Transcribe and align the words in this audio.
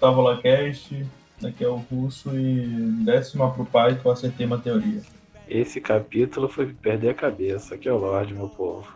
Távola 0.00 0.40
Cast, 0.40 1.06
aqui 1.44 1.64
é 1.64 1.68
o 1.68 1.76
Russo 1.76 2.36
e 2.36 2.66
décima 3.04 3.50
pro 3.52 3.64
pai 3.64 3.96
que 3.96 4.04
eu 4.04 4.12
acertei 4.12 4.46
uma 4.46 4.58
teoria. 4.58 5.00
Esse 5.48 5.80
capítulo 5.80 6.48
foi 6.48 6.66
perder 6.66 7.10
a 7.10 7.14
cabeça. 7.14 7.74
Aqui 7.74 7.88
é 7.88 7.92
o 7.92 7.98
Lorde, 7.98 8.34
meu 8.34 8.48
povo. 8.48 8.86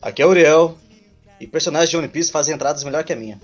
Aqui 0.00 0.22
é 0.22 0.26
o 0.26 0.30
Uriel. 0.30 0.76
E 1.40 1.46
personagens 1.46 1.90
de 1.90 1.96
One 1.96 2.08
Piece 2.08 2.32
fazem 2.32 2.54
entradas 2.54 2.82
melhor 2.84 3.04
que 3.04 3.12
a 3.12 3.16
minha. 3.16 3.38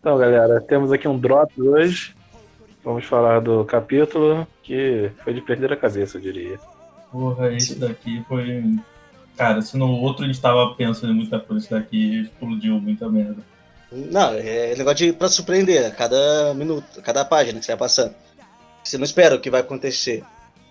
Então, 0.00 0.16
galera, 0.16 0.60
temos 0.60 0.90
aqui 0.90 1.06
um 1.06 1.18
drop 1.18 1.52
hoje. 1.60 2.14
Vamos 2.82 3.04
falar 3.04 3.40
do 3.40 3.64
capítulo 3.64 4.46
que 4.62 5.10
foi 5.22 5.34
de 5.34 5.42
perder 5.42 5.72
a 5.72 5.76
cabeça, 5.76 6.16
eu 6.16 6.22
diria. 6.22 6.58
Porra, 7.12 7.52
esse 7.52 7.78
daqui 7.78 8.24
foi. 8.26 8.64
Cara, 9.36 9.60
se 9.60 9.76
no 9.76 9.90
outro 10.00 10.24
a 10.24 10.26
gente 10.26 10.40
tava 10.40 10.74
pensando 10.74 11.12
em 11.12 11.16
muita 11.16 11.38
coisa, 11.38 11.64
esse 11.64 11.70
daqui 11.74 12.22
explodiu 12.22 12.80
muita 12.80 13.08
merda. 13.08 13.42
Não, 13.92 14.34
é 14.34 14.74
negócio 14.76 15.06
de 15.06 15.12
pra 15.12 15.28
surpreender 15.28 15.86
a 15.86 15.90
cada 15.90 16.54
minuto, 16.54 16.98
a 16.98 17.02
cada 17.02 17.24
página 17.24 17.58
que 17.58 17.64
você 17.64 17.72
vai 17.72 17.78
passando. 17.78 18.14
Você 18.82 18.96
não 18.96 19.04
espera 19.04 19.34
o 19.34 19.40
que 19.40 19.50
vai 19.50 19.60
acontecer. 19.60 20.24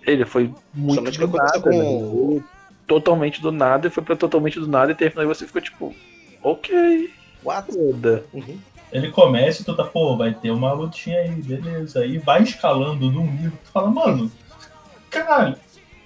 Ele 0.05 0.25
foi 0.25 0.53
muito 0.73 0.95
Somente 0.95 1.19
do 1.19 1.27
nada, 1.27 1.59
com 1.59 2.35
né? 2.35 2.43
Totalmente 2.87 3.41
do 3.41 3.51
nada 3.51 3.87
e 3.87 3.91
foi 3.91 4.03
pra 4.03 4.15
totalmente 4.15 4.59
do 4.59 4.67
nada 4.67 4.91
e 4.91 4.95
terminou 4.95 5.23
e 5.23 5.27
você 5.27 5.45
ficou 5.45 5.61
tipo, 5.61 5.95
ok, 6.41 7.11
What? 7.43 7.71
Uhum. 7.77 8.59
Ele 8.91 9.11
começa 9.11 9.61
e 9.61 9.65
tu 9.65 9.75
tá, 9.75 9.83
pô, 9.83 10.17
vai 10.17 10.33
ter 10.33 10.51
uma 10.51 10.73
lutinha 10.73 11.19
aí, 11.19 11.29
beleza. 11.29 12.01
Aí 12.01 12.17
vai 12.17 12.43
escalando 12.43 13.11
num 13.11 13.31
nível 13.31 13.51
que 13.51 13.65
tu 13.65 13.71
fala, 13.71 13.89
mano, 13.89 14.31
caralho. 15.09 15.55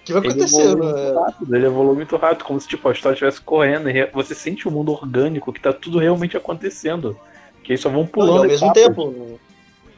O 0.04 0.06
que 0.06 0.12
vai 0.14 0.22
Ele 0.22 0.32
acontecer? 0.32 0.76
né? 0.76 1.14
rápido, 1.16 1.56
ele 1.56 1.66
evoluiu 1.66 1.96
muito 1.96 2.18
rápido, 2.18 2.44
como 2.44 2.60
se 2.60 2.68
tipo, 2.68 2.90
a 2.90 2.92
história 2.92 3.14
estivesse 3.16 3.40
correndo 3.40 3.90
e 3.90 4.06
você 4.12 4.36
sente 4.36 4.68
o 4.68 4.72
mundo 4.72 4.92
orgânico, 4.92 5.54
que 5.54 5.62
tá 5.62 5.72
tudo 5.72 5.98
realmente 5.98 6.36
acontecendo. 6.36 7.18
Que 7.64 7.72
eles 7.72 7.82
só 7.82 7.90
vão 7.90 8.06
pulando. 8.06 8.40
ao 8.40 8.44
mesmo 8.44 8.68
etapas. 8.72 8.84
tempo. 8.86 9.40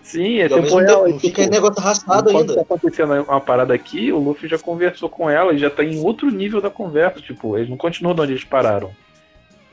Sim, 0.04 0.38
é 0.42 0.48
tempo 0.48 0.78
real. 0.78 0.86
tempo, 0.86 1.08
e, 1.08 1.12
não 1.14 1.20
fica 1.20 1.42
tipo, 1.42 1.54
negócio 1.56 1.82
arrastado 1.82 2.30
Enquanto 2.30 2.46
tá 2.46 2.52
ainda. 2.52 2.62
acontecendo 2.62 3.14
uma 3.24 3.42
parada 3.42 3.74
aqui, 3.74 4.12
o 4.12 4.20
Luffy 4.20 4.48
já 4.48 4.60
conversou 4.60 5.10
com 5.10 5.28
ela 5.28 5.52
e 5.52 5.58
já 5.58 5.72
tá 5.72 5.84
em 5.84 6.00
outro 6.00 6.30
nível 6.30 6.62
da 6.62 6.70
conversa. 6.70 7.20
Tipo, 7.20 7.58
eles 7.58 7.68
não 7.68 7.76
continuam 7.76 8.14
de 8.14 8.22
onde 8.22 8.32
eles 8.34 8.44
pararam. 8.44 8.92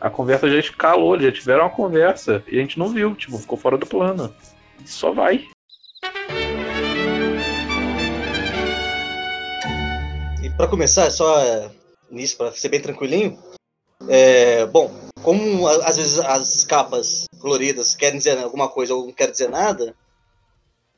A 0.00 0.08
conversa 0.08 0.48
já 0.50 0.58
escalou, 0.58 1.14
eles 1.14 1.26
já 1.26 1.32
tiveram 1.32 1.64
uma 1.64 1.70
conversa 1.70 2.42
e 2.50 2.56
a 2.56 2.60
gente 2.62 2.78
não 2.78 2.88
viu, 2.88 3.14
tipo, 3.14 3.36
ficou 3.36 3.58
fora 3.58 3.76
do 3.76 3.84
plano. 3.84 4.34
Só 4.86 5.12
vai. 5.12 5.44
Pra 10.56 10.68
começar, 10.68 11.10
só 11.10 11.38
é, 11.40 11.70
nisso, 12.10 12.36
pra 12.36 12.52
ser 12.52 12.68
bem 12.68 12.80
tranquilinho. 12.80 13.38
É, 14.08 14.66
bom, 14.66 14.92
como 15.22 15.66
às 15.66 15.96
vezes 15.96 16.18
as 16.18 16.64
capas 16.64 17.26
coloridas 17.40 17.94
querem 17.94 18.18
dizer 18.18 18.38
alguma 18.38 18.68
coisa 18.68 18.94
ou 18.94 19.06
não 19.06 19.12
querem 19.12 19.32
dizer 19.32 19.48
nada, 19.48 19.94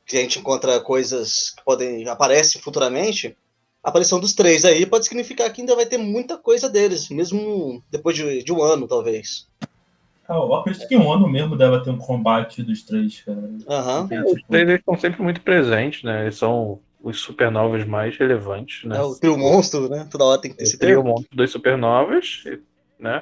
que 0.05 0.17
a 0.17 0.21
gente 0.21 0.39
encontra 0.39 0.79
coisas 0.79 1.51
que 1.51 1.63
podem 1.63 2.07
aparecem 2.07 2.61
futuramente, 2.61 3.35
a 3.83 3.89
aparição 3.89 4.19
dos 4.19 4.33
três 4.33 4.65
aí 4.65 4.85
pode 4.85 5.05
significar 5.05 5.51
que 5.51 5.61
ainda 5.61 5.75
vai 5.75 5.85
ter 5.85 5.97
muita 5.97 6.37
coisa 6.37 6.69
deles, 6.69 7.09
mesmo 7.09 7.83
depois 7.91 8.15
de, 8.15 8.43
de 8.43 8.51
um 8.51 8.61
ano, 8.61 8.87
talvez. 8.87 9.47
Ah, 10.27 10.35
eu 10.35 10.55
acredito 10.55 10.87
que 10.87 10.95
em 10.95 10.99
um 10.99 11.11
ano 11.11 11.29
mesmo 11.29 11.55
deve 11.55 11.83
ter 11.83 11.91
um 11.91 11.97
combate 11.99 12.63
dos 12.63 12.81
três, 12.81 13.21
cara. 13.21 13.47
Porque, 14.01 14.17
Os 14.17 14.41
três 14.47 14.67
eles 14.67 14.79
estão 14.79 14.97
sempre 14.97 15.21
muito 15.21 15.41
presentes, 15.41 16.01
né? 16.01 16.23
Eles 16.23 16.37
são 16.37 16.79
os 17.05 17.19
supernovas 17.21 17.85
mais 17.85 18.17
relevantes, 18.17 18.83
né? 18.83 18.97
É 18.97 19.01
o 19.01 19.13
trio 19.13 19.37
monstro, 19.37 19.87
né? 19.87 20.07
Toda 20.09 20.23
hora 20.25 20.41
tem 20.41 20.49
que 20.49 20.57
ter 20.57 20.63
esse 20.63 20.75
Tem 20.75 20.93
o 20.93 21.03
termo. 21.03 21.09
monte 21.09 21.27
dos 21.31 21.51
supernovas, 21.51 22.43
né? 22.99 23.21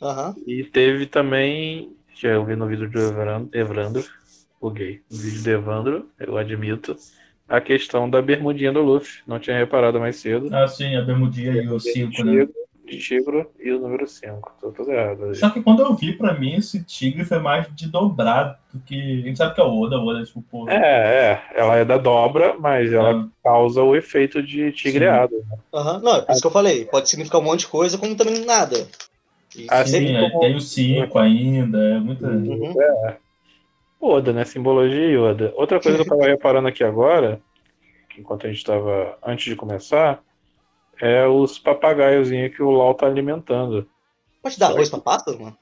Aham. 0.00 0.34
E 0.46 0.64
teve 0.64 1.04
também, 1.04 1.94
que 2.14 2.26
eu 2.26 2.42
vi 2.42 2.56
no 2.56 2.66
vídeo 2.66 2.88
do 2.88 2.98
Evandro, 3.52 4.02
buguei, 4.58 5.02
no 5.10 5.18
vídeo 5.18 5.42
do 5.42 5.50
Evandro, 5.50 6.10
eu 6.18 6.38
admito, 6.38 6.96
a 7.46 7.60
questão 7.60 8.08
da 8.08 8.22
bermudinha 8.22 8.72
do 8.72 8.80
Luffy. 8.80 9.20
Não 9.26 9.38
tinha 9.38 9.58
reparado 9.58 10.00
mais 10.00 10.16
cedo. 10.16 10.48
Ah, 10.50 10.66
sim, 10.66 10.96
a 10.96 11.02
Bermudinha 11.02 11.52
e 11.52 11.68
o 11.68 11.78
5, 11.78 12.24
né? 12.24 12.48
De 12.92 12.98
Tigro 12.98 13.50
e 13.58 13.70
o 13.72 13.78
número 13.80 14.06
5. 14.06 14.52
Tô 14.60 14.70
tudo 14.70 14.92
errado. 14.92 15.24
aí. 15.24 15.34
Só 15.34 15.48
que 15.50 15.62
quando 15.62 15.82
eu 15.82 15.94
vi, 15.94 16.12
pra 16.12 16.34
mim, 16.34 16.54
esse 16.56 16.84
tigre 16.84 17.24
foi 17.24 17.38
mais 17.38 17.66
de 17.74 17.88
dobrado 17.88 18.56
do 18.72 18.80
que. 18.80 18.94
A 18.94 19.26
gente 19.26 19.38
sabe 19.38 19.54
que 19.54 19.60
é 19.60 19.64
o 19.64 19.80
Oda, 19.80 19.98
o 19.98 20.06
Oda 20.06 20.20
é 20.20 20.24
tipo, 20.24 20.42
pô. 20.42 20.68
É, 20.68 20.76
é, 20.76 21.42
ela 21.54 21.76
é 21.76 21.84
da 21.84 21.96
dobra, 21.96 22.54
mas 22.58 22.92
ela 22.92 23.22
ah, 23.22 23.28
causa 23.42 23.82
o 23.82 23.96
efeito 23.96 24.42
de 24.42 24.70
tigreado. 24.72 25.34
né? 25.50 25.56
Aham. 25.72 26.00
Não, 26.00 26.16
é 26.16 26.20
por 26.22 26.32
isso 26.32 26.40
que 26.42 26.46
eu 26.46 26.52
falei. 26.52 26.84
Pode 26.84 27.08
significar 27.08 27.40
um 27.40 27.44
monte 27.44 27.60
de 27.60 27.68
coisa, 27.68 27.96
como 27.96 28.14
também 28.14 28.44
nada. 28.44 28.76
E 29.56 29.62
sim, 29.62 29.86
sempre- 29.86 30.16
aí 30.16 30.38
tem 30.40 30.56
o 30.56 30.60
5 30.60 31.18
ainda, 31.18 31.78
é 31.78 31.98
muita. 31.98 32.26
Uhum. 32.26 32.74
Oda, 34.00 34.32
né? 34.32 34.44
Simbologia 34.44 35.06
Yoda. 35.08 35.52
Outra 35.56 35.80
coisa 35.80 35.96
que 35.96 36.04
eu 36.04 36.08
tava 36.08 36.26
reparando 36.26 36.68
aqui 36.68 36.82
agora, 36.82 37.40
enquanto 38.18 38.46
a 38.46 38.50
gente 38.52 38.64
tava. 38.64 39.16
antes 39.24 39.44
de 39.44 39.56
começar, 39.56 40.20
é 41.02 41.26
os 41.26 41.58
papagaiozinhos 41.58 42.54
que 42.54 42.62
o 42.62 42.70
Lau 42.70 42.94
tá 42.94 43.06
alimentando. 43.06 43.88
Pode 44.40 44.56
dar 44.56 44.68
arroz 44.68 44.88
pra 44.88 45.00
pássaro, 45.00 45.40
mano? 45.40 45.58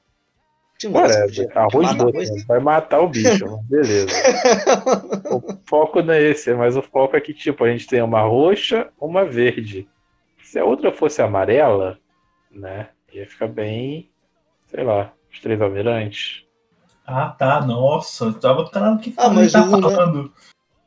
Que 0.79 0.87
Parece, 0.87 1.47
arroz 1.55 1.87
mata 1.87 2.11
doce, 2.11 2.33
né? 2.33 2.43
vai 2.47 2.59
matar 2.59 2.99
o 3.01 3.07
bicho, 3.07 3.45
mano. 3.45 3.63
beleza. 3.67 4.07
O 5.31 5.41
foco 5.65 6.03
não 6.03 6.13
é 6.13 6.21
esse, 6.21 6.53
mas 6.53 6.77
o 6.77 6.81
foco 6.83 7.15
é 7.15 7.21
que, 7.21 7.33
tipo, 7.33 7.63
a 7.63 7.71
gente 7.71 7.87
tem 7.87 8.03
uma 8.03 8.21
roxa, 8.21 8.89
uma 8.99 9.25
verde. 9.25 9.89
Se 10.43 10.59
a 10.59 10.65
outra 10.65 10.91
fosse 10.91 11.23
amarela, 11.23 11.97
né, 12.51 12.89
ia 13.11 13.25
ficar 13.27 13.47
bem, 13.47 14.09
sei 14.67 14.83
lá, 14.83 15.11
os 15.31 15.39
três 15.39 15.59
almirantes. 15.59 16.45
Ah, 17.05 17.29
tá, 17.29 17.61
nossa. 17.65 18.25
Eu 18.25 18.33
tava 18.39 18.69
caralho, 18.69 18.95
o 18.95 18.99
que 18.99 19.13
Ah, 19.17 19.29
mas 19.29 19.51
tá 19.51 19.63
falando? 19.67 20.31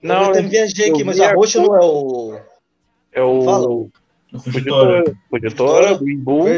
Não, 0.00 0.22
eu 0.25 0.31
até 0.31 0.42
viajei 0.42 0.91
eu 0.91 0.94
aqui, 0.94 1.03
mas 1.04 1.21
a- 1.21 1.32
roxa 1.34 1.60
não 1.60 1.76
é 1.76 1.84
o 1.84 2.38
É 3.12 3.22
o 3.22 3.44
Fala. 3.44 4.03
O 4.34 4.39
Fugitora, 4.41 5.05
Fugitora. 5.31 5.93
O- 5.95 6.49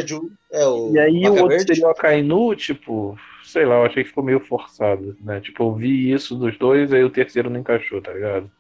é 0.51 0.67
o 0.67 0.95
E 0.95 0.99
aí 0.99 1.29
o 1.29 1.33
outro 1.33 1.49
verde. 1.49 1.67
seria 1.75 1.87
o 1.87 1.91
Akainu, 1.91 2.55
tipo, 2.57 3.19
sei 3.45 3.65
lá, 3.67 3.77
eu 3.77 3.85
achei 3.85 4.03
que 4.03 4.09
ficou 4.09 4.25
meio 4.25 4.41
forçado, 4.41 5.17
né? 5.21 5.41
Tipo, 5.41 5.65
eu 5.65 5.75
vi 5.75 6.11
isso 6.13 6.35
dos 6.37 6.57
dois, 6.59 6.93
aí 6.93 7.05
o 7.05 7.11
terceiro 7.11 7.51
não 7.51 7.61
encaixou, 7.61 8.01
tá 8.01 8.13
ligado? 8.13 8.51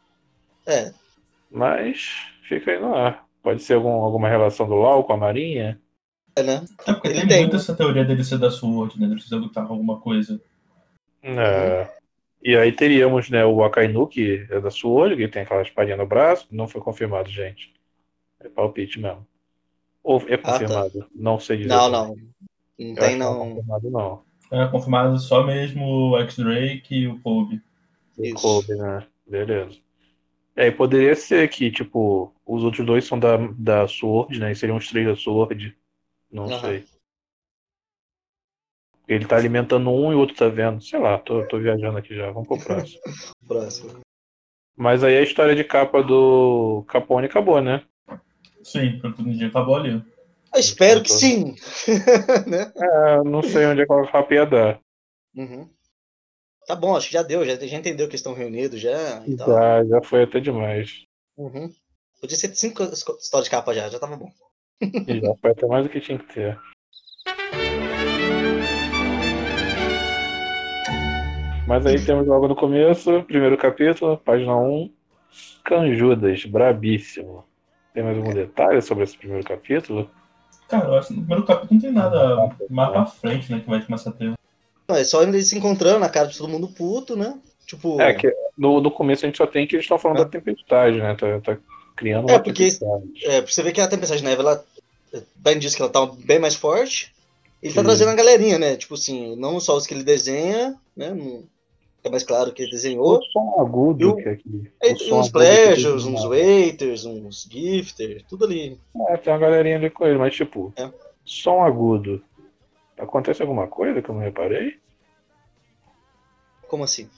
É, 0.66 0.92
Mas 1.50 2.26
fica 2.48 2.72
aí 2.72 2.78
no 2.80 2.94
ar. 2.94 3.24
Pode 3.42 3.62
ser 3.62 3.74
algum, 3.74 3.88
alguma 3.90 4.28
relação 4.28 4.68
do 4.68 4.74
Lau 4.74 5.04
com 5.04 5.12
a 5.12 5.16
Marinha? 5.16 5.80
é, 6.34 6.42
né? 6.42 6.64
É 6.86 6.92
porque 6.92 7.08
Ele 7.08 7.20
tem, 7.20 7.28
tem, 7.28 7.40
muito 7.42 7.52
né? 7.54 7.58
essa 7.58 7.74
teoria 7.74 8.04
dele 8.04 8.22
ser 8.24 8.38
da 8.38 8.50
Sword, 8.50 8.98
né? 9.00 9.06
Ele 9.06 9.14
precisa 9.14 9.36
lutar 9.36 9.66
com 9.66 9.72
alguma 9.72 9.98
coisa. 10.00 10.38
É. 11.22 11.88
E 12.42 12.54
aí 12.56 12.70
teríamos, 12.72 13.30
né, 13.30 13.44
o 13.44 13.64
Akainu, 13.64 14.06
que 14.06 14.46
é 14.50 14.60
da 14.60 14.70
Sword, 14.70 15.16
que 15.16 15.26
tem 15.28 15.42
aquela 15.42 15.62
espadinha 15.62 15.96
no 15.96 16.06
braço. 16.06 16.46
Não 16.50 16.68
foi 16.68 16.80
confirmado, 16.82 17.30
gente. 17.30 17.72
É 18.40 18.48
palpite 18.48 18.98
mesmo. 19.00 19.26
Ou 20.02 20.22
é 20.28 20.36
tá. 20.36 20.52
confirmado? 20.52 21.06
Não 21.14 21.38
sei 21.40 21.58
dizer. 21.58 21.68
Não, 21.68 21.88
não. 21.88 22.16
Não 22.78 22.88
Eu 22.90 22.94
tem, 22.94 23.12
que 23.12 23.18
não. 23.18 23.34
é 23.34 23.38
confirmado, 23.38 23.90
não. 23.90 24.24
É 24.52 24.66
confirmado 24.68 25.18
só 25.18 25.44
mesmo 25.44 25.84
o 25.84 26.18
X-Drake 26.20 26.94
e 26.94 27.08
o 27.08 27.20
Kobe. 27.20 27.60
O. 28.16 28.34
Kobe, 28.34 28.74
né? 28.76 29.06
Beleza. 29.26 29.78
É, 30.54 30.68
e 30.68 30.72
poderia 30.72 31.14
ser 31.14 31.48
que, 31.48 31.70
tipo, 31.70 32.32
os 32.46 32.62
outros 32.62 32.86
dois 32.86 33.04
são 33.04 33.18
da, 33.18 33.36
da 33.36 33.86
Sword, 33.88 34.38
né? 34.38 34.52
E 34.52 34.56
seriam 34.56 34.78
os 34.78 34.88
três 34.88 35.06
da 35.06 35.16
Sword. 35.16 35.76
Não 36.30 36.46
Aham. 36.46 36.60
sei. 36.60 36.84
Ele 39.08 39.26
tá 39.26 39.36
alimentando 39.36 39.90
um 39.90 40.12
e 40.12 40.14
o 40.14 40.18
outro 40.18 40.34
tá 40.34 40.48
vendo. 40.48 40.82
Sei 40.82 40.98
lá, 40.98 41.18
tô, 41.18 41.46
tô 41.46 41.58
viajando 41.58 41.98
aqui 41.98 42.14
já. 42.14 42.30
Vamos 42.30 42.48
pro 42.48 42.58
próximo. 42.58 43.00
Próximo. 43.46 44.00
Mas 44.76 45.04
aí 45.04 45.16
a 45.16 45.22
história 45.22 45.54
de 45.54 45.62
capa 45.64 46.02
do 46.02 46.84
Capone 46.88 47.26
acabou, 47.26 47.60
né? 47.60 47.84
Sim, 48.66 48.98
pra 48.98 49.12
todo 49.12 49.30
dia 49.30 49.46
acabou 49.46 49.76
ali. 49.76 50.02
Eu 50.52 50.60
espero 50.60 51.00
que 51.00 51.12
sim. 51.12 51.54
né? 52.50 52.72
É, 52.76 53.22
não 53.22 53.40
sei 53.40 53.64
onde 53.66 53.82
é 53.82 53.86
que 53.86 53.92
a 53.92 54.10
capa 54.10 54.34
ia 54.34 54.44
dar. 54.44 54.80
Uhum. 55.36 55.70
Tá 56.66 56.74
bom, 56.74 56.96
acho 56.96 57.06
que 57.06 57.12
já 57.12 57.22
deu, 57.22 57.44
já, 57.44 57.54
já 57.54 57.76
entendeu 57.76 58.08
que 58.08 58.16
estão 58.16 58.34
reunidos 58.34 58.80
já 58.80 59.22
e 59.24 59.36
tal. 59.36 59.46
Já, 59.46 59.84
já 59.84 60.02
foi 60.02 60.24
até 60.24 60.40
demais. 60.40 61.04
Uhum. 61.36 61.72
Podia 62.20 62.36
ser 62.36 62.52
cinco 62.56 62.82
histórias 62.82 63.44
de 63.44 63.50
capa 63.50 63.72
já, 63.72 63.88
já 63.88 64.00
tava 64.00 64.16
bom. 64.16 64.32
E 64.80 65.20
já 65.20 65.32
foi 65.40 65.52
até 65.52 65.66
mais 65.68 65.84
do 65.84 65.90
que 65.90 66.00
tinha 66.00 66.18
que 66.18 66.34
ter. 66.34 66.58
Mas 71.68 71.86
aí 71.86 72.04
temos 72.04 72.26
logo 72.26 72.48
no 72.48 72.56
começo, 72.56 73.22
primeiro 73.28 73.56
capítulo, 73.56 74.18
página 74.18 74.56
1, 74.56 74.92
Canjudas, 75.64 76.44
brabíssimo. 76.44 77.44
Tem 77.96 78.04
mais 78.04 78.18
algum 78.18 78.34
detalhe 78.34 78.82
sobre 78.82 79.04
esse 79.04 79.16
primeiro 79.16 79.42
capítulo? 79.42 80.10
Cara, 80.68 80.86
eu 80.88 80.94
acho 80.96 81.08
que 81.08 81.14
no 81.14 81.20
primeiro 81.20 81.46
capítulo 81.46 81.72
não 81.72 81.80
tem 81.80 81.92
nada 81.92 82.50
mais 82.68 82.90
pra 82.90 83.06
frente, 83.06 83.50
né? 83.50 83.60
Que 83.60 83.70
vai 83.70 83.82
começar 83.82 84.10
a 84.10 84.12
ter. 84.12 84.34
Não, 84.86 84.96
é 84.96 85.02
só 85.02 85.22
eles 85.22 85.48
se 85.48 85.56
encontrando, 85.56 86.04
a 86.04 86.08
cara 86.10 86.26
de 86.28 86.36
todo 86.36 86.50
mundo 86.50 86.68
puto, 86.68 87.16
né? 87.16 87.38
Tipo. 87.64 87.98
É, 87.98 88.12
que 88.12 88.30
no, 88.56 88.82
no 88.82 88.90
começo 88.90 89.24
a 89.24 89.28
gente 89.28 89.38
só 89.38 89.46
tem 89.46 89.66
que 89.66 89.74
eles 89.76 89.84
estão 89.84 89.98
falando 89.98 90.18
É. 90.20 90.24
da 90.24 90.28
tempestade, 90.30 90.98
né? 90.98 91.14
Tá, 91.14 91.40
tá 91.40 91.56
criando 91.96 92.28
É, 92.28 92.34
uma 92.34 92.38
porque- 92.38 92.52
tempestade. 92.64 93.04
É, 93.24 93.40
você 93.40 93.62
ver 93.62 93.72
que 93.72 93.80
a 93.80 93.88
Tempestade 93.88 94.20
de 94.20 94.28
Neve, 94.28 94.42
ela. 94.42 94.62
Ben 95.36 95.58
disse 95.58 95.74
que 95.76 95.80
ela 95.80 95.90
tá 95.90 96.04
bem 96.04 96.38
mais 96.38 96.54
forte. 96.54 97.14
Ele 97.62 97.72
tá 97.72 97.80
Sim. 97.80 97.86
trazendo 97.86 98.10
a 98.10 98.14
galerinha, 98.14 98.58
né? 98.58 98.76
Tipo 98.76 98.92
assim, 98.92 99.34
não 99.36 99.58
só 99.58 99.74
os 99.74 99.86
que 99.86 99.94
ele 99.94 100.04
desenha, 100.04 100.74
né? 100.94 101.16
É 102.04 102.08
mais 102.08 102.22
claro 102.22 102.52
que 102.52 102.62
ele 102.62 102.70
desenhou. 102.70 103.18
O 103.18 103.22
som 103.24 103.56
agudo 103.60 104.10
Eu- 104.10 104.16
que 104.16 104.28
aqui. 104.28 104.70
Aí 104.82 104.92
o 104.92 104.96
tem 104.96 105.08
som 105.08 105.20
uns 105.20 105.28
pleasures, 105.28 106.04
uns 106.04 106.24
waiters, 106.24 107.04
uns 107.04 107.48
gifters, 107.50 108.22
tudo 108.28 108.44
ali. 108.44 108.78
É, 109.08 109.16
tem 109.16 109.32
uma 109.32 109.38
galerinha 109.38 109.76
ali 109.76 109.90
com 109.90 110.06
ele, 110.06 110.18
mas 110.18 110.34
tipo, 110.34 110.72
É. 110.76 110.88
som 111.24 111.62
agudo. 111.62 112.22
Acontece 112.98 113.42
alguma 113.42 113.66
coisa 113.66 114.00
que 114.00 114.08
eu 114.08 114.14
não 114.14 114.22
reparei? 114.22 114.78
Como 116.68 116.84
assim? 116.84 117.08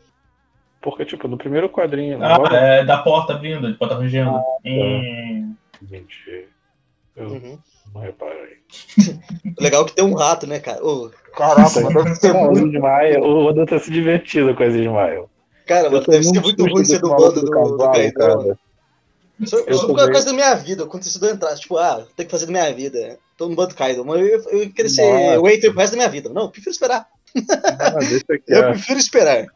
Porque, 0.80 1.04
tipo, 1.04 1.26
no 1.28 1.36
primeiro 1.38 1.68
quadrinho. 1.68 2.22
Ah, 2.24 2.36
logo- 2.36 2.54
é 2.54 2.84
da 2.84 2.98
porta 2.98 3.34
abrindo, 3.34 3.70
de 3.70 3.78
porta 3.78 3.94
rangendo. 3.96 4.40
Hum, 4.64 5.54
Gente, 5.82 6.48
eu 7.18 7.28
Uhum. 7.28 7.58
não 7.94 8.00
reparei. 8.02 8.58
Legal 9.60 9.84
que 9.84 9.94
tem 9.94 10.04
um 10.04 10.14
rato, 10.14 10.46
né, 10.46 10.58
cara? 10.60 10.84
Ô, 10.84 11.10
caraca, 11.36 11.80
mano, 11.80 12.04
deve 12.04 12.14
ser 12.16 12.32
muito, 12.34 12.66
Ismael, 12.74 13.22
o 13.22 13.46
Oda 13.46 13.66
tá 13.66 13.78
se 13.78 13.90
divertindo 13.90 14.54
com 14.54 14.62
as 14.62 14.74
Ismael. 14.74 15.28
cara, 15.66 15.90
mano, 15.90 16.04
deve 16.06 16.24
ser 16.24 16.40
muito 16.40 16.64
ruim 16.66 16.84
ser 16.84 16.98
do 17.00 17.08
bando 17.10 17.40
do, 17.40 17.50
do. 17.50 18.58
Isso, 19.40 19.54
Eu 19.56 19.60
isso 19.68 19.86
foi 19.86 19.88
também. 19.88 20.04
uma 20.04 20.10
coisa 20.10 20.26
da 20.26 20.32
minha 20.32 20.54
vida, 20.56 20.82
aconteceu 20.84 21.28
eu 21.28 21.34
entrar, 21.34 21.54
tipo, 21.54 21.76
ah, 21.76 22.04
tem 22.16 22.26
que 22.26 22.32
fazer 22.32 22.46
da 22.46 22.52
minha 22.52 22.72
vida. 22.74 23.18
Tô 23.36 23.48
no 23.48 23.54
bando 23.54 23.68
do 23.68 23.76
Kaido, 23.76 24.04
mas 24.04 24.20
eu, 24.20 24.26
eu 24.50 24.58
ia 24.64 24.70
querer 24.70 24.88
ser 24.88 25.02
Nossa. 25.08 25.40
waiter 25.40 25.70
pro 25.70 25.78
resto 25.80 25.92
da 25.92 25.96
minha 25.98 26.08
vida. 26.08 26.28
Não, 26.28 26.42
eu 26.42 26.48
prefiro 26.50 26.72
esperar. 26.72 27.06
Ah, 27.48 27.98
aqui, 28.34 28.42
Eu 28.48 28.60
ó. 28.60 28.70
prefiro 28.72 28.98
esperar. 28.98 29.46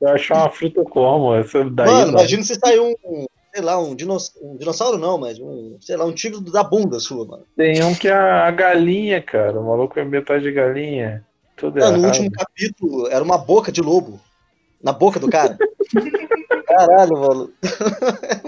Eu 0.00 0.08
achar 0.10 0.36
uma 0.36 0.50
fruta 0.50 0.84
como? 0.84 1.34
Essa 1.34 1.64
daí 1.64 1.86
Mano, 1.90 2.12
não. 2.12 2.18
imagina 2.20 2.42
se 2.44 2.54
sair 2.54 2.78
um, 2.78 2.94
um, 3.04 3.26
sei 3.52 3.62
lá, 3.62 3.78
um, 3.78 3.94
dinos, 3.94 4.32
um 4.40 4.56
dinossauro 4.56 4.98
não, 4.98 5.18
mas 5.18 5.38
um, 5.40 5.76
sei 5.80 5.96
lá, 5.96 6.04
um 6.04 6.12
tigre 6.12 6.40
da 6.50 6.62
bunda 6.62 6.98
sua, 7.00 7.24
mano. 7.26 7.44
Tem 7.56 7.82
um 7.84 7.94
que 7.94 8.08
é 8.08 8.12
a 8.12 8.50
galinha, 8.50 9.20
cara. 9.22 9.58
O 9.60 9.66
maluco 9.66 9.98
é 9.98 10.04
metade 10.04 10.44
de 10.44 10.52
galinha. 10.52 11.24
Tudo 11.56 11.82
Ah, 11.82 11.90
no 11.90 11.96
errado. 11.98 12.04
último 12.06 12.30
capítulo 12.32 13.08
era 13.08 13.22
uma 13.22 13.36
boca 13.38 13.70
de 13.72 13.80
lobo. 13.82 14.20
Na 14.82 14.92
boca 14.92 15.20
do 15.20 15.28
cara. 15.28 15.58
Caralho, 16.66 17.18
mano. 17.18 17.50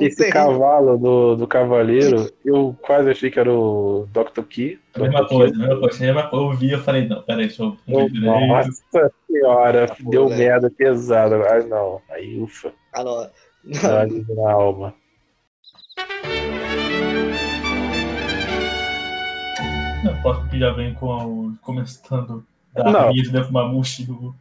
Esse 0.00 0.30
cavalo 0.30 0.96
do, 0.96 1.36
do 1.36 1.46
cavaleiro, 1.46 2.30
eu 2.44 2.74
quase 2.80 3.10
achei 3.10 3.30
que 3.30 3.38
era 3.38 3.52
o 3.52 4.06
Dr. 4.12 4.42
Key. 4.48 4.78
mesma 4.96 5.22
Dr. 5.22 5.28
coisa, 5.28 5.58
mesma 5.58 5.80
coisa. 5.80 5.96
A 5.96 6.06
mesma 6.06 6.28
coisa. 6.30 6.44
Eu 6.46 6.56
vi, 6.56 6.70
eu 6.70 6.78
falei, 6.80 7.08
não, 7.08 7.20
peraí, 7.22 7.46
deixa 7.48 7.62
eu 7.64 7.76
Oh. 7.88 8.08
Nossa 8.08 9.12
senhora, 9.26 9.88
Tá 9.88 9.96
deu 10.08 10.24
bom, 10.24 10.30
né? 10.30 10.36
merda 10.36 10.70
pesada. 10.70 11.36
Ah, 11.50 11.62
não. 11.64 12.00
Aí, 12.10 12.38
ufa. 12.40 12.72
Ah, 12.92 13.02
não. 13.02 13.28
Na 13.64 14.52
alma. 14.52 14.94
Não, 20.04 20.20
posso 20.20 20.48
que 20.48 20.58
já 20.58 20.72
vem 20.72 20.94
com 20.94 21.06
o, 21.06 21.56
começando 21.62 22.44
da 22.74 22.84
Não. 22.84 23.00
Armia 23.00 23.22
de 23.22 23.52
Mamushi 23.52 24.04
do. 24.04 24.34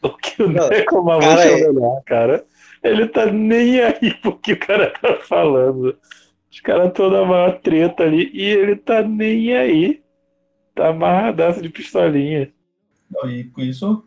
O 0.00 0.08
que 0.10 0.42
o 0.42 0.54
cara, 0.54 0.74
é 0.74 0.84
é- 0.84 1.66
o 1.68 1.74
melhor, 1.74 2.02
cara. 2.04 2.46
Ele 2.82 3.06
tá 3.06 3.26
nem 3.26 3.80
aí 3.80 4.14
porque 4.22 4.54
o 4.54 4.58
cara 4.58 4.90
tá 4.90 5.16
falando. 5.16 5.96
Os 6.50 6.60
caras 6.60 6.88
estão 6.88 7.10
na 7.10 7.24
maior 7.24 7.58
treta 7.60 8.04
ali 8.04 8.30
e 8.32 8.42
ele 8.42 8.76
tá 8.76 9.02
nem 9.02 9.54
aí. 9.54 10.02
Tá 10.74 10.88
amarradaço 10.88 11.60
de 11.60 11.68
pistolinha. 11.68 12.50
Não, 13.10 13.30
e 13.30 13.44
com 13.44 13.60
isso, 13.60 14.04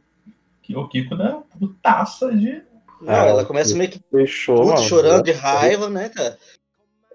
o 0.73 0.87
Kiko 0.87 1.15
dá 1.15 1.41
putaça 1.59 2.35
de. 2.35 2.63
Não, 3.01 3.13
Ah, 3.13 3.25
ela 3.27 3.45
começa 3.45 3.75
meio 3.75 3.89
que 3.89 3.99
Fechou, 4.11 4.63
puto, 4.67 4.81
chorando 4.81 5.23
de 5.23 5.31
raiva, 5.31 5.89
né, 5.89 6.09
cara? 6.09 6.37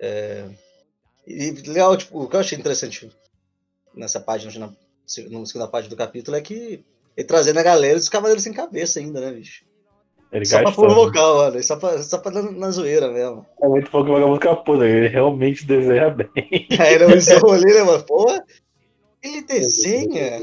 É... 0.00 0.44
E 1.27 1.50
legal, 1.67 1.97
tipo, 1.97 2.23
o 2.23 2.29
que 2.29 2.37
eu 2.37 2.41
achei 2.41 2.59
interessante 2.59 3.11
nessa 3.94 4.21
página, 4.21 4.53
na, 4.59 4.67
na 4.67 5.47
segunda 5.47 5.69
página 5.69 5.91
do 5.91 5.97
capítulo, 5.97 6.37
é 6.37 6.41
que 6.41 6.85
ele 7.17 7.27
trazendo 7.27 7.59
a 7.59 7.62
galera 7.62 7.97
dos 7.99 8.09
Cavaleiros 8.09 8.43
Sem 8.43 8.53
Cabeça 8.53 8.99
ainda, 8.99 9.21
né, 9.21 9.32
bicho? 9.32 9.65
Ele 10.32 10.44
Só 10.44 10.59
pra 10.59 10.67
gastando. 10.67 10.87
provocar, 10.87 11.35
mano. 11.35 11.62
Só 11.62 11.77
pra, 11.77 12.03
só 12.03 12.19
pra 12.19 12.31
dar 12.31 12.43
na 12.43 12.71
zoeira 12.71 13.11
mesmo. 13.11 13.44
É 13.61 13.67
muito 13.67 13.91
pouco 13.91 14.12
vagabundo 14.12 14.37
fica 14.37 14.55
puto. 14.56 14.85
Ele 14.85 15.09
realmente 15.09 15.67
desenha 15.67 16.09
bem. 16.11 16.31
Aí 16.79 16.94
ele 16.94 17.17
usou 17.17 17.53
ali, 17.53 17.65
né, 17.65 17.82
mano? 17.82 18.03
Pô, 18.05 18.27
ele 19.22 19.43
desenha. 19.43 20.40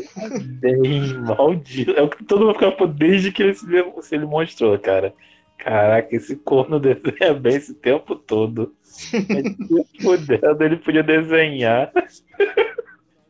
Bem 0.60 1.14
maldito. 1.20 1.92
É 1.92 2.02
o 2.02 2.10
que 2.10 2.24
todo 2.24 2.46
mundo 2.46 2.60
fica 2.60 2.88
desde 2.88 3.32
que 3.32 3.44
ele 3.44 3.54
se, 3.54 3.66
se 4.02 4.16
ele 4.16 4.26
mostrou, 4.26 4.78
cara. 4.80 5.14
Caraca, 5.58 6.16
esse 6.16 6.36
corno 6.36 6.80
desenha 6.80 7.34
bem 7.34 7.56
esse 7.56 7.74
tempo 7.74 8.16
todo. 8.16 8.74
Mas, 8.84 9.56
se 9.56 10.02
Fudendo, 10.02 10.64
ele 10.64 10.78
podia 10.78 11.04
desenhar. 11.04 11.92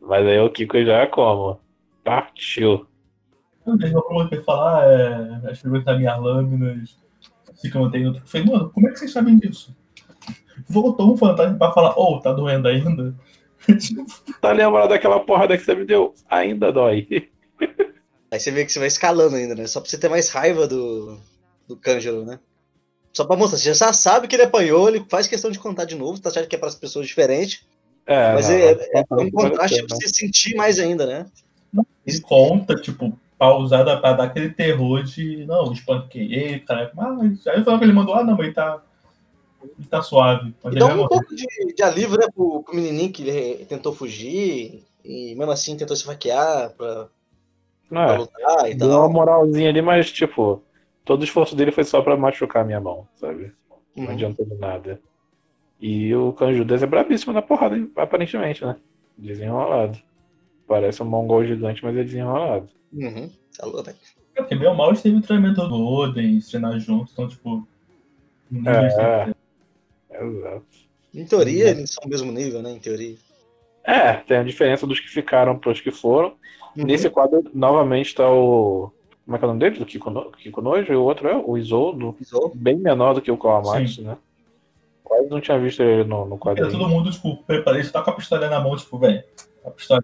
Mas 0.00 0.26
aí 0.26 0.38
o 0.38 0.50
Kiko 0.50 0.82
já 0.84 0.98
é 0.98 1.06
como? 1.06 1.58
Partiu. 2.04 2.86
Eu 3.66 4.02
pra 4.02 4.14
você 4.14 4.40
falar, 4.42 4.84
é, 4.90 5.50
as 5.50 5.60
figuras 5.60 5.84
das 5.84 5.98
minhas 5.98 6.18
lâminas 6.18 6.96
se 7.54 7.76
mantém 7.76 8.04
no. 8.04 8.16
Eu 8.16 8.22
falei, 8.24 8.46
mano, 8.46 8.70
como 8.70 8.88
é 8.88 8.92
que 8.92 8.98
vocês 8.98 9.12
sabem 9.12 9.36
disso? 9.36 9.76
Voltou 10.66 11.12
um 11.12 11.16
fantasma 11.16 11.58
pra 11.58 11.72
falar, 11.72 11.98
ô, 11.98 12.18
tá 12.20 12.32
doendo 12.32 12.68
ainda? 12.68 13.14
Tá 14.40 14.52
lembrado 14.52 14.90
daquela 14.90 15.20
porrada 15.20 15.56
que 15.56 15.64
você 15.64 15.74
me 15.74 15.84
deu? 15.84 16.14
Ainda 16.28 16.72
dói. 16.72 17.06
Aí 18.30 18.38
você 18.38 18.50
vê 18.50 18.64
que 18.64 18.72
você 18.72 18.78
vai 18.78 18.88
escalando 18.88 19.36
ainda, 19.36 19.54
né? 19.54 19.66
Só 19.66 19.80
pra 19.80 19.88
você 19.88 19.98
ter 19.98 20.08
mais 20.08 20.28
raiva 20.28 20.66
do, 20.66 21.18
do 21.66 21.76
Kanjuro, 21.76 22.24
né? 22.24 22.38
Só 23.12 23.24
pra 23.24 23.36
mostrar, 23.36 23.58
você 23.58 23.74
já 23.74 23.92
sabe 23.92 24.28
que 24.28 24.36
ele 24.36 24.42
apanhou, 24.44 24.88
ele 24.88 25.04
faz 25.08 25.26
questão 25.26 25.50
de 25.50 25.58
contar 25.58 25.86
de 25.86 25.96
novo, 25.96 26.20
tá 26.20 26.30
certo 26.30 26.48
que 26.48 26.54
é 26.54 26.58
para 26.58 26.68
as 26.68 26.74
pessoas 26.74 27.06
diferentes, 27.06 27.66
É, 28.06 28.34
mas 28.34 28.48
não, 28.48 28.54
é, 28.54 28.70
é, 28.72 28.98
é 29.00 29.14
um 29.14 29.30
contraste 29.30 29.86
pra 29.86 29.96
você 29.96 30.08
sentir 30.08 30.54
mais 30.54 30.78
ainda, 30.78 31.06
né? 31.06 31.26
e 32.06 32.20
conta, 32.20 32.74
tipo, 32.74 33.18
pausada 33.38 33.98
pra 34.00 34.12
dar 34.12 34.24
aquele 34.24 34.50
terror 34.50 35.02
de, 35.02 35.44
não, 35.46 35.72
espanquei 35.72 36.32
ele, 36.32 36.60
cara. 36.60 36.90
Mas 36.94 37.46
aí 37.46 37.62
falou 37.62 37.78
que 37.78 37.84
ele 37.84 37.92
mandou, 37.92 38.14
ah, 38.14 38.24
não, 38.24 38.36
mas 38.36 38.46
ele 38.46 38.54
tá. 38.54 38.82
Ele 39.62 39.88
tá 39.88 40.02
suave. 40.02 40.54
Mas 40.62 40.72
E 40.72 40.76
ele 40.76 40.80
dá 40.80 40.86
vai 40.86 40.94
um 40.94 40.98
morrer. 40.98 41.08
pouco 41.08 41.34
de, 41.34 41.46
de 41.74 41.82
alívio, 41.82 42.18
né, 42.18 42.26
pro, 42.34 42.62
pro 42.62 42.74
menininho 42.74 43.12
que 43.12 43.22
ele 43.28 43.64
tentou 43.66 43.92
fugir 43.92 44.84
e 45.04 45.34
mesmo 45.34 45.50
assim 45.52 45.76
tentou 45.76 45.96
se 45.96 46.04
faquear 46.04 46.70
pra, 46.74 47.08
Não 47.90 48.04
pra 48.06 48.14
é. 48.14 48.18
lutar 48.18 48.70
e 48.70 48.74
Deu 48.74 48.88
uma 48.88 48.98
tal. 49.00 49.10
moralzinha 49.12 49.68
ali, 49.68 49.82
mas 49.82 50.10
tipo, 50.12 50.62
todo 51.04 51.20
o 51.20 51.24
esforço 51.24 51.56
dele 51.56 51.72
foi 51.72 51.84
só 51.84 52.00
pra 52.02 52.16
machucar 52.16 52.64
minha 52.64 52.80
mão, 52.80 53.06
sabe? 53.16 53.52
Não 53.96 54.04
Uhum. 54.04 54.10
adiantou 54.12 54.46
de 54.46 54.54
nada. 54.54 55.00
E 55.80 56.14
o 56.14 56.32
Canjudas 56.32 56.82
é 56.82 56.86
brabíssimo 56.86 57.32
na 57.32 57.42
porrada, 57.42 57.76
aparentemente, 57.96 58.64
né? 58.64 58.76
Desenrolado. 59.16 59.98
Parece 60.66 61.02
um 61.02 61.06
mongol 61.06 61.44
gigante, 61.44 61.82
mas 61.84 61.96
é 61.96 62.04
desenrolado. 62.04 62.68
Uhum. 62.92 63.30
Falou, 63.56 63.82
velho. 63.82 63.96
É, 64.34 64.40
Porque 64.42 64.54
bem 64.54 64.68
ou 64.68 64.74
mal 64.74 64.88
eles 64.90 65.02
teve 65.02 65.16
o 65.16 65.22
treinamento 65.22 65.66
do 65.66 65.74
Oden, 65.84 66.38
treinar 66.40 66.78
juntos, 66.78 67.12
então, 67.12 67.26
tipo. 67.28 67.66
ninguém 68.50 68.72
É. 68.72 69.34
Exato. 70.20 70.66
Em 71.14 71.24
teoria, 71.24 71.70
eles 71.70 71.90
são 71.90 72.04
o 72.04 72.08
mesmo 72.08 72.30
nível, 72.30 72.62
né? 72.62 72.72
Em 72.72 72.78
teoria. 72.78 73.16
É, 73.84 74.14
tem 74.14 74.36
a 74.36 74.42
diferença 74.42 74.86
dos 74.86 75.00
que 75.00 75.08
ficaram 75.08 75.58
pros 75.58 75.80
que 75.80 75.90
foram. 75.90 76.34
Uhum. 76.76 76.84
Nesse 76.84 77.08
quadro, 77.08 77.44
novamente, 77.54 78.14
tá 78.14 78.30
o. 78.30 78.92
Como 79.24 79.36
é 79.36 79.38
que 79.38 79.44
é 79.44 79.46
o 79.46 79.48
nome 79.48 79.60
dele? 79.60 79.78
Do 79.78 79.86
Kiko, 79.86 80.10
no... 80.10 80.30
Kiko 80.32 80.60
Nojo, 80.62 80.92
e 80.92 80.96
o 80.96 81.02
outro 81.02 81.28
é 81.28 81.36
o 81.36 81.56
Isoldo, 81.56 82.14
Pisou. 82.14 82.52
bem 82.54 82.76
menor 82.76 83.14
do 83.14 83.20
que 83.20 83.30
o 83.30 83.36
Kawamatsu, 83.36 84.02
né? 84.02 84.16
Quase 85.04 85.28
não 85.28 85.40
tinha 85.40 85.58
visto 85.58 85.82
ele 85.82 86.04
no, 86.04 86.24
no 86.24 86.38
Porque 86.38 86.60
quadrinho. 86.60 86.70
todo 86.70 86.88
mundo, 86.88 87.10
tipo, 87.10 87.36
preparei, 87.44 87.82
você 87.82 87.90
tá 87.90 88.02
com 88.02 88.10
a 88.10 88.14
pistola 88.14 88.48
na 88.48 88.60
mão, 88.60 88.76
tipo, 88.76 88.98
velho. 88.98 89.22
A 89.64 89.70
pistola. 89.70 90.02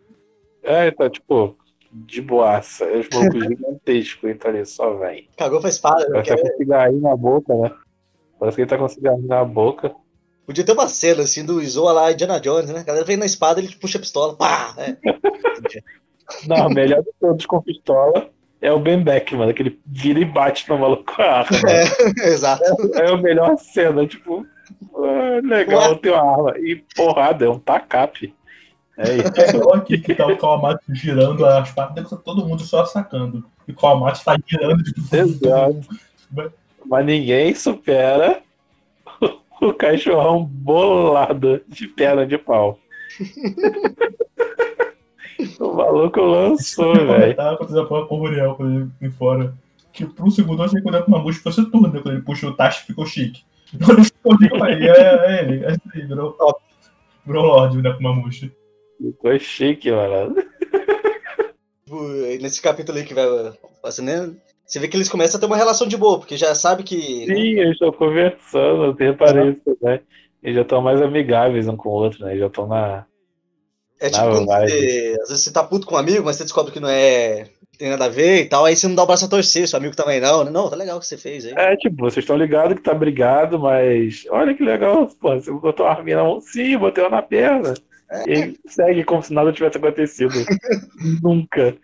É, 0.63 0.91
tá 0.91 1.09
tipo, 1.09 1.57
de 1.91 2.21
boaça. 2.21 2.85
É 2.85 2.99
os 2.99 3.09
malucos 3.09 3.45
gigantescos, 3.49 4.25
ele 4.25 4.39
tá 4.39 4.49
ali, 4.49 4.67
só 4.67 4.95
vem. 4.95 5.29
Cagou 5.37 5.61
pra 5.61 5.71
espada, 5.71 6.07
né? 6.09 6.23
Parece 6.23 6.35
que 6.35 6.43
tá 6.43 6.51
com 6.51 6.57
cigarrinho 6.59 7.01
na 7.01 7.17
boca, 7.17 7.55
né? 7.55 7.73
Parece 8.39 8.57
que 8.57 8.63
ele 8.63 8.71
tá 8.71 8.79
com 8.79 8.89
cigarrinho 8.89 9.29
na 9.29 9.45
boca. 9.45 9.95
Podia 10.47 10.65
ter 10.65 10.73
uma 10.73 10.89
cena 10.89 11.23
assim 11.23 11.45
do 11.45 11.63
Isoa 11.63 11.93
lá, 11.93 12.13
Indiana 12.13 12.41
Jones, 12.41 12.71
né? 12.71 12.81
A 12.81 12.85
galera 12.85 13.05
vem 13.05 13.17
na 13.17 13.27
espada, 13.27 13.61
ele 13.61 13.75
puxa 13.75 13.99
a 13.99 14.01
pistola, 14.01 14.35
pá! 14.37 14.75
É. 14.79 14.97
Não, 16.47 16.67
o 16.67 16.71
melhor 16.71 17.03
de 17.03 17.11
todos 17.21 17.47
com 17.47 17.61
pistola 17.63 18.31
é 18.65 18.73
o 18.73 18.79
Ben 18.79 19.03
Beckman, 19.03 19.53
que 19.53 19.63
ele 19.63 19.79
vira 19.85 20.19
e 20.19 20.25
bate 20.25 20.67
no 20.71 20.79
maluco 20.79 21.15
com 21.15 21.21
a 21.21 21.41
arma. 21.41 21.59
É, 21.69 21.85
exato. 22.33 22.65
É 22.95 23.11
a 23.11 23.17
melhor 23.17 23.59
cena, 23.59 24.07
tipo, 24.07 24.47
ah, 24.97 25.41
legal, 25.43 25.93
Ué. 25.93 25.99
tem 25.99 26.13
uma 26.13 26.33
arma. 26.33 26.59
E 26.59 26.83
porrada, 26.97 27.45
é 27.45 27.49
um 27.49 27.59
tacape. 27.59 28.35
É 28.97 29.17
isso. 29.17 29.41
É 29.41 29.57
igual 29.57 29.77
aqui 29.77 29.99
que 29.99 30.15
tá 30.15 30.27
o 30.27 30.37
Kawamatsu 30.37 30.95
girando 30.95 31.45
as 31.45 31.73
partes, 31.73 32.09
todo 32.25 32.47
mundo 32.47 32.63
só 32.63 32.87
sacando. 32.87 33.45
E 33.69 33.73
o 33.73 33.77
Kawamatsu 33.77 34.25
tá 34.25 34.37
girando, 34.47 34.83
tipo. 34.83 35.15
Exato. 35.15 35.81
Mas 36.87 37.05
ninguém 37.05 37.55
supera 37.55 38.41
o 39.69 39.75
cachorrão 39.75 40.45
bolado 40.45 41.61
de 41.69 41.89
perna 41.89 42.27
de 42.27 42.39
pau. 42.39 42.79
o 45.61 45.73
maluco 45.73 46.21
lançou, 46.21 46.95
velho. 46.95 47.37
Tá 47.37 47.53
acontecendo 47.53 47.83
a 47.83 48.07
com 48.07 48.19
o 48.19 48.23
Uriel 48.23 48.55
quando 48.55 48.93
ele 49.01 49.11
fora. 49.13 49.55
Que 49.93 50.09
um 50.21 50.31
segundo 50.31 50.61
eu 50.61 50.67
achei 50.67 50.83
que 50.83 50.89
o 50.89 51.11
Mamushi 51.11 51.41
fosse 51.41 51.65
turno, 51.71 51.89
né? 51.89 52.01
Quando 52.01 52.17
ele 52.17 52.25
puxou 52.25 52.51
o 52.51 52.57
Tachi 52.57 52.85
ficou 52.85 53.07
chique. 53.07 53.43
Quando 53.85 53.99
ele 53.99 54.07
ficou 54.07 54.37
chique, 54.39 54.53
eu 54.53 54.59
falei, 54.59 54.89
é, 54.89 54.91
é 54.91 55.43
ele, 55.43 55.65
é 55.65 55.71
isso 55.71 55.81
aí, 55.95 56.07
virou 56.07 56.33
top. 56.33 56.61
Virou 57.25 57.47
Lorde 57.47 57.79
o 57.79 57.83
Neco 57.83 58.03
Mamushi. 58.03 58.53
Ficou 59.01 59.39
chique, 59.39 59.91
mano. 59.91 60.35
Tipo, 61.85 62.03
Nesse 62.41 62.61
capítulo 62.61 62.99
aí 62.99 63.05
que 63.05 63.15
vai. 63.15 63.25
Assim, 63.85 64.03
né? 64.03 64.35
Você 64.67 64.79
vê 64.79 64.89
que 64.89 64.97
eles 64.97 65.09
começam 65.09 65.37
a 65.37 65.41
ter 65.41 65.47
uma 65.47 65.57
relação 65.57 65.87
de 65.87 65.97
boa, 65.97 66.19
porque 66.19 66.37
já 66.37 66.55
sabe 66.55 66.83
que. 66.83 66.97
Sim, 66.97 67.59
eles 67.59 67.73
estão 67.73 67.93
conversando, 67.93 68.85
eu 68.85 68.95
reparei 68.95 69.51
isso, 69.51 69.77
né? 69.83 70.01
Eles 70.43 70.57
já 70.57 70.63
estão 70.63 70.81
mais 70.81 71.01
amigáveis 71.01 71.69
um 71.69 71.77
com 71.77 71.91
o 71.91 71.93
outro, 71.93 72.25
né? 72.25 72.31
Eles 72.31 72.41
já 72.41 72.47
estão 72.47 72.67
na. 72.67 73.05
É 74.01 74.11
tipo 74.11 74.41
Na 74.41 74.61
você, 74.61 75.17
às 75.23 75.29
vezes 75.29 75.45
você 75.45 75.53
tá 75.53 75.63
puto 75.63 75.87
com 75.87 75.95
um 75.95 75.99
amigo, 75.99 76.25
mas 76.25 76.37
você 76.37 76.45
descobre 76.45 76.73
que 76.73 76.81
não 76.81 76.89
é. 76.89 77.49
tem 77.79 77.91
nada 77.91 78.07
a 78.07 78.09
ver 78.09 78.43
e 78.43 78.45
tal, 78.47 78.65
aí 78.65 78.75
você 78.75 78.89
não 78.89 78.95
dá 78.95 79.03
o 79.03 79.07
braço 79.07 79.25
a 79.25 79.29
torcer, 79.29 79.69
seu 79.69 79.79
amigo 79.79 79.95
também 79.95 80.21
não, 80.21 80.45
né? 80.45 80.51
Não, 80.51 80.69
tá 80.69 80.77
legal 80.77 80.97
o 80.97 81.01
que 81.01 81.07
você 81.07 81.17
fez 81.17 81.47
aí. 81.47 81.55
É, 81.57 81.77
tipo, 81.77 81.97
vocês 81.97 82.25
estão 82.25 82.37
ligados 82.37 82.77
que 82.77 82.83
tá 82.83 82.93
brigado, 82.93 83.59
mas 83.59 84.27
olha 84.31 84.55
que 84.55 84.63
legal, 84.63 85.09
pô, 85.21 85.35
você 85.35 85.51
botou 85.53 85.87
uma 85.87 85.93
arminha 85.93 86.17
na 86.17 86.25
mão, 86.25 86.41
sim, 86.41 86.77
botei 86.77 87.05
ela 87.05 87.17
na 87.17 87.23
perna. 87.23 87.75
E 88.27 88.33
aí 88.33 88.57
segue 88.67 89.05
como 89.05 89.23
se 89.23 89.33
nada 89.33 89.53
tivesse 89.53 89.79
acontecido. 89.79 90.35
Nunca. 91.23 91.77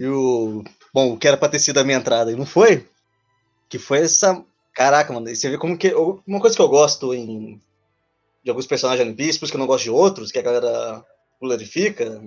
E 0.00 0.06
o. 0.06 0.62
Bom, 0.94 1.12
o 1.12 1.18
que 1.18 1.28
era 1.28 1.36
pra 1.36 1.48
ter 1.48 1.58
sido 1.58 1.78
a 1.80 1.84
minha 1.84 1.98
entrada 1.98 2.30
e 2.32 2.36
não 2.36 2.46
foi? 2.46 2.88
Que 3.68 3.78
foi 3.78 4.00
essa. 4.00 4.44
Caraca, 4.74 5.12
mano, 5.12 5.28
você 5.34 5.50
vê 5.50 5.58
como 5.58 5.78
que. 5.78 5.94
Uma 6.26 6.40
coisa 6.40 6.56
que 6.56 6.62
eu 6.62 6.68
gosto 6.68 7.14
em. 7.14 7.60
De 8.44 8.50
alguns 8.50 8.66
personagens 8.66 9.06
One 9.08 9.16
por 9.16 9.22
isso 9.24 9.46
que 9.48 9.56
eu 9.56 9.60
não 9.60 9.66
gosto 9.66 9.84
de 9.84 9.90
outros, 9.90 10.32
que 10.32 10.38
a 10.38 10.42
galera 10.42 11.04
glorifica, 11.40 12.22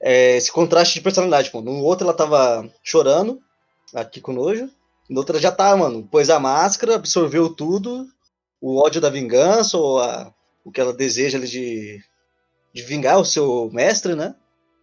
é 0.00 0.36
esse 0.36 0.50
contraste 0.50 0.94
de 0.94 1.00
personalidade, 1.00 1.50
pô. 1.50 1.60
No 1.60 1.82
outro 1.82 2.06
ela 2.06 2.16
tava 2.16 2.68
chorando, 2.82 3.40
aqui 3.94 4.20
com 4.20 4.32
nojo. 4.32 4.68
No 5.08 5.18
outro 5.18 5.34
ela 5.36 5.42
já 5.42 5.52
tá, 5.52 5.76
mano, 5.76 6.06
pôs 6.10 6.30
a 6.30 6.40
máscara, 6.40 6.96
absorveu 6.96 7.50
tudo, 7.54 8.08
o 8.60 8.80
ódio 8.82 9.00
da 9.00 9.10
vingança, 9.10 9.76
ou 9.78 10.00
a- 10.00 10.32
o 10.64 10.72
que 10.72 10.80
ela 10.80 10.92
deseja 10.92 11.38
ali 11.38 11.48
de, 11.48 12.02
de 12.74 12.82
vingar 12.82 13.18
o 13.20 13.24
seu 13.24 13.70
mestre, 13.72 14.14
né? 14.14 14.34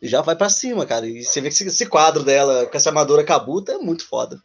Já 0.02 0.22
vai 0.22 0.36
pra 0.36 0.50
cima, 0.50 0.86
cara. 0.86 1.06
E 1.08 1.24
você 1.24 1.42
vê 1.42 1.50
que 1.50 1.64
esse, 1.64 1.90
quadro 1.90 2.24
dela 2.24 2.66
com 2.66 2.78
essa 2.78 2.90
armadura 2.90 3.24
kabuta 3.24 3.74
é 3.74 3.78
muito 3.78 4.08
foda. 4.08 4.42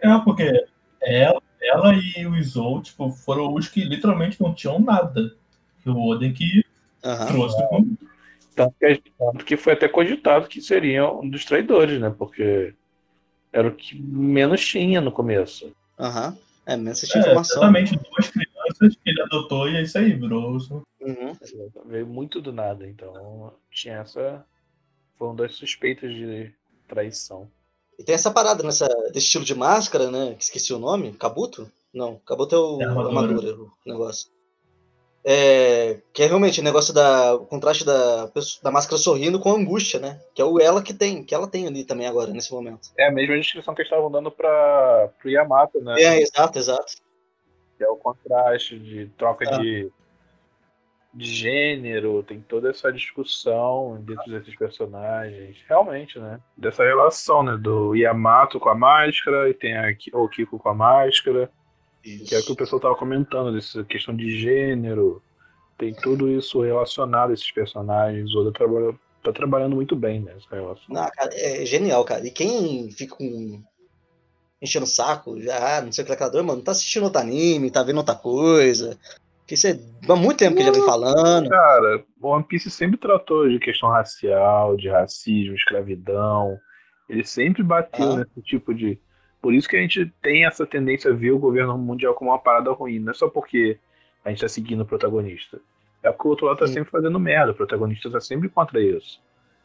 É, 0.00 0.18
porque 0.18 0.66
ela, 1.00 1.40
ela 1.62 1.94
e 1.94 2.26
o 2.26 2.36
Izou, 2.36 2.82
tipo, 2.82 3.08
foram 3.10 3.54
os 3.54 3.68
que 3.68 3.82
literalmente 3.84 4.40
não 4.40 4.54
tinham 4.54 4.78
nada. 4.78 5.34
E 5.84 5.90
o 5.90 5.98
Oden 5.98 6.32
que 6.32 6.64
Aham. 7.04 7.26
trouxe 7.26 7.56
Tanto 8.54 8.74
que, 8.78 9.02
tanto 9.18 9.44
que 9.44 9.56
foi 9.56 9.72
até 9.72 9.88
cogitado 9.88 10.46
que 10.46 10.60
seriam 10.60 11.20
um 11.20 11.28
dos 11.28 11.44
traidores, 11.44 12.00
né? 12.00 12.14
Porque 12.16 12.72
era 13.52 13.66
o 13.66 13.74
que 13.74 14.00
menos 14.00 14.64
tinha 14.64 15.00
no 15.00 15.10
começo. 15.10 15.72
Aham. 15.98 16.36
É, 16.66 16.76
menos 16.76 16.98
você 16.98 17.06
é, 17.06 17.08
tinha 17.10 17.20
informação. 17.20 17.56
exatamente 17.56 17.96
duas 17.96 18.30
crianças 18.30 18.96
que 18.96 19.10
ele 19.10 19.22
adotou 19.22 19.68
e 19.68 19.76
é 19.76 19.82
isso 19.82 19.98
aí, 19.98 20.12
virou. 20.12 20.56
Uhum. 21.00 21.36
Veio 21.86 22.06
muito 22.06 22.40
do 22.40 22.52
nada, 22.52 22.86
então 22.86 23.52
tinha 23.70 23.98
essa. 23.98 24.44
Foi 25.18 25.28
uma 25.28 25.36
das 25.36 25.54
suspeitas 25.54 26.10
de 26.12 26.52
traição. 26.88 27.48
E 27.98 28.02
tem 28.02 28.14
essa 28.14 28.30
parada 28.30 28.62
nessa, 28.62 28.88
desse 29.12 29.26
estilo 29.26 29.44
de 29.44 29.54
máscara, 29.54 30.10
né? 30.10 30.34
Que 30.36 30.42
esqueci 30.44 30.72
o 30.72 30.78
nome. 30.78 31.12
Kabuto? 31.12 31.70
Não, 31.92 32.16
Kabuto 32.26 32.54
é 32.54 32.58
o 32.58 32.82
É 32.82 32.84
armadura. 32.86 33.54
o 33.54 33.70
negócio. 33.86 34.28
É, 35.26 36.00
que 36.12 36.22
é 36.22 36.26
realmente 36.26 36.60
o 36.60 36.62
negócio 36.64 36.92
da. 36.92 37.34
O 37.34 37.46
contraste 37.46 37.84
da, 37.84 38.30
da 38.62 38.70
máscara 38.70 38.98
sorrindo 38.98 39.40
com 39.40 39.50
a 39.52 39.54
angústia, 39.54 39.98
né? 39.98 40.20
Que 40.34 40.42
é 40.42 40.44
o 40.44 40.60
ela 40.60 40.82
que 40.82 40.92
tem, 40.92 41.24
que 41.24 41.34
ela 41.34 41.46
tem 41.46 41.66
ali 41.66 41.82
também 41.82 42.06
agora, 42.06 42.30
nesse 42.30 42.52
momento. 42.52 42.90
É 42.98 43.06
a 43.06 43.10
mesma 43.10 43.34
descrição 43.38 43.74
que 43.74 43.80
eles 43.80 43.90
estavam 43.90 44.10
dando 44.10 44.30
para 44.30 45.08
pro 45.18 45.30
Yamato, 45.30 45.80
né? 45.80 45.94
É, 45.98 46.20
exato, 46.20 46.58
exato. 46.58 46.92
Que 47.78 47.84
é 47.84 47.88
o 47.88 47.96
contraste 47.96 48.78
de 48.78 49.06
troca 49.16 49.46
Ah. 49.48 49.58
de, 49.58 49.90
de 51.14 51.26
gênero, 51.26 52.22
tem 52.24 52.40
toda 52.40 52.70
essa 52.70 52.92
discussão 52.92 54.02
dentro 54.02 54.30
desses 54.30 54.56
personagens. 54.56 55.56
Realmente, 55.68 56.18
né? 56.18 56.40
Dessa 56.56 56.82
relação, 56.82 57.42
né? 57.42 57.56
Do 57.56 57.94
Yamato 57.94 58.58
com 58.58 58.68
a 58.68 58.74
máscara 58.74 59.48
e 59.48 59.54
tem 59.54 59.76
a, 59.76 59.94
Ki- 59.94 60.10
o 60.12 60.28
Kiko 60.28 60.58
com 60.58 60.68
a 60.68 60.74
máscara. 60.74 61.50
Que 62.02 62.34
é 62.34 62.38
o 62.38 62.44
que 62.44 62.52
o 62.52 62.56
pessoal 62.56 62.80
tava 62.80 62.96
comentando, 62.96 63.54
dessa 63.54 63.82
questão 63.84 64.14
de 64.14 64.38
gênero. 64.38 65.22
Tem 65.78 65.94
tudo 65.94 66.28
isso 66.28 66.60
relacionado 66.60 67.30
a 67.30 67.34
esses 67.34 67.50
personagens. 67.50 68.34
O 68.34 68.40
Oda 68.40 68.52
trabalha, 68.52 68.94
tá 69.22 69.32
trabalhando 69.32 69.74
muito 69.74 69.96
bem 69.96 70.20
nessa 70.20 70.46
relação. 70.50 70.84
Não, 70.88 71.08
cara, 71.10 71.30
é 71.32 71.64
genial, 71.64 72.04
cara. 72.04 72.26
E 72.26 72.30
quem 72.30 72.90
fica 72.90 73.16
com. 73.16 73.62
enchendo 74.60 74.84
o 74.84 74.88
saco, 74.88 75.40
já, 75.40 75.78
ah, 75.78 75.80
não 75.80 75.92
sei 75.92 76.02
o 76.02 76.04
que 76.04 76.10
lá, 76.10 76.14
aquela 76.16 76.30
dor, 76.30 76.42
mano, 76.42 76.62
tá 76.62 76.72
assistindo 76.72 77.04
outro 77.04 77.20
anime, 77.20 77.70
tá 77.70 77.82
vendo 77.82 77.98
outra 77.98 78.14
coisa. 78.14 78.98
Que 79.46 79.54
isso 79.54 79.66
é 79.66 79.78
há 80.08 80.16
muito 80.16 80.38
tempo 80.38 80.56
que 80.56 80.62
já 80.64 80.70
vem 80.72 80.84
falando. 80.86 81.48
Cara, 81.50 82.04
o 82.20 82.28
One 82.28 82.44
Piece 82.44 82.70
sempre 82.70 82.96
tratou 82.96 83.48
de 83.48 83.58
questão 83.58 83.90
racial, 83.90 84.76
de 84.76 84.88
racismo, 84.88 85.54
escravidão. 85.54 86.58
Ele 87.08 87.24
sempre 87.24 87.62
bateu 87.62 88.12
Ah. 88.12 88.16
nesse 88.18 88.40
tipo 88.42 88.74
de. 88.74 88.98
Por 89.42 89.52
isso 89.52 89.68
que 89.68 89.76
a 89.76 89.80
gente 89.80 90.06
tem 90.22 90.46
essa 90.46 90.64
tendência 90.66 91.10
a 91.10 91.14
ver 91.14 91.32
o 91.32 91.38
governo 91.38 91.76
mundial 91.76 92.14
como 92.14 92.30
uma 92.30 92.38
parada 92.38 92.72
ruim. 92.72 92.98
Não 92.98 93.10
é 93.10 93.14
só 93.14 93.28
porque 93.28 93.78
a 94.24 94.30
gente 94.30 94.40
tá 94.40 94.48
seguindo 94.48 94.80
o 94.80 94.86
protagonista. 94.86 95.60
É 96.02 96.10
porque 96.10 96.26
o 96.26 96.30
outro 96.30 96.46
lado 96.46 96.58
tá 96.58 96.66
Sim. 96.66 96.74
sempre 96.74 96.90
fazendo 96.90 97.20
merda. 97.20 97.52
O 97.52 97.54
protagonista 97.54 98.10
tá 98.10 98.20
sempre 98.20 98.48
contra 98.48 98.80
isso. 98.82 99.20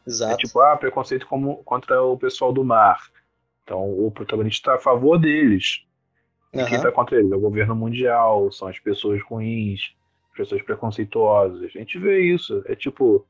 É 0.06 0.10
Exato. 0.10 0.36
tipo, 0.36 0.60
ah, 0.60 0.76
preconceito 0.76 1.26
como, 1.26 1.62
contra 1.64 2.02
o 2.02 2.18
pessoal 2.18 2.52
do 2.52 2.62
mar. 2.62 2.98
Então 3.64 3.82
o 3.82 4.10
protagonista 4.10 4.72
tá 4.72 4.76
a 4.76 4.80
favor 4.80 5.18
deles. 5.18 5.86
E 6.52 6.64
quem 6.64 6.76
Aham. 6.76 6.82
tá 6.82 6.92
contra 6.92 7.18
eles? 7.18 7.30
É 7.30 7.36
o 7.36 7.40
governo 7.40 7.76
mundial, 7.76 8.50
são 8.50 8.66
as 8.68 8.78
pessoas 8.78 9.22
ruins, 9.22 9.94
as 10.32 10.36
pessoas 10.36 10.62
preconceituosas. 10.62 11.62
A 11.62 11.68
gente 11.68 11.98
vê 11.98 12.20
isso. 12.20 12.62
É 12.66 12.74
tipo, 12.74 13.24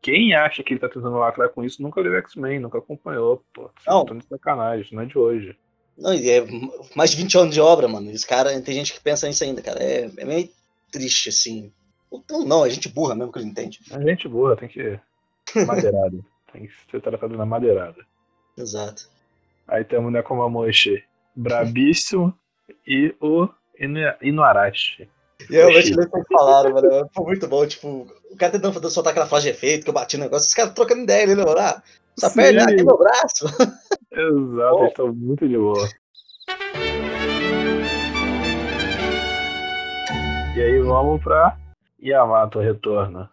quem 0.00 0.34
acha 0.34 0.62
que 0.62 0.72
ele 0.72 0.80
tá 0.80 0.88
tentando 0.88 1.16
lacrar 1.16 1.50
com 1.50 1.62
isso 1.64 1.82
nunca 1.82 2.00
leu 2.00 2.14
X-Men, 2.16 2.60
nunca 2.60 2.78
acompanhou. 2.78 3.42
Pô, 3.52 3.70
Não. 3.86 4.04
tô 4.04 4.14
de 4.14 4.24
sacanagem, 4.26 4.84
isso 4.84 4.94
não 4.94 5.02
é 5.02 5.06
de 5.06 5.18
hoje. 5.18 5.56
Não, 5.96 6.12
é 6.12 6.46
mais 6.94 7.10
de 7.10 7.16
20 7.16 7.38
anos 7.38 7.54
de 7.54 7.60
obra, 7.60 7.88
mano. 7.88 8.10
Esse 8.10 8.26
cara, 8.26 8.58
tem 8.60 8.74
gente 8.74 8.94
que 8.94 9.00
pensa 9.00 9.26
nisso 9.26 9.42
ainda, 9.42 9.60
cara. 9.60 9.82
É, 9.82 10.08
é 10.16 10.24
meio 10.24 10.48
triste, 10.92 11.28
assim. 11.28 11.72
Não, 12.30 12.44
não, 12.44 12.64
é 12.64 12.70
gente 12.70 12.88
burra 12.88 13.14
mesmo 13.14 13.32
que 13.32 13.38
ele 13.40 13.48
entende. 13.48 13.80
A 13.90 14.00
gente 14.00 14.28
boa, 14.28 14.56
tem 14.56 14.68
que. 14.68 14.98
Madeirada. 15.66 16.18
tem 16.52 16.66
que 16.66 16.72
ser 16.90 17.02
tratado 17.02 17.36
na 17.36 17.44
madeirada. 17.44 18.06
Exato. 18.56 19.08
Aí 19.66 19.84
temos 19.84 20.08
o 20.08 20.10
Nekomamushi, 20.10 21.04
brabíssimo, 21.42 22.34
e 22.86 23.14
o 23.20 23.48
Inu- 23.78 24.14
Inuarashi. 24.22 25.08
E 25.48 25.54
eu 25.54 25.68
realmente 25.68 25.90
lembro 25.94 26.10
que 26.24 26.34
falaram, 26.34 26.72
mano. 26.74 27.08
Foi 27.14 27.24
muito 27.26 27.46
bom, 27.46 27.64
tipo, 27.66 28.06
o 28.30 28.36
cara 28.36 28.52
tentando 28.52 28.74
fazer- 28.74 28.90
soltar 28.90 29.12
aquela 29.12 29.26
frase 29.26 29.44
de 29.44 29.50
efeito 29.50 29.84
que 29.84 29.90
eu 29.90 29.94
bati 29.94 30.16
no 30.16 30.24
negócio, 30.24 30.48
os 30.48 30.54
caras 30.54 30.72
trocando 30.74 31.02
ideia 31.02 31.22
ali, 31.24 31.34
né, 31.36 31.44
mano? 31.44 31.58
Ah, 31.60 31.80
essa 32.16 32.34
perna 32.34 32.64
aqui 32.64 32.80
é 32.80 32.84
meu 32.84 32.98
braço. 32.98 33.44
Exato, 34.10 34.74
Oh. 34.74 34.78
eles 34.80 34.88
estão 34.90 35.12
muito 35.14 35.46
de 35.48 35.56
boa. 35.56 35.88
E 40.56 40.60
aí 40.60 40.80
vamos 40.80 41.22
pra 41.22 41.56
Yamato 42.02 42.58
Retorno. 42.58 43.28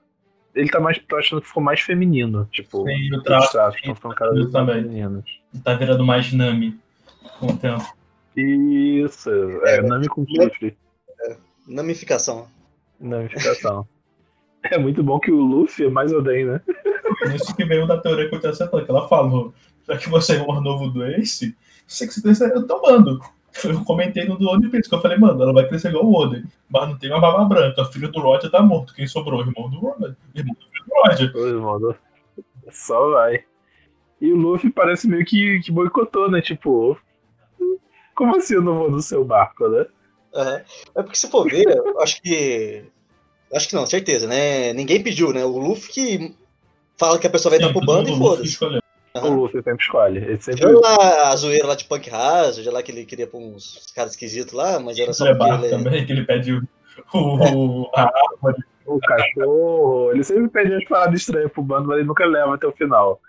Ele 0.53 0.69
tá 0.69 0.79
mais. 0.79 1.00
Tô 1.00 1.15
achando 1.17 1.41
que 1.41 1.47
ficou 1.47 1.63
mais 1.63 1.81
feminino. 1.81 2.47
Tipo, 2.51 2.83
Sim, 2.85 3.13
o 3.13 3.17
os 3.17 3.24
traço 3.24 3.51
traços 3.51 3.75
estão 3.79 3.95
ficando 3.95 4.15
cada 4.15 4.31
vez 4.33 4.51
mais 4.51 4.67
femininos. 4.83 5.25
tá 5.63 5.74
virando 5.74 6.05
mais 6.05 6.31
Nami 6.31 6.79
com 7.39 7.48
o 7.48 7.58
tempo. 7.58 7.86
Isso, 8.36 9.30
é, 9.65 9.77
É, 9.77 9.82
Nami 9.82 10.08
com 10.08 10.25
chifre. 10.25 10.77
Namificação. 11.68 12.48
Namificação. 13.00 13.88
É 14.72 14.80
muito 14.80 15.04
bom 15.04 15.20
que 15.20 15.32
o 15.32 15.39
Luffy 15.39 15.86
é 15.86 15.89
mais 15.92 16.12
Oden, 16.12 16.46
né? 16.46 16.62
Isso 17.36 17.56
que 17.56 17.63
veio 17.63 17.86
da 17.86 18.00
teoria 18.00 18.27
que 18.27 18.34
eu 18.36 18.39
tinha 18.39 18.51
que 18.51 18.89
ela 18.89 19.08
falou, 19.08 19.54
já 19.88 19.96
que 19.96 20.10
você 20.10 20.38
é 20.38 20.42
o 20.42 20.60
novo 20.60 20.89
do 20.89 21.06
Ace, 21.06 21.56
sei 21.86 22.08
que 22.08 22.13
você 22.15 22.22
tem 22.34 22.48
eu 22.50 22.65
tô 22.65 22.82
mando. 22.82 23.20
Eu 23.63 23.86
comentei 23.86 24.25
no 24.25 24.39
do 24.39 24.50
One 24.50 24.68
Piece, 24.72 24.89
que 24.89 24.96
eu 24.96 25.01
falei, 25.01 25.20
mano, 25.20 25.39
ela 25.44 25.54
vai 25.54 25.68
crescer 25.68 25.89
igual 25.89 26.06
o 26.06 26.15
Oden, 26.15 26.46
mas 26.68 26.89
não 26.89 26.98
tem 26.98 27.12
uma 27.12 27.22
barba 27.22 27.46
branca, 27.46 27.84
o 27.84 27.86
filho 27.86 28.12
do 28.12 28.20
Roger 28.20 28.50
tá 28.50 28.60
morto, 28.63 28.96
quem 28.96 29.06
sobrou? 29.06 29.39
O 29.39 29.44
irmão 29.48 29.70
do 29.70 29.77
Roger, 29.77 30.15
irmão 30.34 30.56
do 30.56 30.65
filho 30.68 30.86
do 30.88 30.94
Roger. 30.96 31.36
Irmão, 31.36 31.80
do- 31.80 31.96
Só 32.72 33.12
vai. 33.12 33.44
E 34.20 34.34
o 34.34 34.36
Luffy 34.36 34.72
parece 34.72 35.08
meio 35.08 35.24
que, 35.24 35.60
que 35.60 35.72
boicotou, 35.72 36.30
né? 36.32 36.42
Tipo, 36.42 36.98
como 38.15 38.38
assim 38.38 38.55
eu 38.55 38.62
não 38.62 38.77
vou 38.79 38.91
no 38.91 39.01
seu 39.01 39.24
barco, 39.24 39.67
né? 39.67 39.86
Aham. 40.34 40.62
É 40.95 41.03
porque 41.03 41.17
se 41.17 41.29
for 41.29 41.43
ver, 41.50 41.67
eu 41.67 42.01
acho 42.01 42.22
que. 42.22 42.84
Acho 43.53 43.69
que 43.69 43.75
não, 43.75 43.86
certeza, 43.86 44.27
né? 44.27 44.74
Ninguém 44.74 45.03
pediu, 45.03 45.31
né? 45.31 45.45
O 45.45 45.57
Luffy 45.57 45.91
que 45.91 46.36
fala 46.98 47.19
que 47.19 47.27
a 47.27 47.29
pessoa 47.29 47.51
vai 47.51 47.60
dar 47.60 47.72
pro 47.72 47.86
bando 47.86 48.10
e 48.10 48.17
foda-se. 48.17 48.50
escolheu. 48.50 48.81
O. 49.15 49.27
Luffy 49.29 49.62
sempre 49.63 49.84
escolhe. 49.84 50.17
Ele 50.17 50.38
sempre. 50.41 50.62
Tirando 50.62 50.81
lá 50.81 51.29
a 51.31 51.36
zoeira 51.36 51.67
lá 51.67 51.75
de 51.75 51.86
Punk 51.86 52.10
Hazard, 52.10 52.69
lá 52.69 52.84
que 52.84 52.91
ele 52.91 53.05
queria 53.05 53.27
pôr 53.27 53.39
uns 53.39 53.86
caras 53.95 54.12
esquisitos 54.12 54.53
lá, 54.53 54.79
mas 54.79 55.00
era 55.00 55.13
só 55.13 55.25
Ele 55.25 55.34
é 55.34 55.38
porque 55.38 55.50
barco 55.50 55.65
ele 55.65 55.74
é. 55.74 55.77
também, 55.77 56.05
que 56.05 56.12
ele 56.12 56.25
pede 56.25 56.53
o, 56.53 56.62
o, 57.13 57.89
a 57.95 58.01
árvore. 58.01 58.63
O 58.86 59.00
cachorro, 59.00 60.12
ele 60.12 60.24
sempre 60.24 60.48
pede 60.50 60.72
umas 60.72 60.86
paradas 60.86 61.19
estranhas 61.19 61.51
pro 61.51 61.63
bando, 61.63 61.88
mas 61.88 61.98
ele 61.98 62.07
nunca 62.07 62.24
leva 62.25 62.53
até 62.53 62.67
o 62.67 62.72
final. 62.72 63.19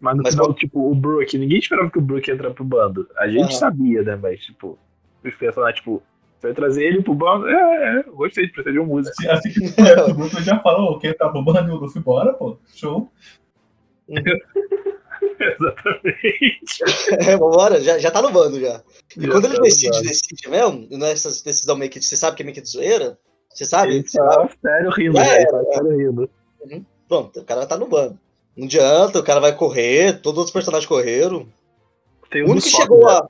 Mas 0.00 0.16
no 0.16 0.22
Mas 0.22 0.34
final, 0.34 0.54
tipo, 0.54 0.90
o 0.90 0.94
Brook, 0.94 1.36
ninguém 1.38 1.58
esperava 1.58 1.90
que 1.90 1.98
o 1.98 2.02
Brook 2.02 2.28
ia 2.28 2.34
entrar 2.34 2.50
pro 2.52 2.64
bando. 2.64 3.08
A 3.16 3.28
gente 3.28 3.50
Aham. 3.50 3.50
sabia, 3.52 4.02
né? 4.02 4.16
Mas, 4.20 4.40
tipo, 4.40 4.78
os 5.24 5.34
personagens, 5.34 5.78
tipo, 5.78 6.02
você 6.38 6.48
vai 6.48 6.54
trazer 6.54 6.84
ele 6.84 7.02
pro 7.02 7.14
bando? 7.14 7.48
É, 7.48 7.52
é, 7.52 8.04
eu 8.06 8.14
gostei 8.14 8.46
de 8.46 8.52
precisa 8.52 8.72
de 8.72 8.78
uma 8.78 8.88
música. 8.88 9.14
Assim, 9.32 9.50
assim 9.50 9.52
que 9.52 9.60
o 9.82 10.26
ele 10.26 10.44
já 10.44 10.58
falou, 10.60 10.98
quem 10.98 11.12
tá 11.14 11.28
bombando 11.28 11.68
e 11.68 11.72
o 11.72 11.76
Luffy, 11.76 12.00
bora, 12.00 12.32
pô, 12.32 12.56
show. 12.74 13.10
Exatamente. 15.40 16.82
É, 17.12 17.36
vambora, 17.38 17.80
já, 17.80 17.98
já 17.98 18.10
tá 18.10 18.20
no 18.22 18.30
bando 18.30 18.60
já. 18.60 18.82
E 19.16 19.22
Já 19.22 19.30
quando 19.30 19.42
tá 19.42 19.48
ele 19.48 19.58
no 19.58 19.62
decide, 19.62 19.90
bando. 19.90 20.02
decide 20.02 20.48
mesmo, 20.48 20.88
não 20.90 21.06
é 21.06 21.12
essa 21.12 21.28
decisão 21.44 21.76
meio 21.76 21.90
que. 21.90 22.00
Você 22.00 22.16
sabe 22.16 22.36
que 22.36 22.42
é 22.42 22.44
meio 22.44 22.54
que 22.54 22.60
de 22.60 22.68
zoeira? 22.68 23.18
Você 23.50 23.64
sabe? 23.64 23.94
Ele 23.94 24.02
tá 24.04 24.48
sério 24.60 24.90
rindo, 24.90 25.14
né? 25.14 25.36
Ele 25.36 25.42
era, 25.42 25.64
tá 25.64 25.72
sério 25.72 25.96
rindo. 25.96 26.30
Pronto, 27.08 27.40
o 27.40 27.44
cara 27.44 27.66
tá 27.66 27.76
no 27.76 27.88
bando. 27.88 28.18
Não 28.58 28.66
adianta, 28.66 29.20
o 29.20 29.24
cara 29.24 29.38
vai 29.40 29.54
correr, 29.54 30.20
todos 30.20 30.44
os 30.46 30.50
personagens 30.50 30.86
correram. 30.88 31.46
Tem 32.28 32.42
O 32.42 32.48
o 32.48 32.50
único 32.50 32.66
que 32.66 32.72
chegou 32.72 33.06
né? 33.06 33.12
a. 33.12 33.28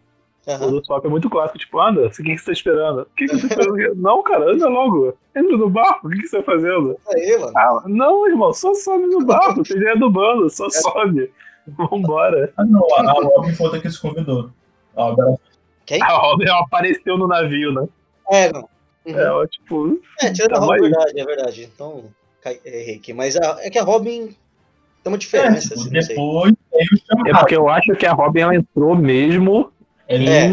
O 0.48 0.50
Aham. 0.50 0.70
do 0.70 0.84
Sop 0.86 1.04
é 1.04 1.08
muito 1.10 1.28
clássico, 1.28 1.58
tipo, 1.58 1.78
anda, 1.78 2.06
o 2.06 2.10
que 2.10 2.22
que 2.22 2.38
você 2.38 2.46
tá 2.46 2.52
esperando? 2.52 3.02
O 3.02 3.06
que 3.14 3.26
que 3.26 3.36
você 3.36 3.48
tá 3.48 3.60
esperando? 3.60 3.94
não, 4.00 4.22
cara, 4.22 4.50
anda 4.50 4.66
logo. 4.66 5.14
Entra 5.36 5.56
no 5.58 5.68
barco, 5.68 6.06
o 6.06 6.10
que 6.10 6.20
que 6.20 6.26
você 6.28 6.38
tá 6.38 6.42
fazendo? 6.42 6.96
Aí, 7.14 7.36
mano. 7.38 7.52
Ah, 7.54 7.82
não, 7.86 8.26
irmão, 8.26 8.50
só 8.54 8.72
sobe 8.74 9.04
no 9.08 9.20
barco, 9.26 9.62
você 9.62 9.78
já 9.78 9.90
é 9.90 9.96
do 9.96 10.10
bando, 10.10 10.48
só 10.48 10.70
sobe. 10.70 11.30
Vambora. 11.66 12.50
Ah, 12.56 12.64
não, 12.64 12.82
a, 12.94 13.00
a 13.10 13.12
Robin 13.12 13.54
foi 13.54 13.66
outra 13.66 13.80
que 13.82 13.90
se 13.90 14.00
convidou. 14.00 14.48
A 14.96 15.02
Robin 15.04 15.36
Quem? 15.84 16.02
A 16.02 16.58
apareceu 16.60 17.18
no 17.18 17.28
navio, 17.28 17.70
né? 17.74 17.86
É, 18.30 18.50
não. 18.50 18.66
Uhum. 19.06 19.18
Ela, 19.18 19.46
tipo, 19.48 20.00
É, 20.22 20.32
tirando 20.32 20.52
a 20.52 20.60
Tamo 20.60 20.66
Robin, 20.66 20.86
é 20.86 20.88
verdade, 20.88 21.20
é 21.20 21.24
verdade. 21.26 21.70
Então, 21.74 22.04
errei 22.64 22.96
aqui. 22.96 23.12
Mas 23.12 23.36
a- 23.36 23.58
é 23.60 23.68
que 23.68 23.78
a 23.78 23.84
Robin 23.84 24.34
tem 25.08 25.12
uma 25.12 25.16
É, 25.16 25.18
diferença, 25.18 25.68
tipo, 25.74 25.80
assim, 25.80 26.02
sei. 26.02 26.16
depois 26.16 26.54
é 27.26 27.32
porque 27.38 27.56
eu 27.56 27.68
acho 27.68 27.92
que 27.94 28.06
a 28.06 28.12
Robin 28.12 28.40
ela 28.40 28.54
entrou 28.54 28.94
mesmo 28.94 29.72
Ele 30.08 30.28
É. 30.30 30.48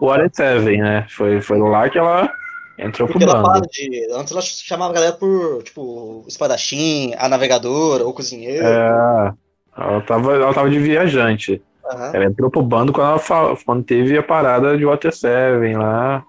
o 0.00 0.06
Warren 0.06 0.30
Seven, 0.32 0.78
né? 0.80 1.06
Foi, 1.10 1.40
foi 1.40 1.58
lá 1.58 1.88
que 1.88 1.98
ela 1.98 2.30
entrou 2.78 3.08
pro 3.08 3.14
Porque 3.18 3.24
ela 3.24 3.40
fala 3.40 3.54
bando. 3.54 3.68
de. 3.72 4.06
Antes 4.12 4.32
ela 4.32 4.42
chamava 4.42 4.90
a 4.92 4.94
galera 4.94 5.12
por, 5.14 5.62
tipo, 5.62 6.24
espadachim, 6.28 7.14
a 7.18 7.28
navegadora, 7.28 8.04
ou 8.04 8.12
cozinheiro. 8.12 8.64
É, 8.66 9.32
ela 9.76 10.00
tava, 10.02 10.34
ela 10.34 10.52
tava 10.54 10.68
de 10.70 10.78
viajante. 10.78 11.62
Aham. 11.90 12.10
Ela 12.14 12.24
entrou 12.26 12.50
pro 12.50 12.62
bando 12.62 12.92
quando, 12.92 13.08
ela 13.30 13.56
quando 13.64 13.84
teve 13.84 14.18
a 14.18 14.22
parada 14.22 14.76
de 14.76 14.84
Water 14.84 15.14
Seven 15.14 15.76
lá. 15.76 16.24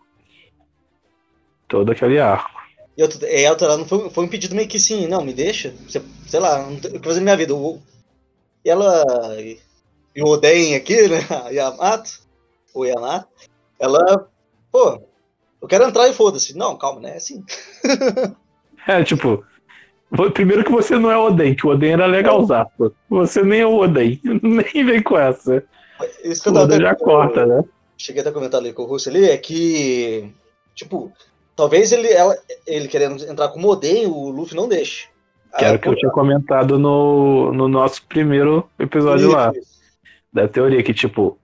Todo 1.67 1.91
aquele 1.91 2.19
arco. 2.19 2.56
E 2.97 3.01
e 3.01 3.47
outra, 3.49 3.67
ela 3.67 3.77
não 3.77 3.85
foi, 3.85 4.09
foi 4.09 4.25
um 4.25 4.27
pedido 4.27 4.55
meio 4.55 4.67
que 4.67 4.77
assim, 4.77 5.07
não, 5.07 5.23
me 5.23 5.33
deixa. 5.33 5.73
Você, 5.87 6.01
sei 6.27 6.39
lá, 6.39 6.63
não 6.63 6.77
tem 6.79 6.91
o 6.91 6.99
que 6.99 7.07
fazer 7.07 7.19
na 7.19 7.25
minha 7.25 7.37
vida. 7.37 7.53
O- 7.55 7.79
E 8.65 8.69
ela. 8.69 9.03
E, 9.39 9.59
e 10.15 10.21
o 10.23 10.27
Oden 10.27 10.75
aqui, 10.75 11.07
né? 11.07 11.19
A 11.45 11.49
Yamato. 11.49 12.19
O 12.73 12.85
Yamato. 12.85 13.27
Ela. 13.79 14.27
Pô, 14.71 14.99
eu 15.61 15.67
quero 15.67 15.83
entrar 15.85 16.07
e 16.07 16.13
foda-se. 16.13 16.57
Não, 16.57 16.75
calma, 16.77 16.99
né? 17.01 17.11
É 17.13 17.17
assim. 17.17 17.43
É, 18.89 19.03
tipo, 19.03 19.43
primeiro 20.33 20.63
que 20.63 20.71
você 20.71 20.97
não 20.97 21.11
é 21.11 21.17
Oden, 21.17 21.53
que 21.53 21.67
o 21.67 21.71
Oden 21.71 21.91
era 21.91 22.05
legalzaço. 22.05 22.95
Você 23.09 23.43
nem 23.43 23.59
é 23.59 23.65
o 23.65 23.75
Oden, 23.75 24.17
nem 24.41 24.85
vem 24.85 25.03
com 25.03 25.17
essa. 25.19 25.61
Isso 26.23 26.41
que 26.41 26.49
O 26.49 26.57
eu 26.57 26.79
já 26.79 26.95
corta, 26.95 27.45
né? 27.45 27.63
cheguei 27.97 28.21
até 28.21 28.29
a 28.29 28.33
comentar 28.33 28.61
ali 28.61 28.71
com 28.71 28.83
o 28.83 28.85
Russo 28.85 29.09
ali, 29.09 29.25
é 29.25 29.37
que, 29.37 30.31
tipo, 30.73 31.11
talvez 31.57 31.91
ele, 31.91 32.07
ela, 32.07 32.37
ele 32.65 32.87
querendo 32.87 33.21
entrar 33.29 33.49
como 33.49 33.67
Oden, 33.67 34.05
o 34.05 34.29
Luffy 34.29 34.55
não 34.55 34.69
deixe. 34.69 35.09
Que 35.57 35.65
era 35.65 35.75
o 35.75 35.79
que 35.79 35.89
eu 35.89 35.95
tinha 35.95 36.11
comentado 36.11 36.77
no, 36.77 37.51
no 37.51 37.67
nosso 37.67 38.05
primeiro 38.05 38.69
episódio 38.79 39.31
lá. 39.31 39.51
Da 40.31 40.47
teoria, 40.47 40.83
que 40.83 40.93
tipo, 40.93 41.37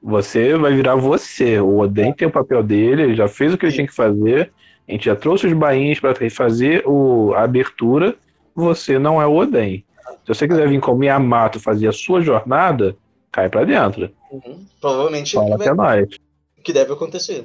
você 0.00 0.56
vai 0.56 0.72
virar 0.72 0.94
você. 0.94 1.58
O 1.58 1.78
Oden 1.80 2.12
tem 2.12 2.28
o 2.28 2.30
papel 2.30 2.62
dele, 2.62 3.02
ele 3.02 3.16
já 3.16 3.26
fez 3.26 3.52
o 3.52 3.58
que 3.58 3.66
ele 3.66 3.74
tinha 3.74 3.86
que 3.86 3.94
fazer. 3.94 4.52
A 4.88 4.92
gente 4.92 5.06
já 5.06 5.16
trouxe 5.16 5.48
os 5.48 5.52
bainhos 5.52 5.98
pra 5.98 6.14
fazer 6.30 6.86
o, 6.86 7.34
a 7.34 7.42
abertura. 7.42 8.14
Você 8.54 8.98
não 8.98 9.20
é 9.20 9.26
o 9.26 9.34
Oden. 9.34 9.84
Se 10.24 10.28
você 10.28 10.46
quiser 10.46 10.68
vir 10.68 10.80
como 10.80 11.02
Yamato 11.02 11.58
fazer 11.58 11.88
a 11.88 11.92
sua 11.92 12.20
jornada, 12.20 12.96
cai 13.32 13.48
pra 13.48 13.64
dentro. 13.64 14.10
Uhum. 14.30 14.64
Provavelmente 14.80 15.34
Fala 15.34 15.56
que, 15.56 15.62
até 15.62 15.74
vai- 15.74 16.06
que 16.62 16.72
deve 16.72 16.92
acontecer. 16.92 17.44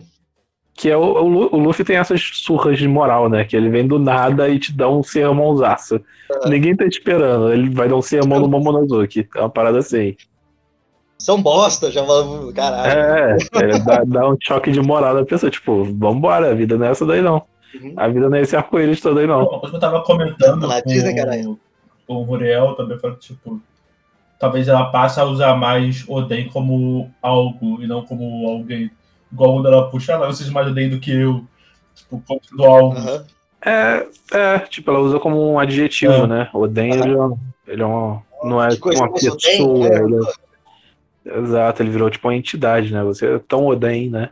Que 0.73 0.89
é 0.89 0.97
o, 0.97 1.01
o, 1.01 1.55
o 1.55 1.60
Luffy 1.60 1.86
tem 1.86 1.97
essas 1.97 2.21
surras 2.21 2.77
de 2.77 2.88
moral, 2.88 3.29
né? 3.29 3.43
Que 3.43 3.55
ele 3.55 3.69
vem 3.69 3.86
do 3.86 3.99
nada 3.99 4.49
e 4.49 4.57
te 4.57 4.71
dá 4.71 4.89
um 4.89 5.03
sermãozaço. 5.03 5.95
Aham. 6.31 6.49
Ninguém 6.49 6.75
tá 6.75 6.86
te 6.86 6.97
esperando. 6.97 7.51
Ele 7.51 7.69
vai 7.69 7.88
dar 7.89 7.95
um 7.95 8.01
sermão 8.01 8.39
no 8.39 8.47
Momonosuke. 8.47 9.27
É 9.36 9.39
uma 9.39 9.49
parada 9.49 9.79
assim. 9.79 10.15
São 11.21 11.39
bosta, 11.39 11.91
já 11.91 12.01
caralho. 12.55 12.91
É, 12.91 13.38
ele 13.62 13.79
dá, 13.79 14.01
dá 14.07 14.27
um 14.27 14.36
choque 14.41 14.71
de 14.71 14.81
moral 14.81 15.13
na 15.13 15.25
pessoa. 15.25 15.51
Tipo, 15.51 15.84
vambora, 15.84 16.49
a 16.49 16.53
vida 16.55 16.77
não 16.77 16.88
é 16.88 16.91
essa 16.91 17.05
daí 17.05 17.21
não. 17.21 17.43
Uhum. 17.79 17.93
A 17.95 18.07
vida 18.07 18.27
não 18.27 18.38
é 18.38 18.41
esse 18.41 18.55
arco-íris 18.55 18.99
todo 19.01 19.19
aí 19.19 19.27
não. 19.27 19.62
Eu 19.63 19.79
tava 19.79 20.01
comentando 20.01 20.65
Lá, 20.65 20.81
com, 20.81 20.89
Disney, 20.89 21.15
caralho. 21.15 21.60
com 22.07 22.15
o 22.15 22.23
Ruriel 22.23 22.73
também 22.73 22.97
foi 22.97 23.13
que, 23.13 23.19
tipo, 23.19 23.62
talvez 24.39 24.67
ela 24.67 24.86
passe 24.86 25.19
a 25.19 25.25
usar 25.25 25.55
mais 25.55 26.03
Oden 26.07 26.49
como 26.49 27.12
algo 27.21 27.81
e 27.81 27.88
não 27.88 28.03
como 28.03 28.49
alguém. 28.49 28.89
Igual 29.32 29.54
quando 29.54 29.67
ela 29.67 29.89
puxa, 29.89 30.15
ah, 30.15 30.28
vocês 30.28 30.50
mais 30.50 30.67
Oden 30.67 30.89
do 30.89 31.00
que 31.00 31.12
eu. 31.12 31.44
Tipo, 31.96 32.22
como 32.28 32.41
do 32.52 32.63
algo. 32.65 32.98
Aham. 32.98 33.26
É, 33.63 34.08
é, 34.34 34.60
tipo, 34.60 34.89
ela 34.89 35.00
usa 35.00 35.20
como 35.20 35.52
um 35.52 35.60
adjetivo, 35.60 36.13
É. 36.13 36.28
né? 36.28 36.50
Oden, 36.54 36.94
ele, 36.96 37.13
é 37.13 37.17
um- 37.22 37.38
ele 37.67 37.82
é 37.84 37.86
um, 37.86 38.20
não 38.44 38.63
é 38.63 38.70
Que 38.70 38.78
coisa 38.80 39.04
uma 39.04 39.13
pessoa. 39.13 39.89
né? 39.89 40.04
ele 40.04 40.15
é- 40.15 41.39
Exato, 41.39 41.84
ele 41.84 41.91
virou 41.91 42.10
tipo 42.10 42.28
uma 42.28 42.36
entidade, 42.36 42.91
né? 42.91 43.04
Você 43.04 43.28
é 43.36 43.39
tão 43.39 43.67
Oden, 43.67 44.10
né? 44.10 44.30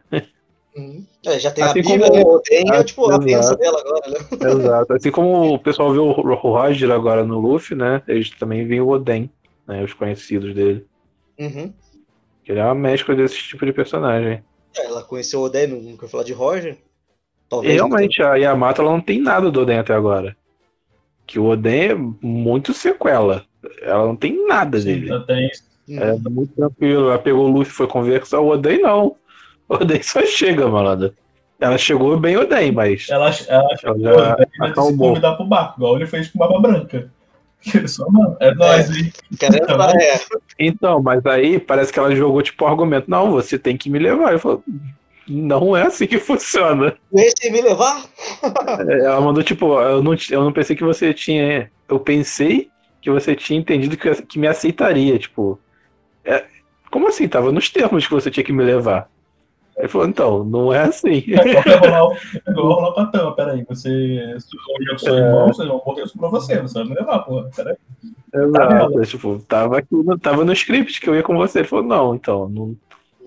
Uhum. 0.76 1.06
É, 1.26 1.38
já 1.40 1.52
tem 1.52 1.64
Assim 1.64 1.80
a 1.80 1.84
Bíblia, 1.84 2.08
como- 2.10 2.16
né? 2.16 2.24
Oden 2.26 2.64
é 2.74 2.78
Ah, 2.78 2.84
tipo 2.84 3.06
a 3.06 3.10
exato. 3.10 3.26
pensa 3.26 3.56
dela 3.58 3.80
agora, 3.80 4.10
né? 4.10 4.52
Exato. 4.52 4.94
Assim 4.94 5.12
como 5.12 5.54
o 5.54 5.60
pessoal 5.60 5.92
vê 5.94 6.00
o 6.00 6.12
Ro- 6.12 6.34
Roger 6.36 6.90
agora 6.92 7.24
no 7.24 7.38
Luffy, 7.40 7.76
né? 7.78 8.02
Eles 8.08 8.32
também 8.32 8.66
veem 8.66 8.82
o 8.82 8.90
Oden, 8.90 9.30
né? 9.68 9.84
Os 9.84 9.94
conhecidos 9.94 10.54
dele. 10.56 10.86
Uhum. 11.40 11.72
Ele 12.48 12.60
é 12.60 12.66
uma 12.66 12.74
mescla 12.74 13.14
desse 13.16 13.38
tipo 13.38 13.64
de 13.66 13.72
personagem. 13.72 14.44
Ela 14.86 15.04
conheceu 15.04 15.40
o 15.42 15.44
Oden, 15.44 15.98
quer 15.98 16.08
falar 16.10 16.24
de 16.24 16.34
Roger. 16.34 16.78
Talvez. 17.50 17.74
realmente, 17.74 18.22
a 18.22 18.36
Yamato 18.36 18.82
ela 18.82 18.92
não 18.92 19.02
tem 19.02 19.20
nada 19.20 19.50
do 19.50 19.62
Oden 19.62 19.80
até 19.80 19.94
agora. 19.94 20.36
Que 21.26 21.40
o 21.40 21.46
Oden 21.46 21.82
é 21.90 21.96
muito 21.96 22.74
sequela. 22.74 23.44
Ela 23.82 24.06
não 24.06 24.16
tem 24.16 24.48
nada 24.48 24.80
Sim, 24.80 24.86
dele. 24.86 25.26
tenho 25.26 25.50
Uhum. 25.90 26.00
É 26.00 26.30
muito 26.30 26.54
tranquilo. 26.54 27.10
Ela 27.10 27.18
pegou 27.18 27.46
o 27.48 27.52
Luffy 27.52 27.72
e 27.74 27.76
foi 27.76 27.88
conversar. 27.88 28.40
O 28.40 28.50
Oden 28.50 28.80
não. 28.80 29.16
O 29.68 29.74
Oden 29.74 30.02
só 30.04 30.24
chega, 30.24 30.68
malandro. 30.68 31.14
Ela 31.60 31.78
chegou 31.80 32.16
bem 32.18 32.38
Oden, 32.38 32.72
mas 32.72 33.08
Ela, 33.10 33.32
ela 33.48 33.68
ela 33.84 34.00
já 34.00 34.12
Oden 34.12 34.36
vai 34.60 34.68
se 34.68 34.72
acalmou. 34.72 35.10
convidar 35.10 35.36
pro 35.36 35.46
barco, 35.46 35.80
igual 35.80 35.96
ele 35.96 36.06
fez 36.06 36.30
com 36.30 36.38
Barba 36.38 36.60
Branca. 36.60 37.12
Só, 37.88 38.10
mano, 38.10 38.38
é 38.40 38.54
nóis, 38.54 38.90
hein? 38.90 39.12
Quero 39.38 39.56
entrar, 39.56 39.96
é. 39.96 40.20
Então, 40.58 41.02
mas 41.02 41.26
aí 41.26 41.60
parece 41.60 41.92
que 41.92 42.00
ela 42.00 42.16
jogou 42.16 42.42
tipo 42.42 42.66
argumento. 42.66 43.10
Não, 43.10 43.32
você 43.32 43.60
tem 43.60 43.76
que 43.76 43.90
me 43.90 44.00
levar. 44.00 44.34
Eu 44.34 44.40
falo, 44.40 44.64
não 45.28 45.76
é 45.76 45.84
assim 45.84 46.08
que 46.08 46.18
funciona. 46.18 46.96
Esse 47.14 47.52
me 47.52 47.62
levar? 47.62 48.04
Ela 49.02 49.22
mandou 49.22 49.44
tipo, 49.44 49.80
eu 49.80 50.02
não, 50.02 50.16
eu 50.30 50.44
não 50.44 50.54
pensei 50.54 50.76
que 50.76 50.84
você 50.84 51.14
tinha. 51.14 51.72
Eu 51.88 52.00
pensei 52.00 52.70
que 53.02 53.10
você 53.10 53.36
tinha 53.36 53.60
entendido 53.60 53.98
que, 53.98 54.22
que 54.24 54.40
me 54.40 54.48
aceitaria. 54.48 55.18
Tipo, 55.20 55.60
é, 56.24 56.46
como 56.90 57.08
assim? 57.08 57.28
Tava 57.28 57.52
nos 57.52 57.70
termos 57.70 58.08
que 58.08 58.14
você 58.14 58.32
tinha 58.32 58.44
que 58.44 58.54
me 58.54 58.64
levar. 58.64 59.10
Ele 59.80 59.88
falou, 59.88 60.08
então, 60.08 60.44
não 60.44 60.74
é 60.74 60.80
assim. 60.84 61.24
É 61.28 61.50
igual 61.50 61.80
rolar, 61.80 62.06
o- 62.10 62.14
é 62.14 62.52
igual 62.52 62.68
rolar 62.74 62.94
com 62.94 63.00
a 63.00 63.06
Tama, 63.06 63.36
peraí. 63.36 63.66
Você. 63.70 63.90
Eu 63.90 64.96
que 64.96 65.00
sou 65.00 65.18
É. 65.18 65.22
irmão, 65.22 65.54
seu 65.54 65.64
irmão 65.66 65.82
morreu 65.86 66.06
pra 66.20 66.28
você, 66.30 66.62
você 66.62 66.74
vai 66.80 66.84
me 66.90 66.96
levar, 66.96 67.20
porra. 67.20 67.50
Peraí. 67.56 67.76
Exato. 68.34 69.02
Tipo, 69.04 69.40
tava 69.48 69.78
aqui, 69.80 69.96
no- 69.96 70.20
tava 70.20 70.44
no 70.44 70.52
script 70.54 71.00
que 71.00 71.10
eu 71.10 71.16
ia 71.16 71.24
com 71.24 71.36
você. 71.38 71.60
Ele 71.60 71.68
falou, 71.68 71.86
não, 71.86 72.14
então, 72.14 72.50
não, 72.50 72.76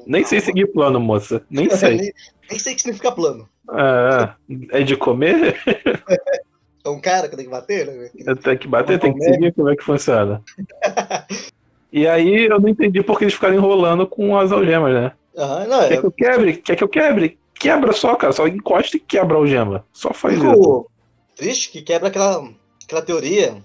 nem 0.06 0.24
sei 0.24 0.40
seguir 0.40 0.66
plano, 0.66 1.00
moça. 1.00 1.42
Nem 1.50 1.68
sei. 1.70 1.96
nem, 1.96 2.12
nem 2.50 2.58
sei 2.58 2.72
o 2.72 2.76
que 2.76 2.82
significa 2.82 3.10
plano. 3.12 3.48
É, 3.72 4.80
é 4.80 4.82
de 4.82 4.96
comer? 4.96 5.56
É 6.84 6.88
um 6.88 7.00
cara 7.00 7.28
que 7.28 7.36
tem 7.36 7.44
que 7.44 7.50
bater, 7.52 7.86
né? 7.86 8.10
Eu 8.26 8.34
tenho 8.34 8.58
que 8.58 8.66
bater, 8.66 8.98
tem 8.98 9.14
que 9.14 9.22
seguir 9.22 9.52
como 9.54 9.68
é 9.70 9.76
que 9.76 9.84
funciona. 9.84 10.42
E 11.92 12.08
aí 12.08 12.46
eu 12.46 12.58
não 12.58 12.68
entendi 12.70 13.02
por 13.02 13.18
que 13.18 13.24
eles 13.24 13.34
ficaram 13.34 13.54
enrolando 13.54 14.06
com 14.06 14.36
as 14.38 14.50
algemas, 14.50 14.94
né? 14.94 15.12
Aham, 15.36 15.66
não, 15.66 15.80
Quer 15.88 15.92
é. 15.92 15.96
que 16.00 16.06
eu 16.06 16.12
quebre? 16.12 16.56
Quer 16.58 16.76
que 16.76 16.84
eu 16.84 16.88
quebre? 16.88 17.38
Quebra 17.54 17.92
só, 17.92 18.14
cara. 18.16 18.32
Só 18.32 18.46
encosta 18.46 18.96
e 18.96 19.00
quebra 19.00 19.36
a 19.36 19.38
algema. 19.40 19.84
Só 19.92 20.12
faz 20.12 20.34
isso. 20.36 20.46
Fico 20.50 20.90
triste 21.36 21.70
que 21.70 21.82
quebra 21.82 22.08
aquela, 22.08 22.48
aquela 22.84 23.02
teoria 23.02 23.62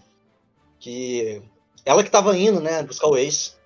que 0.79 1.41
ela 1.85 2.03
que 2.03 2.09
tava 2.11 2.37
indo, 2.37 2.59
né, 2.61 2.83
buscar 2.83 3.07
o 3.07 3.17
ex. 3.17 3.57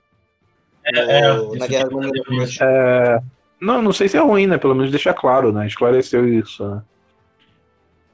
É, 0.86 1.34
no- 1.34 1.50
isso 1.52 1.56
na 1.58 1.68
guerra 1.68 1.90
do 1.90 2.02
é 2.02 2.06
mundo. 2.08 2.50
É, 2.62 3.20
Não, 3.60 3.82
não 3.82 3.94
sei 3.94 4.08
se 4.08 4.18
é 4.18 4.20
ruim, 4.20 4.48
né? 4.48 4.58
Pelo 4.58 4.74
menos 4.74 4.90
deixa 4.90 5.14
claro, 5.14 5.52
né? 5.54 5.68
Esclareceu 5.68 6.28
isso, 6.28 6.68
né? 6.68 6.82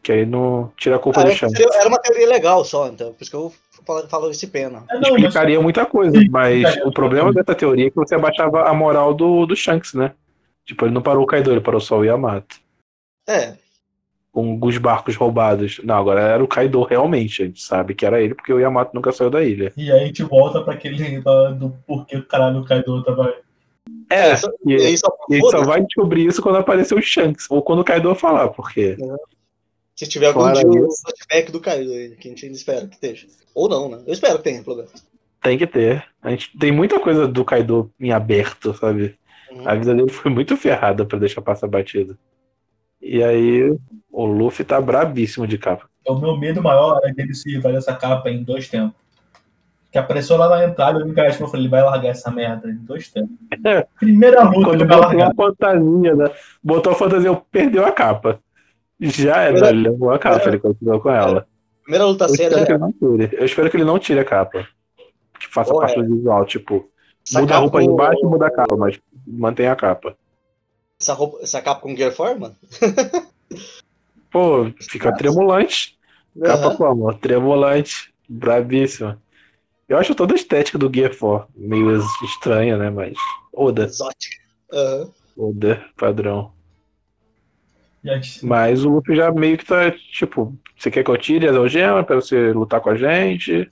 Que 0.03 0.11
aí 0.11 0.25
não 0.25 0.71
tira 0.77 0.97
a 0.97 0.99
culpa 0.99 1.21
Ah, 1.21 1.23
do 1.23 1.31
é, 1.31 1.35
seria- 1.35 1.67
era 1.73 1.87
uma 1.87 1.99
teoria 1.99 2.27
legal 2.27 2.65
só, 2.65 2.87
então, 2.87 3.13
por 3.13 3.21
isso 3.21 3.31
que 3.31 3.37
eu 3.37 3.53
falo, 3.87 4.07
falo 4.07 4.29
esse 4.29 4.45
pena. 4.47 4.83
É, 4.89 4.95
não, 4.95 5.11
mas- 5.13 5.23
Explicaria 5.23 5.59
muita 5.61 5.85
coisa, 5.85 6.19
mas 6.29 6.75
o 6.85 6.91
problema 6.91 7.33
dessa 7.33 7.55
teoria 7.55 7.87
é 7.87 7.89
que 7.89 7.95
você 7.95 8.13
abaixava 8.15 8.67
a 8.69 8.73
moral 8.73 9.13
do, 9.13 9.45
do 9.45 9.55
Shanks, 9.55 9.93
né? 9.93 10.11
Tipo, 10.65 10.85
ele 10.85 10.93
não 10.93 11.01
parou 11.01 11.23
o 11.23 11.27
Kaido, 11.27 11.49
ele 11.51 11.61
parou 11.61 11.79
só 11.81 11.97
o 11.97 12.03
Yamato. 12.03 12.57
É, 13.27 13.55
com 14.31 14.59
os 14.61 14.77
barcos 14.77 15.15
roubados. 15.15 15.79
Não, 15.83 15.95
agora 15.95 16.21
era 16.21 16.43
o 16.43 16.47
Kaido 16.47 16.83
realmente. 16.83 17.41
A 17.41 17.45
gente 17.47 17.59
sabe 17.61 17.95
que 17.95 18.05
era 18.05 18.21
ele, 18.21 18.35
porque 18.35 18.53
o 18.53 18.59
Yamato 18.59 18.91
nunca 18.93 19.11
saiu 19.11 19.31
da 19.31 19.43
ilha. 19.43 19.73
E 19.75 19.91
aí 19.91 20.03
a 20.03 20.05
gente 20.05 20.21
volta 20.21 20.61
pra 20.61 20.73
aquele 20.75 21.19
do 21.57 21.71
porquê 21.87 22.17
o 22.17 22.23
caralho 22.23 22.59
o 22.59 22.65
Kaido 22.65 23.03
tava. 23.03 23.33
É, 24.09 24.35
só- 24.35 24.51
e, 24.65 24.75
aí 24.75 24.95
só, 24.97 25.07
e 25.29 25.35
a 25.35 25.37
gente 25.39 25.49
só 25.49 25.63
vai 25.63 25.81
descobrir 25.81 26.27
isso 26.27 26.41
quando 26.41 26.57
aparecer 26.57 26.93
o 26.93 27.01
Shanks, 27.01 27.47
ou 27.49 27.63
quando 27.63 27.79
o 27.79 27.83
Kaido 27.83 28.13
falar, 28.13 28.49
porque. 28.49 28.95
se 29.95 30.07
tiver 30.07 30.27
algum 30.27 30.51
dia 30.53 30.67
um 30.67 30.87
isso. 30.87 31.01
flashback 31.01 31.51
do 31.51 31.59
Kaido 31.59 31.91
aí, 31.91 32.09
que 32.17 32.27
a 32.27 32.31
gente 32.31 32.45
ainda 32.45 32.57
espera 32.57 32.85
que 32.87 32.93
esteja. 32.93 33.25
Ou 33.57 33.67
não, 33.67 33.89
né? 33.89 33.97
Eu 34.05 34.13
espero 34.13 34.37
que 34.37 34.43
tenha, 34.43 34.61
pelo 34.61 34.75
menos. 34.75 35.03
Tem 35.41 35.57
que 35.57 35.65
ter. 35.65 36.05
A 36.21 36.29
gente 36.29 36.55
tem 36.59 36.71
muita 36.71 36.99
coisa 36.99 37.27
do 37.27 37.43
Kaido 37.43 37.91
em 37.99 38.11
aberto, 38.11 38.71
sabe? 38.75 39.17
Uhum. 39.51 39.67
A 39.67 39.73
vida 39.73 39.95
dele 39.95 40.11
foi 40.11 40.29
muito 40.29 40.55
ferrada 40.55 41.03
pra 41.03 41.17
deixar 41.17 41.41
passar 41.41 41.65
batido. 41.65 42.15
E 43.01 43.23
aí, 43.23 43.75
o 44.11 44.25
Luffy 44.27 44.63
tá 44.63 44.79
brabíssimo 44.79 45.47
de 45.47 45.57
capa. 45.57 45.89
O 46.07 46.19
meu 46.19 46.37
medo 46.37 46.61
maior 46.61 47.01
é 47.03 47.11
dele 47.11 47.33
se 47.33 47.49
livrar 47.49 47.73
dessa 47.73 47.95
capa 47.95 48.29
em 48.29 48.43
dois 48.43 48.69
tempos. 48.69 48.95
Que 49.91 49.97
apareceu 49.97 50.37
lá 50.37 50.49
na 50.49 50.63
entrada, 50.63 50.99
eu 50.99 51.05
me 51.05 51.11
encaixei, 51.11 51.43
eu 51.43 51.47
falei, 51.47 51.63
ele 51.63 51.71
vai 51.71 51.81
largar 51.81 52.09
essa 52.09 52.29
merda 52.29 52.69
em 52.69 52.75
dois 52.75 53.09
tempos. 53.09 53.35
É. 53.65 53.87
Primeira 53.99 54.43
luta, 54.43 54.65
Quando 54.65 54.81
ele 54.81 54.85
vai 54.85 54.97
botou 54.97 55.17
largar. 55.17 55.31
a 55.31 55.35
fantasia, 55.35 56.15
né? 56.15 56.31
Botou 56.63 56.93
a 56.93 56.95
fantasia, 56.95 57.41
perdeu 57.51 57.83
a 57.83 57.91
capa. 57.91 58.39
Já 58.99 59.41
era, 59.41 59.69
ele 59.69 59.89
levou 59.89 60.11
a 60.11 60.19
capa, 60.19 60.47
ele 60.47 60.59
continuou 60.59 60.99
com 60.99 61.09
ela. 61.09 61.47
Primeira 61.87 62.05
luta 62.05 62.25
Eu 62.25 62.31
espero, 62.31 62.53
séria. 62.55 62.77
não 62.77 62.91
tire. 62.91 63.29
eu 63.31 63.45
espero 63.45 63.69
que 63.71 63.77
ele 63.77 63.85
não 63.85 63.97
tire 63.97 64.19
a 64.19 64.25
capa. 64.25 64.67
Que 65.39 65.47
faça 65.47 65.71
Porra, 65.71 65.87
parte 65.87 66.01
do 66.03 66.15
visual, 66.17 66.45
tipo, 66.45 66.89
Essa 67.25 67.39
muda 67.39 67.53
a 67.53 67.55
capa 67.55 67.61
roupa 67.61 67.79
com- 67.79 67.91
embaixo 67.93 68.19
e 68.21 68.25
muda 68.27 68.47
a 68.47 68.51
capa, 68.51 68.75
mas 68.75 68.99
mantém 69.25 69.67
a 69.67 69.75
capa. 69.75 70.17
Essa, 70.99 71.13
roupa, 71.13 71.37
essa 71.41 71.61
capa 71.61 71.79
com 71.79 71.95
Gear 71.95 72.13
4, 72.13 72.39
mano? 72.41 72.55
Pô, 74.29 74.65
fica 74.89 75.15
tremulante. 75.15 75.97
Capa 76.43 76.67
Aham. 76.67 76.75
como? 76.75 77.13
Tremulante. 77.13 78.13
Brabíssima. 78.27 79.21
Eu 79.87 79.97
acho 79.97 80.13
toda 80.13 80.33
a 80.33 80.35
estética 80.35 80.77
do 80.77 80.91
Gear 80.93 81.15
4 81.15 81.47
meio 81.55 81.97
estranha, 82.25 82.75
né? 82.77 82.89
Mas. 82.89 83.17
Oda. 83.53 83.85
Exótica. 83.85 84.35
Aham. 84.73 85.09
Oda, 85.37 85.85
padrão. 85.95 86.51
Mas 88.43 88.83
o 88.85 88.89
Luffy 88.89 89.15
já 89.15 89.31
meio 89.31 89.57
que 89.57 89.65
tá, 89.65 89.91
tipo, 90.11 90.55
você 90.77 90.89
quer 90.91 91.03
que 91.03 91.09
eu 91.11 91.17
tire 91.17 91.47
as 91.47 91.55
algemas 91.55 92.05
pra 92.05 92.15
você 92.15 92.51
lutar 92.51 92.79
com 92.81 92.89
a 92.89 92.95
gente? 92.95 93.69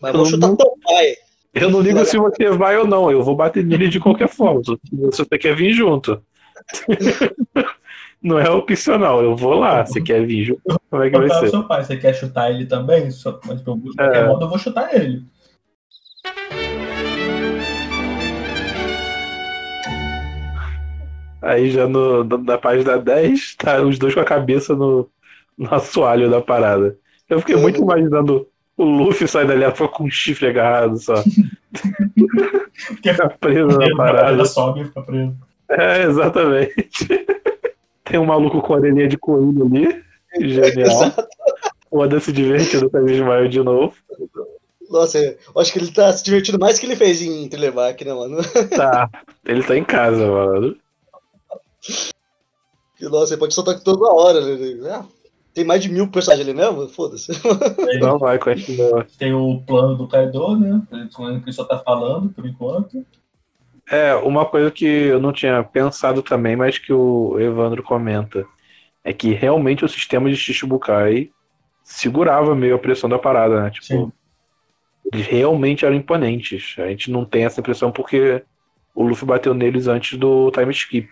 Mas 0.00 0.12
vou 0.14 0.26
chutar 0.26 0.54
teu 0.56 0.72
pai. 0.84 1.14
Eu 1.54 1.70
não 1.70 1.80
ligo 1.80 2.04
se 2.04 2.18
você 2.18 2.50
vai 2.50 2.76
ou 2.76 2.86
não, 2.86 3.10
eu 3.10 3.22
vou 3.22 3.34
bater 3.34 3.64
nele 3.64 3.88
de 3.88 3.98
qualquer 3.98 4.28
forma. 4.28 4.60
Se 5.12 5.24
você 5.24 5.38
quer 5.38 5.56
vir 5.56 5.72
junto. 5.72 6.20
Não 8.22 8.38
é 8.38 8.50
opcional, 8.50 9.22
eu 9.22 9.36
vou 9.36 9.54
lá. 9.54 9.84
Você 9.86 10.00
quer 10.00 10.26
vir 10.26 10.44
junto? 10.44 10.60
Como 10.90 11.02
é 11.02 11.10
que 11.10 11.16
vai 11.18 11.28
ser? 11.30 11.48
seu 11.50 11.62
pai, 11.64 11.84
você 11.84 11.96
quer 11.96 12.12
chutar 12.14 12.50
ele 12.50 12.66
também? 12.66 13.10
Só- 13.10 13.38
Mas 13.46 13.58
eu 13.60 13.76
vou, 13.76 13.78
de 13.78 13.90
É. 14.00 14.04
qualquer 14.04 14.26
modo, 14.26 14.44
eu 14.44 14.48
vou 14.48 14.58
chutar 14.58 14.92
ele. 14.94 15.22
Aí 21.46 21.70
já 21.70 21.86
no, 21.86 22.24
na 22.24 22.58
página 22.58 22.98
10, 22.98 23.54
tá 23.54 23.80
os 23.80 23.98
dois 23.98 24.12
com 24.12 24.20
a 24.20 24.24
cabeça 24.24 24.74
no, 24.74 25.08
no 25.56 25.72
assoalho 25.72 26.28
da 26.28 26.40
parada. 26.40 26.98
Eu 27.28 27.38
fiquei 27.38 27.54
muito 27.54 27.80
imaginando 27.80 28.48
o 28.76 28.84
Luffy 28.84 29.28
sair 29.28 29.46
dali 29.46 29.70
foi 29.74 29.88
com 29.88 30.04
um 30.04 30.10
chifre 30.10 30.48
agarrado 30.48 30.98
só. 30.98 31.14
Fica 32.74 33.28
preso 33.40 33.78
na 33.78 33.86
ele 33.86 33.96
parada. 33.96 34.44
sobe 34.44 34.80
e 34.80 34.84
fica 34.84 35.02
preso. 35.02 35.36
É, 35.68 36.02
exatamente. 36.02 37.08
Tem 38.04 38.18
um 38.18 38.26
maluco 38.26 38.60
com 38.60 38.74
a 38.74 38.76
orelhinha 38.76 39.08
de 39.08 39.16
coelho 39.16 39.64
ali. 39.64 40.02
Genial. 40.40 41.12
O 41.90 41.98
Oda 41.98 42.20
se 42.20 42.32
divertindo 42.32 42.90
com 42.90 42.98
a 42.98 43.10
Ismael 43.10 43.48
de 43.48 43.62
novo. 43.62 43.94
Nossa, 44.90 45.18
eu 45.18 45.60
acho 45.60 45.72
que 45.72 45.78
ele 45.78 45.90
tá 45.90 46.12
se 46.12 46.24
divertindo 46.24 46.58
mais 46.58 46.78
que 46.78 46.86
ele 46.86 46.96
fez 46.96 47.22
em 47.22 47.48
Bark, 47.72 48.02
né, 48.02 48.12
mano? 48.12 48.38
Tá. 48.76 49.08
Ele 49.44 49.62
tá 49.62 49.76
em 49.76 49.84
casa, 49.84 50.26
mano. 50.26 50.76
Nossa, 53.00 53.34
ele 53.34 53.40
pode 53.40 53.54
soltar 53.54 53.78
toda 53.80 54.12
hora, 54.12 54.40
né? 54.40 54.90
Ah, 54.90 55.04
tem 55.52 55.64
mais 55.64 55.82
de 55.82 55.90
mil 55.90 56.10
personagens 56.10 56.46
ali 56.46 56.56
mesmo? 56.56 56.88
Foda-se. 56.88 57.32
Não 58.00 58.18
vai, 58.18 58.38
continua. 58.38 59.06
tem 59.18 59.32
o 59.32 59.62
plano 59.66 59.96
do 59.96 60.06
Kaido, 60.06 60.56
né? 60.58 60.82
Ele 60.92 61.08
ele 61.42 61.52
só 61.52 61.64
tá 61.64 61.78
falando 61.78 62.28
por 62.30 62.44
enquanto. 62.46 63.04
É, 63.90 64.14
uma 64.16 64.44
coisa 64.44 64.70
que 64.70 64.84
eu 64.84 65.20
não 65.20 65.32
tinha 65.32 65.62
pensado 65.62 66.22
também, 66.22 66.56
mas 66.56 66.76
que 66.76 66.92
o 66.92 67.38
Evandro 67.38 67.82
comenta, 67.82 68.44
é 69.04 69.12
que 69.12 69.32
realmente 69.32 69.84
o 69.84 69.88
sistema 69.88 70.28
de 70.28 70.36
Shichibukai 70.36 71.30
segurava 71.84 72.54
meio 72.54 72.74
a 72.74 72.78
pressão 72.78 73.08
da 73.08 73.18
parada, 73.18 73.62
né? 73.62 73.70
Tipo, 73.70 73.86
Sim. 73.86 74.12
eles 75.12 75.26
realmente 75.26 75.86
eram 75.86 75.94
imponentes. 75.94 76.74
A 76.78 76.88
gente 76.88 77.10
não 77.10 77.24
tem 77.24 77.44
essa 77.44 77.60
impressão 77.60 77.92
porque 77.92 78.42
o 78.92 79.06
Luffy 79.06 79.26
bateu 79.26 79.54
neles 79.54 79.86
antes 79.86 80.18
do 80.18 80.50
time 80.50 80.72
skip. 80.72 81.08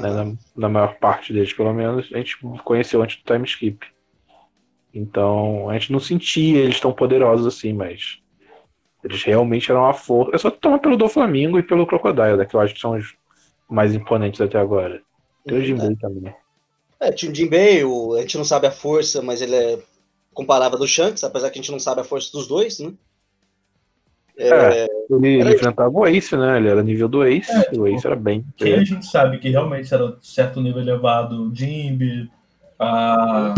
Né? 0.00 0.10
Na, 0.10 0.32
na 0.56 0.68
maior 0.68 0.94
parte 0.98 1.32
deles, 1.32 1.52
pelo 1.52 1.72
menos, 1.72 2.08
a 2.12 2.18
gente 2.18 2.36
conheceu 2.64 3.02
antes 3.02 3.16
do 3.16 3.24
time 3.24 3.44
skip. 3.46 3.86
Então, 4.92 5.68
a 5.68 5.74
gente 5.74 5.92
não 5.92 6.00
sentia 6.00 6.60
eles 6.60 6.80
tão 6.80 6.92
poderosos 6.92 7.46
assim, 7.46 7.72
mas 7.72 8.18
eles 9.04 9.22
realmente 9.22 9.70
eram 9.70 9.86
a 9.86 9.92
força. 9.94 10.34
É 10.34 10.38
só 10.38 10.50
tomar 10.50 10.78
pelo 10.78 10.96
do 10.96 11.08
Flamengo 11.08 11.58
e 11.58 11.62
pelo 11.62 11.86
Crocodile, 11.86 12.36
né, 12.36 12.44
que 12.46 12.54
eu 12.56 12.60
acho 12.60 12.74
que 12.74 12.80
são 12.80 12.92
os 12.96 13.14
mais 13.68 13.94
imponentes 13.94 14.40
até 14.40 14.58
agora. 14.58 15.02
Tem 15.44 15.58
o 15.58 15.64
Jinbei 15.64 15.94
também. 15.96 16.34
É, 17.00 17.12
tinha 17.12 17.30
o 17.30 17.34
Jinbei, 17.34 17.84
o- 17.84 18.14
a 18.14 18.20
gente 18.22 18.36
não 18.36 18.44
sabe 18.44 18.66
a 18.66 18.72
força, 18.72 19.22
mas 19.22 19.40
ele 19.40 19.54
é 19.54 19.78
comparável 20.34 20.78
do 20.78 20.86
Shanks, 20.86 21.22
apesar 21.22 21.50
que 21.50 21.58
a 21.58 21.62
gente 21.62 21.72
não 21.72 21.78
sabe 21.78 22.00
a 22.00 22.04
força 22.04 22.30
dos 22.32 22.48
dois, 22.48 22.78
né? 22.80 22.92
É, 24.38 24.86
Ele 25.10 25.40
Era 25.40 25.52
enfrentava 25.52 25.90
o 25.90 26.06
Ace, 26.06 26.36
né? 26.36 26.58
Ele 26.58 26.68
era 26.68 26.82
nível 26.82 27.08
do 27.08 27.24
Ace, 27.24 27.50
É, 27.50 27.76
o 27.76 27.88
Ace 27.88 28.06
era 28.06 28.14
bem. 28.14 28.44
Quem 28.56 28.74
a 28.74 28.84
gente 28.84 29.04
sabe 29.04 29.38
que 29.38 29.50
realmente 29.50 29.92
era 29.92 30.16
certo 30.20 30.60
nível 30.60 30.80
elevado, 30.80 31.50
Jimby, 31.54 32.30
a. 32.78 33.54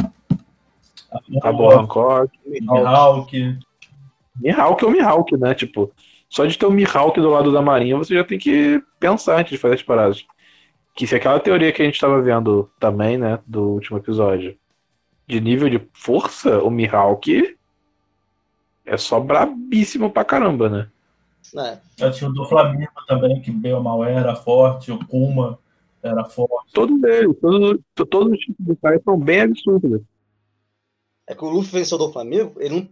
A 1.43 1.53
Boa 1.53 1.81
Hancock. 1.81 2.33
Mihawk. 2.47 3.59
Mihawk 4.40 4.85
é 4.85 4.87
o 4.87 4.90
Mihawk, 4.90 5.37
né? 5.37 5.55
Tipo, 5.55 5.93
só 6.29 6.47
de 6.47 6.57
ter 6.57 6.66
o 6.66 6.71
Mihawk 6.71 7.21
do 7.21 7.29
lado 7.29 7.53
da 7.53 7.61
marinha, 7.61 7.97
você 7.97 8.14
já 8.14 8.25
tem 8.25 8.38
que 8.38 8.81
pensar 8.99 9.40
antes 9.40 9.51
de 9.51 9.59
fazer 9.59 9.75
as 9.75 9.83
paradas. 9.83 10.25
Que 10.95 11.07
se 11.07 11.14
aquela 11.14 11.40
teoria 11.40 11.73
que 11.73 11.83
a 11.83 11.85
gente 11.85 12.01
tava 12.01 12.23
vendo 12.23 12.71
também, 12.79 13.19
né, 13.19 13.38
do 13.47 13.71
último 13.71 13.99
episódio, 13.99 14.57
de 15.27 15.40
nível 15.40 15.69
de 15.69 15.81
força, 15.93 16.62
o 16.62 16.71
Mihawk 16.71 17.57
é 18.90 18.96
só 18.96 19.20
brabíssimo 19.20 20.11
pra 20.11 20.24
caramba, 20.24 20.68
né? 20.68 20.88
né? 21.55 21.81
Eu 21.96 22.11
tinha 22.11 22.29
o 22.29 22.33
do 22.33 22.44
Flamengo 22.44 22.90
também, 23.07 23.40
que 23.40 23.53
bem 23.53 23.72
ou 23.72 23.81
mal 23.81 24.05
era 24.05 24.35
forte, 24.35 24.90
o 24.90 24.98
Kuma 25.07 25.59
era 26.03 26.24
forte. 26.24 26.72
Todos 26.72 27.00
eles, 27.05 27.37
todos, 27.40 27.81
todos 27.94 28.33
os 28.33 28.38
tipos 28.40 28.66
de 28.66 28.76
caras 28.76 29.00
são 29.05 29.16
bem 29.16 29.42
absurdos. 29.42 30.03
É 31.24 31.35
que 31.37 31.44
o 31.44 31.48
Luffy 31.48 31.70
venceu 31.70 31.96
do 31.96 32.12
Flamengo, 32.12 32.55
ele 32.59 32.74
não 32.74 32.83
é 32.83 32.88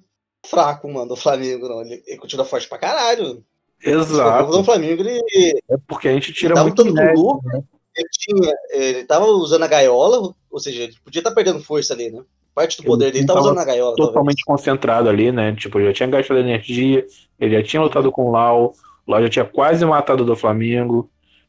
fraco, 0.46 0.88
mano, 0.88 1.08
do 1.08 1.16
Flamengo, 1.16 1.68
não. 1.68 1.80
Ele, 1.80 2.00
ele 2.06 2.18
continua 2.18 2.44
forte 2.44 2.68
pra 2.68 2.78
caralho. 2.78 3.44
O 3.84 3.88
Exato. 3.88 4.52
do 4.52 4.62
Flamengo, 4.62 5.02
ele, 5.02 5.20
É 5.68 5.76
porque 5.88 6.06
a 6.06 6.12
gente 6.12 6.32
tira 6.32 6.54
tava 6.54 6.66
muito 6.66 6.78
lutando 6.78 6.96
com 6.96 7.02
mérito, 7.02 7.20
o 7.20 7.32
Luffy, 7.32 7.64
ele 7.96 8.08
tinha. 8.12 8.54
Ele 8.70 9.04
tava 9.04 9.26
usando 9.26 9.64
a 9.64 9.68
gaiola, 9.68 10.32
ou 10.48 10.61
seja, 10.61 10.84
ele 10.84 10.94
podia 11.04 11.18
estar 11.18 11.32
perdendo 11.32 11.61
força 11.61 11.92
ali, 11.92 12.08
né? 12.08 12.22
Parte 12.59 12.77
do 12.79 12.85
poder 12.85 13.12
dele 13.12 13.21
não 13.21 13.27
tava 13.29 13.38
tava 13.40 13.53
usando 13.53 13.62
a 13.62 13.64
gaiola. 13.64 13.90
talvez. 13.94 14.09
totalmente 14.09 14.44
concentrado 14.44 15.09
ali, 15.09 15.31
né? 15.31 15.55
Tipo, 15.55 15.81
já 15.81 15.92
tinha 15.92 16.09
gastado 16.09 16.40
energia, 16.40 17.07
ele 17.38 17.55
já 17.57 17.62
tinha 17.62 17.83
lutado 17.83 18.11
com 18.11 18.25
o 18.27 18.31
Lau, 18.33 18.73
o 19.07 19.11
Lau 19.12 19.23
já 19.23 19.29
tinha 19.29 19.44
quase 19.44 19.85
matado 19.87 20.25
do 20.25 20.35
Flamengo, 20.35 21.09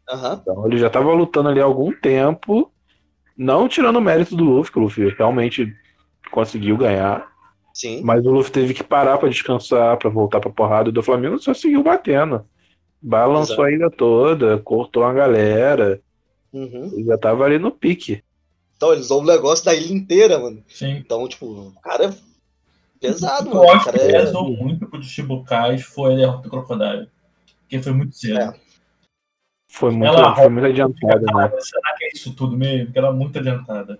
Aham. 0.09 0.39
então 0.41 0.65
ele 0.67 0.77
já 0.77 0.89
tava 0.89 1.11
lutando 1.13 1.49
ali 1.49 1.59
há 1.59 1.63
algum 1.63 1.91
tempo, 1.91 2.71
não 3.35 3.67
tirando 3.67 3.95
o 3.97 4.01
mérito 4.01 4.35
do 4.35 4.43
Luffy, 4.43 4.71
que 4.71 4.77
o 4.79 4.81
Luffy 4.83 5.09
realmente 5.17 5.73
conseguiu 6.31 6.77
ganhar, 6.77 7.27
Sim. 7.73 8.01
mas 8.03 8.23
o 8.25 8.31
Luffy 8.31 8.51
teve 8.51 8.73
que 8.75 8.83
parar 8.83 9.17
pra 9.17 9.29
descansar, 9.29 9.97
pra 9.97 10.09
voltar 10.11 10.39
pra 10.39 10.51
porrada, 10.51 10.89
e 10.89 10.91
do 10.91 11.01
Flamengo 11.01 11.39
só 11.39 11.53
seguiu 11.53 11.81
batendo. 11.81 12.45
Balançou 13.01 13.55
Exato. 13.55 13.61
a 13.63 13.71
ilha 13.71 13.89
toda, 13.89 14.57
cortou 14.59 15.03
a 15.03 15.13
galera, 15.13 15.99
Uhum. 16.53 16.91
ele 16.93 17.03
já 17.05 17.17
tava 17.17 17.45
ali 17.45 17.57
no 17.57 17.71
pique. 17.71 18.21
Então, 18.79 18.93
eles 18.93 19.07
usam 19.07 19.17
o 19.17 19.25
negócio 19.25 19.65
da 19.65 19.75
ilha 19.75 19.93
inteira, 19.93 20.39
mano. 20.39 20.63
Sim. 20.69 20.91
Então, 20.91 21.27
tipo, 21.27 21.45
o 21.47 21.73
cara 21.83 22.05
é 22.05 22.13
pesado, 22.97 23.49
que 23.49 23.55
mano. 23.55 23.63
eu 23.63 23.67
O 23.67 23.71
acho 23.73 23.91
que 23.91 23.91
cara 23.91 24.03
é... 24.03 24.21
pesou 24.21 24.49
muito 24.49 24.87
pro 24.87 25.03
Chichibukais 25.03 25.81
foi 25.81 26.13
a 26.13 26.15
derrota 26.15 26.43
do 26.43 26.49
Crocodile. 26.49 27.09
Porque 27.63 27.83
foi 27.83 27.91
muito 27.91 28.15
cedo. 28.15 28.39
É. 28.39 28.53
Foi 29.69 29.91
muito, 29.91 30.05
Ela 30.05 30.33
foi 30.33 30.47
muito 30.47 30.65
adiantado, 30.65 31.25
né? 31.25 31.51
Será 31.59 31.95
que 31.97 32.05
é 32.05 32.09
isso 32.13 32.33
tudo 32.33 32.57
mesmo? 32.57 32.85
Porque 32.85 32.99
ela 32.99 33.09
é 33.09 33.13
muito 33.13 33.37
adiantada. 33.37 33.99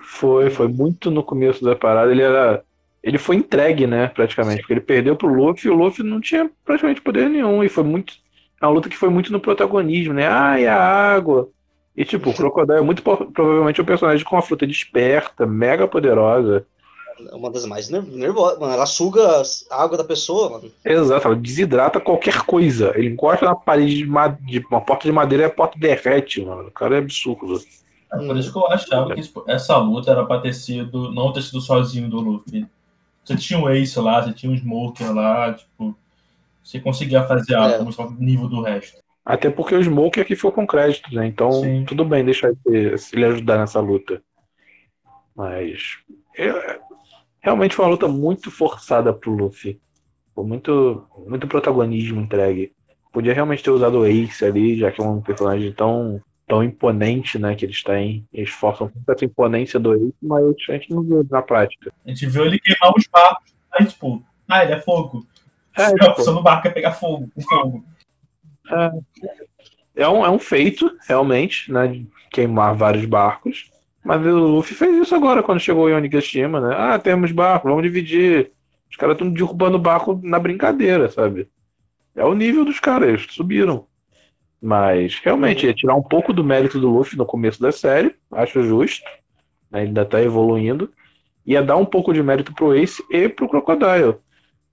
Foi, 0.00 0.48
foi 0.48 0.68
muito 0.68 1.10
no 1.10 1.24
começo 1.24 1.64
da 1.64 1.74
parada. 1.74 2.12
Ele 2.12 2.22
era. 2.22 2.64
Ele 3.02 3.18
foi 3.18 3.34
entregue, 3.34 3.84
né, 3.88 4.06
praticamente. 4.06 4.60
Porque 4.60 4.74
ele 4.74 4.80
perdeu 4.80 5.16
pro 5.16 5.26
Luffy 5.26 5.68
e 5.68 5.70
o 5.70 5.76
Luffy 5.76 6.04
não 6.04 6.20
tinha 6.20 6.48
praticamente 6.64 7.02
poder 7.02 7.28
nenhum. 7.28 7.64
E 7.64 7.68
foi 7.68 7.82
muito. 7.82 8.14
É 8.62 8.66
uma 8.66 8.72
luta 8.72 8.88
que 8.88 8.96
foi 8.96 9.08
muito 9.08 9.32
no 9.32 9.40
protagonismo, 9.40 10.14
né? 10.14 10.28
Ai, 10.28 10.68
a 10.68 10.76
água. 10.76 11.50
E 11.96 12.04
tipo, 12.04 12.30
o 12.30 12.34
Crocodile 12.34 12.78
é 12.78 12.82
muito 12.82 13.02
provavelmente 13.02 13.80
um 13.80 13.84
personagem 13.84 14.24
com 14.24 14.36
uma 14.36 14.42
fruta 14.42 14.66
desperta, 14.66 15.46
mega 15.46 15.88
poderosa. 15.88 16.66
É 17.18 17.34
uma 17.34 17.50
das 17.50 17.64
mais 17.64 17.88
ner- 17.88 18.02
nervosas. 18.02 18.58
Mano, 18.58 18.74
ela 18.74 18.84
suga 18.84 19.42
a 19.70 19.82
água 19.82 19.96
da 19.96 20.04
pessoa, 20.04 20.50
mano. 20.50 20.70
Exato, 20.84 21.26
ela 21.28 21.36
desidrata 21.36 21.98
qualquer 21.98 22.42
coisa. 22.42 22.92
Ele 22.94 23.08
encosta 23.08 23.46
na 23.46 23.54
parede 23.54 23.96
de, 23.96 24.06
ma- 24.06 24.28
de 24.28 24.58
uma 24.70 24.82
porta 24.82 25.04
de 25.08 25.12
madeira 25.12 25.44
e 25.44 25.46
a 25.46 25.50
porta 25.50 25.78
derrete, 25.78 26.44
mano. 26.44 26.68
O 26.68 26.70
cara 26.70 26.96
é 26.96 26.98
absurdo. 26.98 27.58
É 28.12 28.18
por 28.18 28.36
isso 28.36 28.52
que 28.52 28.58
eu 28.58 28.66
achava 28.68 29.14
que 29.14 29.22
essa 29.48 29.76
luta 29.78 30.10
era 30.10 30.26
pra 30.26 30.38
ter 30.40 30.52
sido. 30.52 31.10
Não 31.12 31.32
ter 31.32 31.42
sido 31.42 31.60
sozinho 31.62 32.10
do 32.10 32.20
Luffy. 32.20 32.66
Você 33.24 33.34
tinha 33.36 33.58
um 33.58 33.68
Ace 33.70 33.98
lá, 33.98 34.22
você 34.22 34.32
tinha 34.34 34.52
um 34.52 34.56
Smoker 34.56 35.14
lá, 35.14 35.54
tipo. 35.54 35.96
Você 36.62 36.78
conseguia 36.80 37.22
fazer 37.24 37.54
É. 37.54 37.56
algo 37.78 37.90
só 37.92 38.04
no 38.10 38.18
nível 38.20 38.46
do 38.48 38.60
resto. 38.60 38.98
Até 39.26 39.50
porque 39.50 39.74
o 39.74 39.82
Smoke 39.82 40.20
aqui 40.20 40.36
ficou 40.36 40.52
com 40.52 40.64
crédito, 40.64 41.12
né? 41.12 41.26
Então, 41.26 41.50
Sim. 41.50 41.84
tudo 41.84 42.04
bem 42.04 42.24
deixar 42.24 42.52
ele, 42.64 42.96
se 42.96 43.16
ele 43.16 43.24
ajudar 43.24 43.58
nessa 43.58 43.80
luta. 43.80 44.22
Mas. 45.34 45.98
é- 46.38 46.78
realmente 47.40 47.74
foi 47.74 47.84
uma 47.84 47.90
luta 47.90 48.06
muito 48.06 48.52
forçada 48.52 49.12
pro 49.12 49.32
Luffy. 49.32 49.80
Foi 50.32 50.44
muito, 50.44 51.04
muito 51.26 51.48
protagonismo 51.48 52.20
entregue. 52.20 52.72
Podia 53.12 53.34
realmente 53.34 53.64
ter 53.64 53.70
usado 53.70 53.98
o 53.98 54.06
Ace 54.06 54.44
ali, 54.44 54.78
já 54.78 54.92
que 54.92 55.00
é 55.00 55.04
um 55.04 55.20
personagem 55.20 55.72
tão, 55.72 56.20
tão 56.46 56.62
imponente, 56.62 57.36
né? 57.36 57.56
Que 57.56 57.64
eles 57.64 57.82
têm. 57.82 58.24
Eles 58.32 58.50
forçam 58.50 58.88
tanto 58.88 59.10
essa 59.10 59.24
imponência 59.24 59.80
do 59.80 59.92
Ace, 59.94 60.14
mas 60.22 60.44
a 60.68 60.72
gente 60.72 60.90
não 60.90 61.02
viu 61.02 61.26
na 61.28 61.42
prática. 61.42 61.92
A 62.04 62.08
gente 62.10 62.26
viu 62.26 62.44
ele 62.44 62.60
queimar 62.60 62.94
os 62.96 63.08
barcos. 63.08 63.52
Aí, 63.72 63.86
tipo, 63.86 64.22
ah, 64.48 64.62
ele 64.62 64.74
é 64.74 64.80
fogo. 64.80 65.26
É, 65.76 65.90
tipo, 65.90 66.04
opção 66.06 66.34
do 66.34 66.42
barco 66.42 66.68
é 66.68 66.70
pegar 66.70 66.92
fogo, 66.92 67.28
com 67.34 67.40
fogo. 67.40 67.84
É 69.94 70.08
um, 70.08 70.24
é 70.24 70.30
um 70.30 70.38
feito, 70.38 70.94
realmente, 71.08 71.72
né? 71.72 71.86
De 71.88 72.06
queimar 72.30 72.74
vários 72.74 73.04
barcos. 73.04 73.70
Mas 74.04 74.24
o 74.24 74.38
Luffy 74.38 74.74
fez 74.76 74.94
isso 74.96 75.14
agora, 75.14 75.42
quando 75.42 75.58
chegou 75.58 75.88
em 75.88 75.94
Onigashima, 75.94 76.60
né? 76.60 76.76
Ah, 76.78 76.98
temos 76.98 77.32
barco, 77.32 77.68
vamos 77.68 77.82
dividir. 77.82 78.52
Os 78.90 78.96
caras 78.96 79.14
estão 79.14 79.28
derrubando 79.30 79.76
o 79.76 79.80
barco 79.80 80.20
na 80.22 80.38
brincadeira, 80.38 81.10
sabe? 81.10 81.48
É 82.14 82.24
o 82.24 82.34
nível 82.34 82.64
dos 82.64 82.78
caras, 82.78 83.08
eles 83.08 83.26
subiram. 83.30 83.86
Mas, 84.60 85.18
realmente, 85.18 85.66
ia 85.66 85.74
tirar 85.74 85.94
um 85.94 86.02
pouco 86.02 86.32
do 86.32 86.44
mérito 86.44 86.78
do 86.80 86.88
Luffy 86.88 87.18
no 87.18 87.26
começo 87.26 87.60
da 87.60 87.72
série, 87.72 88.14
acho 88.32 88.62
justo. 88.62 89.04
né, 89.70 89.80
ainda 89.80 90.04
tá 90.04 90.22
evoluindo. 90.22 90.90
Ia 91.44 91.62
dar 91.62 91.76
um 91.76 91.84
pouco 91.84 92.12
de 92.12 92.22
mérito 92.22 92.54
pro 92.54 92.74
Ace 92.74 93.02
e 93.10 93.28
pro 93.28 93.48
Crocodile. 93.48 94.16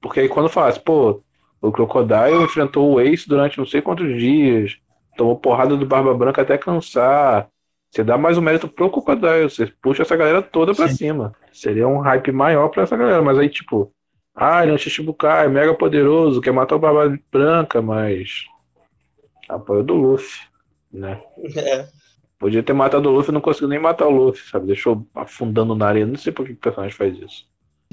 Porque 0.01 0.21
aí 0.21 0.29
quando 0.29 0.49
falasse, 0.49 0.79
pô, 0.79 1.21
o 1.63 1.71
Crocodile 1.71 2.43
enfrentou 2.43 2.91
o 2.91 2.99
Ace 2.99 3.27
durante 3.27 3.57
não 3.57 3.65
sei 3.65 3.81
quantos 3.81 4.19
dias, 4.19 4.77
tomou 5.15 5.37
porrada 5.37 5.77
do 5.77 5.85
Barba 5.85 6.13
Branca 6.13 6.41
até 6.41 6.57
cansar. 6.57 7.47
Você 7.89 8.03
dá 8.03 8.17
mais 8.17 8.37
um 8.37 8.41
mérito 8.41 8.67
pro 8.67 8.89
Crocodile, 8.89 9.49
você 9.49 9.67
puxa 9.81 10.01
essa 10.01 10.15
galera 10.15 10.41
toda 10.41 10.73
pra 10.73 10.89
Sim. 10.89 10.95
cima. 10.95 11.33
Seria 11.53 11.87
um 11.87 11.99
hype 11.99 12.33
maior 12.33 12.67
pra 12.67 12.83
essa 12.83 12.97
galera, 12.97 13.21
mas 13.21 13.37
aí, 13.37 13.47
tipo, 13.47 13.93
ah, 14.35 14.61
ele 14.61 14.71
é 14.71 14.75
um 14.75 14.77
Shichibukai, 14.77 15.47
mega 15.47 15.73
poderoso, 15.73 16.41
quer 16.41 16.51
matar 16.51 16.75
o 16.75 16.79
Barba 16.79 17.17
Branca, 17.31 17.81
mas. 17.81 18.45
Apoio 19.47 19.83
do 19.83 19.93
Luffy, 19.93 20.41
né? 20.91 21.21
É. 21.55 21.87
Podia 22.37 22.61
ter 22.61 22.73
matado 22.73 23.07
o 23.07 23.11
Luffy 23.13 23.31
e 23.31 23.33
não 23.33 23.39
conseguiu 23.39 23.69
nem 23.69 23.79
matar 23.79 24.05
o 24.05 24.09
Luffy, 24.09 24.49
sabe? 24.49 24.67
Deixou 24.67 25.07
afundando 25.15 25.73
na 25.75 25.87
areia. 25.87 26.05
Não 26.05 26.17
sei 26.17 26.33
por 26.33 26.45
que 26.45 26.51
o 26.51 26.57
personagem 26.57 26.97
faz 26.97 27.17
isso. 27.17 27.47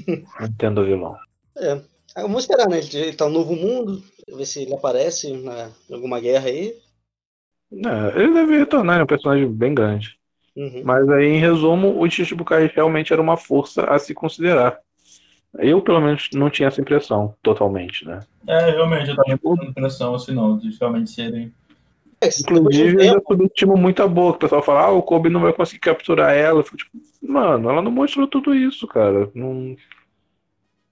Não 0.37 0.45
entendo 0.45 0.81
o 0.81 0.83
vilão. 0.83 1.15
É. 1.57 1.81
Ah, 2.15 2.21
Vamos 2.23 2.43
esperar, 2.43 2.67
né? 2.67 2.79
Ele 2.79 3.13
tá 3.13 3.25
no 3.25 3.31
novo 3.31 3.55
mundo, 3.55 4.03
ver 4.35 4.45
se 4.45 4.61
ele 4.61 4.73
aparece 4.73 5.31
na, 5.31 5.69
em 5.89 5.93
alguma 5.93 6.19
guerra 6.19 6.47
aí. 6.47 6.75
É, 7.71 8.21
ele 8.21 8.33
deve 8.33 8.57
retornar, 8.57 8.95
ele 8.95 9.01
é 9.01 9.03
um 9.03 9.07
personagem 9.07 9.47
bem 9.47 9.73
grande. 9.73 10.17
Uhum. 10.55 10.81
Mas 10.83 11.07
aí, 11.09 11.27
em 11.27 11.39
resumo, 11.39 12.01
o 12.01 12.09
Chichibukai 12.09 12.69
realmente 12.73 13.13
era 13.13 13.21
uma 13.21 13.37
força 13.37 13.85
a 13.85 13.97
se 13.97 14.13
considerar. 14.13 14.77
Eu, 15.57 15.81
pelo 15.81 16.01
menos, 16.01 16.29
não 16.33 16.49
tinha 16.49 16.67
essa 16.67 16.81
impressão 16.81 17.33
totalmente, 17.41 18.05
né? 18.05 18.19
É, 18.47 18.71
realmente, 18.71 19.09
eu 19.09 19.15
tava 19.15 19.37
tendo 19.37 19.63
impressão 19.69 20.15
assim, 20.15 20.33
não, 20.33 20.57
de 20.57 20.77
realmente 20.77 21.09
serem. 21.09 21.53
É, 22.21 22.27
depois 22.27 22.45
de 22.45 22.53
um 22.53 22.57
Inclusive, 22.57 23.07
eu 23.07 23.23
subestimo 23.25 23.75
muito 23.75 24.01
a 24.03 24.07
boca. 24.07 24.37
O 24.37 24.39
pessoal 24.39 24.61
fala, 24.61 24.81
ah, 24.85 24.91
o 24.91 25.01
Kobe 25.01 25.29
não 25.29 25.41
vai 25.41 25.51
conseguir 25.51 25.79
capturar 25.79 26.35
ela. 26.35 26.59
Eu 26.59 26.63
fico 26.63 26.77
tipo, 26.77 26.91
mano, 27.21 27.69
ela 27.69 27.81
não 27.81 27.91
mostrou 27.91 28.27
tudo 28.27 28.53
isso, 28.53 28.87
cara. 28.87 29.29
Não, 29.33 29.75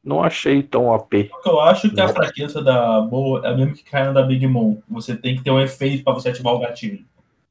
não 0.09 0.23
achei 0.23 0.61
tão 0.63 0.87
OP. 0.87 1.29
Eu 1.45 1.59
acho 1.61 1.89
que 1.93 2.01
a 2.01 2.07
fraqueza 2.09 2.61
da 2.61 2.99
boa 3.01 3.45
é 3.45 3.49
a 3.49 3.55
mesma 3.55 3.73
que 3.73 3.83
caiu 3.83 4.13
da 4.13 4.23
Big 4.23 4.45
Mom. 4.47 4.77
Você 4.89 5.15
tem 5.15 5.35
que 5.37 5.43
ter 5.43 5.51
um 5.51 5.61
efeito 5.61 6.03
pra 6.03 6.13
você 6.13 6.29
ativar 6.29 6.53
o 6.53 6.59
gatilho. 6.59 7.05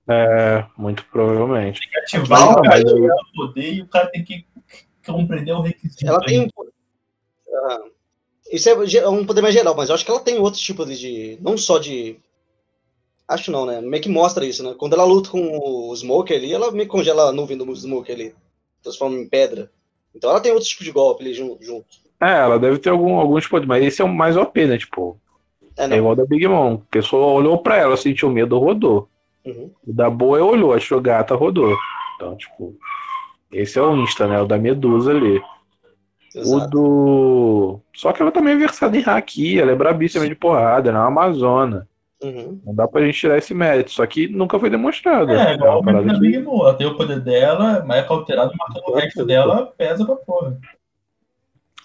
É, 0.09 0.65
muito 0.77 1.05
provavelmente. 1.07 1.81
Tem 1.81 1.91
que 1.91 1.99
ativar 2.17 2.41
Não, 2.41 2.53
o 2.53 2.63
gatilho, 2.63 3.05
ela 3.05 3.23
poder, 3.35 3.73
e 3.75 3.83
o 3.83 3.87
cara 3.87 4.09
tem 4.11 4.25
que 4.25 4.45
compreender 5.07 5.53
o 5.53 5.61
requisito. 5.63 6.07
ela 6.07 6.21
tem. 6.21 6.41
um- 6.41 6.49
Ah, 7.55 7.83
isso 8.51 8.69
é, 8.69 8.73
é 8.99 9.09
um 9.09 9.25
poder 9.25 9.43
mais 9.43 9.55
geral, 9.55 9.75
mas 9.77 9.89
eu 9.89 9.95
acho 9.95 10.05
que 10.05 10.11
ela 10.11 10.21
tem 10.21 10.39
outros 10.39 10.63
tipos 10.63 10.87
de- 10.89 10.99
de. 11.37 11.43
Não 11.43 11.57
só 11.57 11.79
de. 11.79 12.19
Acho 13.27 13.51
não, 13.53 13.67
né? 13.67 13.81
Meio 13.83 14.03
que 14.03 14.09
mostra 14.09 14.47
isso, 14.47 14.63
né? 14.63 14.75
Quando 14.79 14.95
ela 14.95 15.05
luta 15.05 15.29
com 15.31 15.59
o 15.91 15.95
Smoker 15.95 16.37
ali, 16.37 16.53
ela 16.53 16.71
meio 16.73 16.85
que 16.87 16.91
congela 16.91 17.29
a 17.29 17.33
nuvem 17.33 17.59
do 17.59 17.75
Smoker 17.77 18.15
ali. 18.15 18.35
Transforma 18.83 19.17
em 19.19 19.29
pedra. 19.29 19.71
Então 20.15 20.31
ela 20.31 20.41
tem 20.41 20.51
outros 20.53 20.71
tipos 20.71 20.87
de 20.87 20.93
golpe 20.93 21.23
ali 21.23 21.35
jun- 21.35 21.59
junto. 21.61 21.87
É, 22.21 22.33
ela 22.33 22.59
deve 22.59 22.79
ter 22.79 22.91
algum, 22.91 23.15
alguns 23.15 23.47
poderes, 23.47 23.69
mas 23.69 23.85
esse 23.85 24.03
é 24.03 24.05
o 24.05 24.09
mais 24.09 24.37
OP, 24.37 24.67
né? 24.67 24.77
Tipo, 24.77 25.19
É, 25.77 25.85
é 25.85 25.97
igual 25.97 26.17
da 26.17 26.27
Big 26.27 26.47
Mom. 26.49 26.75
A 26.75 26.91
pessoa 26.91 27.27
olhou 27.33 27.59
pra 27.59 27.77
ela, 27.77 27.97
sentiu 27.97 28.31
medo, 28.31 28.59
rodou. 28.59 29.09
Uhum. 29.45 29.71
O 29.87 29.93
da 29.93 30.11
boa 30.11 30.43
olhou, 30.43 30.75
achou 30.75 31.01
gata, 31.01 31.35
rodou. 31.35 31.77
Então, 32.17 32.37
tipo, 32.37 32.75
esse 33.53 33.79
é 33.79 33.83
o 33.83 33.97
Insta, 33.97 34.27
né? 34.27 34.41
O 34.41 34.47
da 34.47 34.59
Medusa 34.59 35.13
ali. 35.13 35.39
O 36.35 36.39
Exato. 36.41 36.71
do. 36.71 37.81
Só 37.95 38.13
que 38.13 38.21
ela 38.21 38.31
também 38.31 38.55
é 38.55 38.59
versada 38.59 38.97
em 38.97 39.03
haki, 39.05 39.59
ela 39.59 39.73
é 39.73 39.77
brabíssima 39.77 40.29
de 40.29 40.35
porrada, 40.35 40.91
ela 40.91 40.99
é 40.99 41.03
uma 41.03 41.09
Amazona. 41.09 41.89
Uhum. 42.23 42.61
Não 42.67 42.75
dá 42.75 42.89
pra 42.89 43.05
gente 43.05 43.19
tirar 43.19 43.39
esse 43.39 43.55
mérito, 43.55 43.93
só 43.93 44.05
que 44.05 44.27
nunca 44.27 44.59
foi 44.59 44.69
demonstrado. 44.69 45.33
É, 45.33 45.55
igual 45.55 45.79
a 45.89 46.19
Big 46.19 46.39
Mom. 46.39 46.63
Ela 46.63 46.75
tem 46.75 46.87
o 46.87 46.97
poder 46.97 47.21
dela, 47.21 47.85
mas 47.87 47.99
é 47.99 48.03
cauterado, 48.03 48.53
matando 48.59 48.91
o 48.91 48.95
resto 48.97 49.25
dela, 49.25 49.73
pesa 49.79 50.05
pra 50.05 50.17
porra. 50.17 50.59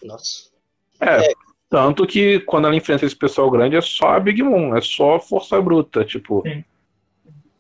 Nossa. 0.03 0.51
É, 0.99 1.33
tanto 1.69 2.05
que 2.05 2.39
quando 2.41 2.67
ela 2.67 2.75
enfrenta 2.75 3.05
esse 3.05 3.15
pessoal 3.15 3.49
grande 3.49 3.75
é 3.75 3.81
só 3.81 4.09
a 4.09 4.19
Big 4.19 4.43
Mom, 4.43 4.75
é 4.75 4.81
só 4.81 5.19
força 5.19 5.59
bruta, 5.61 6.05
tipo. 6.05 6.43
Sim. 6.45 6.63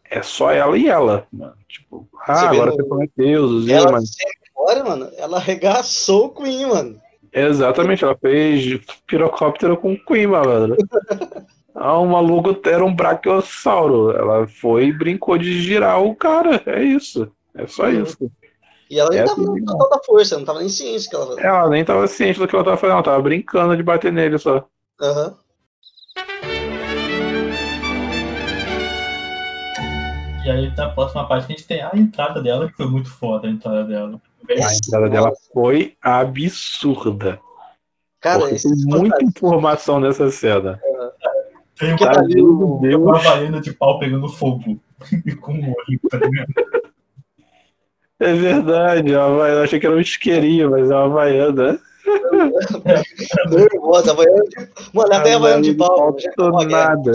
É 0.09 0.21
só 0.21 0.51
ela 0.51 0.77
e 0.77 0.87
ela, 0.87 1.25
mano. 1.31 1.55
Tipo, 1.67 2.07
ah, 2.21 2.35
Você 2.35 2.45
agora 2.45 2.71
você 2.71 2.83
prometeu, 2.83 3.47
Zuzia, 3.47 3.77
Ela 3.77 3.99
fora, 4.53 4.83
mano, 4.83 5.09
ela 5.17 5.37
arregaçou 5.37 6.27
o 6.27 6.29
Queen, 6.29 6.67
mano. 6.67 7.01
Exatamente, 7.31 8.03
ela 8.03 8.15
fez 8.15 8.79
pirocóptero 9.07 9.75
com 9.75 9.97
Queen, 9.97 10.27
mano. 10.27 10.77
Ah, 11.75 11.97
o 11.97 12.05
maluco 12.05 12.55
era 12.69 12.85
um 12.85 12.93
brachiosauro. 12.93 14.11
Ela 14.11 14.45
foi 14.45 14.85
e 14.85 14.93
brincou 14.93 15.39
de 15.39 15.59
girar 15.59 16.01
o 16.03 16.15
cara. 16.15 16.61
É 16.67 16.83
isso. 16.83 17.31
É 17.55 17.65
só 17.65 17.89
isso. 17.89 18.31
E 18.89 18.99
ela 18.99 19.09
nem 19.09 19.19
É 19.19 19.23
tava 19.23 19.41
assim, 19.41 19.59
no 19.59 19.65
total 19.65 19.89
da 19.89 19.99
força, 20.03 20.37
não 20.37 20.45
tava 20.45 20.59
nem 20.59 20.69
ciente 20.69 21.09
que 21.09 21.15
ela. 21.15 21.41
Ela 21.41 21.69
nem 21.69 21.85
tava 21.85 22.07
ciente 22.07 22.39
do 22.39 22.47
que 22.47 22.55
ela 22.55 22.63
tava 22.63 22.77
fazendo, 22.77 22.95
ela 22.95 23.03
tava 23.03 23.21
brincando 23.21 23.75
de 23.75 23.83
bater 23.83 24.11
nele 24.11 24.37
só. 24.37 24.67
Aham. 25.01 25.35
E 30.45 30.49
aí, 30.51 30.75
na 30.75 30.89
próxima 30.89 31.25
parte, 31.25 31.45
a 31.45 31.47
gente 31.47 31.65
tem 31.65 31.81
a 31.81 31.91
entrada 31.93 32.41
dela, 32.41 32.67
que 32.67 32.75
foi 32.75 32.87
muito 32.87 33.09
foda 33.09 33.47
a 33.47 33.49
entrada 33.49 33.85
dela. 33.85 34.21
A 34.49 34.73
entrada 34.75 35.09
dela 35.09 35.31
foi 35.53 35.95
absurda. 36.01 37.39
Cara, 38.19 38.49
tem 38.49 38.57
muita 38.85 39.23
informação 39.23 40.01
nessa 40.01 40.29
cena. 40.29 40.79
Tem 41.79 41.93
um 41.93 41.97
cara 41.97 42.21
havaiana 43.15 43.61
de 43.61 43.73
pau 43.73 43.99
pegando 43.99 44.27
fogo. 44.27 44.79
com 45.41 45.53
o 45.53 45.61
olho, 45.61 45.99
tá 46.09 46.17
ligado? 46.17 46.82
É 48.23 48.33
verdade, 48.33 49.15
a 49.15 49.25
Havaiana, 49.25 49.59
eu 49.59 49.63
achei 49.63 49.79
que 49.79 49.85
era 49.85 49.95
um 49.95 49.99
isqueirinho, 49.99 50.71
mas 50.71 50.89
é 50.89 50.95
uma 50.95 51.03
Havaiana. 51.03 51.79
nervosa, 53.49 54.11
a 54.11 54.13
Havaiana 54.13 54.43
de... 54.43 54.69
Mano, 54.93 55.13
ela 55.13 55.23
tem 55.23 55.33
a 55.33 55.35
Havaiana 55.35 55.61
de 55.61 55.73
pau. 55.73 56.15
De 56.15 56.23
já 56.23 56.31
pau, 56.31 56.59
a 56.59 56.65
guerra, 56.65 56.95
nada. 56.95 57.11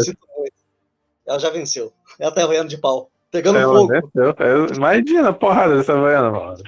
Ela 1.27 1.39
já 1.39 1.51
venceu. 1.51 1.93
Ela 2.19 2.31
tem 2.31 2.43
a 2.43 2.47
Havaiana 2.47 2.69
de 2.69 2.77
pau. 2.77 3.11
Pegando 3.31 3.59
Ela 3.59 3.75
fogo. 3.75 3.93
desceu. 3.93 4.35
É, 4.39 4.77
imagina 4.77 5.29
a 5.31 5.33
porrada 5.33 5.77
dessa 5.77 5.95
Havaiana, 5.95 6.31
mano. 6.31 6.63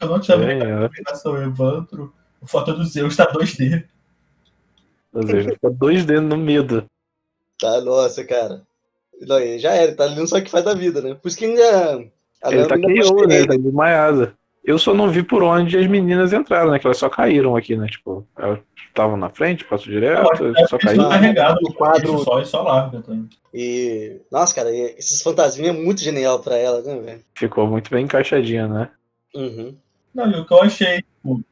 Eu 0.00 0.08
não 0.08 0.20
tinha 0.20 0.38
visto 0.38 0.62
a 0.62 0.66
é. 0.66 0.88
combinação 0.88 1.42
Evandro. 1.42 2.12
O 2.40 2.46
foto 2.46 2.72
do 2.72 2.84
Zeus 2.84 3.14
tá 3.16 3.30
2D. 3.30 3.84
Ou 5.12 5.26
seja, 5.26 5.50
fica 5.50 5.70
dois 5.70 6.06
dedos 6.06 6.28
no 6.28 6.38
medo. 6.38 6.86
Tá, 7.58 7.80
nossa, 7.82 8.24
cara. 8.24 8.62
Não, 9.20 9.58
já 9.58 9.74
era, 9.74 9.94
tá 9.94 10.04
ali 10.04 10.16
não 10.16 10.26
sabe 10.26 10.42
o 10.42 10.44
que 10.46 10.50
faz 10.50 10.64
da 10.64 10.72
vida, 10.72 11.02
né? 11.02 11.14
Por 11.14 11.28
isso 11.28 11.36
que 11.36 11.44
ainda. 11.44 12.10
A 12.42 12.52
Ele 12.52 12.66
tá 12.66 12.76
KO, 12.76 12.86
puxa 12.86 13.26
né? 13.26 13.36
ele. 13.36 13.46
Tá 13.46 13.56
desmaiado. 13.56 14.32
Eu 14.62 14.78
só 14.78 14.92
não 14.92 15.08
vi 15.08 15.22
por 15.22 15.42
onde 15.42 15.76
as 15.76 15.86
meninas 15.86 16.32
entraram, 16.32 16.70
né? 16.70 16.78
Que 16.78 16.86
elas 16.86 16.98
só 16.98 17.08
caíram 17.08 17.56
aqui, 17.56 17.76
né? 17.76 17.86
Tipo, 17.86 18.26
elas 18.38 18.58
estavam 18.88 19.16
na 19.16 19.30
frente, 19.30 19.64
passou 19.64 19.90
direto, 19.90 20.28
só 20.68 20.78
caíram. 20.78 21.08
carregado 21.08 21.58
no 21.62 21.72
quadro 21.72 22.18
só 22.18 22.40
e 22.40 22.46
só 22.46 22.62
larga 22.62 23.00
também. 23.00 23.28
E. 23.54 24.20
Nossa, 24.30 24.54
cara, 24.54 24.70
esses 24.70 25.22
fantasminhas 25.22 25.74
é 25.74 25.78
muito 25.78 26.00
genial 26.00 26.40
pra 26.40 26.56
ela, 26.56 26.82
né, 26.82 26.98
velho? 26.98 27.20
Ficou 27.34 27.66
muito 27.66 27.90
bem 27.90 28.04
encaixadinha, 28.04 28.68
né? 28.68 28.90
Uhum. 29.34 29.74
Não, 30.14 30.30
e 30.30 30.40
o 30.40 30.44
que 30.44 30.52
eu 30.52 30.62
achei 30.62 30.96
tipo, 30.96 31.42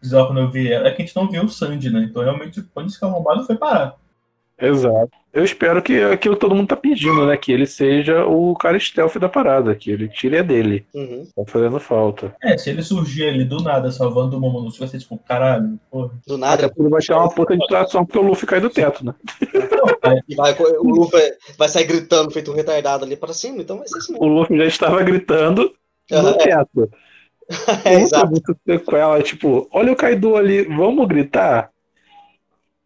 bizarro 0.00 0.26
quando 0.28 0.40
eu 0.40 0.50
vi 0.50 0.72
ela 0.72 0.88
é 0.88 0.90
que 0.90 1.02
a 1.02 1.06
gente 1.06 1.16
não 1.16 1.30
viu 1.30 1.44
o 1.44 1.48
Sandy, 1.48 1.90
né? 1.90 2.06
Então 2.10 2.22
realmente 2.22 2.62
quando 2.74 2.88
esse 2.88 3.02
arrombado 3.02 3.44
foi 3.44 3.56
parar. 3.56 3.96
Exato. 4.58 5.21
Eu 5.32 5.44
espero 5.44 5.82
que 5.82 5.98
aquilo 6.02 6.36
todo 6.36 6.54
mundo 6.54 6.68
tá 6.68 6.76
pedindo, 6.76 7.26
né? 7.26 7.36
Que 7.38 7.52
ele 7.52 7.66
seja 7.66 8.26
o 8.26 8.54
cara 8.54 8.78
stealth 8.78 9.16
da 9.16 9.28
parada, 9.30 9.74
que 9.74 9.90
ele 9.90 10.06
tire 10.08 10.36
a 10.36 10.42
dele. 10.42 10.84
Uhum. 10.94 11.26
Tá 11.34 11.42
fazendo 11.46 11.80
falta. 11.80 12.34
É, 12.42 12.58
se 12.58 12.68
ele 12.68 12.82
surgir 12.82 13.28
ali 13.28 13.44
do 13.44 13.62
nada 13.62 13.90
salvando 13.90 14.36
o 14.36 14.40
Momonosuke, 14.40 14.80
vai 14.80 14.88
ser 14.88 14.98
tipo, 14.98 15.18
caralho, 15.26 15.78
porra. 15.90 16.10
Do 16.26 16.36
nada. 16.36 16.70
Ele 16.78 16.88
vai 16.90 17.00
ter 17.00 17.14
uma 17.14 17.30
puta 17.30 17.56
distração 17.56 18.04
porque 18.04 18.18
o 18.18 18.22
Luffy 18.28 18.46
cai 18.46 18.60
do 18.60 18.68
teto, 18.68 19.04
né? 19.06 19.14
E 20.28 20.34
vai, 20.36 20.54
o 20.58 20.88
Luffy 20.90 21.18
vai 21.56 21.68
sair 21.68 21.84
gritando, 21.84 22.30
feito 22.30 22.50
um 22.50 22.54
retardado 22.54 23.04
ali 23.04 23.16
pra 23.16 23.32
cima, 23.32 23.62
então 23.62 23.78
vai 23.78 23.88
ser 23.88 23.98
assim. 23.98 24.14
O 24.18 24.26
Luffy 24.26 24.58
já 24.58 24.66
estava 24.66 25.02
gritando 25.02 25.72
no 26.10 26.18
Uhum. 26.18 26.32
teto. 26.38 26.90
É, 27.84 27.94
exato. 28.00 28.30
muito 28.30 28.56
sequela, 28.66 29.20
tipo, 29.22 29.68
olha 29.72 29.92
o 29.92 29.96
Kaido 29.96 30.36
ali, 30.36 30.62
vamos 30.62 31.06
gritar? 31.06 31.70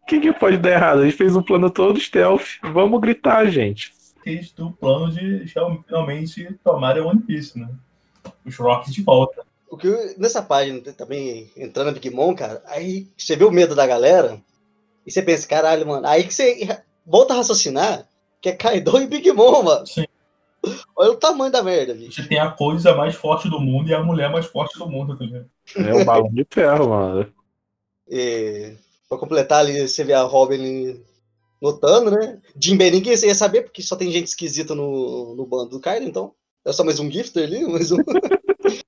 O 0.07 0.09
que, 0.09 0.21
que 0.21 0.31
pode 0.31 0.57
dar 0.57 0.71
errado? 0.71 1.01
A 1.01 1.03
gente 1.03 1.17
fez 1.17 1.35
um 1.35 1.41
plano 1.41 1.69
todo 1.69 1.99
stealth, 1.99 2.59
vamos 2.63 3.01
gritar, 3.01 3.45
gente. 3.51 3.91
Fez 4.23 4.53
do 4.53 4.71
plano 4.71 5.11
de 5.11 5.45
finalmente 5.85 6.47
tomarem 6.63 7.03
One 7.03 7.19
Piece, 7.19 7.59
né? 7.59 7.67
Os 8.45 8.55
Rocks 8.55 8.93
de 8.93 9.03
volta. 9.03 9.45
O 9.69 9.75
que 9.75 9.87
eu- 9.87 10.15
nessa 10.17 10.41
página 10.41 10.79
também, 10.93 11.51
entrando 11.57 11.87
na 11.87 11.91
Big 11.91 12.09
Mom, 12.09 12.33
cara, 12.33 12.63
aí 12.67 13.05
você 13.17 13.35
vê 13.35 13.43
o 13.43 13.51
medo 13.51 13.75
da 13.75 13.85
galera 13.85 14.39
e 15.05 15.11
você 15.11 15.21
pensa, 15.21 15.45
caralho, 15.45 15.85
mano. 15.85 16.07
Aí 16.07 16.23
que 16.23 16.33
você 16.33 16.57
volta 17.05 17.33
a 17.33 17.37
raciocinar 17.37 18.07
que 18.41 18.47
é 18.47 18.53
Kaido 18.53 18.97
e 19.01 19.07
Big 19.07 19.29
Mom, 19.33 19.61
mano. 19.61 19.85
Sim. 19.85 20.05
Olha 20.95 21.11
o 21.11 21.17
tamanho 21.17 21.51
da 21.51 21.61
merda, 21.61 21.93
bicho. 21.93 22.21
Você 22.21 22.29
tem 22.29 22.39
a 22.39 22.49
coisa 22.49 22.95
mais 22.95 23.13
forte 23.13 23.49
do 23.49 23.59
mundo 23.59 23.89
e 23.89 23.93
a 23.93 24.01
mulher 24.01 24.31
mais 24.31 24.45
forte 24.45 24.79
do 24.79 24.87
mundo, 24.89 25.17
tá 25.17 25.25
ligado? 25.25 25.49
É 25.75 25.93
o 25.93 26.05
balão 26.05 26.29
de 26.29 26.45
ferro, 26.49 26.89
mano. 26.89 27.33
E, 28.09 28.77
pra 29.07 29.17
completar 29.17 29.59
ali, 29.59 29.87
você 29.87 30.03
vê 30.03 30.13
a 30.13 30.23
Robin 30.23 31.03
notando, 31.61 32.11
né? 32.11 32.39
Jinbei 32.61 32.91
ninguém 32.91 33.13
ia 33.13 33.35
saber, 33.35 33.63
porque 33.63 33.81
só 33.81 33.95
tem 33.95 34.11
gente 34.11 34.27
esquisita 34.27 34.75
no, 34.75 35.35
no 35.35 35.45
bando 35.45 35.71
do 35.71 35.79
Kaido, 35.79 36.05
então. 36.05 36.33
É 36.65 36.71
só 36.73 36.83
mais 36.83 36.99
um 36.99 37.09
gifter 37.09 37.43
ali, 37.43 37.65
mais 37.65 37.91
um. 37.91 37.97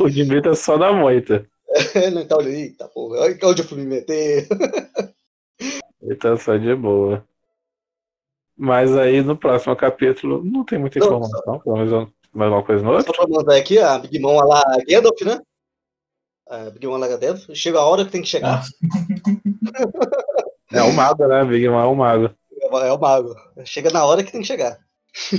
O 0.00 0.08
Jimmy 0.08 0.40
tá 0.40 0.54
só 0.54 0.78
na 0.78 0.90
moita. 0.90 1.46
Ele 1.94 2.24
tá 2.24 2.38
olhando, 2.38 2.54
eita 2.54 2.88
porra, 2.88 3.20
olha 3.20 3.38
onde 3.44 3.60
eu 3.60 3.66
fui 3.66 3.76
me 3.76 3.84
meter. 3.84 4.48
Ele 6.00 6.16
tá 6.16 6.34
só 6.38 6.56
de 6.56 6.74
boa. 6.74 7.22
Mas 8.56 8.96
aí 8.96 9.20
no 9.20 9.36
próximo 9.36 9.76
capítulo 9.76 10.42
não 10.42 10.64
tem 10.64 10.78
muita 10.78 10.98
Não, 10.98 11.06
informação, 11.06 11.58
pelo 11.60 11.76
menos 11.76 12.08
mais 12.32 12.50
uma 12.50 12.62
coisa 12.62 12.82
no 12.82 12.90
Só 12.92 12.96
outro. 12.96 13.12
pra 13.12 13.26
mandar 13.28 13.56
aqui, 13.56 13.78
a 13.78 13.98
Big 13.98 14.18
Mom 14.18 14.36
lá, 14.36 14.60
a 14.60 14.78
Gandalf, 14.88 15.20
né? 15.22 15.42
A 16.48 16.70
Big 16.70 16.86
Mom 16.86 16.96
lá, 16.96 17.08
Gandalf. 17.08 17.44
Chega 17.54 17.78
a 17.78 17.84
hora 17.86 18.04
que 18.04 18.10
tem 18.12 18.22
que 18.22 18.28
chegar. 18.28 18.62
É 20.72 20.82
o 20.82 20.92
mago, 20.92 21.26
né? 21.26 21.44
Big 21.44 21.68
Mom 21.68 21.80
é 21.80 21.84
o 21.84 21.94
mago. 21.94 22.30
É 22.62 22.92
o 22.92 22.98
mago. 22.98 23.34
Chega 23.64 23.90
na 23.90 24.04
hora 24.04 24.22
que 24.22 24.32
tem 24.32 24.40
que 24.40 24.46
chegar. 24.46 24.78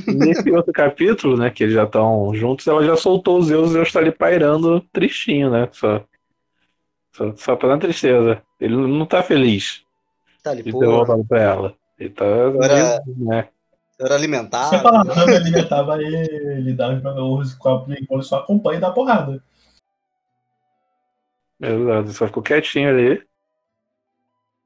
Nesse 0.07 0.49
outro 0.51 0.73
capítulo, 0.73 1.37
né, 1.37 1.49
que 1.51 1.63
eles 1.63 1.75
já 1.75 1.83
estão 1.83 2.33
juntos, 2.33 2.65
ela 2.67 2.83
já 2.83 2.95
soltou 2.97 3.37
os 3.37 3.45
Zeus 3.47 3.69
e 3.69 3.73
Zeus 3.73 3.91
tá 3.91 3.99
ali 3.99 4.11
pairando 4.11 4.81
tristinho, 4.91 5.51
né? 5.51 5.69
Só, 5.71 6.01
só, 7.15 7.35
só 7.35 7.55
pra 7.55 7.69
dar 7.69 7.77
tristeza. 7.79 8.41
Ele 8.59 8.75
não 8.75 9.05
tá 9.05 9.21
feliz 9.21 9.83
Tá 10.41 10.49
ali, 10.51 10.63
de 10.63 10.71
pô. 10.71 10.79
ter 10.79 10.87
voltado 10.87 11.23
pra 11.25 11.41
ela. 11.41 11.73
Ele 11.99 12.09
tá. 12.09 12.25
Agora- 12.25 13.03
né? 13.17 13.47
Era 13.99 14.15
alimentar. 14.15 14.65
Você 14.69 14.79
fala, 14.79 15.01
a 15.01 15.03
Nami 15.03 15.35
alimentava 15.35 16.01
ele, 16.01 16.73
dava 16.73 16.99
pra 16.99 17.23
os 17.23 17.53
com 17.55 17.69
a 17.69 17.85
ele 17.87 18.07
só 18.23 18.37
acompanha 18.37 18.77
e 18.77 18.81
dá 18.81 18.91
porrada. 18.91 19.43
Exato, 21.59 22.09
só 22.13 22.27
ficou 22.27 22.43
quietinho 22.43 22.89
ali. 22.89 23.23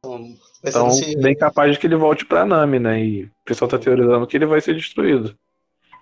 Então, 0.04 0.38
Então, 0.63 0.88
assim, 0.88 1.19
bem 1.19 1.36
capaz 1.36 1.73
de 1.73 1.80
que 1.80 1.88
ele 1.88 1.95
volte 1.95 2.25
pra 2.25 2.45
Nami, 2.45 2.80
né? 2.80 3.04
E 3.04 3.23
o 3.25 3.32
pessoal 3.45 3.69
tá 3.69 3.77
teorizando 3.77 4.25
que 4.27 4.36
ele 4.36 4.45
vai 4.45 4.60
ser 4.60 4.75
destruído. 4.75 5.38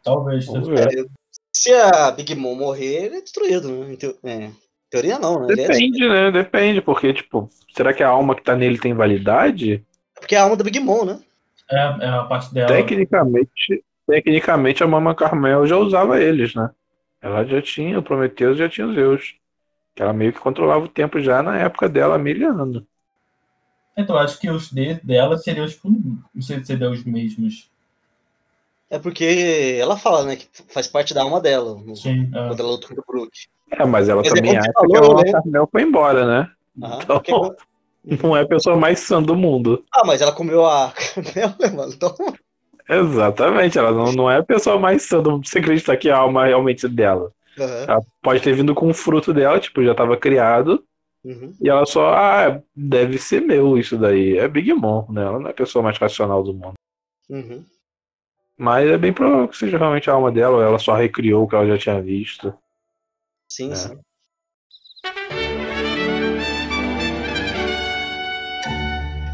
Talvez. 0.03 0.45
Ver. 0.47 1.07
Se 1.53 1.73
a 1.73 2.11
Big 2.11 2.35
Mom 2.35 2.55
morrer, 2.55 3.05
ele 3.05 3.17
é 3.17 3.21
destruído, 3.21 3.69
né? 3.69 3.97
É, 4.23 4.51
teoria 4.89 5.19
não, 5.19 5.39
né? 5.39 5.53
É- 5.53 5.55
Depende, 5.55 6.07
né? 6.07 6.31
Depende, 6.31 6.81
porque, 6.81 7.13
tipo, 7.13 7.49
será 7.75 7.93
que 7.93 8.01
a 8.03 8.09
alma 8.09 8.35
que 8.35 8.43
tá 8.43 8.55
nele 8.55 8.79
tem 8.79 8.93
validade? 8.93 9.83
Porque 10.15 10.35
é 10.35 10.39
a 10.39 10.43
alma 10.43 10.55
da 10.55 10.63
Big 10.63 10.79
Mom, 10.79 11.03
né? 11.05 11.19
É, 11.69 11.75
é 11.77 12.07
a 12.07 12.23
parte 12.23 12.53
dela. 12.53 12.67
Tecnicamente, 12.67 13.83
tecnicamente 14.07 14.83
a 14.83 14.87
Mama 14.87 15.13
Carmel 15.13 15.67
já 15.67 15.77
usava 15.77 16.21
eles, 16.21 16.55
né? 16.55 16.69
Ela 17.21 17.43
já 17.45 17.61
tinha 17.61 17.99
o 17.99 18.03
Prometheus 18.03 18.57
já 18.57 18.69
tinha 18.69 18.87
os 18.87 18.95
Zeus. 18.95 19.35
Que 19.99 20.03
ela 20.03 20.13
meio 20.13 20.31
que 20.31 20.39
controlava 20.39 20.85
o 20.85 20.87
tempo 20.87 21.19
já 21.19 21.43
na 21.43 21.57
época 21.57 21.89
dela, 21.89 22.15
anos. 22.15 22.83
Então, 23.97 24.17
acho 24.17 24.39
que 24.39 24.49
os 24.49 24.71
de, 24.71 24.93
dela 25.03 25.37
seriam, 25.37 25.67
tipo, 25.67 25.89
não 25.89 26.41
sei 26.41 26.59
se 26.59 26.67
seriam 26.67 26.93
os 26.93 27.03
mesmos. 27.03 27.69
É 28.89 28.97
porque 28.97 29.77
ela 29.77 29.97
fala, 29.97 30.23
né? 30.23 30.37
Que 30.37 30.47
faz 30.73 30.87
parte 30.87 31.13
da 31.13 31.21
alma 31.23 31.41
dela. 31.41 31.75
no- 31.85 31.97
Sim. 31.97 32.31
é. 32.33 32.47
Quando 32.47 32.61
ela 32.61 32.69
luta 32.69 32.87
contra 32.87 33.03
o 33.05 33.11
Brook. 33.11 33.29
É, 33.69 33.83
mas 33.85 34.07
ela 34.07 34.21
Mas 34.21 34.31
é 34.31 34.35
também 34.35 34.51
você 34.53 34.57
acha 34.59 34.71
que 34.71 34.77
a 34.77 35.01
falou, 35.01 35.09
Mama 35.09 35.23
né? 35.25 35.31
Carmel 35.33 35.67
foi 35.69 35.81
embora, 35.81 36.25
né? 36.25 36.51
Aham, 36.81 36.99
Então, 37.03 37.19
porque- 37.21 37.65
não 38.23 38.37
é 38.37 38.43
a 38.43 38.47
pessoa 38.47 38.77
mais 38.77 38.99
sã 39.01 39.21
do 39.21 39.35
mundo. 39.35 39.83
Ah, 39.93 40.05
mas 40.05 40.21
ela 40.21 40.31
comeu 40.31 40.65
a 40.65 40.93
canela, 41.13 41.57
né, 41.59 41.69
mano? 41.75 41.91
Então, 41.93 42.15
Exatamente, 42.87 43.77
ela 43.77 43.91
não, 43.91 44.13
não 44.13 44.31
é 44.31 44.37
a 44.37 44.43
pessoa 44.43 44.79
mais 44.79 45.01
sã 45.03 45.21
do 45.21 45.31
mundo. 45.31 45.45
Você 45.45 45.59
acredita 45.59 45.97
que 45.97 46.09
a 46.09 46.17
alma 46.19 46.45
realmente 46.45 46.85
é 46.85 46.89
dela? 46.89 47.33
Ela 47.63 48.01
pode 48.21 48.41
ter 48.41 48.53
vindo 48.53 48.73
com 48.75 48.89
o 48.89 48.93
fruto 48.93 49.33
dela, 49.33 49.59
tipo, 49.59 49.83
já 49.83 49.91
estava 49.91 50.15
criado. 50.17 50.83
uhum. 51.23 51.53
E 51.61 51.69
ela 51.69 51.85
só, 51.85 52.13
ah, 52.13 52.61
deve 52.75 53.17
ser 53.17 53.41
meu 53.41 53.77
isso 53.77 53.97
daí. 53.97 54.37
É 54.37 54.47
Big 54.47 54.73
Mom, 54.73 55.05
né? 55.11 55.23
Ela 55.23 55.39
não 55.39 55.47
é 55.47 55.51
a 55.51 55.53
pessoa 55.55 55.83
mais 55.83 55.97
racional 55.97 56.43
do 56.43 56.53
mundo. 56.53 56.73
Uhum. 57.29 57.65
Mas 58.57 58.89
é 58.89 58.97
bem 58.97 59.13
provável 59.13 59.47
que 59.47 59.57
seja 59.57 59.77
realmente 59.77 60.09
a 60.09 60.13
alma 60.13 60.31
dela, 60.31 60.57
ou 60.57 60.61
ela 60.63 60.79
só 60.79 60.93
recriou 60.93 61.43
o 61.43 61.47
que 61.47 61.55
ela 61.55 61.67
já 61.67 61.77
tinha 61.77 62.01
visto. 62.01 62.53
Sim, 63.49 63.71
É. 63.71 63.75
sim. 63.75 63.99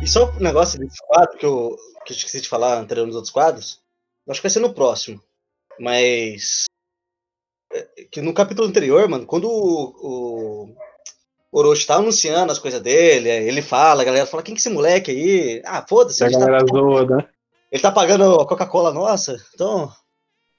E 0.02 0.08
só 0.08 0.30
um 0.32 0.40
negócio 0.40 0.80
desse 0.80 0.98
quadro 1.08 1.38
que 1.38 1.46
eu, 1.46 1.76
que 2.06 2.14
eu 2.14 2.16
esqueci 2.16 2.40
de 2.42 2.48
falar 2.48 2.78
anterior 2.78 3.08
nos 3.08 3.16
outros 3.16 3.34
quadros, 3.34 3.82
acho 4.30 4.40
que 4.40 4.44
vai 4.44 4.52
ser 4.52 4.60
no 4.60 4.74
próximo. 4.74 5.20
Mas. 5.80 6.66
É, 7.76 8.04
Que 8.12 8.22
no 8.22 8.34
capítulo 8.34 8.68
anterior, 8.68 9.08
mano, 9.08 9.26
quando 9.26 9.50
o, 9.50 10.70
o 11.52 11.60
Orochi 11.60 11.86
tá 11.86 11.96
anunciando 11.96 12.52
as 12.52 12.60
coisas 12.60 12.82
dele, 12.82 13.30
ele 13.30 13.62
fala, 13.62 14.02
a 14.02 14.06
galera 14.06 14.26
fala, 14.26 14.44
quem 14.44 14.54
que 14.54 14.60
é 14.60 14.62
esse 14.62 14.70
moleque 14.70 15.12
aí? 15.12 15.62
Ah, 15.66 15.86
foda-se, 15.88 16.24
a 16.24 16.28
ele, 16.28 16.36
tá, 16.36 16.46
galera 16.46 16.66
zoa, 16.66 17.06
né? 17.06 17.28
ele 17.72 17.82
tá 17.82 17.92
pagando 17.92 18.36
a 18.36 18.48
Coca-Cola 18.48 18.94
nossa, 18.94 19.38
então. 19.54 19.92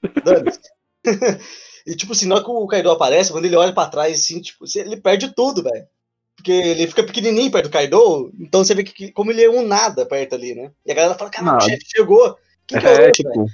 E 1.87 1.95
tipo 1.95 2.11
assim, 2.11 2.27
na 2.27 2.35
hora 2.35 2.43
que 2.43 2.51
o 2.51 2.67
Kaido 2.67 2.91
aparece, 2.91 3.31
quando 3.31 3.45
ele 3.45 3.55
olha 3.55 3.71
pra 3.71 3.87
trás, 3.87 4.19
assim, 4.19 4.41
tipo, 4.41 4.65
ele 4.75 4.97
perde 4.97 5.33
tudo, 5.33 5.63
velho. 5.63 5.87
Porque 6.35 6.51
ele 6.51 6.85
fica 6.85 7.01
pequenininho 7.01 7.49
perto 7.49 7.69
do 7.69 7.71
Kaido, 7.71 8.29
então 8.37 8.61
você 8.61 8.75
vê 8.75 8.83
que 8.83 9.09
como 9.13 9.31
ele 9.31 9.41
é 9.41 9.49
um 9.49 9.65
nada 9.65 10.05
perto 10.05 10.35
ali, 10.35 10.53
né? 10.53 10.69
E 10.85 10.91
a 10.91 10.95
galera 10.95 11.15
fala, 11.15 11.29
caramba, 11.29 11.57
o 11.57 11.61
chefe 11.61 11.85
chegou. 11.87 12.37
Quem 12.67 12.77
que 12.77 12.85
é 12.85 12.91
É, 12.91 12.97
velho? 12.97 13.13
tipo. 13.13 13.45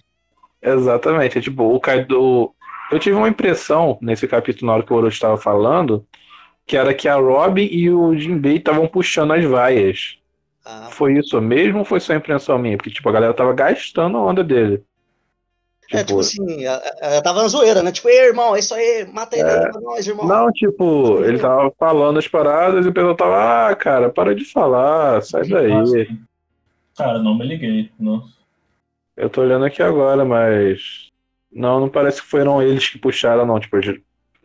Exatamente. 0.60 1.38
É 1.38 1.42
tipo, 1.42 1.64
o 1.64 1.80
Kaido. 1.80 2.56
Eu 2.94 3.00
tive 3.00 3.16
uma 3.16 3.28
impressão 3.30 3.98
nesse 4.02 4.28
capítulo, 4.28 4.68
na 4.68 4.74
hora 4.74 4.84
que 4.84 4.94
o 4.94 4.96
Orochi 4.96 5.16
estava 5.16 5.36
falando, 5.36 6.06
que 6.66 6.78
era 6.78 6.94
que 6.94 7.08
a 7.08 7.16
Robin 7.16 7.68
e 7.72 7.90
o 7.90 8.16
Jinbei 8.16 8.58
estavam 8.58 8.88
puxando 8.88 9.34
as 9.34 9.44
vaias. 9.44 10.20
Ah, 10.64 10.90
Foi 10.92 11.18
isso 11.18 11.42
mesmo 11.42 11.80
ou 11.80 11.86
foi 11.86 12.00
só 12.00 12.14
impressão 12.14 12.58
minha? 12.60 12.78
Porque, 12.78 12.92
tipo, 12.92 13.10
a 13.10 13.12
galera 13.12 13.34
tava 13.34 13.52
gastando 13.54 14.18
a 14.18 14.24
onda 14.24 14.44
dele. 14.44 14.84
é, 15.92 16.04
tipo 16.04 16.20
assim, 16.20 16.64
ela, 16.66 17.22
tava 17.22 17.42
na 17.42 17.48
zoeira, 17.48 17.82
né? 17.82 17.92
Tipo, 17.92 18.10
ei, 18.10 18.28
irmão, 18.28 18.56
é 18.56 18.60
isso 18.60 18.74
aí, 18.74 19.06
mata 19.12 19.36
ele 19.38 19.50
aí 19.50 19.72
pra 19.72 19.82
nós, 19.82 20.08
irmão. 20.08 20.28
Não, 20.28 20.52
tipo, 20.52 21.24
ele 21.24 21.40
tava 21.40 21.72
falando 21.78 22.20
as 22.20 22.28
paradas 22.28 22.86
e 22.86 22.90
o 22.90 22.94
pessoal 22.94 23.16
tava, 23.16 23.70
ah, 23.70 23.76
cara, 23.76 24.10
para 24.10 24.36
de 24.36 24.46
falar, 24.46 25.22
sai 25.24 25.48
daí. 25.48 25.70
Nossa, 25.70 26.06
Cara, 26.96 27.18
não 27.18 27.36
me 27.36 27.44
liguei. 27.44 27.92
Não. 28.00 28.24
Eu 29.18 29.30
tô 29.30 29.42
olhando 29.42 29.66
aqui 29.66 29.82
agora, 29.82 30.24
mas. 30.24 31.03
Não, 31.56 31.80
não 31.82 31.90
parece 31.90 32.22
que 32.22 32.28
foram 32.28 32.62
eles 32.62 32.88
que 32.90 32.98
puxaram, 32.98 33.46
não. 33.46 33.60
Tipo, 33.60 33.78
eles 33.78 34.02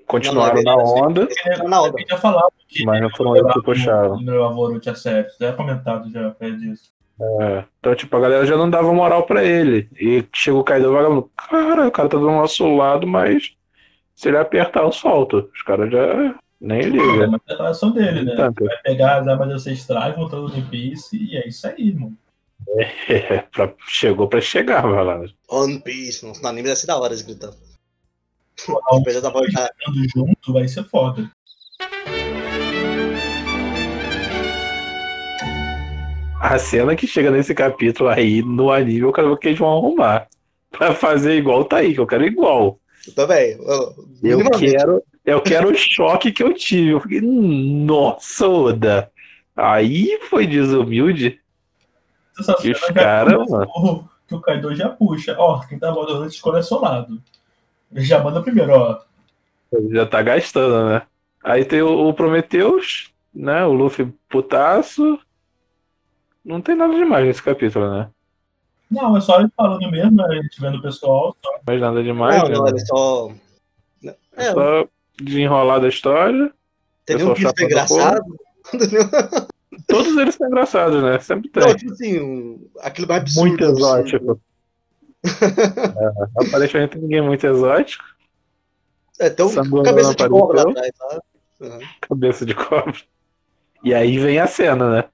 continuaram 0.07 0.63
Não, 0.63 0.77
na 0.77 0.83
não, 0.83 0.95
onda, 1.07 1.29
na 1.67 1.83
onda. 1.83 1.95
Já 2.09 2.17
falava 2.17 2.51
que 2.69 2.85
mas 2.85 3.01
não 3.01 3.11
foram 3.11 3.37
eles 3.37 3.53
que 3.53 3.63
puxaram. 3.63 4.17
no 4.17 4.23
meu 4.23 4.43
Orochi 4.43 4.91
a 4.91 4.95
sério. 4.95 5.31
Já 5.41 5.49
é 5.49 5.53
comentado 5.53 6.11
já, 6.11 6.35
é 6.41 6.51
disso. 6.51 6.91
É. 7.21 7.65
Então, 7.81 7.95
tipo, 7.95 8.17
a 8.17 8.21
galera 8.21 8.47
já 8.47 8.57
não 8.57 8.71
dava 8.71 8.93
moral 8.93 9.25
pra 9.25 9.43
ele. 9.45 9.89
E 10.01 10.25
chega 10.33 10.57
o 10.57 10.63
Kaido 10.65 10.93
vagabundo. 10.93 11.31
Cara, 11.37 11.89
o 11.89 11.91
cara 11.91 12.09
tá 12.09 12.17
do 12.17 12.27
nosso 12.31 12.77
lado, 12.77 13.07
mas 13.07 13.55
Se 14.15 14.29
ele 14.29 14.37
apertar, 14.39 14.83
eu 14.83 14.91
solto. 14.93 15.49
Os 15.55 15.63
caras 15.63 15.91
já 15.93 16.35
nem 16.61 16.81
É 16.81 16.85
ligam. 16.89 17.29
uma 17.29 17.41
declaração 17.47 17.91
dele, 17.93 18.23
né? 18.25 18.35
Tanto. 18.37 18.65
Vai 18.65 18.77
pegar 18.83 19.19
as 19.21 19.29
armas 19.29 19.49
ancestrais, 19.51 20.15
voltando 20.17 20.49
no 20.49 20.55
One 20.55 20.63
Piece, 20.63 21.17
e 21.17 21.37
é 21.37 21.47
isso 21.49 21.67
aí, 21.69 21.89
irmão. 21.89 22.13
É, 22.77 23.39
pra- 23.53 23.75
chegou 23.89 24.29
pra 24.29 24.41
chegar, 24.41 24.83
vai 24.83 25.05
lá. 25.05 25.21
One 25.51 25.81
Piece. 25.81 26.25
No 26.25 26.33
no 26.33 26.49
anime 26.49 26.69
deve 26.69 26.77
ser 26.81 26.87
da 26.87 26.99
hora 26.99 27.13
eles 27.13 27.23
gritando. 27.23 27.57
Apesar 28.91 29.21
da 29.21 29.31
voz 29.31 29.53
da- 29.53 29.71
junto 30.15 30.53
vai 30.53 30.67
ser 30.69 30.85
foda. 30.85 31.31
A 36.41 36.59
cena 36.59 36.95
que 36.95 37.07
chega 37.07 37.31
nesse 37.31 37.55
capítulo 37.55 38.09
aí, 38.09 38.43
no 38.43 38.71
anime, 38.71 39.01
eu 39.01 39.13
quero 39.13 39.29
ver 39.29 39.33
o 39.35 39.37
que 39.37 39.49
eles 39.49 39.59
vão 39.59 39.77
arrumar. 39.77 40.29
Pra 40.71 40.95
fazer 40.95 41.35
igual 41.37 41.65
tá 41.65 41.79
aí, 41.79 41.95
que 41.95 42.01
eu 42.01 42.07
quero 42.07 42.25
igual. 42.25 42.79
Eu 43.07 43.15
também. 43.15 43.53
Eu, 44.23 44.41
Eu 44.41 44.51
quero, 44.51 45.03
eu 45.25 45.41
quero 45.41 45.71
o 45.71 45.75
choque 45.77 46.31
que 46.31 46.43
eu 46.43 46.53
tive. 46.55 46.91
Eu 46.91 47.01
fiquei, 47.01 47.21
"Hum, 47.23 47.85
nossa, 47.85 48.47
Oda. 48.47 49.11
Aí 49.57 50.19
foi 50.29 50.47
desumilde. 50.47 51.41
Essa 52.39 52.55
os 52.57 52.63
cena 52.63 52.79
já 52.79 52.93
cara, 52.93 53.33
começa 53.35 53.53
mano. 53.57 53.71
o- 53.77 54.05
Que 54.29 54.35
o 54.35 54.41
Kaido 54.41 54.75
já 54.75 54.89
puxa. 54.91 55.35
Ó, 55.39 55.61
quem 55.67 55.79
tá 55.79 55.91
mandando 55.91 56.27
escolhe 56.27 56.59
é 56.59 56.63
seu 56.63 56.79
lado. 56.81 57.21
Ele 57.91 58.05
já 58.05 58.23
manda 58.23 58.43
primeiro, 58.43 58.73
ó. 58.73 59.01
Ele 59.73 59.95
já 59.95 60.05
tá 60.07 60.21
gastando, 60.23 60.89
né? 60.89 61.03
Aí 61.43 61.65
tem 61.65 61.81
o, 61.83 62.09
o 62.09 62.13
Prometheus, 62.15 63.11
né? 63.35 63.65
O 63.65 63.73
Luffy 63.73 64.13
putaço. 64.29 65.19
Não 66.45 66.61
tem 66.61 66.75
nada 66.75 66.95
demais 66.95 67.27
nesse 67.27 67.43
capítulo, 67.43 67.91
né? 67.91 68.11
Não, 68.91 69.17
é 69.17 69.21
só 69.21 69.41
ele 69.41 69.51
falando 69.57 69.91
mesmo, 69.91 70.17
né? 70.17 70.25
A 70.29 70.35
gente 70.43 70.61
vendo 70.61 70.79
o 70.79 70.83
pessoal. 70.83 71.35
Só. 71.45 71.51
Mais 71.67 71.81
nada 71.81 72.03
demais, 72.03 72.43
Não, 72.43 72.49
né? 72.49 72.55
não, 72.57 72.69
ele 72.69 72.79
só. 72.81 73.31
É 74.05 74.15
É, 74.37 74.53
só 74.53 74.87
desenrolar 75.23 75.79
da 75.79 75.89
história. 75.89 76.53
tem 77.07 77.17
um 77.23 77.35
da 77.35 77.65
engraçado. 77.65 78.23
Todos 79.87 80.17
eles 80.17 80.35
são 80.35 80.47
engraçados, 80.47 81.03
né? 81.03 81.19
Sempre 81.19 81.51
tem. 81.51 81.63
Não, 81.63 81.77
tipo 81.77 81.93
assim, 81.93 82.21
um, 82.21 82.69
aquilo 82.81 83.09
mais 83.09 83.23
absurdo. 83.23 83.49
muito 83.49 83.65
exótico. 83.65 84.41
é, 85.25 86.47
aparentemente 86.47 86.99
ninguém 86.99 87.21
muito 87.21 87.47
exótico. 87.47 88.05
É, 89.19 89.29
tem 89.29 89.45
um 89.45 89.83
cabeça 89.83 90.09
não 90.09 90.15
de 90.15 90.29
cobra 90.29 90.63
lá 90.65 90.71
atrás, 90.71 90.91
tá? 90.97 91.21
Uhum. 91.61 91.81
Cabeça 92.01 92.47
de 92.47 92.55
cobra. 92.55 92.95
E 93.83 93.93
aí 93.93 94.19
vem 94.19 94.39
a 94.39 94.47
cena, 94.47 94.91
né? 94.91 95.05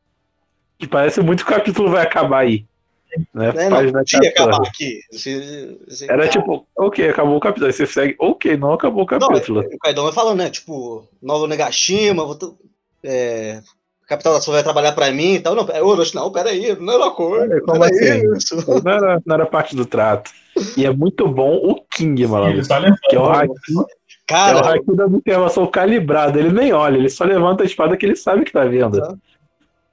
Que 0.79 0.87
parece 0.87 1.21
muito 1.21 1.45
que 1.45 1.53
o 1.53 1.55
capítulo 1.55 1.91
vai 1.91 2.03
acabar 2.03 2.41
aí. 2.41 2.67
Né? 3.33 3.49
É, 3.57 3.69
não, 3.69 3.77
Página 3.77 4.05
tinha 4.05 4.21
que 4.23 4.31
14. 4.33 4.51
acabar 4.51 4.69
aqui. 4.69 5.01
Era 6.09 6.29
tipo, 6.29 6.67
ok, 6.77 7.09
acabou 7.09 7.37
o 7.37 7.41
capítulo. 7.41 7.67
Aí 7.67 7.73
você 7.73 7.87
segue, 7.87 8.17
ok, 8.19 8.57
não 8.57 8.73
acabou 8.73 9.05
o 9.05 9.19
Não, 9.19 9.29
capítulo. 9.29 9.61
o 9.61 9.79
Kaidon 9.79 10.05
vai 10.05 10.13
falando, 10.13 10.39
né? 10.39 10.51
Tipo, 10.51 11.09
Nova 11.23 11.47
Negashima, 11.47 12.25
vou 12.25 12.59
é, 13.03 13.63
capital 14.07 14.35
da 14.35 14.41
sua 14.41 14.55
vai 14.55 14.63
trabalhar 14.63 14.93
pra 14.93 15.11
mim 15.11 15.35
e 15.35 15.41
tal. 15.41 15.55
Não, 15.55 15.67
é 15.71 15.83
Orochi, 15.83 16.15
não, 16.15 16.31
peraí, 16.31 16.77
não 16.81 16.95
era 16.95 17.11
cor. 17.11 17.41
Peraí, 17.41 17.61
como 17.61 17.81
Peraí, 17.81 17.99
assim? 18.11 18.33
isso. 18.37 18.83
Não 18.85 18.93
era, 18.93 19.23
não 19.25 19.35
era 19.35 19.47
parte 19.47 19.75
do 19.77 19.85
trato. 19.87 20.31
E 20.77 20.85
é 20.85 20.91
muito 20.91 21.27
bom 21.29 21.55
o 21.57 21.81
King, 21.91 22.27
mano. 22.27 22.49
Ele 22.49 22.65
só 22.65 22.79
levanta. 22.79 23.01
Que 23.09 23.17
é 23.17 23.21
o 23.21 23.25
Haki, 23.27 23.51
é 23.51 23.79
o 23.81 23.87
Cara, 24.27 24.59
Haki 24.75 24.97
da 24.97 25.07
observação 25.07 25.67
calibrado. 25.67 26.39
Ele 26.39 26.51
nem 26.51 26.73
olha, 26.73 26.97
ele 26.97 27.11
só 27.11 27.25
levanta 27.25 27.63
a 27.63 27.67
espada 27.67 27.97
que 27.97 28.07
ele 28.07 28.17
sabe 28.17 28.45
que 28.45 28.53
tá 28.53 28.65
vendo. 28.65 29.01
Tá. 29.01 29.15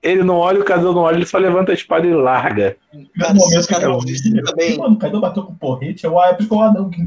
Ele 0.03 0.23
não 0.23 0.37
olha, 0.37 0.59
o 0.59 0.63
Kaido 0.63 0.93
não 0.93 1.01
olha, 1.01 1.15
ele 1.17 1.27
só 1.27 1.37
levanta 1.37 1.71
a 1.71 1.75
espada 1.75 2.07
e 2.07 2.13
larga. 2.13 2.75
cara, 3.19 3.33
no 3.35 3.39
momento 3.39 3.67
que 3.67 3.73
eu 3.75 3.81
eu 3.81 4.43
também. 4.45 4.77
mano, 4.77 4.95
o 4.95 4.97
Kaido 4.97 5.21
bateu 5.21 5.43
com 5.43 5.51
o 5.53 5.55
porrete, 5.55 6.05
eu, 6.05 6.19
ah, 6.19 6.29
é 6.29 6.33
porque 6.33 6.51
o 6.53 6.59
anão 6.61 6.89
que. 6.89 7.05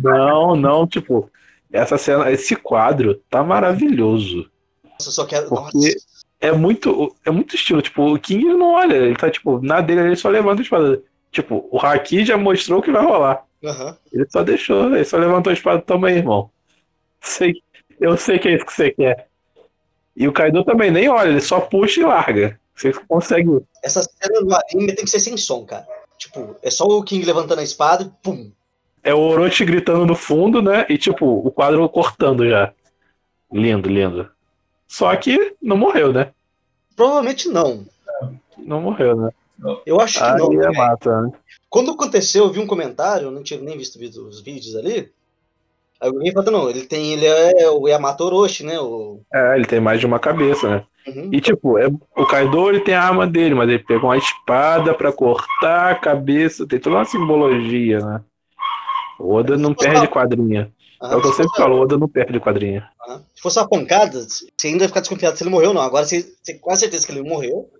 Não, 0.00 0.54
não, 0.54 0.86
tipo, 0.86 1.28
essa 1.72 1.98
cena, 1.98 2.30
esse 2.30 2.54
quadro 2.54 3.20
tá 3.28 3.42
maravilhoso. 3.42 4.48
Nossa, 4.84 5.08
eu 5.08 5.12
só 5.12 5.26
quero. 5.26 5.48
Porque- 5.48 5.76
Nossa, 5.76 5.96
É 6.40 6.52
muito, 6.52 7.14
é 7.24 7.30
muito 7.30 7.54
estilo, 7.54 7.82
tipo, 7.82 8.14
o 8.14 8.18
King 8.18 8.46
ele 8.46 8.54
não 8.56 8.72
olha, 8.72 8.94
ele 8.96 9.14
tá, 9.14 9.30
tipo, 9.30 9.60
na 9.60 9.80
dele 9.80 10.00
ele 10.00 10.16
só 10.16 10.28
levanta 10.28 10.62
a 10.62 10.64
espada. 10.64 11.02
Tipo, 11.30 11.68
o 11.70 11.78
Haki 11.78 12.24
já 12.24 12.36
mostrou 12.36 12.80
o 12.80 12.82
que 12.82 12.90
vai 12.90 13.04
rolar. 13.04 13.44
aham. 13.62 13.96
Ele 14.12 14.26
só 14.28 14.42
deixou, 14.42 14.94
ele 14.94 15.04
só 15.04 15.18
levantou 15.18 15.50
a 15.50 15.54
espada, 15.54 15.82
toma 15.82 16.08
aí, 16.08 16.16
irmão. 16.16 16.50
Sei, 17.20 17.54
eu 18.00 18.16
sei 18.16 18.38
que 18.38 18.48
é 18.48 18.54
isso 18.54 18.64
que 18.64 18.72
você 18.72 18.90
quer. 18.90 19.28
E 20.16 20.26
o 20.26 20.32
Kaido 20.32 20.64
também 20.64 20.90
nem 20.90 21.08
olha, 21.08 21.28
ele 21.28 21.40
só 21.40 21.60
puxa 21.60 22.00
e 22.00 22.04
larga. 22.04 22.58
Você 22.74 22.92
consegue. 23.06 23.60
Essa 23.84 24.02
cena 24.02 24.40
do 24.40 24.54
anime 24.54 24.94
tem 24.94 25.04
que 25.04 25.10
ser 25.10 25.20
sem 25.20 25.36
som, 25.36 25.64
cara. 25.64 25.86
Tipo, 26.18 26.56
é 26.62 26.70
só 26.70 26.84
o 26.84 27.02
King 27.02 27.24
levantando 27.24 27.60
a 27.60 27.64
espada 27.64 28.04
e 28.04 28.10
pum. 28.22 28.50
É 29.02 29.14
o 29.14 29.18
Orochi 29.18 29.64
gritando 29.64 30.04
no 30.04 30.14
fundo, 30.14 30.60
né? 30.60 30.86
E 30.88 30.98
tipo, 30.98 31.26
o 31.26 31.50
quadro 31.50 31.88
cortando 31.88 32.48
já. 32.48 32.72
Lindo, 33.52 33.88
lindo. 33.88 34.30
Só 34.90 35.14
que 35.14 35.54
não 35.62 35.76
morreu, 35.76 36.12
né? 36.12 36.32
Provavelmente 36.96 37.48
não. 37.48 37.86
Não 38.58 38.80
morreu, 38.80 39.14
né? 39.14 39.30
Eu 39.86 40.00
acho 40.00 40.18
que 40.18 40.24
Aí 40.24 40.36
não. 40.36 40.62
é 40.62 40.72
mata, 40.72 41.22
né? 41.22 41.32
Quando 41.68 41.92
aconteceu, 41.92 42.44
eu 42.44 42.50
vi 42.50 42.58
um 42.58 42.66
comentário, 42.66 43.28
eu 43.28 43.30
não 43.30 43.40
tinha 43.40 43.60
nem 43.60 43.78
visto 43.78 43.96
os 44.00 44.40
vídeos 44.40 44.74
ali. 44.74 45.08
Aí 46.00 46.08
alguém 46.08 46.32
falou, 46.32 46.50
não, 46.50 46.68
ele 46.68 46.82
tem, 46.82 47.12
ele 47.12 47.24
é 47.24 47.70
o 47.70 47.86
Yamato 47.86 48.24
Orochi, 48.24 48.64
né? 48.64 48.80
O... 48.80 49.20
É, 49.32 49.54
ele 49.54 49.64
tem 49.64 49.78
mais 49.78 50.00
de 50.00 50.06
uma 50.06 50.18
cabeça, 50.18 50.68
né? 50.68 50.84
Uhum. 51.06 51.30
E 51.32 51.40
tipo, 51.40 51.78
é, 51.78 51.86
o 52.16 52.26
Kaido 52.26 52.68
ele 52.68 52.80
tem 52.80 52.94
a 52.94 53.04
arma 53.04 53.28
dele, 53.28 53.54
mas 53.54 53.68
ele 53.68 53.78
pegou 53.78 54.10
uma 54.10 54.18
espada 54.18 54.92
pra 54.92 55.12
cortar 55.12 55.92
a 55.92 55.94
cabeça, 55.94 56.66
tem 56.66 56.80
toda 56.80 56.96
uma 56.96 57.04
simbologia, 57.04 58.00
né? 58.00 58.20
O 59.20 59.34
Oda 59.34 59.56
não 59.56 59.72
perde 59.72 60.08
quadrinha. 60.08 60.72
É 61.00 61.14
o 61.14 61.20
que 61.20 61.28
eu 61.28 61.32
se, 61.32 61.44
sempre 61.44 61.56
falo, 61.56 61.76
o 61.76 61.80
Oda 61.80 61.96
não 61.96 62.08
perde 62.08 62.40
quadrinha. 62.40 62.89
Se 63.34 63.42
fosse 63.42 63.58
uma 63.58 63.68
pancada, 63.68 64.20
você 64.20 64.68
ainda 64.68 64.84
ia 64.84 64.88
ficar 64.88 65.00
desconfiado 65.00 65.36
se 65.36 65.42
ele 65.42 65.50
morreu 65.50 65.68
ou 65.68 65.74
não. 65.74 65.82
Agora 65.82 66.04
você 66.04 66.22
você 66.22 66.52
tem 66.52 66.58
quase 66.58 66.80
certeza 66.80 67.06
que 67.06 67.12
ele 67.12 67.22
morreu. 67.22 67.70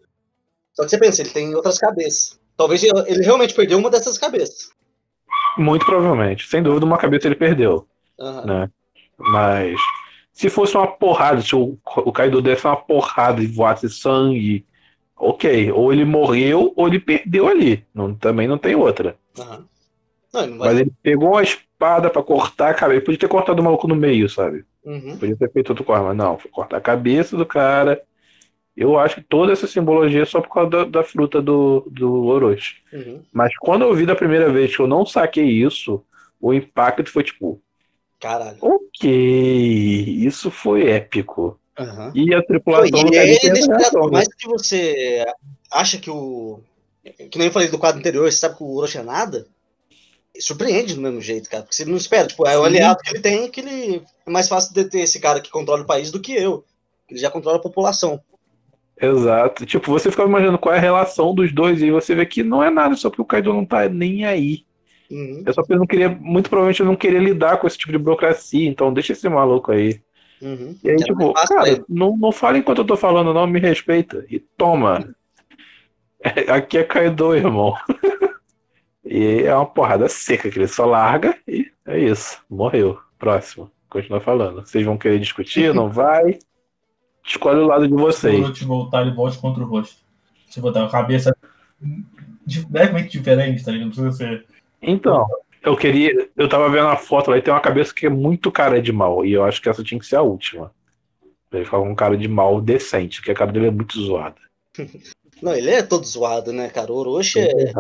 Só 0.74 0.85
que 0.85 0.91
você 0.91 0.99
pensa, 0.99 1.22
ele 1.22 1.31
tem 1.31 1.55
outras 1.55 1.78
cabeças. 1.78 2.39
Talvez 2.57 2.83
ele 2.83 3.22
realmente 3.22 3.55
perdeu 3.55 3.78
uma 3.78 3.91
dessas 3.91 4.18
cabeças. 4.18 4.70
Muito 5.57 5.85
provavelmente. 5.85 6.47
Sem 6.49 6.62
dúvida, 6.62 6.87
uma 6.87 6.99
cabeça 6.99 7.26
ele 7.26 7.35
perdeu. 7.35 7.87
Aham. 8.18 8.45
né? 8.47 8.70
Mas 9.18 9.78
se 10.33 10.49
fosse 10.49 10.76
uma 10.76 10.87
porrada, 10.87 11.41
se 11.43 11.55
o, 11.55 11.78
o 11.97 12.12
Kaido 12.12 12.41
desse 12.41 12.66
uma 12.66 12.76
porrada 12.76 13.43
e 13.43 13.47
voasse 13.47 13.89
sangue, 13.89 14.64
ok. 15.16 15.70
Ou 15.72 15.93
ele 15.93 16.05
morreu 16.05 16.72
ou 16.76 16.87
ele 16.87 17.01
perdeu 17.01 17.49
ali. 17.49 17.85
Não, 17.95 18.14
também 18.14 18.47
não 18.47 18.59
tem 18.59 18.74
outra. 18.74 19.16
aham. 19.39 19.66
Não, 20.33 20.43
ele 20.43 20.51
não. 20.53 20.59
Mas 20.59 20.78
ele 20.78 20.93
pegou 21.03 21.37
a 21.37 21.43
espada 21.43 22.11
pra 22.11 22.22
cortar 22.22 22.70
a 22.70 22.74
cabeça. 22.74 22.99
Ele 22.99 23.05
podia 23.05 23.20
ter 23.20 23.28
cortado 23.28 23.61
o 23.61 23.64
maluco 23.64 23.89
no 23.89 23.97
meio, 23.97 24.28
sabe? 24.28 24.64
Uhum. 24.85 25.16
Podia 25.18 25.37
ter 25.37 25.53
feito 25.53 25.70
outro 25.70 25.85
corte, 25.85 26.05
mas 26.05 26.16
não. 26.16 26.39
Foi 26.39 26.51
cortar 26.51 26.76
a 26.76 26.81
cabeça 26.81 27.37
do 27.37 27.47
cara. 27.47 28.03
Eu 28.76 28.99
acho 28.99 29.16
que 29.16 29.22
toda 29.22 29.53
essa 29.53 29.66
simbologia 29.66 30.22
é 30.22 30.26
só 30.26 30.41
por 30.41 30.53
causa 30.53 30.70
da, 30.70 30.85
da 30.85 31.03
fruta 31.03 31.43
do, 31.43 31.87
do 31.91 32.24
Orochi. 32.26 32.76
Uhum. 32.93 33.22
Mas 33.33 33.57
quando 33.59 33.83
eu 33.83 33.95
vi 33.95 34.07
da 34.07 34.14
primeira 34.14 34.51
vez 34.51 34.74
que 34.74 34.81
eu 34.81 34.87
não 34.87 35.05
saquei 35.05 35.45
isso, 35.45 36.03
o 36.41 36.55
impacto 36.55 37.11
foi 37.11 37.24
tipo, 37.24 37.61
Caralho. 38.20 38.59
Ok, 38.61 39.11
isso 39.11 40.51
foi 40.51 40.91
épico. 40.91 41.59
Aham. 41.78 42.12
E 42.14 42.35
a 42.35 42.43
tripulação 42.43 43.09
e 43.11 43.16
reação, 43.16 44.01
por 44.03 44.11
né? 44.11 44.12
mais 44.12 44.28
que 44.28 44.47
você 44.47 45.24
acha 45.72 45.99
que 45.99 46.11
o. 46.11 46.61
Que 47.31 47.39
nem 47.39 47.47
eu 47.47 47.53
falei 47.53 47.68
do 47.68 47.78
quadro 47.78 47.99
anterior, 47.99 48.31
você 48.31 48.37
sabe 48.37 48.59
que 48.59 48.62
o 48.62 48.76
Orochi 48.76 48.99
é 48.99 49.03
nada. 49.03 49.47
Surpreende 50.41 50.95
do 50.95 51.01
mesmo 51.01 51.20
jeito, 51.20 51.49
cara. 51.49 51.62
Porque 51.62 51.74
você 51.76 51.84
não 51.84 51.97
espera. 51.97 52.26
Tipo, 52.26 52.47
é 52.47 52.59
o 52.59 52.64
aliado 52.64 53.01
que 53.03 53.11
ele 53.12 53.20
tem 53.20 53.51
que 53.51 53.61
ele. 53.61 54.03
É 54.26 54.30
mais 54.30 54.49
fácil 54.49 54.72
de 54.74 54.84
ter 54.84 55.01
esse 55.01 55.20
cara 55.20 55.41
que 55.41 55.51
controla 55.51 55.82
o 55.82 55.86
país 55.86 56.11
do 56.11 56.20
que 56.20 56.32
eu. 56.32 56.64
Ele 57.09 57.20
já 57.20 57.30
controla 57.30 57.59
a 57.59 57.62
população. 57.62 58.20
Exato. 59.01 59.64
Tipo, 59.64 59.91
você 59.91 60.11
ficava 60.11 60.28
imaginando 60.28 60.59
qual 60.59 60.74
é 60.74 60.78
a 60.78 60.80
relação 60.80 61.34
dos 61.34 61.53
dois 61.53 61.80
e 61.80 61.91
você 61.91 62.14
vê 62.14 62.26
que 62.26 62.43
não 62.43 62.62
é 62.62 62.70
nada, 62.70 62.95
só 62.95 63.09
porque 63.09 63.22
o 63.22 63.26
Kaido 63.26 63.53
não 63.53 63.64
tá 63.64 63.88
nem 63.88 64.26
aí. 64.26 64.64
Uhum, 65.11 65.43
É 65.45 65.53
só 65.53 65.62
ele 65.68 65.78
não 65.80 65.86
queria, 65.86 66.09
muito 66.09 66.49
provavelmente 66.49 66.82
ele 66.82 66.88
não 66.88 66.97
queria 66.97 67.18
lidar 67.18 67.57
com 67.59 67.66
esse 67.66 67.76
tipo 67.76 67.91
de 67.91 67.99
burocracia, 67.99 68.68
então 68.68 68.93
deixa 68.93 69.12
esse 69.12 69.28
maluco 69.28 69.72
aí. 69.72 70.01
uhum. 70.41 70.76
E 70.84 70.91
aí, 70.91 70.97
Era 70.97 71.05
tipo, 71.05 71.32
fácil 71.32 71.57
pra 71.57 71.64
cara, 71.64 71.84
não, 71.88 72.16
não 72.16 72.30
fala 72.30 72.59
enquanto 72.59 72.78
eu 72.78 72.86
tô 72.86 72.97
falando, 72.97 73.34
não, 73.34 73.47
me 73.47 73.59
respeita. 73.59 74.24
E 74.30 74.38
toma. 74.38 75.12
Aqui 76.49 76.78
é 76.78 76.84
Kaido, 76.84 77.34
irmão. 77.34 77.74
E 79.11 79.43
é 79.43 79.53
uma 79.53 79.67
porrada 79.67 80.09
seca 80.09 80.49
que 80.49 80.57
ele 80.57 80.69
só 80.69 80.87
larga 80.87 81.37
e 81.49 81.69
é 81.85 81.99
isso. 81.99 82.41
Morreu. 82.49 82.97
Próximo. 83.19 83.69
Continua 83.89 84.21
falando. 84.21 84.65
Vocês 84.65 84.85
vão 84.85 84.97
querer 84.97 85.19
discutir? 85.19 85.75
Não 85.75 85.91
vai? 85.91 86.39
Escolhe 87.27 87.59
o 87.59 87.67
lado 87.67 87.89
de 87.89 87.93
Se 87.93 87.95
o 87.95 87.99
vocês. 87.99 88.45
Orochi 88.45 88.65
voltar, 88.65 89.03
ele 89.03 89.13
volte 89.13 89.37
contra 89.39 89.65
o 89.65 89.67
rosto. 89.67 89.97
Se 90.49 90.61
botar 90.61 90.85
a 90.85 90.89
cabeça 90.89 91.37
levemente 92.71 93.19
diferente, 93.19 93.65
tá 93.65 93.73
ligado? 93.73 93.89
Não 93.89 93.95
precisa 93.95 94.13
ser. 94.13 94.47
Então, 94.81 95.27
eu 95.61 95.77
queria. 95.77 96.31
Eu 96.37 96.49
tava 96.49 96.71
vendo 96.71 96.87
a 96.87 96.97
foto 96.97 97.33
lá 97.33 97.37
e 97.39 97.43
tem 97.43 97.53
uma 97.53 97.61
cabeça 97.61 97.93
que 97.93 98.07
é 98.07 98.11
muito 98.11 98.53
cara 98.53 98.81
de 98.81 98.93
mal. 98.93 99.27
E 99.27 99.33
eu 99.33 99.43
acho 99.43 99.61
que 99.61 99.69
essa 99.69 99.83
tinha 99.83 99.99
que 99.99 100.07
ser 100.07 100.17
a 100.17 100.23
última. 100.23 100.73
Pra 101.51 101.59
ele 101.59 101.65
ficar 101.65 101.79
com 101.79 101.91
um 101.91 101.97
cara 101.97 102.17
de 102.17 102.29
mal 102.29 102.61
decente, 102.61 103.19
porque 103.19 103.33
a 103.33 103.35
cara 103.35 103.51
dele 103.51 103.67
é 103.67 103.73
muito 103.73 104.01
zoada. 104.01 104.41
Não, 105.43 105.53
ele 105.53 105.71
é 105.71 105.83
todo 105.83 106.07
zoado, 106.07 106.53
né, 106.53 106.69
cara? 106.69 106.93
O 106.93 106.97
Orochi 106.97 107.41
é. 107.41 107.73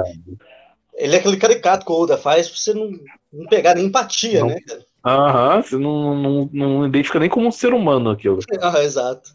Ele 1.00 1.16
é 1.16 1.18
aquele 1.18 1.36
caricato 1.38 1.86
que 1.86 1.92
o 1.92 1.94
Oda 1.94 2.18
faz 2.18 2.48
pra 2.48 2.58
você 2.58 2.74
não, 2.74 2.90
não 3.32 3.46
pegar 3.46 3.74
nem 3.74 3.86
empatia, 3.86 4.40
Não. 4.40 4.48
né, 4.48 4.60
cara? 4.60 4.84
Aham, 5.04 5.62
você 5.62 5.76
não, 5.78 6.14
não, 6.14 6.50
não 6.52 6.86
identifica 6.86 7.18
nem 7.18 7.28
como 7.30 7.48
um 7.48 7.52
ser 7.52 7.72
humano 7.72 8.10
aquilo. 8.10 8.38
Ah, 8.60 8.82
exato. 8.82 9.32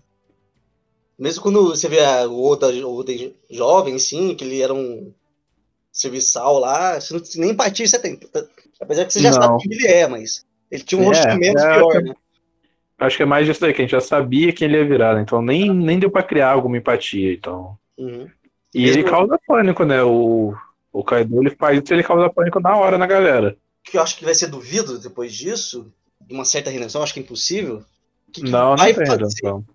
Mesmo 1.18 1.42
quando 1.42 1.70
você 1.70 1.88
vê 1.88 2.02
o 2.28 2.44
Oda, 2.44 2.68
o 2.68 2.96
Oda 3.00 3.14
jovem, 3.50 3.98
sim, 3.98 4.36
que 4.36 4.44
ele 4.44 4.62
era 4.62 4.74
um 4.74 5.12
serviçal 5.92 6.60
lá, 6.60 7.00
você 7.00 7.14
não, 7.14 7.22
nem 7.38 7.52
empatia 7.52 7.88
você 7.88 7.98
tem. 7.98 8.20
Apesar 8.80 9.06
que 9.06 9.14
você 9.14 9.22
já 9.22 9.32
Não. 9.32 9.42
sabe 9.42 9.64
quem 9.64 9.72
ele 9.72 9.88
é, 9.88 10.08
mas 10.08 10.46
ele 10.70 10.84
tinha 10.84 11.02
um 11.02 11.12
É, 11.12 11.36
menos 11.38 11.64
é, 11.64 11.76
pior, 11.76 12.04
né? 12.04 12.14
Acho 13.00 13.18
que 13.18 13.24
é 13.24 13.26
mais 13.26 13.46
disso 13.46 13.66
aí, 13.66 13.74
que 13.74 13.82
a 13.82 13.86
gente 13.86 13.92
já 13.92 14.02
sabia 14.02 14.54
quem 14.54 14.68
ele 14.68 14.78
ia 14.78 14.86
virar, 14.88 15.16
né? 15.16 15.22
então 15.22 15.42
nem, 15.42 15.74
nem 15.74 16.00
deu 16.00 16.12
pra 16.12 16.24
criar 16.24 16.52
alguma 16.52 16.78
empatia, 16.78 17.34
então. 17.34 17.78
Uhum. 17.98 18.30
E 18.74 18.82
Mesmo- 18.82 19.00
ele 19.00 19.10
causa 19.10 19.40
pânico, 19.48 19.84
né? 19.86 20.04
O, 20.04 20.54
o 20.96 21.04
Kaido 21.04 21.42
ele 21.42 21.50
faz 21.50 21.84
isso, 21.84 21.94
ele 21.94 22.04
causa 22.04 22.30
pânico 22.30 22.60
na 22.62 22.76
hora 22.78 22.98
na 22.98 23.06
galera. 23.06 23.58
O 23.86 23.92
que 23.92 23.98
eu 23.98 24.02
acho 24.02 24.18
que 24.18 24.24
vai 24.24 24.34
ser 24.34 24.48
duvido 24.48 24.98
depois 24.98 25.34
disso, 25.34 25.92
de 26.22 26.34
uma 26.34 26.46
certa 26.46 26.70
redenção, 26.70 27.04
acho 27.04 27.14
que 27.14 27.20
é 27.20 27.24
impossível. 27.24 27.84
Que 28.32 28.42
que 28.42 28.50
Não, 28.50 28.70
não 28.72 28.78
vai 28.78 28.94
tem 28.94 29.06
fazer? 29.06 29.20
redenção. 29.20 29.66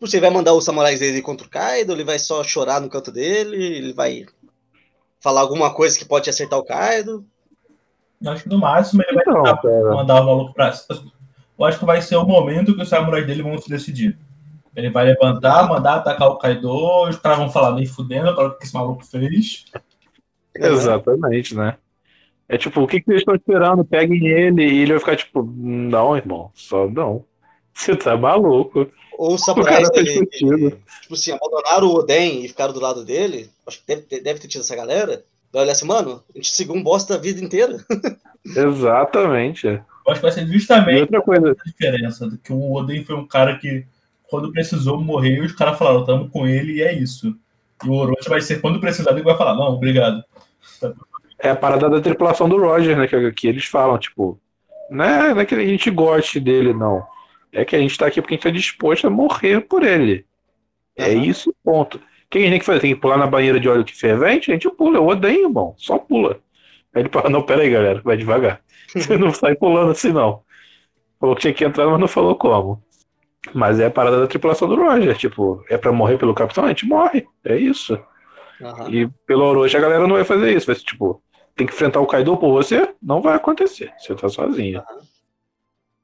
Você 0.00 0.18
vai 0.18 0.30
mandar 0.30 0.54
os 0.54 0.64
samurais 0.64 0.98
dele 0.98 1.20
contra 1.20 1.46
o 1.46 1.50
Kaido, 1.50 1.92
ele 1.92 2.02
vai 2.04 2.18
só 2.18 2.42
chorar 2.42 2.80
no 2.80 2.88
canto 2.88 3.12
dele, 3.12 3.62
ele 3.62 3.92
vai 3.92 4.24
falar 5.20 5.42
alguma 5.42 5.72
coisa 5.74 5.98
que 5.98 6.04
pode 6.06 6.30
acertar 6.30 6.58
o 6.58 6.64
Kaido. 6.64 7.24
Eu 8.22 8.32
Acho 8.32 8.44
que 8.44 8.48
no 8.48 8.58
máximo 8.58 9.02
ele 9.06 9.22
vai 9.22 9.24
Não, 9.26 9.94
mandar 9.94 10.22
o 10.22 10.26
maluco 10.26 10.54
pra. 10.54 10.72
Eu 11.58 11.64
acho 11.66 11.78
que 11.78 11.84
vai 11.84 12.00
ser 12.00 12.16
o 12.16 12.24
momento 12.24 12.74
que 12.74 12.82
os 12.82 12.88
samurais 12.88 13.26
dele 13.26 13.42
vão 13.42 13.58
se 13.60 13.68
decidir. 13.68 14.18
Ele 14.74 14.88
vai 14.88 15.04
levantar, 15.04 15.68
mandar 15.68 15.96
atacar 15.96 16.28
o 16.28 16.38
Kaido, 16.38 16.70
os 17.06 17.16
caras 17.18 17.38
vão 17.38 17.50
falar 17.50 17.72
nem 17.72 17.84
fudendo, 17.84 18.34
para 18.34 18.48
o 18.48 18.56
que 18.56 18.64
esse 18.64 18.72
maluco 18.72 19.04
fez. 19.04 19.66
Exatamente, 20.66 21.54
né? 21.54 21.76
É 22.48 22.58
tipo, 22.58 22.80
o 22.80 22.86
que, 22.86 23.00
que 23.00 23.10
eles 23.10 23.22
estão 23.22 23.34
esperando? 23.34 23.84
Peguem 23.84 24.26
ele 24.26 24.64
e 24.64 24.82
ele 24.82 24.92
vai 24.92 24.98
ficar 24.98 25.16
tipo, 25.16 25.42
não, 25.42 26.16
irmão, 26.16 26.50
só 26.54 26.88
não. 26.88 27.24
Você 27.72 27.94
tá 27.96 28.16
maluco. 28.16 28.90
Ou 29.16 29.38
fez 29.38 29.90
dele, 29.90 30.10
sentido. 30.10 30.78
tipo 31.02 31.14
assim, 31.14 31.32
abandonaram 31.32 31.86
o 31.86 31.94
Oden 31.94 32.44
e 32.44 32.48
ficaram 32.48 32.72
do 32.72 32.80
lado 32.80 33.04
dele. 33.04 33.48
Acho 33.66 33.78
que 33.78 33.86
deve 33.86 34.02
ter, 34.02 34.20
deve 34.20 34.40
ter 34.40 34.48
tido 34.48 34.62
essa 34.62 34.74
galera. 34.74 35.22
Vai 35.52 35.62
olhar 35.62 35.72
assim, 35.72 35.86
mano, 35.86 36.22
a 36.34 36.38
gente 36.38 36.50
seguiu 36.50 36.74
um 36.74 36.82
bosta 36.82 37.14
a 37.14 37.18
vida 37.18 37.42
inteira. 37.42 37.84
Exatamente. 38.44 39.66
Eu 39.66 39.82
acho 40.08 40.20
que 40.20 40.22
vai 40.22 40.32
ser 40.32 40.48
E 40.48 40.52
justamente 40.52 41.02
outra 41.02 41.22
coisa, 41.22 41.50
a 41.50 41.68
diferença. 41.68 42.38
Que 42.42 42.52
o 42.52 42.72
Oden 42.72 43.04
foi 43.04 43.14
um 43.14 43.26
cara 43.26 43.58
que, 43.58 43.84
quando 44.28 44.52
precisou, 44.52 45.00
morreu, 45.00 45.44
e 45.44 45.46
os 45.46 45.52
caras 45.52 45.78
falaram, 45.78 46.04
tamo 46.04 46.30
com 46.30 46.46
ele 46.46 46.74
e 46.74 46.82
é 46.82 46.92
isso. 46.92 47.36
E 47.84 47.88
o 47.88 47.92
Orochi 47.92 48.28
vai 48.28 48.40
ser 48.40 48.60
quando 48.60 48.80
precisar, 48.80 49.12
ele 49.12 49.22
vai 49.22 49.36
falar, 49.36 49.54
não, 49.54 49.74
obrigado. 49.74 50.24
É 51.38 51.50
a 51.50 51.56
parada 51.56 51.88
da 51.88 52.00
tripulação 52.00 52.48
do 52.48 52.58
Roger, 52.58 52.96
né? 52.96 53.06
Que, 53.06 53.32
que 53.32 53.48
eles 53.48 53.64
falam, 53.64 53.98
tipo, 53.98 54.40
não 54.90 55.04
é, 55.04 55.34
não 55.34 55.40
é 55.40 55.46
que 55.46 55.54
a 55.54 55.64
gente 55.64 55.90
goste 55.90 56.40
dele, 56.40 56.72
não. 56.72 57.04
É 57.52 57.64
que 57.64 57.74
a 57.74 57.78
gente 57.78 57.96
tá 57.96 58.06
aqui 58.06 58.20
porque 58.20 58.34
a 58.34 58.36
gente 58.36 58.44
tá 58.44 58.50
disposto 58.50 59.06
a 59.06 59.10
morrer 59.10 59.60
por 59.60 59.82
ele. 59.82 60.24
É 60.96 61.12
Aham. 61.12 61.24
isso, 61.24 61.54
ponto. 61.64 61.96
O 61.98 62.00
que 62.30 62.38
a 62.38 62.40
gente 62.42 62.50
tem 62.50 62.58
que 62.60 62.64
fazer? 62.64 62.80
Tem 62.80 62.94
que 62.94 63.00
pular 63.00 63.16
na 63.16 63.26
banheira 63.26 63.58
de 63.58 63.68
óleo 63.68 63.84
que 63.84 63.96
fervente? 63.96 64.50
A 64.50 64.54
gente 64.54 64.70
pula, 64.70 64.98
eu 64.98 65.06
odeio, 65.06 65.46
irmão. 65.46 65.74
Só 65.76 65.98
pula. 65.98 66.40
Aí 66.94 67.02
ele 67.02 67.08
fala, 67.08 67.30
não, 67.30 67.42
pera 67.42 67.62
aí, 67.62 67.70
galera, 67.70 68.00
vai 68.04 68.16
devagar. 68.16 68.60
Você 68.94 69.16
não 69.16 69.32
sai 69.32 69.54
pulando 69.54 69.92
assim, 69.92 70.12
não. 70.12 70.42
Falou 71.18 71.34
que 71.34 71.42
tinha 71.42 71.54
que 71.54 71.64
entrar, 71.64 71.86
mas 71.86 72.00
não 72.00 72.08
falou 72.08 72.34
como. 72.34 72.82
Mas 73.54 73.80
é 73.80 73.86
a 73.86 73.90
parada 73.90 74.20
da 74.20 74.26
tripulação 74.26 74.68
do 74.68 74.76
Roger. 74.76 75.16
Tipo, 75.16 75.64
é 75.68 75.76
pra 75.76 75.92
morrer 75.92 76.18
pelo 76.18 76.34
capitão? 76.34 76.64
A 76.64 76.68
gente 76.68 76.86
morre. 76.86 77.26
É 77.44 77.56
isso. 77.56 77.98
Aham. 78.62 78.90
E 78.90 79.08
pelo 79.26 79.44
Orochi 79.44 79.76
a 79.76 79.80
galera 79.80 80.06
não 80.06 80.16
vai 80.16 80.24
fazer 80.24 80.54
isso. 80.54 80.66
Vai 80.66 80.74
ser 80.76 80.82
tipo, 80.82 81.22
tem 81.56 81.66
que 81.66 81.72
enfrentar 81.72 82.00
o 82.00 82.06
Kaido 82.06 82.36
por 82.36 82.52
você? 82.52 82.94
Não 83.02 83.20
vai 83.22 83.34
acontecer. 83.36 83.92
Você 83.98 84.14
tá 84.14 84.28
sozinho. 84.28 84.82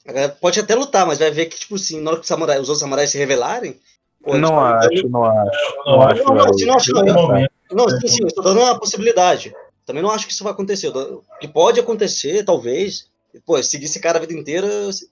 A 0.06 0.12
galera 0.12 0.36
pode 0.40 0.60
até 0.60 0.74
lutar, 0.74 1.06
mas 1.06 1.18
vai 1.18 1.30
ver 1.30 1.46
que, 1.46 1.58
tipo 1.58 1.74
assim, 1.74 2.00
na 2.00 2.10
hora 2.10 2.18
que 2.18 2.22
os, 2.22 2.28
samurais, 2.28 2.60
os 2.60 2.68
outros 2.68 2.80
samurais 2.80 3.10
se 3.10 3.18
revelarem. 3.18 3.78
pô, 4.22 4.36
Não 4.38 4.50
podem- 4.50 4.98
acho, 4.98 5.08
não 5.08 5.24
acho. 5.24 5.74
Não, 5.84 5.92
Não 5.96 6.02
acho. 6.02 6.24
Não, 6.66 6.74
acho, 6.76 6.92
não. 6.92 7.04
No 7.04 7.12
momento, 7.14 7.50
Não, 7.72 7.88
sim, 7.88 8.06
sim, 8.08 8.22
eu 8.22 8.32
tô 8.34 8.42
dando 8.42 8.60
uma 8.60 8.78
possibilidade. 8.78 9.52
Também 9.84 10.02
não 10.02 10.10
acho 10.10 10.26
que 10.26 10.32
isso 10.32 10.44
vai 10.44 10.52
acontecer. 10.52 10.92
Que 11.40 11.48
pode 11.48 11.78
acontecer, 11.80 12.44
talvez, 12.44 13.08
pô, 13.44 13.60
seguir 13.62 13.86
esse 13.86 14.00
cara 14.00 14.18
a 14.18 14.20
vida 14.20 14.32
inteira 14.32 14.68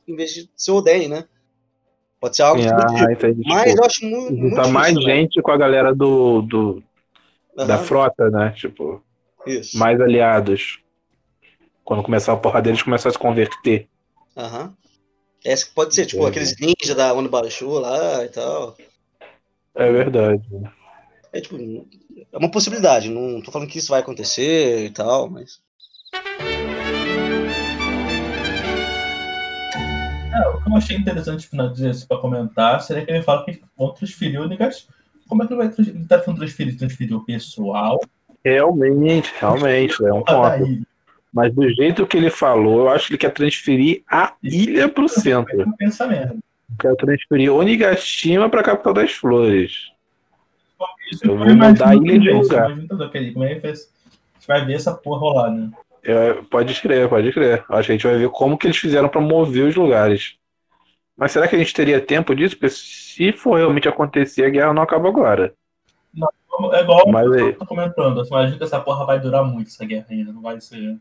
em 0.06 0.14
vez 0.16 0.32
de 0.32 0.48
ser 0.56 0.70
o 0.72 0.76
Oden, 0.76 1.08
né? 1.08 1.24
Pode 2.20 2.36
ser 2.36 2.42
algo 2.42 2.62
do 2.62 2.68
Ah, 2.68 2.86
tipo. 2.86 3.10
entendi. 3.12 3.42
Mas 3.46 3.70
Tipo, 3.70 3.78
eu 3.82 3.84
acho 3.86 4.04
muito. 4.06 4.32
muito 4.32 4.56
juntar 4.56 4.68
mais 4.68 4.88
difícil, 4.94 5.08
né? 5.08 5.16
gente 5.20 5.42
com 5.42 5.50
a 5.50 5.56
galera 5.56 5.94
do, 5.94 6.42
do 6.42 6.82
da 7.56 7.78
frota, 7.78 8.30
né? 8.30 8.50
Tipo, 8.56 9.02
Isso. 9.46 9.78
mais 9.78 10.00
aliados. 10.00 10.80
Quando 11.84 12.02
começar 12.02 12.32
a 12.32 12.36
porra 12.36 12.62
deles, 12.62 12.82
começar 12.82 13.10
a 13.10 13.12
se 13.12 13.18
converter. 13.18 13.88
Aham. 14.36 14.74
Essa 15.44 15.66
que 15.66 15.74
pode 15.74 15.94
ser, 15.94 16.06
tipo, 16.06 16.22
Entendi. 16.22 16.30
aqueles 16.30 16.56
ninja 16.58 16.94
da 16.94 17.12
Onibashu 17.12 17.68
lá 17.78 18.24
e 18.24 18.28
tal. 18.28 18.76
É 19.74 19.92
verdade. 19.92 20.42
É 21.32 21.40
tipo, 21.40 21.56
é 22.32 22.38
uma 22.38 22.50
possibilidade. 22.50 23.10
Não 23.10 23.42
tô 23.42 23.50
falando 23.52 23.68
que 23.68 23.78
isso 23.78 23.90
vai 23.90 24.00
acontecer 24.00 24.86
e 24.86 24.90
tal, 24.90 25.28
mas. 25.28 25.60
É, 30.32 30.48
o 30.48 30.62
que 30.62 30.70
eu 30.70 30.76
achei 30.76 30.96
interessante 30.96 31.48
na 31.54 31.66
dizer 31.66 31.90
isso 31.90 32.08
pra 32.08 32.18
comentar 32.18 32.80
seria 32.80 33.04
que 33.04 33.10
ele 33.10 33.22
fala 33.22 33.44
que 33.44 33.60
vão 33.76 33.92
transferir. 33.92 34.40
Como 35.28 35.42
é 35.42 35.46
que 35.46 35.52
ele 35.52 35.62
vai 35.62 35.68
transferir? 35.70 36.00
Ele 36.00 36.08
tá 36.08 36.18
falando 36.20 36.38
transferir, 36.38 36.76
transferir 36.76 37.16
o 37.16 37.24
pessoal 37.24 37.98
Realmente, 38.44 39.32
realmente, 39.40 40.04
é 40.04 40.12
um 40.12 40.22
ponto. 40.22 40.86
Mas 41.32 41.52
do 41.54 41.68
jeito 41.70 42.06
que 42.06 42.18
ele 42.18 42.30
falou, 42.30 42.82
eu 42.82 42.88
acho 42.90 43.06
que 43.06 43.14
ele 43.14 43.18
quer 43.18 43.32
transferir 43.32 44.02
a 44.08 44.34
ilha 44.42 44.88
pro 44.88 45.08
centro. 45.08 45.62
É 45.62 45.64
um 45.64 45.72
pensamento. 45.72 46.38
Quer 46.78 46.94
transferir 46.96 47.52
Onigashima 47.52 48.50
pra 48.50 48.62
capital 48.62 48.92
das 48.92 49.12
flores. 49.12 49.90
Isso 51.10 51.26
Eu 51.26 51.38
vou 51.38 51.46
mudar 51.48 51.88
a 51.88 51.96
ilha 51.96 52.18
de 52.18 52.30
lugar. 52.30 52.70
Como 53.32 53.44
é 53.44 53.54
que? 53.54 53.66
A 53.66 53.74
gente 53.74 54.46
vai 54.46 54.64
ver 54.64 54.74
essa 54.74 54.92
porra 54.92 55.20
rolar, 55.20 55.50
né? 55.50 55.70
É, 56.02 56.34
pode 56.50 56.78
crer, 56.82 57.08
pode 57.08 57.32
crer. 57.32 57.64
Acho 57.68 57.86
que 57.86 57.92
a 57.92 57.94
gente 57.94 58.06
vai 58.06 58.18
ver 58.18 58.28
como 58.28 58.58
que 58.58 58.66
eles 58.66 58.76
fizeram 58.76 59.08
pra 59.08 59.22
mover 59.22 59.64
os 59.66 59.74
lugares. 59.74 60.36
Mas 61.16 61.32
será 61.32 61.46
que 61.46 61.54
a 61.54 61.58
gente 61.58 61.72
teria 61.74 62.00
tempo 62.04 62.34
disso? 62.34 62.56
Porque 62.56 62.70
se 62.74 63.32
for 63.32 63.56
realmente 63.56 63.88
acontecer, 63.88 64.44
a 64.44 64.50
guerra 64.50 64.72
não 64.74 64.82
acaba 64.82 65.08
agora. 65.08 65.54
É 66.72 66.80
igual 66.82 67.08
Mas 67.08 67.26
eu 67.26 67.58
tô 67.58 67.66
comentando. 67.66 68.20
Assim, 68.20 68.30
imagina 68.30 68.58
que 68.58 68.64
essa 68.64 68.80
porra 68.80 69.04
vai 69.04 69.20
durar 69.20 69.44
muito, 69.44 69.68
essa 69.68 69.84
guerra 69.84 70.06
ainda. 70.10 70.32
Não 70.32 70.40
vai 70.42 70.60
ser. 70.60 70.96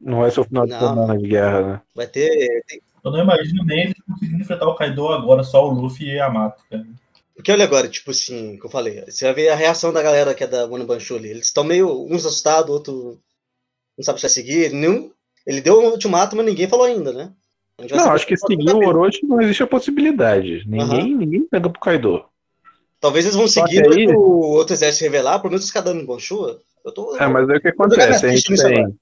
não 0.00 0.20
vai 0.20 0.30
ser 0.30 0.40
o 0.40 0.44
final 0.44 0.66
de 0.66 0.72
Não. 0.72 0.80
semana 0.80 1.18
de 1.18 1.26
guerra, 1.26 1.62
né? 1.62 1.80
Vai 1.94 2.06
ter. 2.06 2.62
tem- 2.66 2.80
Eu 3.02 3.10
não 3.10 3.18
imagino 3.20 3.64
nem 3.64 3.84
eles 3.84 3.94
conseguindo 4.08 4.42
enfrentar 4.42 4.66
o 4.66 4.74
Kaido 4.74 5.08
agora, 5.08 5.42
só 5.42 5.66
o 5.68 5.72
Luffy 5.72 6.06
e 6.06 6.10
a 6.12 6.24
Yamato, 6.26 6.62
cara. 6.70 6.86
Porque 7.34 7.50
olha 7.52 7.64
agora, 7.64 7.88
tipo 7.88 8.10
assim, 8.12 8.56
que 8.58 8.64
eu 8.64 8.70
falei, 8.70 9.04
você 9.06 9.24
vai 9.26 9.34
ver 9.34 9.48
a 9.50 9.54
reação 9.56 9.92
da 9.92 10.00
galera 10.02 10.34
que 10.34 10.44
é 10.44 10.46
da 10.46 10.66
Wanabanshu 10.66 11.16
ali. 11.16 11.28
Eles 11.28 11.46
estão 11.46 11.64
meio 11.64 12.06
uns 12.06 12.24
assustados, 12.24 12.70
outro 12.70 13.18
não 13.98 14.04
sabe 14.04 14.20
se 14.20 14.22
vai 14.26 14.30
seguir. 14.30 14.72
Nenhum, 14.72 15.10
ele 15.46 15.60
deu 15.60 15.80
um 15.80 15.90
ultimato, 15.90 16.36
mas 16.36 16.46
ninguém 16.46 16.68
falou 16.68 16.86
ainda, 16.86 17.12
né? 17.12 17.32
Não, 17.90 18.12
acho 18.12 18.26
que 18.26 18.36
seguir 18.36 18.72
o. 18.72 18.86
Orochi 18.86 19.26
não 19.26 19.40
existe 19.40 19.62
a 19.62 19.66
possibilidade. 19.66 20.62
Ninguém, 20.66 21.14
ninguém 21.14 21.42
pega 21.42 21.68
pro 21.68 21.80
Kaido. 21.80 22.24
Talvez 23.00 23.24
eles 23.24 23.36
vão 23.36 23.48
Só 23.48 23.66
seguir 23.66 23.86
aí- 23.92 24.06
o 24.08 24.20
outro 24.20 24.74
exército 24.74 25.04
revelar, 25.04 25.38
pelo 25.40 25.50
menos 25.50 25.66
os 25.66 25.72
dando 25.72 26.06
Banshua. 26.06 26.60
Eu 26.84 26.92
tô. 26.92 27.16
É, 27.16 27.26
mas 27.26 27.48
aí 27.50 27.58
o 27.58 27.60
que 27.60 27.68
acontece? 27.68 28.26
A 28.26 28.30
gente 28.30 28.56
tem, 28.56 28.96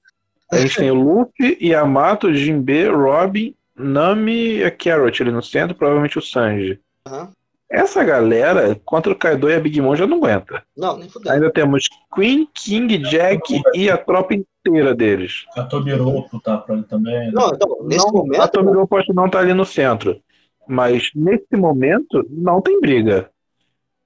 a 0.51 0.57
gente 0.57 0.75
tem 0.75 0.91
o 0.91 0.95
Luffy, 0.95 1.57
Yamato, 1.61 2.33
Jinbe, 2.33 2.87
Robin, 2.89 3.55
Nami 3.75 4.57
e 4.57 4.63
a 4.63 4.71
Carrot 4.71 5.21
ali 5.21 5.31
no 5.31 5.41
centro, 5.41 5.75
provavelmente 5.75 6.17
o 6.17 6.21
Sanji. 6.21 6.79
Aham. 7.07 7.31
Essa 7.73 8.03
galera, 8.03 8.79
contra 8.85 9.11
o 9.11 9.15
Kaido 9.15 9.49
e 9.49 9.55
a 9.55 9.59
Big 9.59 9.81
Mom, 9.81 9.95
já 9.95 10.05
não 10.05 10.17
aguenta. 10.17 10.63
Não, 10.77 10.95
nem 10.95 11.09
fudeu. 11.09 11.31
Ainda 11.31 11.51
temos 11.51 11.89
Queen, 12.13 12.47
King, 12.53 12.99
Jack 12.99 13.59
e 13.73 13.89
a 13.89 13.97
tropa 13.97 14.35
inteira 14.35 14.93
deles. 14.93 15.45
A 15.57 15.63
Tobiropo 15.63 16.39
tá 16.39 16.55
pra 16.57 16.75
ele 16.75 16.83
também. 16.83 17.13
né? 17.13 17.31
Não, 17.33 17.49
então, 17.49 17.77
nesse 17.83 18.05
Não, 18.05 18.13
momento. 18.13 18.41
a 18.41 18.47
Tomiro 18.47 18.87
pode 18.87 19.11
não 19.11 19.25
estar 19.25 19.39
ali 19.39 19.55
no 19.55 19.65
centro. 19.65 20.21
Mas 20.67 21.09
nesse 21.15 21.55
momento, 21.55 22.23
não 22.29 22.61
tem 22.61 22.79
briga. 22.79 23.31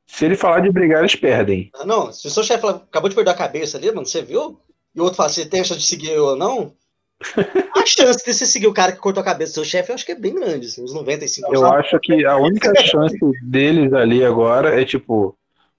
Se 0.07 0.23
ele 0.23 0.37
falar 0.37 0.61
de 0.61 0.71
brigar, 0.71 0.99
eles 0.99 1.15
perdem. 1.15 1.69
Ah, 1.75 1.85
Não, 1.85 2.09
se 2.13 2.25
o 2.25 2.31
seu 2.31 2.43
chefe 2.45 2.65
acabou 2.65 3.09
de 3.09 3.15
perder 3.15 3.31
a 3.31 3.35
cabeça 3.35 3.77
ali, 3.77 3.91
mano, 3.91 4.05
você 4.05 4.21
viu? 4.21 4.57
E 4.95 4.99
o 5.01 5.03
outro 5.03 5.17
fala, 5.17 5.27
você 5.27 5.45
tem 5.45 5.59
a 5.59 5.63
chance 5.65 5.81
de 5.81 5.85
seguir 5.87 6.11
eu 6.11 6.23
ou 6.23 6.35
não? 6.37 6.71
A 7.75 7.85
chance 7.85 8.23
de 8.23 8.33
você 8.33 8.45
seguir 8.45 8.67
o 8.67 8.73
cara 8.73 8.91
que 8.91 8.99
cortou 8.99 9.21
a 9.21 9.25
cabeça 9.25 9.51
do 9.51 9.55
seu 9.55 9.65
chefe, 9.65 9.91
eu 9.91 9.95
acho 9.95 10.05
que 10.05 10.11
é 10.11 10.15
bem 10.15 10.35
grande, 10.35 10.67
assim, 10.67 10.83
uns 10.83 10.93
95%. 10.93 11.41
Eu 11.51 11.65
acho 11.65 11.99
que 11.99 12.25
a 12.25 12.37
única 12.37 12.71
chance 12.85 13.17
deles 13.41 13.91
ali 13.93 14.23
agora 14.23 14.79
é 14.79 14.85
tipo. 14.85 15.35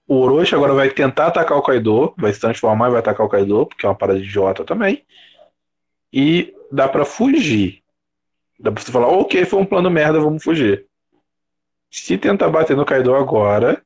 O 0.07 0.15
Orochi 0.15 0.55
agora 0.55 0.73
vai 0.73 0.89
tentar 0.89 1.27
atacar 1.27 1.55
o 1.55 1.61
Kaido, 1.61 2.15
vai 2.17 2.33
se 2.33 2.39
transformar 2.39 2.87
e 2.87 2.91
vai 2.91 2.99
atacar 2.99 3.23
o 3.23 3.29
Kaido, 3.29 3.67
porque 3.67 3.85
é 3.85 3.89
uma 3.89 3.95
parada 3.95 4.17
idiota 4.17 4.65
também. 4.65 5.05
E 6.11 6.51
dá 6.71 6.89
pra 6.89 7.05
fugir. 7.05 7.83
Dá 8.59 8.71
pra 8.71 8.81
você 8.81 8.91
falar, 8.91 9.07
ok, 9.07 9.45
foi 9.45 9.59
um 9.59 9.65
plano 9.65 9.89
merda, 9.89 10.19
vamos 10.19 10.43
fugir. 10.43 10.87
Se 11.91 12.17
tentar 12.17 12.49
bater 12.49 12.75
no 12.75 12.85
Kaido 12.85 13.13
agora, 13.13 13.83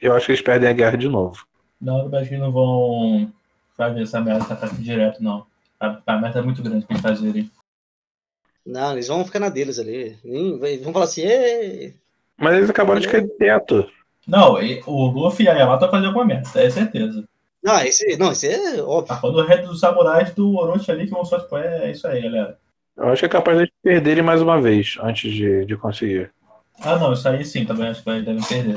eu 0.00 0.12
acho 0.12 0.26
que 0.26 0.32
eles 0.32 0.42
perdem 0.42 0.68
a 0.68 0.72
guerra 0.72 0.96
de 0.96 1.08
novo. 1.08 1.46
Não, 1.80 2.10
eu 2.10 2.18
acho 2.18 2.28
que 2.28 2.36
não 2.36 2.50
vão 2.50 3.32
fazer 3.76 4.02
essa 4.02 4.20
merda 4.20 4.52
ataque 4.52 4.74
direto, 4.74 5.22
não. 5.22 5.46
A, 5.80 6.02
a 6.06 6.20
meta 6.20 6.38
é 6.38 6.42
muito 6.42 6.62
grande 6.62 6.84
pra 6.86 6.94
eles 6.94 7.02
fazerem. 7.02 7.50
Não, 8.64 8.92
eles 8.92 9.08
vão 9.08 9.24
ficar 9.24 9.40
na 9.40 9.48
deles 9.48 9.78
ali. 9.78 10.16
Nem- 10.22 10.58
Vão 10.82 10.92
falar 10.92 11.06
assim, 11.06 11.22
"Ê". 11.22 11.94
Mas 12.38 12.56
eles 12.56 12.70
acabaram 12.70 13.00
de 13.00 13.08
cair 13.08 13.22
do 13.22 13.28
teto. 13.36 13.90
Não, 14.26 14.60
e- 14.62 14.82
o 14.86 15.06
Luffy 15.06 15.46
e 15.46 15.48
a 15.48 15.54
Yamato 15.54 15.80
vai 15.80 15.90
fazer 15.90 16.06
alguma 16.06 16.24
merda, 16.24 16.46
isso 16.48 16.58
é 16.58 16.70
certeza. 16.70 17.24
Não, 17.62 17.80
esse, 17.82 18.16
não, 18.16 18.32
esse 18.32 18.48
é 18.48 18.82
óbvio. 18.82 19.08
Tá 19.08 19.20
falando 19.20 19.36
do 19.42 19.46
resto 19.46 19.66
dos 19.68 19.80
samurais 19.80 20.34
do 20.34 20.54
Orochi 20.56 20.90
ali 20.90 21.04
que 21.04 21.10
vão 21.10 21.24
só, 21.24 21.38
tipo, 21.40 21.56
é, 21.56 21.86
é 21.86 21.90
isso 21.90 22.06
aí, 22.06 22.22
galera. 22.22 22.58
Eu 22.96 23.08
acho 23.08 23.20
que 23.20 23.26
é 23.26 23.28
capaz 23.28 23.58
de 23.58 23.72
perderem 23.82 24.22
mais 24.22 24.40
uma 24.42 24.60
vez 24.60 24.96
antes 25.02 25.32
de, 25.32 25.64
de 25.64 25.76
conseguir. 25.76 26.30
Ah, 26.82 26.98
não, 26.98 27.12
isso 27.12 27.28
aí 27.28 27.44
sim, 27.44 27.64
também 27.64 27.88
acho 27.88 28.00
que 28.00 28.06
vai, 28.06 28.22
devem 28.22 28.42
perder. 28.42 28.76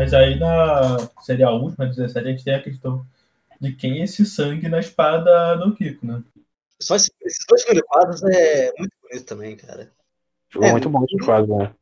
Mas 0.00 0.14
aí 0.14 0.38
na. 0.38 0.96
Seria 1.20 1.48
a 1.48 1.52
última, 1.52 1.84
17, 1.84 2.26
a 2.26 2.30
gente 2.30 2.42
tem 2.42 2.54
a 2.54 2.62
questão 2.62 3.04
de 3.60 3.72
quem 3.74 4.00
é 4.00 4.04
esse 4.04 4.24
sangue 4.24 4.66
na 4.66 4.80
espada 4.80 5.56
do 5.56 5.74
Kiko, 5.74 6.06
né? 6.06 6.22
Só 6.80 6.96
esse- 6.96 7.12
esses 7.20 7.44
dois 7.46 7.62
primeiros 7.62 7.86
quadros 7.90 8.22
é 8.22 8.72
muito 8.78 8.92
bonito 9.02 9.26
também, 9.26 9.56
cara. 9.56 9.92
Ficou 10.48 10.66
É, 10.66 10.72
muito 10.72 10.88
bom 10.88 11.04
esse 11.04 11.18
quadro, 11.18 11.54
né? 11.54 11.74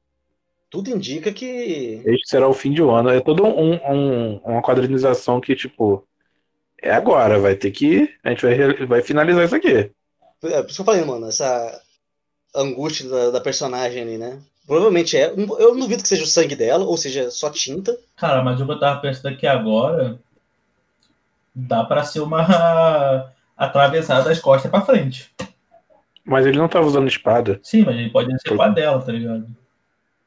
Tudo 0.68 0.90
indica 0.90 1.32
que. 1.32 2.02
Este 2.04 2.28
será 2.28 2.48
o 2.48 2.52
fim 2.52 2.72
de 2.72 2.82
um 2.82 2.90
ano. 2.90 3.08
É 3.08 3.20
todo 3.20 3.44
um, 3.46 3.74
um- 3.74 4.36
uma 4.38 4.62
quadrinização 4.62 5.40
que, 5.40 5.54
tipo, 5.54 6.04
é 6.82 6.90
agora, 6.90 7.38
vai 7.38 7.54
ter 7.54 7.70
que. 7.70 8.12
A 8.24 8.30
gente 8.30 8.44
vai, 8.44 8.84
vai 8.84 9.00
finalizar 9.00 9.44
isso 9.44 9.54
aqui. 9.54 9.92
É, 10.42 10.62
por 10.62 10.66
isso 10.66 10.74
que 10.74 10.80
eu 10.80 10.84
falei, 10.84 11.04
mano, 11.04 11.28
essa 11.28 11.80
angústia 12.52 13.08
da, 13.08 13.30
da 13.30 13.40
personagem 13.40 14.02
ali, 14.02 14.18
né? 14.18 14.42
Provavelmente 14.68 15.16
é. 15.16 15.32
Eu 15.32 15.72
não 15.74 15.80
duvido 15.80 16.02
que 16.02 16.08
seja 16.08 16.22
o 16.22 16.26
sangue 16.26 16.54
dela, 16.54 16.84
ou 16.84 16.96
seja, 16.96 17.28
só 17.30 17.50
tinta. 17.50 17.98
Cara, 18.16 18.42
mas 18.44 18.60
o 18.60 18.66
que 18.66 18.70
eu 18.70 18.78
tava 18.78 19.00
pensando 19.00 19.32
aqui 19.32 19.46
agora. 19.46 20.18
Dá 21.54 21.82
pra 21.82 22.04
ser 22.04 22.20
uma 22.20 22.46
atravessada 23.56 24.28
das 24.28 24.38
costas 24.38 24.70
pra 24.70 24.82
frente. 24.82 25.30
Mas 26.24 26.46
ele 26.46 26.58
não 26.58 26.68
tava 26.68 26.86
usando 26.86 27.08
espada. 27.08 27.58
Sim, 27.62 27.82
mas 27.84 27.96
ele 27.96 28.10
pode 28.10 28.30
ser 28.42 28.54
com 28.54 28.62
a 28.62 28.68
dela, 28.68 29.00
tá 29.02 29.10
ligado? 29.10 29.46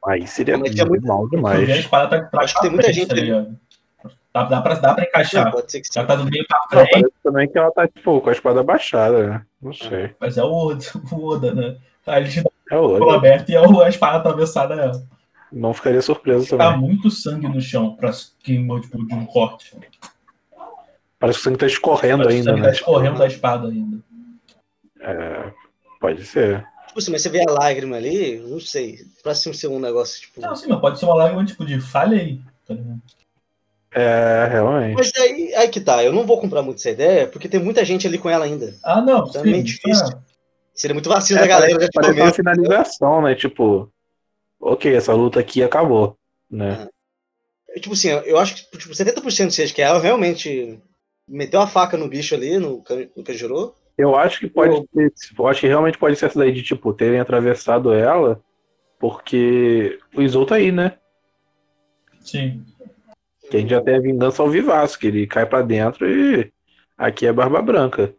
Aí 0.05 0.25
seria 0.27 0.57
Mas 0.57 0.75
é 0.77 0.83
muito- 0.83 1.05
mal 1.05 1.27
vê 1.29 1.35
a 1.35 1.37
demais. 1.37 1.69
espada 1.69 2.09
tá 2.09 2.25
trás 2.27 2.45
Acho 2.45 2.55
que 2.55 2.61
tem 2.61 2.69
muita 2.71 2.85
frente, 2.85 2.95
gente 2.99 3.07
tá 3.07 3.13
ali. 3.13 3.21
ligado? 3.21 3.59
Dá, 4.33 4.43
dá, 4.45 4.61
pra, 4.61 4.73
dá 4.75 4.93
pra 4.95 5.03
Não, 5.03 5.09
encaixar. 5.09 5.51
pode 5.51 5.71
ser 5.71 5.81
que 5.81 5.87
sim. 5.87 5.93
Já 5.93 6.05
tá 6.05 6.15
do 6.15 6.25
meio 6.25 6.43
pra 6.47 6.57
Não, 6.59 6.67
frente, 6.79 6.91
parece 6.91 7.13
também 7.23 7.47
que 7.49 7.57
ela 7.59 7.69
tá, 7.71 7.87
tipo, 7.87 8.19
com 8.19 8.29
a 8.29 8.31
espada 8.31 8.63
baixada, 8.63 9.27
né? 9.27 9.45
Não 9.61 9.73
sei. 9.73 10.15
mas 10.19 10.37
é 10.37 10.43
o 10.43 10.51
Oda, 10.51 10.83
o 11.11 11.27
Oda, 11.27 11.53
né? 11.53 11.75
Aí 12.07 12.23
ele 12.23 12.41
dá 12.41 12.49
É 12.71 12.77
o 12.77 12.81
outra. 12.81 13.15
aberto 13.17 13.49
e 13.49 13.55
é 13.55 13.59
a 13.85 13.89
espada 13.89 14.17
atravessada 14.17 14.75
nela. 14.75 15.03
Não 15.51 15.73
ficaria 15.73 16.01
surpreso 16.01 16.57
Tá 16.57 16.71
também. 16.71 16.79
muito 16.89 17.11
sangue 17.11 17.47
no 17.47 17.59
chão 17.59 17.95
pra 17.95 18.11
queimar 18.41 18.79
tipo, 18.81 19.05
de 19.05 19.13
um 19.13 19.25
corte. 19.25 19.75
Parece 21.19 21.37
que 21.37 21.41
o 21.41 21.43
sangue 21.43 21.57
tá 21.57 21.67
escorrendo 21.67 22.23
Parece 22.23 22.41
que 22.41 22.47
o 22.47 22.49
ainda, 22.49 22.51
sangue 22.51 22.61
né? 22.61 22.67
tá 22.67 22.73
escorrendo 22.73 23.17
da 23.19 23.27
espada 23.27 23.67
ainda. 23.67 23.97
É, 25.01 25.51
pode 25.99 26.25
ser. 26.25 26.65
Tipo 26.87 26.99
assim, 26.99 27.11
mas 27.11 27.21
você 27.21 27.29
vê 27.29 27.43
a 27.47 27.51
lágrima 27.51 27.97
ali, 27.97 28.37
não 28.39 28.59
sei. 28.59 28.99
Pra 29.23 29.33
ser 29.35 29.67
um 29.67 29.79
negócio, 29.79 30.21
tipo. 30.21 30.41
Não, 30.41 30.55
sim, 30.55 30.67
mas 30.69 30.79
pode 30.79 30.99
ser 30.99 31.05
uma 31.05 31.15
lágrima 31.15 31.45
tipo 31.45 31.65
de 31.65 31.79
falha 31.79 32.17
aí. 32.17 32.39
Tá 32.67 32.73
ligado? 32.73 33.01
É, 33.93 34.47
realmente. 34.49 34.95
Mas 34.95 35.11
aí, 35.17 35.53
aí 35.55 35.67
que 35.67 35.81
tá, 35.81 36.01
eu 36.03 36.13
não 36.13 36.25
vou 36.25 36.39
comprar 36.39 36.61
muito 36.61 36.77
essa 36.77 36.89
ideia, 36.91 37.27
porque 37.27 37.49
tem 37.49 37.61
muita 37.61 37.83
gente 37.83 38.07
ali 38.07 38.17
com 38.17 38.29
ela 38.29 38.45
ainda. 38.45 38.73
Ah, 38.83 39.01
não, 39.01 39.25
Tá 39.29 39.41
sim, 39.41 39.51
meio 39.51 39.63
difícil. 39.63 40.05
tá. 40.09 40.17
Seria 40.73 40.93
muito 40.93 41.09
vacilo 41.09 41.39
É, 41.39 41.41
da 41.43 41.47
galera 41.47 41.73
parece, 41.73 41.89
de 41.91 41.93
parece 41.93 42.19
uma 42.21 42.33
finalização, 42.33 43.21
né? 43.21 43.35
Tipo, 43.35 43.91
ok, 44.59 44.95
essa 44.95 45.13
luta 45.13 45.39
aqui 45.39 45.63
acabou, 45.63 46.17
né? 46.49 46.87
Tipo 47.75 47.93
assim, 47.93 48.09
eu 48.09 48.37
acho 48.37 48.55
que 48.69 48.77
tipo, 48.77 48.93
70% 48.93 49.51
seja 49.51 49.73
que 49.73 49.81
ela 49.81 49.99
realmente 49.99 50.79
meteu 51.27 51.61
a 51.61 51.67
faca 51.67 51.97
no 51.97 52.07
bicho 52.07 52.35
ali, 52.35 52.57
no, 52.57 52.83
no 53.15 53.23
Kanjuro. 53.23 53.73
Eu 53.97 54.15
acho 54.15 54.39
que 54.39 54.47
pode 54.47 54.75
Eu- 54.75 54.87
ter, 54.93 55.13
eu 55.37 55.47
acho 55.47 55.61
que 55.61 55.67
realmente 55.67 55.97
pode 55.97 56.15
ser 56.15 56.25
essa 56.25 56.39
daí 56.39 56.51
de, 56.51 56.63
tipo, 56.63 56.93
terem 56.93 57.19
atravessado 57.19 57.93
ela, 57.93 58.41
porque 58.99 59.99
o 60.15 60.21
Izou 60.21 60.45
tá 60.45 60.55
aí, 60.55 60.71
né? 60.71 60.97
Sim. 62.21 62.65
Que 63.49 63.57
a 63.57 63.59
gente 63.59 63.69
já 63.69 63.81
tem 63.81 63.95
a 63.95 64.01
vingança 64.01 64.41
ao 64.41 64.51
que 64.99 65.07
ele 65.07 65.27
cai 65.27 65.45
pra 65.45 65.61
dentro 65.61 66.09
e 66.09 66.51
aqui 66.97 67.25
é 67.25 67.33
Barba 67.33 67.61
Branca. 67.61 68.13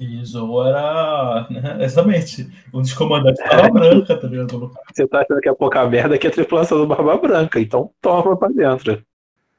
E 0.00 0.24
Zou 0.24 0.66
era. 0.66 1.46
né, 1.50 1.84
Exatamente. 1.84 2.50
Um 2.72 2.80
dos 2.80 2.94
comandantes 2.94 3.44
da 3.44 3.48
Barba 3.50 3.80
branca, 3.80 4.16
tá 4.16 4.26
ligado? 4.26 4.72
Você 4.90 5.06
tá 5.06 5.20
achando 5.20 5.40
que 5.42 5.48
é 5.48 5.54
pouca 5.54 5.86
merda 5.86 6.16
que 6.16 6.26
é 6.26 6.30
a 6.30 6.32
tripulação 6.32 6.78
do 6.78 6.86
Barba 6.86 7.18
Branca, 7.18 7.60
então 7.60 7.90
toma 8.00 8.34
pra 8.34 8.48
dentro. 8.48 9.04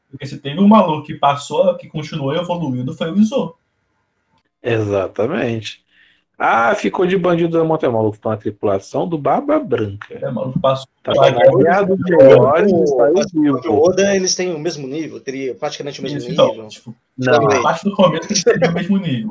Porque 0.09 0.25
se 0.25 0.39
teve 0.39 0.59
um 0.59 0.67
maluco 0.67 1.05
que 1.05 1.13
passou, 1.13 1.77
que 1.77 1.87
continuou 1.87 2.35
evoluindo, 2.35 2.91
foi 2.93 3.11
o 3.11 3.17
Izou. 3.19 3.55
Exatamente. 4.63 5.85
Ah, 6.43 6.73
ficou 6.73 7.05
de 7.05 7.15
bandido 7.15 7.55
da 7.55 7.63
montanha 7.63 7.91
maluco 7.93 8.17
tá 8.17 8.31
na 8.31 8.37
tripulação 8.37 9.07
do 9.07 9.15
Barba 9.15 9.59
Branca. 9.59 10.07
É, 10.09 10.27
o 10.27 10.33
maluco 10.33 10.59
passou. 10.59 10.87
Tá 11.03 11.13
Vai, 11.13 11.29
na 11.29 11.55
guerra 11.55 11.83
dos 11.83 11.99
melhores 11.99 12.71
e 12.71 12.87
saiu 12.87 13.13
Mas 13.13 13.65
o. 13.67 13.79
Oda, 13.79 14.15
eles 14.15 14.33
têm 14.33 14.51
o 14.51 14.57
mesmo 14.57 14.87
nível, 14.87 15.19
teria 15.19 15.53
praticamente 15.53 15.99
o 15.99 16.03
mesmo 16.03 16.17
Isso, 16.17 16.29
nível. 16.29 16.51
então, 16.51 16.67
tipo, 16.67 16.95
Não, 17.15 17.47
a 17.47 17.61
parte 17.61 17.83
do 17.83 17.95
começo 17.95 18.25
eles 18.25 18.43
teriam 18.43 18.71
o 18.71 18.73
mesmo 18.73 18.97
nível, 18.97 19.29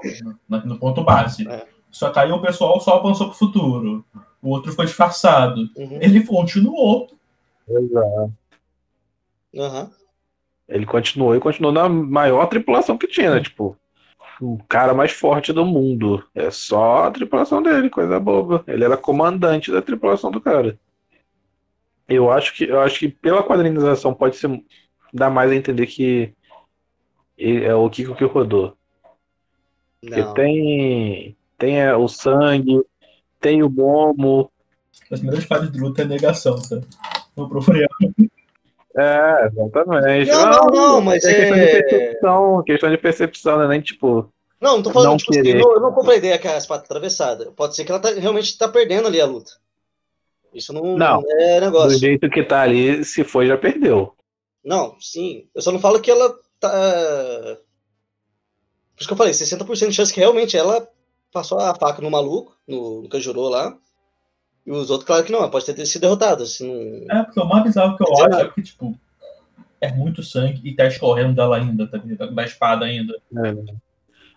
no, 0.48 0.66
no 0.66 0.78
ponto 0.78 1.02
base. 1.02 1.48
É. 1.48 1.66
Só 1.90 2.10
que 2.10 2.20
aí 2.20 2.30
o 2.30 2.40
pessoal 2.40 2.78
só 2.80 2.98
avançou 2.98 3.26
pro 3.26 3.36
futuro. 3.36 4.04
O 4.40 4.50
outro 4.50 4.72
foi 4.72 4.86
disfarçado. 4.86 5.68
Uhum. 5.76 5.98
Ele 6.00 6.22
continuou. 6.24 7.08
exato. 7.68 8.32
Aham. 9.58 9.90
Ele 10.68 10.86
continuou 10.86 11.34
e 11.34 11.40
continuou 11.40 11.72
na 11.72 11.88
maior 11.88 12.46
tripulação 12.46 12.96
que 12.96 13.08
tinha, 13.08 13.34
né? 13.34 13.40
Tipo, 13.40 13.76
o 14.40 14.58
cara 14.68 14.94
mais 14.94 15.12
forte 15.12 15.52
do 15.52 15.64
mundo. 15.64 16.24
É 16.34 16.50
só 16.50 17.04
a 17.04 17.10
tripulação 17.10 17.62
dele, 17.62 17.90
coisa 17.90 18.18
boba. 18.18 18.64
Ele 18.66 18.84
era 18.84 18.96
comandante 18.96 19.70
da 19.70 19.82
tripulação 19.82 20.30
do 20.30 20.40
cara. 20.40 20.78
Eu 22.08 22.30
acho 22.30 22.54
que, 22.54 22.64
eu 22.64 22.80
acho 22.80 22.98
que 22.98 23.08
pela 23.08 23.42
quadrinização 23.42 24.12
pode 24.14 24.36
ser 24.36 24.50
dá 25.12 25.28
mais 25.30 25.50
a 25.50 25.54
entender 25.56 25.86
que 25.86 26.32
ele- 27.36 27.64
é 27.64 27.74
o 27.74 27.88
Kiko 27.90 28.14
que 28.14 28.24
rodou. 28.24 28.76
Porque 30.00 30.20
Não. 30.22 30.34
tem 30.34 31.36
tem 31.58 31.78
é, 31.80 31.94
o 31.94 32.08
sangue, 32.08 32.82
tem 33.38 33.62
o 33.62 33.68
Momo. 33.68 34.50
As 35.10 35.20
primeiras 35.20 35.44
fases 35.44 35.70
de 35.70 35.78
luta 35.78 36.02
é 36.02 36.04
negação, 36.06 36.56
sabe? 36.58 36.86
Procurei. 37.34 37.86
É, 38.96 39.46
exatamente. 39.46 40.30
Não, 40.30 40.50
não, 40.50 40.66
não, 40.66 41.00
mas 41.00 41.24
é 41.24 41.34
questão 41.34 41.56
de 41.56 41.62
é. 41.62 41.82
percepção, 41.82 42.62
questão 42.64 42.90
de 42.90 42.98
percepção, 42.98 43.58
né? 43.58 43.68
Nem 43.68 43.80
tipo, 43.80 44.32
Não, 44.60 44.76
não 44.76 44.82
tô 44.82 44.90
falando, 44.90 45.10
Não 45.10 45.16
tipo 45.16 45.30
assim, 45.38 45.48
eu 45.48 45.58
não, 45.58 45.72
eu 45.74 45.80
não 45.80 45.92
compro 45.92 46.10
a 46.10 46.16
ideia 46.16 46.38
que 46.38 46.48
a 46.48 46.56
espada 46.56 46.80
tá 46.82 46.86
atravessada. 46.86 47.52
Pode 47.52 47.76
ser 47.76 47.84
que 47.84 47.92
ela 47.92 48.00
tá- 48.00 48.10
realmente 48.10 48.58
tá 48.58 48.68
perdendo 48.68 49.06
ali 49.06 49.20
a 49.20 49.26
luta. 49.26 49.52
Isso 50.52 50.72
não, 50.72 50.96
Não. 50.96 51.22
é 51.28 51.60
do 51.60 51.66
negócio. 51.66 51.98
jeito 51.98 52.28
que 52.28 52.42
tá 52.42 52.62
ali, 52.62 53.04
se 53.04 53.22
foi, 53.22 53.46
já 53.46 53.56
perdeu. 53.56 54.12
Não, 54.64 54.96
sim. 55.00 55.48
Eu 55.54 55.62
só 55.62 55.70
não 55.70 55.78
falo 55.78 56.00
que 56.00 56.10
ela 56.10 56.36
tá. 56.58 56.70
Por 58.94 59.00
isso 59.00 59.08
que 59.08 59.12
eu 59.12 59.16
falei, 59.16 59.32
60% 59.32 59.88
de 59.88 59.94
chance 59.94 60.12
que 60.12 60.20
realmente 60.20 60.56
ela 60.56 60.86
passou 61.32 61.58
a 61.58 61.74
faca 61.74 62.02
no 62.02 62.10
maluco, 62.10 62.56
no, 62.66 63.02
no 63.02 63.48
lá. 63.48 63.76
E 64.66 64.70
os 64.70 64.90
outros, 64.90 65.06
claro 65.06 65.24
que 65.24 65.32
não, 65.32 65.48
pode 65.50 65.72
ter 65.72 65.86
sido 65.86 66.02
derrotada. 66.02 66.44
Se 66.46 66.64
não... 66.64 67.18
É, 67.18 67.22
porque 67.24 67.40
o 67.40 67.44
mais 67.44 67.64
bizarro 67.64 67.96
que 67.96 68.02
eu 68.02 68.12
acho 68.12 68.40
é 68.40 68.48
que, 68.48 68.62
tipo, 68.62 68.94
é 69.80 69.90
muito 69.90 70.22
sangue 70.22 70.60
e 70.64 70.74
tá 70.74 70.86
escorrendo 70.86 71.34
dela 71.34 71.56
ainda, 71.56 71.86
tá? 71.86 71.98
Da 72.26 72.44
espada 72.44 72.84
ainda. 72.84 73.14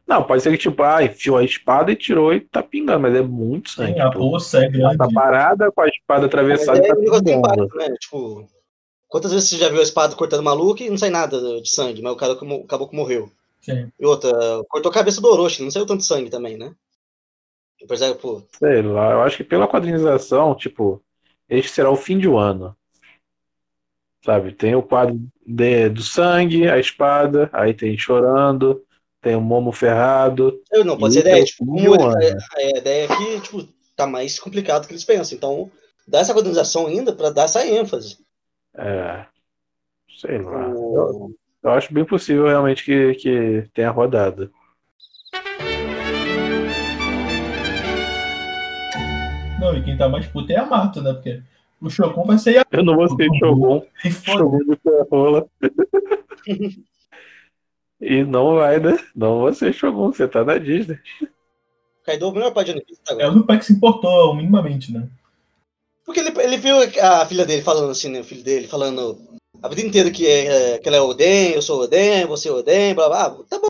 Não, 0.07 0.23
pode 0.23 0.41
ser 0.41 0.51
que, 0.51 0.57
tipo, 0.57 0.83
ah, 0.83 1.03
enfiou 1.03 1.37
a 1.37 1.43
espada 1.43 1.91
e 1.91 1.95
tirou 1.95 2.33
e 2.33 2.41
tá 2.41 2.61
pingando, 2.61 3.01
mas 3.01 3.15
é 3.15 3.21
muito 3.21 3.69
sangue. 3.69 3.93
Sim, 3.93 3.99
a 3.99 4.11
poça 4.11 4.63
é 4.63 4.69
grande. 4.69 4.97
tá 4.97 5.07
parada 5.13 5.71
com 5.71 5.81
a 5.81 5.87
espada 5.87 6.25
atravessada 6.25 6.79
é 6.79 6.85
e 6.85 6.87
tá 6.87 6.95
pingando. 6.95 7.69
né? 7.75 7.95
Tipo, 7.99 8.47
quantas 9.07 9.33
vezes 9.33 9.49
você 9.49 9.57
já 9.57 9.69
viu 9.69 9.79
a 9.79 9.83
espada 9.83 10.15
cortando 10.15 10.43
maluco 10.43 10.81
e 10.81 10.89
não 10.89 10.97
sai 10.97 11.09
nada 11.09 11.61
de 11.61 11.69
sangue, 11.69 12.01
mas 12.01 12.13
o 12.13 12.17
cara 12.17 12.33
acabou 12.33 12.87
que 12.87 12.95
morreu. 12.95 13.29
Sim. 13.61 13.89
E 13.97 14.05
outra, 14.05 14.31
cortou 14.67 14.91
a 14.91 14.93
cabeça 14.93 15.21
do 15.21 15.27
Orochi, 15.29 15.63
não 15.63 15.71
saiu 15.71 15.85
tanto 15.85 16.03
sangue 16.03 16.29
também, 16.29 16.57
né? 16.57 16.73
Sei 18.57 18.81
lá, 18.81 19.11
eu 19.11 19.21
acho 19.21 19.37
que 19.37 19.43
pela 19.43 19.67
quadrinização, 19.67 20.55
tipo, 20.55 21.01
este 21.49 21.71
será 21.71 21.89
o 21.89 21.95
fim 21.95 22.17
de 22.17 22.27
um 22.27 22.37
ano. 22.37 22.75
Sabe, 24.23 24.53
tem 24.53 24.73
o 24.73 24.81
quadro 24.81 25.19
de- 25.45 25.89
do 25.89 26.01
sangue, 26.01 26.69
a 26.69 26.79
espada, 26.79 27.49
aí 27.51 27.73
tem 27.73 27.97
chorando, 27.97 28.81
tem 29.21 29.35
o 29.35 29.41
Momo 29.41 29.71
ferrado. 29.73 30.61
eu 30.71 30.85
não, 30.85 30.97
pode 30.97 31.13
ser 31.13 31.19
ideia, 31.21 31.41
é 31.41 31.45
tipo, 31.45 31.65
um 31.69 31.93
ano. 31.93 32.37
a, 32.55 32.63
ideia 32.77 33.05
é 33.05 33.07
que, 33.07 33.41
tipo, 33.41 33.67
tá 33.95 34.07
mais 34.07 34.39
complicado 34.39 34.83
do 34.83 34.87
que 34.87 34.93
eles 34.93 35.03
pensam. 35.03 35.35
Então, 35.37 35.69
dá 36.07 36.19
essa 36.19 36.33
organização 36.33 36.87
ainda 36.87 37.13
pra 37.13 37.31
dar 37.31 37.43
essa 37.43 37.65
ênfase. 37.67 38.17
É, 38.75 39.25
sei 40.21 40.41
lá. 40.41 40.69
Eu, 40.69 40.75
O- 40.75 41.35
eu 41.63 41.71
acho 41.71 41.93
bem 41.93 42.05
possível 42.05 42.45
realmente 42.47 42.83
que, 42.83 43.15
que 43.15 43.69
tenha 43.73 43.89
rodado. 43.89 44.51
Não, 49.63 49.77
e 49.77 49.81
quem 49.81 49.95
tá 49.95 50.09
mais 50.09 50.27
puto 50.27 50.51
é 50.51 50.57
a 50.57 50.65
Mato, 50.65 51.01
né? 51.01 51.13
Porque 51.13 51.41
o 51.79 51.89
Shokun 51.89 52.25
vai 52.25 52.37
ser 52.37 52.57
a. 52.57 52.65
Eu 52.69 52.83
não 52.83 52.95
vou 52.97 53.07
ser 53.15 53.29
Shogun, 53.39 53.81
E 54.03 54.11
foda 54.11 54.39
Shogun 54.39 54.59
de 54.59 54.75
ferrola. 54.75 55.47
E 58.01 58.21
não 58.25 58.55
vai, 58.55 58.81
né? 58.81 58.97
Não 59.15 59.39
você, 59.39 59.71
Shogun, 59.71 60.11
você 60.11 60.27
tá 60.27 60.43
na 60.43 60.57
Disney. 60.57 60.99
Kaido 62.03 62.25
é 62.25 62.27
o 62.27 62.31
melhor 62.33 62.51
pai 62.51 62.65
de 62.65 62.71
One 62.71 62.83
Piece 62.83 62.99
É 63.07 63.13
agora. 63.13 63.29
o 63.29 63.31
único 63.31 63.47
pai 63.47 63.57
que 63.57 63.63
se 63.65 63.71
importou 63.71 64.35
minimamente, 64.35 64.91
né? 64.91 65.07
Porque 66.05 66.19
ele, 66.19 66.37
ele 66.41 66.57
viu 66.57 66.75
a 67.01 67.25
filha 67.25 67.45
dele 67.45 67.61
falando 67.61 67.91
assim, 67.91 68.09
né? 68.09 68.19
O 68.19 68.23
filho 68.25 68.43
dele 68.43 68.67
falando 68.67 69.17
a 69.61 69.69
vida 69.69 69.81
inteira 69.87 70.11
que, 70.11 70.27
é, 70.27 70.79
que 70.79 70.87
ela 70.89 70.97
é 70.97 71.01
Oden, 71.01 71.51
eu 71.53 71.61
sou 71.61 71.83
Oden, 71.83 72.25
você 72.25 72.49
é 72.49 72.51
Oden, 72.51 72.93
blá 72.93 73.07
blá. 73.07 73.29
blá. 73.29 73.43
Tá 73.45 73.57
bom. 73.57 73.67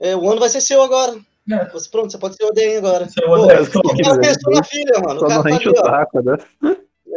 É, 0.00 0.16
o 0.16 0.28
ano 0.28 0.40
vai 0.40 0.48
ser 0.48 0.60
seu 0.60 0.82
agora. 0.82 1.16
É. 1.50 1.64
Você, 1.70 1.88
pronto, 1.90 2.10
você 2.10 2.18
pode 2.18 2.36
ser 2.36 2.44
Oden 2.44 2.76
agora. 2.78 3.08
Você 3.08 3.22
é 3.22 3.26
o 3.26 3.28
Pô, 3.70 3.80
o 3.80 3.96
cara 4.02 4.20
pensou 4.20 4.52
na 4.52 4.62
filha, 4.62 5.00
mano. 5.04 5.20
Só 5.20 5.26
O 5.26 5.28
cara 5.28 5.34
não 5.36 5.42
tá 5.42 5.50
enche 5.50 5.68
ali, 5.68 5.78
o 5.78 5.82
saco, 5.84 6.22
né? 6.22 6.38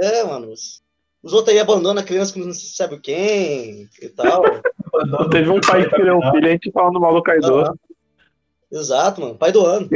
É, 0.02 0.24
mano. 0.24 0.52
Os, 0.52 0.82
os 1.22 1.34
outros 1.34 1.54
aí 1.54 1.60
abandonam 1.60 2.02
a 2.02 2.06
criança 2.06 2.34
com 2.34 2.40
não 2.40 2.54
se 2.54 2.74
sabe 2.76 3.00
quem 3.00 3.90
e 4.02 4.10
tal. 4.10 4.44
Não 5.08 5.30
teve 5.30 5.50
um 5.50 5.60
pai 5.60 5.84
que 5.84 5.96
criou 5.96 6.18
um 6.20 6.32
filho 6.32 6.46
e 6.46 6.50
a 6.50 6.52
gente 6.52 6.72
falando 6.72 7.00
mal 7.00 7.14
do 7.14 7.22
Kaido. 7.24 7.54
Aham. 7.60 7.76
Exato, 8.72 9.20
mano. 9.20 9.36
Pai 9.36 9.52
do 9.52 9.66
ano. 9.66 9.90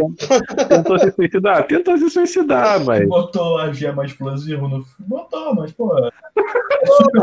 Tentou 0.68 1.00
se 1.00 1.10
suicidar? 1.14 1.66
Tentou 1.66 1.98
se 1.98 2.10
suicidar, 2.10 2.84
mas. 2.84 3.08
Botou 3.08 3.58
a 3.58 3.72
gema 3.72 4.06
explosiva 4.06 4.68
no. 4.68 4.86
Botou, 5.00 5.56
mas, 5.56 5.72
pô. 5.72 5.98
É 5.98 6.12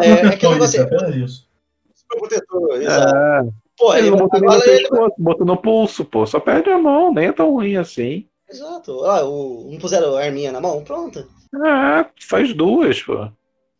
É, 0.01 0.09
é 0.09 0.27
aquele 0.29 0.55
negócio- 0.55 0.83
é. 0.83 1.27
Super 1.27 2.19
protetor, 2.19 2.81
exato. 2.81 3.15
É, 3.17 3.62
Pô, 3.83 3.93
ele 3.95 4.03
ele, 4.07 4.11
não 4.11 4.19
botou 4.19 4.41
no 4.41 4.53
ele. 4.55 4.63
pescoço, 4.63 5.15
botou 5.19 5.47
no 5.47 5.57
pulso, 5.57 6.05
pô. 6.05 6.25
Só 6.25 6.39
perde 6.39 6.71
a 6.71 6.79
mão, 6.79 7.13
nem 7.13 7.27
é 7.27 7.33
tão 7.33 7.51
ruim 7.53 7.77
assim. 7.77 8.29
Exato. 8.49 9.05
Ah, 9.05 9.25
o, 9.25 9.69
não 9.73 9.79
puseram 9.81 10.15
a 10.17 10.23
arminha 10.23 10.53
na 10.53 10.61
mão? 10.61 10.85
Pronto. 10.85 11.19
É, 11.55 12.07
faz 12.21 12.55
duas, 12.55 13.03
pô. 13.03 13.29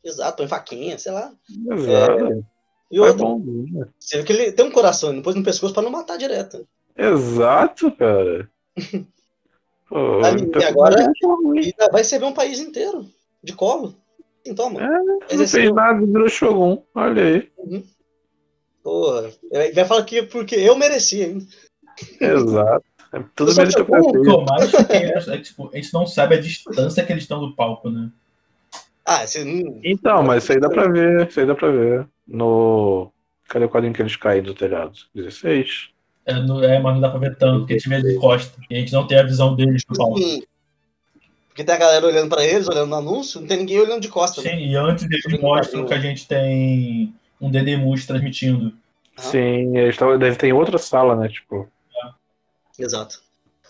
Exato, 0.05 0.39
põe 0.39 0.49
faquinha, 0.49 0.99
sei 0.99 1.13
lá. 1.13 1.33
Exato. 1.71 2.45
E 2.91 2.99
Vai 2.99 3.09
outra, 3.11 3.25
bonzinho. 3.25 3.89
você 3.99 4.17
viu 4.17 4.27
que 4.27 4.33
ele 4.33 4.53
tem 4.53 4.67
um 4.67 4.71
coração, 4.73 5.11
ele 5.11 5.17
não 5.19 5.23
pôs 5.23 5.37
no 5.37 5.45
pescoço 5.45 5.73
pra 5.73 5.83
não 5.83 5.91
matar 5.91 6.19
direto. 6.19 6.67
Exato, 6.97 7.91
cara. 7.93 8.51
Pô, 9.89 10.25
Ali, 10.25 10.43
então, 10.43 10.61
e 10.61 10.65
agora- 10.65 11.01
é. 11.03 11.61
E 11.61 11.75
vai 11.91 12.01
receber 12.01 12.25
um 12.25 12.33
país 12.33 12.59
inteiro, 12.59 13.07
de 13.43 13.53
colo. 13.55 13.95
Então, 14.45 14.71
mano. 14.71 15.21
É, 15.29 15.37
Não 15.37 15.47
fez 15.47 15.73
nada, 15.73 16.05
virou 16.05 16.29
Shogun. 16.29 16.83
Olha 16.95 17.23
aí. 17.23 17.53
Porra. 18.83 19.31
Ele 19.51 19.73
vai 19.73 19.85
falar 19.85 20.05
que 20.05 20.19
é 20.19 20.23
porque 20.25 20.55
eu 20.57 20.77
mereci 20.77 21.23
ainda. 21.23 21.45
Exato. 22.21 22.85
É 23.13 23.23
tudo 23.37 23.51
Eu 23.51 23.55
só 23.55 23.63
O 23.63 23.67
fiquei 23.67 24.97
é, 24.97 25.19
é 25.19 25.39
tipo, 25.39 25.71
a 25.73 25.77
gente 25.77 25.93
não 25.93 26.07
sabe 26.07 26.35
a 26.37 26.41
distância 26.41 27.05
que 27.05 27.13
eles 27.13 27.25
estão 27.25 27.41
do 27.41 27.55
palco, 27.55 27.91
né? 27.91 28.11
Ah, 29.05 29.27
você 29.27 29.45
não. 29.45 29.79
Então, 29.85 30.23
mas 30.23 30.43
isso 30.43 30.53
aí 30.53 30.61
dá 30.61 30.71
pra 30.71 30.89
ver. 30.89 31.29
Isso 31.29 31.39
aí 31.41 31.47
dá 31.47 31.55
pra 31.55 31.71
ver. 31.71 32.07
No. 32.27 33.13
Cadê 33.49 33.67
o 33.67 33.69
quadrinho 33.69 33.93
que 33.93 34.01
eles 34.01 34.17
caem 34.17 34.43
do 34.43 34.55
telhado? 34.55 34.93
16. 35.15 35.91
É, 36.25 36.35
no- 36.35 36.65
é, 36.65 36.79
mas 36.79 36.95
não 36.95 37.01
dá 37.01 37.11
pra 37.11 37.19
ver 37.19 37.37
tanto, 37.37 37.61
porque 37.61 37.75
a 37.75 37.77
gente 37.77 37.89
vê 37.89 38.01
de 38.01 38.15
costa. 38.19 38.59
E 38.71 38.77
a 38.77 38.79
gente 38.79 38.93
não 38.93 39.07
tem 39.07 39.19
a 39.19 39.25
visão 39.25 39.55
deles 39.55 39.85
do 39.85 39.95
palco. 39.95 40.19
Porque 41.49 41.65
tem 41.65 41.75
a 41.75 41.79
galera 41.79 42.07
olhando 42.07 42.31
pra 42.31 42.43
eles, 42.45 42.67
olhando 42.67 42.89
no 42.89 42.97
anúncio, 42.97 43.41
não 43.41 43.47
tem 43.47 43.59
ninguém 43.59 43.79
olhando 43.79 44.01
de 44.01 44.09
costas. 44.09 44.43
né? 44.43 44.53
Sim, 44.53 44.59
e 44.69 44.75
antes 44.77 45.05
eles 45.05 45.39
mostram 45.41 45.85
que 45.85 45.93
a 45.93 45.99
gente 46.01 46.27
tem 46.27 47.13
um 47.43 47.51
Dedemus 47.51 48.07
transmitindo. 48.07 48.73
Ah. 49.17 49.23
Sim, 49.23 49.77
eles 49.77 49.97
tavam- 49.97 50.19
devem 50.19 50.39
ter 50.39 50.47
em 50.49 50.53
outra 50.53 50.79
sala, 50.79 51.15
né? 51.17 51.29
Tipo. 51.29 51.69
Exato. 52.79 53.21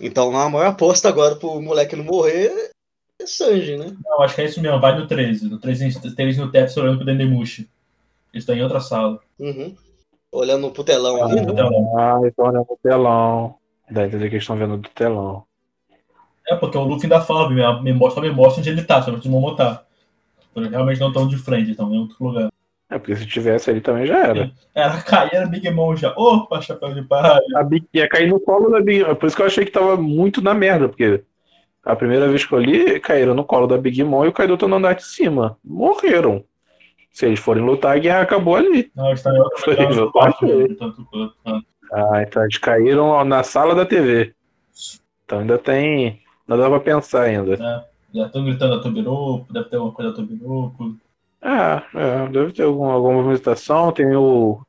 Então 0.01 0.35
a 0.37 0.49
maior 0.49 0.67
aposta 0.69 1.09
agora 1.09 1.37
pro 1.37 1.61
moleque 1.61 1.97
não 1.97 2.05
morrer 2.05 2.73
é 3.21 3.27
Sanji, 3.27 3.77
né? 3.77 3.95
Não, 4.05 4.23
acho 4.23 4.35
que 4.35 4.41
é 4.41 4.45
isso 4.47 4.61
mesmo, 4.61 4.81
vai 4.81 4.99
no 4.99 5.07
13. 5.07 5.49
No 5.49 5.59
13 5.59 6.15
tem 6.15 6.25
eles 6.27 6.39
no 6.39 6.51
teto 6.51 6.79
olhando 6.81 6.97
pro 6.99 7.07
Dendemushi. 7.07 7.69
Eles 8.33 8.43
estão 8.43 8.55
em 8.55 8.63
outra 8.63 8.81
sala. 8.81 9.21
Uhum. 9.39 9.75
Olhando 10.33 10.71
pro 10.71 10.83
telão 10.85 11.23
ali, 11.23 11.37
né? 11.37 11.43
Então, 11.53 11.99
Ah, 11.99 12.21
então 12.25 12.47
olhando 12.47 12.67
no 12.71 12.79
telão. 12.83 13.55
Dá 13.91 14.07
entender 14.07 14.29
que 14.29 14.37
eles 14.37 14.43
estão 14.45 14.57
vendo 14.57 14.77
do 14.79 14.89
telão. 14.89 15.45
é 16.49 16.57
porque 16.57 16.77
o 16.79 16.83
Luffy 16.85 17.05
ainda 17.05 17.21
fala, 17.21 17.49
me, 17.81 17.93
mostra, 17.93 18.23
me 18.23 18.31
mostra 18.31 18.61
onde 18.61 18.71
ele 18.71 18.83
tá, 18.83 19.03
só 19.03 19.17
que 19.19 19.29
o 19.29 19.31
Momo 19.31 19.55
tá. 19.55 19.85
Então, 20.51 20.63
eles 20.63 20.71
realmente 20.73 21.01
não 21.01 21.09
estão 21.09 21.29
de 21.29 21.37
frente, 21.37 21.71
estão 21.73 21.93
em 21.95 21.99
outro 21.99 22.17
lugar. 22.21 22.51
É, 22.93 22.99
porque 22.99 23.17
se 23.17 23.27
tivesse 23.27 23.71
ali 23.71 23.81
também 23.81 24.05
já 24.05 24.19
era. 24.19 24.53
Era 24.75 25.01
cair, 25.03 25.35
era 25.35 25.47
Big 25.47 25.69
Mom 25.71 25.97
já. 25.97 26.13
Opa, 26.15 26.61
chapéu 26.61 26.93
de 26.93 27.03
palha. 27.03 27.41
A 27.57 27.63
Big 27.63 27.87
ia 27.95 28.07
cair 28.07 28.29
no 28.29 28.39
colo 28.39 28.71
da 28.71 28.83
Big 28.83 29.03
Por 29.15 29.27
isso 29.27 29.35
que 29.35 29.41
eu 29.41 29.47
achei 29.47 29.65
que 29.65 29.71
tava 29.71 29.97
muito 29.97 30.43
na 30.43 30.53
merda, 30.53 30.89
porque 30.89 31.25
a 31.83 31.97
primeira 31.97 32.29
vez 32.29 32.45
que 32.45 32.53
eu 32.53 32.59
li, 32.59 33.01
caíram 33.01 33.35
no 33.35 33.45
colo 33.45 33.67
da 33.67 33.79
Big 33.79 34.05
Mom 34.05 34.27
e 34.27 34.29
o 34.29 34.33
Kaido 34.33 34.59
tá 34.59 34.69
no 34.69 34.77
andar 34.77 34.95
de 34.95 35.05
cima. 35.05 35.57
Morreram. 35.65 36.45
Se 37.11 37.25
eles 37.25 37.41
forem 37.41 37.65
lutar, 37.65 37.97
a 37.97 37.99
guerra 37.99 38.21
acabou 38.21 38.57
ali. 38.57 38.91
Não, 38.95 39.07
em 39.07 39.39
outro 39.39 39.59
Foi, 39.59 39.77
tanto 40.75 41.07
tanto. 41.45 41.67
Ah, 41.93 42.23
então 42.23 42.43
eles 42.43 42.59
caíram 42.59 43.25
na 43.25 43.43
sala 43.43 43.75
da 43.75 43.87
TV. 43.87 44.35
Então 45.25 45.41
ainda 45.41 45.59
tem. 45.59 46.21
Ainda 46.47 46.63
dá 46.63 46.69
pra 46.69 46.81
pensar 46.81 47.23
ainda. 47.23 47.57
Já 48.15 48.27
estão 48.27 48.45
gritando 48.45 48.75
a 48.75 48.81
Tobiropo, 48.81 49.51
deve 49.51 49.69
ter 49.71 49.77
alguma 49.77 49.95
coisa 49.95 50.11
da 50.11 50.17
Tobiropo. 50.17 50.97
Ah, 51.43 51.83
é, 51.95 52.29
deve 52.29 52.53
ter 52.53 52.63
algum, 52.63 52.85
alguma 52.85 53.15
movimentação. 53.15 53.93
Tem 53.93 54.15
o 54.15 54.61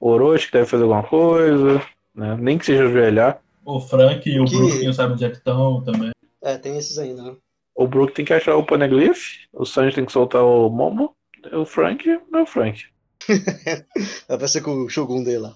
Orochi 0.00 0.46
que 0.46 0.52
deve 0.54 0.66
fazer 0.66 0.82
alguma 0.84 1.02
coisa. 1.02 1.82
Né? 2.14 2.36
Nem 2.40 2.56
que 2.58 2.64
seja 2.66 2.84
ajoelhar. 2.84 3.40
O 3.64 3.78
Frank 3.80 4.28
e 4.28 4.40
o 4.40 4.44
Que- 4.46 4.56
Brook 4.56 4.84
não 4.84 4.92
sabem 4.92 5.12
onde 5.12 5.24
é 5.24 5.30
que 5.30 5.36
estão 5.36 5.82
também. 5.82 6.10
É, 6.42 6.56
tem 6.56 6.78
esses 6.78 6.98
ainda, 6.98 7.22
né? 7.22 7.36
O 7.74 7.86
Brook 7.86 8.14
tem 8.14 8.24
que 8.24 8.32
achar 8.32 8.56
o 8.56 8.64
Poneglyph. 8.64 9.18
O 9.52 9.66
Sanji 9.66 9.94
tem 9.94 10.04
que 10.06 10.12
soltar 10.12 10.42
o 10.42 10.70
Momo. 10.70 11.14
O 11.52 11.66
Frank 11.66 12.06
não 12.30 12.40
é 12.40 12.42
o 12.42 12.46
Frank. 12.46 12.84
Vai 14.28 14.48
ser 14.48 14.60
com 14.62 14.84
o 14.84 14.88
Shogun 14.88 15.22
dele 15.22 15.38
lá. 15.38 15.54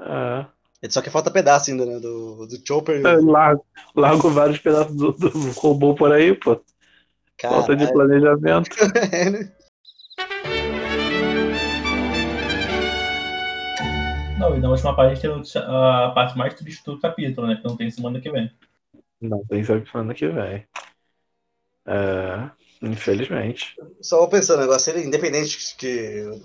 É. 0.00 0.46
Ele 0.82 0.92
só 0.92 1.00
que 1.00 1.10
falta 1.10 1.30
pedaço 1.30 1.70
ainda, 1.70 1.86
né? 1.86 1.98
Do, 2.00 2.46
do 2.46 2.58
Chopper. 2.66 3.00
Largo, 3.24 3.64
largo 3.94 4.28
vários 4.30 4.58
pedaços 4.58 4.94
do, 4.94 5.12
do 5.12 5.28
robô 5.52 5.94
por 5.94 6.12
aí, 6.12 6.34
pô. 6.34 6.60
Falta 7.40 7.74
de 7.74 7.86
Caralho. 7.86 7.92
planejamento. 7.92 8.70
É, 9.12 9.30
né? 9.30 9.52
Não, 14.42 14.56
e 14.56 14.58
na 14.58 14.70
última 14.70 14.96
parte 14.96 15.20
tem 15.20 15.30
a 15.30 16.10
parte 16.12 16.36
mais 16.36 16.54
triste 16.54 16.84
do 16.84 16.98
capítulo, 16.98 17.46
né? 17.46 17.54
Que 17.54 17.64
não 17.64 17.76
tem 17.76 17.88
semana 17.88 18.20
que 18.20 18.28
vem. 18.28 18.50
Não 19.20 19.44
tem 19.44 19.62
semana 19.62 20.12
que 20.12 20.26
vem. 20.26 20.66
É, 21.86 22.50
infelizmente. 22.82 23.76
Só 24.00 24.26
pensando 24.26 24.62
negócio, 24.62 24.92
ele 24.92 25.06
independente 25.06 25.76
que, 25.76 26.40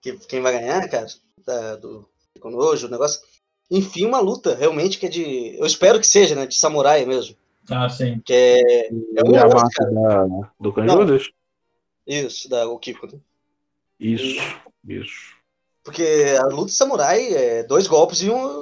que 0.00 0.16
quem 0.28 0.40
vai 0.40 0.52
ganhar, 0.52 0.88
cara, 0.88 1.06
da, 1.44 1.74
do 1.74 2.08
Konojo, 2.38 2.86
o 2.86 2.90
negócio. 2.90 3.20
Enfim, 3.68 4.06
uma 4.06 4.20
luta 4.20 4.54
realmente 4.54 4.96
que 4.96 5.06
é 5.06 5.08
de. 5.08 5.56
Eu 5.58 5.66
espero 5.66 5.98
que 5.98 6.06
seja, 6.06 6.36
né? 6.36 6.46
De 6.46 6.54
samurai 6.54 7.04
mesmo. 7.04 7.36
Ah, 7.68 7.88
sim. 7.88 8.20
Que 8.24 8.32
é. 8.32 8.86
É 8.86 9.24
um 9.26 9.32
e 9.32 9.36
a 9.36 9.48
marca 9.48 9.84
da, 9.84 10.52
do 10.60 10.72
Canjudas? 10.72 11.28
Isso, 12.06 12.48
da 12.48 12.68
Okiko. 12.68 13.08
né? 13.08 13.18
Isso, 13.98 14.40
isso. 14.86 15.35
Porque 15.86 16.36
a 16.40 16.46
luta 16.46 16.66
de 16.66 16.72
samurai 16.72 17.32
é 17.32 17.62
dois 17.62 17.86
golpes 17.86 18.20
e 18.20 18.28
um. 18.28 18.58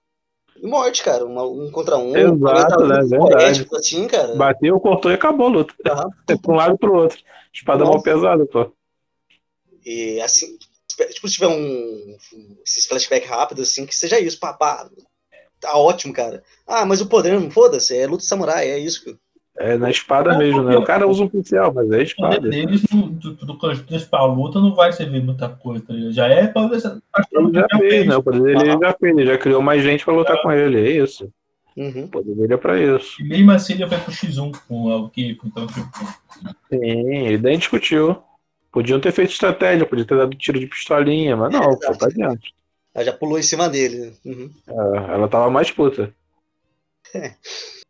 E 0.56 0.66
morte, 0.66 1.02
cara. 1.02 1.24
Uma- 1.24 1.46
um 1.46 1.70
contra 1.70 1.96
um. 1.96 2.14
Exato, 2.14 2.84
um 2.84 2.86
né? 2.86 2.98
Verdade. 3.02 3.66
assim, 3.72 4.06
cara. 4.06 4.34
Bateu, 4.36 4.78
cortou 4.78 5.10
e 5.10 5.14
acabou 5.14 5.46
a 5.46 5.50
luta. 5.50 5.74
Aham. 5.86 6.10
Pra 6.26 6.52
um 6.52 6.56
lado 6.56 6.74
e 6.74 6.78
pro 6.78 6.94
outro. 6.94 7.18
Espada 7.52 7.82
mal 7.82 8.02
pesada, 8.02 8.44
pô. 8.44 8.70
E 9.86 10.20
assim, 10.20 10.58
tipo, 11.14 11.26
se 11.26 11.34
tiver 11.34 11.48
um. 11.48 12.16
Esses 12.62 12.86
flashback 12.86 13.26
rápidos, 13.26 13.70
assim, 13.70 13.86
que 13.86 13.96
seja 13.96 14.20
isso, 14.20 14.38
papá. 14.38 14.90
Tá 15.58 15.78
ótimo, 15.78 16.12
cara. 16.12 16.44
Ah, 16.66 16.84
mas 16.84 17.00
o 17.00 17.06
poder, 17.08 17.40
não 17.40 17.50
foda-se, 17.50 17.96
é 17.96 18.06
luta 18.06 18.22
de 18.22 18.28
samurai, 18.28 18.68
é 18.68 18.78
isso. 18.78 19.18
É 19.56 19.78
na 19.78 19.88
espada 19.88 20.36
mesmo, 20.36 20.62
né? 20.64 20.76
O 20.76 20.82
cara 20.84 21.06
usa 21.06 21.22
um 21.22 21.28
pincel, 21.28 21.72
mas 21.72 21.84
é 21.84 21.86
O 21.86 21.88
poder 21.88 22.02
espada. 22.02 22.40
deles, 22.48 22.82
no- 22.92 23.08
do, 23.08 23.34
do 23.34 23.58
pra 24.10 24.24
luta, 24.24 24.60
não 24.60 24.74
vai 24.74 24.92
servir 24.92 25.22
muita 25.22 25.48
coisa, 25.48 25.84
tá? 25.86 25.94
Já 26.10 26.26
é 26.26 26.46
pra 26.48 26.66
ver 26.66 26.80
se. 26.80 26.88
Ele 26.88 27.52
já 27.52 27.66
fez, 27.78 28.06
né? 28.06 28.16
O 28.16 28.22
poder 28.22 28.42
dele 28.42 28.60
ele 28.62 28.70
Aham. 28.70 28.80
já 28.82 28.92
fez, 28.94 29.16
ele 29.16 29.26
já 29.26 29.38
criou 29.38 29.62
mais 29.62 29.82
gente 29.82 30.04
pra 30.04 30.12
lutar 30.12 30.42
com 30.42 30.50
ele, 30.50 30.78
é 30.78 30.90
isso. 31.04 31.30
Uhum. 31.76 32.04
O 32.04 32.08
poder 32.08 32.34
dele 32.34 32.54
é 32.54 32.56
pra 32.56 32.80
isso. 32.80 33.20
E 33.22 33.24
mesmo 33.24 33.52
assim 33.52 33.74
ele 33.74 33.86
foi 33.86 33.98
pro 33.98 34.12
X1 34.12 34.52
com 34.68 34.86
o 34.86 35.08
Kiko, 35.08 35.46
então, 35.46 35.66
tipo. 35.68 35.88
Sim, 36.68 36.80
ele 37.26 37.38
nem 37.38 37.58
discutiu. 37.58 38.16
Podiam 38.72 38.98
ter 38.98 39.12
feito 39.12 39.30
estratégia, 39.30 39.86
podia 39.86 40.04
ter 40.04 40.16
dado 40.18 40.36
tiro 40.36 40.58
de 40.58 40.66
pistolinha, 40.66 41.36
mas 41.36 41.52
não, 41.52 41.62
foi 41.80 41.96
pra 41.96 42.08
dentro. 42.08 42.50
Ela 42.92 43.04
já 43.04 43.12
pulou 43.12 43.38
em 43.38 43.42
cima 43.42 43.68
dele. 43.68 44.14
Uhum. 44.24 44.50
É, 44.66 45.12
ela 45.14 45.28
tava 45.28 45.48
mais 45.48 45.70
puta. 45.70 46.12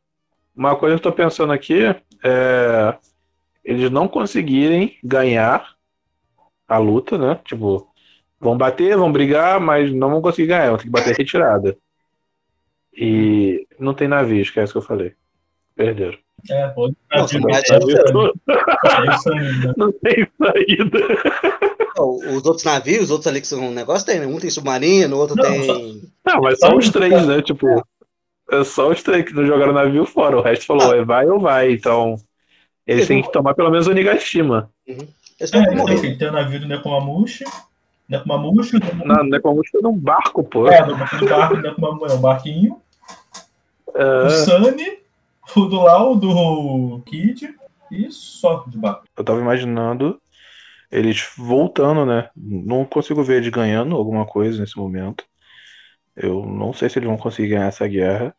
Uma 0.56 0.76
coisa 0.76 0.96
que 0.96 1.06
eu 1.06 1.10
tô 1.10 1.16
pensando 1.16 1.52
aqui 1.52 1.80
é 2.22 2.96
eles 3.64 3.90
não 3.90 4.06
conseguirem 4.06 4.96
ganhar 5.02 5.74
a 6.68 6.78
luta, 6.78 7.16
né? 7.16 7.40
Tipo, 7.44 7.88
vão 8.38 8.56
bater, 8.58 8.96
vão 8.96 9.10
brigar, 9.10 9.58
mas 9.58 9.92
não 9.92 10.10
vão 10.10 10.20
conseguir 10.22 10.48
ganhar, 10.48 10.68
vão 10.68 10.76
ter 10.76 10.84
que 10.84 10.90
bater 10.90 11.16
retirada. 11.16 11.76
E 12.96 13.66
não 13.78 13.94
tem 13.94 14.06
navio, 14.06 14.40
esquece 14.42 14.72
que 14.72 14.78
eu 14.78 14.82
falei. 14.82 15.14
Perderam. 15.74 16.16
É, 16.50 16.68
pode. 16.68 16.94
Nossa, 17.12 17.36
É, 17.36 17.40
mas 17.40 17.70
é, 17.70 17.74
é- 17.74 17.78
é. 17.78 19.72
Não 19.76 19.92
tem 19.92 20.28
saída. 20.38 20.98
Os 21.96 22.44
outros 22.44 22.64
navios, 22.64 23.04
os 23.04 23.10
outros 23.10 23.26
ali 23.28 23.40
que 23.40 23.46
são 23.46 23.60
um 23.68 23.72
negócio, 23.72 24.06
tem. 24.06 24.20
Né? 24.20 24.26
Um 24.26 24.38
tem 24.38 24.50
submarino, 24.50 25.16
o 25.16 25.20
outro 25.20 25.36
Não, 25.36 25.44
tem. 25.44 25.64
só- 25.64 25.78
Não, 26.26 26.42
mas 26.42 26.58
só 26.58 26.76
os 26.76 26.90
três, 26.90 27.26
né? 27.26 27.40
Tipo, 27.40 27.82
é 28.50 28.64
só 28.64 28.90
os 28.90 29.02
três 29.02 29.24
que 29.24 29.32
não 29.34 29.46
jogaram 29.46 29.72
navio 29.72 30.04
fora. 30.04 30.36
O 30.38 30.42
resto 30.42 30.66
falou, 30.66 30.94
é 30.94 31.04
vai 31.04 31.26
ou 31.26 31.40
vai. 31.40 31.72
Então, 31.72 32.16
eles 32.86 33.06
têm 33.08 33.22
que 33.22 33.32
tomar 33.32 33.54
pelo 33.54 33.70
menos 33.70 33.86
o 33.86 33.92
Nigashima. 33.92 34.70
Eles 34.86 35.52
É, 35.52 35.58
então, 35.58 35.74
morrer. 35.74 35.94
assim, 35.94 36.16
tem 36.16 36.28
o 36.28 36.32
navio 36.32 36.60
do 36.60 36.68
Nekomamushi, 36.68 37.44
Nekomamushi, 38.08 38.76
o 38.76 39.06
Na 39.08 39.22
Nekomamushi 39.24 39.70
foi 39.70 39.90
um 39.90 39.96
barco, 39.96 40.44
pô. 40.44 40.68
é, 40.68 40.82
do 40.84 40.96
barco, 41.26 41.56
Nekomamushi, 41.56 42.12
é 42.12 42.16
um 42.16 42.20
barquinho, 42.20 42.80
o 43.86 43.98
É, 43.98 44.28
Sunny, 44.28 44.98
o 45.56 45.60
do 45.66 45.76
Lau, 45.82 46.14
do 46.16 47.02
Kid, 47.06 47.54
e 47.90 48.10
só 48.10 48.64
de 48.66 48.76
barco. 48.78 49.04
eu 49.16 49.24
tava 49.24 49.40
imaginando 49.40 50.20
eles 50.90 51.28
voltando, 51.36 52.06
né? 52.06 52.28
Não 52.36 52.84
consigo 52.84 53.22
ver 53.24 53.38
eles 53.38 53.48
ganhando 53.48 53.96
alguma 53.96 54.24
coisa 54.26 54.60
nesse 54.60 54.76
momento. 54.76 55.24
Eu 56.16 56.44
não 56.46 56.72
sei 56.72 56.88
se 56.88 56.98
eles 56.98 57.08
vão 57.08 57.16
conseguir 57.16 57.48
ganhar 57.48 57.66
essa 57.66 57.86
guerra. 57.86 58.34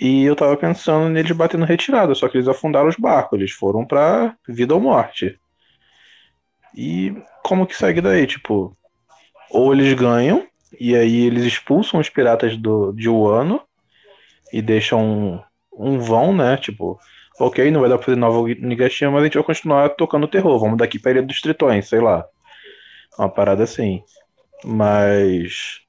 E 0.00 0.24
eu 0.24 0.34
tava 0.34 0.56
pensando 0.56 1.10
neles 1.10 1.32
batendo 1.32 1.64
retirada, 1.64 2.14
só 2.14 2.28
que 2.28 2.38
eles 2.38 2.48
afundaram 2.48 2.88
os 2.88 2.96
barcos, 2.96 3.38
eles 3.38 3.52
foram 3.52 3.84
pra 3.84 4.34
vida 4.48 4.74
ou 4.74 4.80
morte. 4.80 5.38
E 6.74 7.14
como 7.44 7.66
que 7.66 7.76
segue 7.76 8.00
daí? 8.00 8.26
Tipo, 8.26 8.76
ou 9.50 9.74
eles 9.74 9.92
ganham, 9.94 10.46
e 10.78 10.94
aí 10.96 11.26
eles 11.26 11.44
expulsam 11.44 12.00
os 12.00 12.08
piratas 12.08 12.56
do, 12.56 12.92
de 12.92 13.08
Wano 13.08 13.60
e 14.52 14.62
deixam 14.62 15.04
um, 15.04 15.42
um 15.72 15.98
vão, 15.98 16.34
né? 16.34 16.56
Tipo, 16.56 16.98
ok, 17.38 17.70
não 17.70 17.80
vai 17.80 17.90
dar 17.90 17.96
pra 17.96 18.06
fazer 18.06 18.18
nova 18.18 18.48
Nigashima, 18.48 19.10
mas 19.10 19.22
a 19.22 19.24
gente 19.24 19.34
vai 19.34 19.42
continuar 19.42 19.88
tocando 19.90 20.28
terror. 20.28 20.58
Vamos 20.58 20.78
daqui 20.78 20.98
pra 20.98 21.10
Ilha 21.10 21.22
dos 21.22 21.40
Tritões, 21.40 21.88
sei 21.88 22.00
lá. 22.00 22.24
Uma 23.18 23.28
parada 23.28 23.64
assim. 23.64 24.02
Mas 24.64 25.80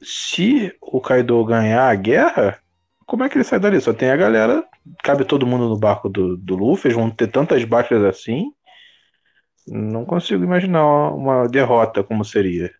se 0.00 0.72
o 0.80 1.00
Kaido 1.00 1.44
ganhar 1.44 1.88
a 1.88 1.94
guerra, 1.94 2.58
como 3.06 3.24
é 3.24 3.28
que 3.28 3.36
ele 3.36 3.44
sai 3.44 3.58
dali? 3.58 3.80
Só 3.80 3.92
tem 3.92 4.10
a 4.10 4.16
galera, 4.16 4.64
cabe 5.02 5.24
todo 5.24 5.46
mundo 5.46 5.68
no 5.68 5.78
barco 5.78 6.08
do, 6.08 6.36
do 6.36 6.56
Luffy, 6.56 6.92
vão 6.92 7.10
ter 7.10 7.28
tantas 7.28 7.64
baixas 7.64 8.04
assim. 8.04 8.52
Não 9.66 10.04
consigo 10.04 10.44
imaginar 10.44 10.84
uma, 11.14 11.48
derrota 11.48 12.02
como 12.02 12.24
seria. 12.24 12.70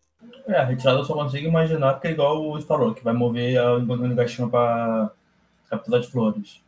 É, 0.47 0.57
a 0.57 0.65
retirada 0.65 0.99
eu 0.99 1.05
só 1.05 1.15
consigo 1.15 1.47
imaginar 1.47 1.95
porque 1.95 2.09
é 2.09 2.11
igual 2.13 2.41
o 2.41 2.53
Luiz 2.53 2.65
falou, 2.65 2.95
que 2.95 3.05
vai 3.05 3.13
mover 3.13 3.59
a 3.59 3.79
Nigashima 3.79 4.49
pra 4.49 5.11
capital 5.69 6.01
de 6.01 6.09
Flores. 6.09 6.63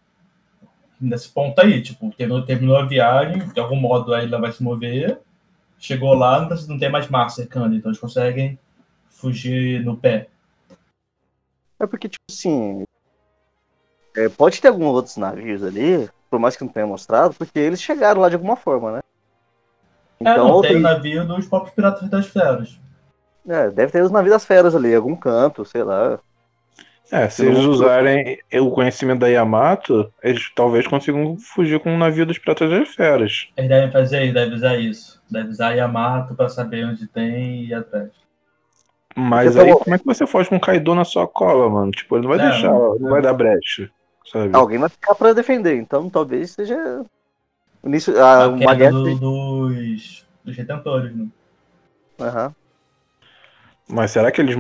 Nesse 1.01 1.31
ponto 1.31 1.59
aí, 1.61 1.81
tipo, 1.81 2.11
terminou, 2.11 2.43
terminou 2.43 2.77
a 2.77 2.85
viagem, 2.85 3.47
de 3.49 3.61
algum 3.61 3.77
modo 3.77 4.13
a 4.13 4.23
ilha 4.23 4.39
vai 4.39 4.53
se 4.53 4.63
mover, 4.63 5.19
chegou 5.79 6.13
lá, 6.13 6.47
não 6.69 6.79
tem 6.79 6.91
mais 6.91 7.09
mar 7.09 7.31
cercando, 7.31 7.75
então 7.75 7.91
eles 7.91 8.01
conseguem 8.01 8.59
fugir 9.09 9.83
no 9.83 9.97
pé. 9.97 10.29
É 11.81 11.87
porque, 11.87 12.09
tipo 12.09 12.23
assim. 12.31 12.85
é, 14.17 14.29
pode 14.29 14.61
ter 14.61 14.69
alguns 14.69 14.95
outros 14.95 15.17
navios 15.17 15.63
ali, 15.63 16.09
por 16.31 16.39
mais 16.39 16.57
que 16.57 16.65
não 16.65 16.73
tenha 16.73 16.87
mostrado, 16.87 17.35
porque 17.35 17.59
eles 17.59 17.81
chegaram 17.81 18.21
lá 18.21 18.29
de 18.29 18.35
alguma 18.35 18.57
forma, 18.57 18.93
né? 18.93 19.01
é, 20.21 20.23
Então, 20.33 20.49
não, 20.49 20.61
tem 20.61 20.71
o 20.71 20.73
tem- 20.75 20.83
navio 20.83 21.27
dos 21.27 21.47
próprios 21.47 21.75
piratas 21.75 22.09
das 22.09 22.27
feras. 22.27 22.79
é, 23.49 23.71
deve 23.71 23.93
ter 23.93 24.03
os 24.03 24.11
navios 24.11 24.33
das 24.35 24.45
feras 24.45 24.75
ali, 24.75 24.95
algum 24.95 25.17
canto, 25.17 25.65
sei 25.65 25.83
lá. 25.83 26.19
É, 27.11 27.29
se 27.29 27.45
eles 27.45 27.59
usarem 27.65 28.39
o 28.55 28.71
conhecimento 28.71 29.21
da 29.21 29.27
Yamato, 29.29 30.13
eles 30.23 30.53
talvez 30.55 30.87
consigam 30.87 31.37
fugir 31.39 31.81
com 31.81 31.93
o 31.95 31.99
navio 31.99 32.25
dos 32.25 32.39
Piratas 32.39 32.71
das 32.71 32.89
Feras. 32.95 33.49
Eles 33.57 33.69
devem 33.69 33.91
fazer 33.91 34.25
isso, 34.25 34.35
devem 34.35 34.55
usar 34.55 34.77
isso. 34.79 35.23
Devem 35.31 35.51
usar 35.51 35.73
Yamato 35.73 36.35
pra 36.37 36.49
saber 36.49 36.87
onde 36.87 37.07
tem 37.09 37.65
e 37.65 37.69
ir 37.69 37.75
atrás. 37.75 38.11
Mas 39.21 39.57
aí, 39.57 39.73
como 39.73 39.95
é 39.95 39.99
que 39.99 40.05
você 40.05 40.27
foge 40.27 40.49
com 40.49 40.57
o 40.57 40.61
Kaido 40.61 40.95
na 40.95 41.05
sua 41.05 41.27
cola, 41.27 41.69
mano? 41.69 41.91
Tipo, 41.91 42.17
ele 42.17 42.23
não 42.23 42.31
vai 42.31 42.39
É, 42.39 42.51
deixar, 42.51 42.73
não 42.73 43.11
vai 43.11 43.23
dar 43.23 43.33
brecha, 43.35 43.91
sabe? 44.31 44.53
Alguém 44.55 44.79
vai 44.79 44.89
ficar 44.89 45.15
pra 45.15 45.33
defender, 45.33 45.77
então 45.77 46.09
talvez 46.09 46.53
seja. 46.53 46.77
o 47.83 47.89
Início, 47.89 48.19
ah, 48.23 48.45
a 48.45 48.49
uma 48.49 48.75
guerra. 48.75 48.93
do- 48.93 49.15
dos, 49.17 50.27
dos 50.45 50.57
retentores, 50.57 51.15
né? 51.15 51.27
Aham. 52.19 52.55
Mas 53.89 54.13
será 54.13 54.31
que 54.31 54.41
eles 54.41 54.57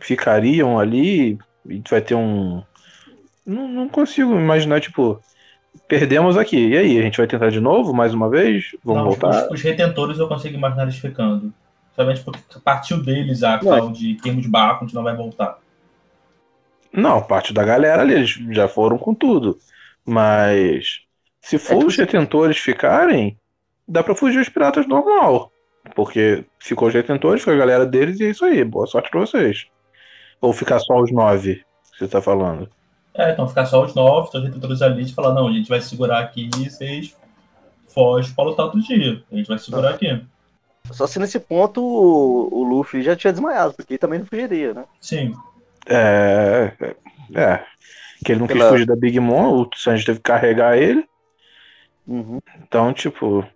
ficariam 0.00 0.78
ali 0.78 1.38
e 1.66 1.82
vai 1.88 2.00
ter 2.00 2.14
um. 2.14 2.62
Não, 3.46 3.68
não 3.68 3.88
consigo 3.88 4.32
imaginar, 4.34 4.80
tipo, 4.80 5.20
perdemos 5.88 6.36
aqui. 6.36 6.68
E 6.70 6.76
aí, 6.76 6.98
a 6.98 7.02
gente 7.02 7.18
vai 7.18 7.26
tentar 7.26 7.50
de 7.50 7.60
novo, 7.60 7.94
mais 7.94 8.14
uma 8.14 8.28
vez? 8.28 8.66
Vamos 8.84 9.02
Não, 9.02 9.08
voltar? 9.10 9.44
Os, 9.46 9.52
os 9.52 9.62
retentores 9.62 10.18
eu 10.18 10.28
consigo 10.28 10.56
imaginar 10.56 10.84
eles 10.84 10.96
ficando. 10.98 11.52
Somente 11.98 12.20
porque 12.20 12.40
partiu 12.62 13.02
deles 13.02 13.42
a 13.42 13.58
tal 13.58 13.90
de 13.90 14.14
queima 14.14 14.40
de 14.40 14.46
barco, 14.46 14.84
a 14.84 14.86
gente 14.86 14.94
não 14.94 15.02
vai 15.02 15.16
voltar. 15.16 15.58
Não, 16.92 17.20
parte 17.20 17.52
da 17.52 17.64
galera 17.64 18.02
ali, 18.02 18.14
eles 18.14 18.38
já 18.52 18.68
foram 18.68 18.96
com 18.96 19.12
tudo. 19.12 19.58
Mas 20.06 21.00
se 21.40 21.58
for 21.58 21.78
tipo 21.78 21.86
os 21.88 21.96
retentores 21.96 22.56
ficarem, 22.56 23.36
dá 23.86 24.00
pra 24.00 24.14
fugir 24.14 24.38
os 24.38 24.48
piratas 24.48 24.86
normal. 24.86 25.50
Porque 25.96 26.44
ficou 26.60 26.86
os 26.86 26.94
retentores, 26.94 27.42
foi 27.42 27.54
a 27.54 27.58
galera 27.58 27.84
deles 27.84 28.20
e 28.20 28.26
é 28.26 28.30
isso 28.30 28.44
aí. 28.44 28.62
Boa 28.62 28.86
sorte 28.86 29.10
pra 29.10 29.18
vocês. 29.18 29.66
Ou 30.40 30.52
ficar 30.52 30.78
só 30.78 31.00
os 31.00 31.10
nove 31.10 31.64
que 31.90 31.98
você 31.98 32.06
tá 32.06 32.22
falando. 32.22 32.70
É, 33.12 33.32
então 33.32 33.48
ficar 33.48 33.66
só 33.66 33.84
os 33.84 33.92
novos, 33.92 34.32
os 34.32 34.44
retentores 34.44 34.82
ali 34.82 35.02
e 35.02 35.12
falar, 35.12 35.34
não, 35.34 35.48
a 35.48 35.52
gente 35.52 35.68
vai 35.68 35.80
segurar 35.80 36.20
aqui 36.20 36.48
e 36.60 36.70
vocês 36.70 37.16
fogem 37.92 38.32
pra 38.32 38.44
lutar 38.44 38.66
outro 38.66 38.80
dia. 38.80 39.20
A 39.32 39.34
gente 39.34 39.48
vai 39.48 39.58
segurar 39.58 39.90
aqui. 39.90 40.24
Só 40.92 41.06
se 41.06 41.18
nesse 41.18 41.38
ponto 41.38 41.82
o, 41.82 42.60
o 42.60 42.62
Luffy 42.64 43.02
já 43.02 43.14
tinha 43.14 43.32
desmaiado, 43.32 43.74
porque 43.74 43.94
ele 43.94 43.98
também 43.98 44.18
não 44.18 44.26
fugiria, 44.26 44.74
né? 44.74 44.84
Sim. 45.00 45.34
É. 45.86 46.72
É. 46.80 47.40
é. 47.40 47.64
Que 48.24 48.32
ele 48.32 48.40
não 48.40 48.46
quis 48.46 48.56
Pela- 48.56 48.70
fugir 48.70 48.86
da 48.86 48.96
Big 48.96 49.18
Mom, 49.20 49.62
o 49.62 49.70
Sanji 49.76 50.04
teve 50.04 50.18
que 50.18 50.24
carregar 50.24 50.76
ele. 50.76 51.04
Uhum. 52.06 52.40
Então, 52.62 52.92
tipo, 52.92 53.46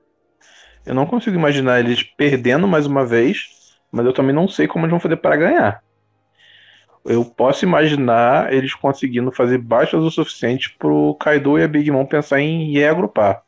eu 0.84 0.94
não 0.94 1.06
consigo 1.06 1.36
imaginar 1.36 1.80
eles 1.80 2.02
perdendo 2.02 2.68
mais 2.68 2.86
uma 2.86 3.04
vez, 3.04 3.74
mas 3.90 4.04
eu 4.06 4.12
também 4.12 4.34
não 4.34 4.46
sei 4.46 4.68
como 4.68 4.84
eles 4.84 4.90
vão 4.90 5.00
fazer 5.00 5.16
para 5.16 5.36
ganhar. 5.36 5.82
Eu 7.04 7.24
posso 7.24 7.64
imaginar 7.64 8.52
eles 8.52 8.74
conseguindo 8.74 9.32
fazer 9.32 9.58
baixas 9.58 10.02
o 10.04 10.10
suficiente 10.10 10.76
pro 10.78 11.16
Kaido 11.16 11.58
e 11.58 11.64
a 11.64 11.68
Big 11.68 11.90
Mom 11.90 12.06
pensar 12.06 12.40
em 12.40 12.72
reagrupar. 12.72 13.42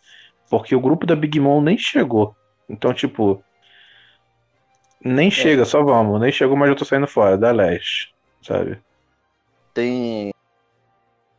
Porque 0.51 0.75
o 0.75 0.81
grupo 0.81 1.07
da 1.07 1.15
Big 1.15 1.39
Mom 1.39 1.61
nem 1.61 1.79
chegou. 1.79 2.35
Então, 2.69 2.93
tipo, 2.93 3.43
nem 5.05 5.31
chega, 5.31 5.65
só 5.65 5.83
vamos. 5.83 6.21
Nem 6.21 6.33
chegou, 6.33 6.57
mas 6.57 6.69
eu 6.69 6.77
tô 6.77 6.85
saindo 6.85 7.07
fora, 7.07 7.37
da 7.37 7.51
leste, 7.53 8.15
sabe? 8.43 8.79
Tem. 9.73 10.33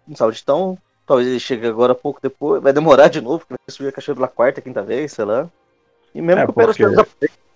Não 0.08 0.16
sabe, 0.16 0.38
então. 0.42 0.78
Talvez 1.06 1.28
ele 1.28 1.40
chegue 1.40 1.68
agora 1.68 1.94
pouco 1.94 2.20
depois. 2.22 2.62
Vai 2.64 2.74
demorar 2.74 3.08
de 3.10 3.22
novo, 3.22 3.40
porque 3.40 3.54
vai 3.54 3.76
subir 3.76 3.90
a 3.90 3.92
cachoeira 3.92 4.16
pela 4.18 4.28
quarta, 4.28 4.62
quinta 4.62 4.82
vez, 4.82 5.12
sei 5.14 5.26
lá. 5.26 5.48
E 6.14 6.22
mesmo 6.22 6.42
É, 6.42 6.46
que 6.46 6.52
o 6.52 6.54
porque- 6.54 6.84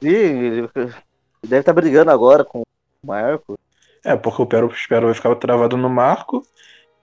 ele 0.02 0.70
ele 0.74 0.98
deve 1.44 1.60
estar 1.62 1.74
brigando 1.74 2.12
agora 2.12 2.44
com 2.44 2.60
o 2.60 3.08
Marco. 3.08 3.58
É, 4.04 4.16
porque 4.16 4.42
o 4.42 4.46
Pero 4.46 4.68
Espero 4.68 5.06
vai 5.08 5.16
ficar 5.16 5.34
travado 5.36 5.76
no 5.78 5.90
marco 5.90 6.46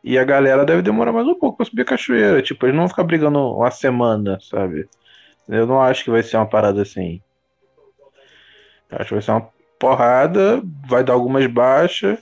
e 0.04 0.18
a 0.18 0.24
galera 0.24 0.64
deve 0.64 0.82
demorar 0.82 1.12
mais 1.12 1.26
um 1.26 1.34
pouco 1.34 1.56
pra 1.58 1.66
subir 1.66 1.82
a 1.82 1.86
cachoeira. 1.86 2.42
Tipo, 2.42 2.66
eles 2.66 2.74
não 2.74 2.82
vão 2.82 2.88
ficar 2.88 3.04
brigando 3.04 3.38
uma 3.38 3.70
semana, 3.70 4.38
sabe? 4.40 4.88
Eu 5.48 5.66
não 5.66 5.80
acho 5.82 6.04
que 6.04 6.10
vai 6.10 6.22
ser 6.22 6.36
uma 6.36 6.46
parada 6.46 6.82
assim. 6.82 7.20
Acho 8.90 9.08
que 9.08 9.14
vai 9.14 9.22
ser 9.22 9.30
uma 9.32 9.48
porrada, 9.78 10.62
vai 10.88 11.04
dar 11.04 11.12
algumas 11.14 11.46
baixas. 11.46 12.18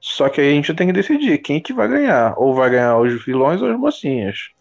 Só 0.00 0.28
que 0.28 0.40
aí 0.40 0.48
a 0.48 0.54
gente 0.54 0.72
tem 0.74 0.86
que 0.86 0.92
decidir 0.92 1.38
quem 1.38 1.60
que 1.60 1.72
vai 1.72 1.88
ganhar. 1.88 2.34
Ou 2.38 2.54
vai 2.54 2.70
ganhar 2.70 2.98
os 2.98 3.24
vilões 3.24 3.60
ou 3.60 3.70
os 3.70 3.78
mocinhos. 3.78 4.52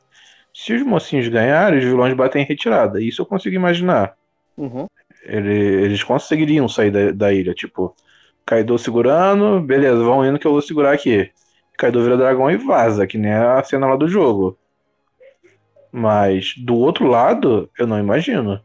Se 0.53 0.73
os 0.73 0.81
mocinhos 0.83 1.27
ganharem, 1.27 1.79
os 1.79 1.85
vilões 1.85 2.13
batem 2.13 2.43
em 2.43 2.45
retirada. 2.45 3.01
Isso 3.01 3.21
eu 3.21 3.25
consigo 3.25 3.55
imaginar. 3.55 4.15
Uhum. 4.57 4.87
Ele- 5.23 5.83
eles 5.83 6.03
conseguiriam 6.03 6.67
sair 6.67 6.91
da, 6.91 7.11
da 7.11 7.33
ilha, 7.33 7.53
tipo, 7.53 7.95
Kaido 8.45 8.77
segurando, 8.79 9.61
beleza, 9.61 10.03
vão 10.03 10.25
indo 10.25 10.39
que 10.39 10.47
eu 10.47 10.51
vou 10.51 10.61
segurar 10.61 10.91
aqui. 10.91 11.31
Kaido 11.77 12.03
vira 12.03 12.17
dragão 12.17 12.49
e 12.49 12.57
vaza, 12.57 13.05
que 13.05 13.17
nem 13.17 13.31
a 13.31 13.63
cena 13.63 13.87
lá 13.87 13.95
do 13.95 14.07
jogo. 14.07 14.57
Mas 15.91 16.55
do 16.57 16.75
outro 16.75 17.07
lado, 17.07 17.69
eu 17.77 17.85
não 17.85 17.99
imagino. 17.99 18.59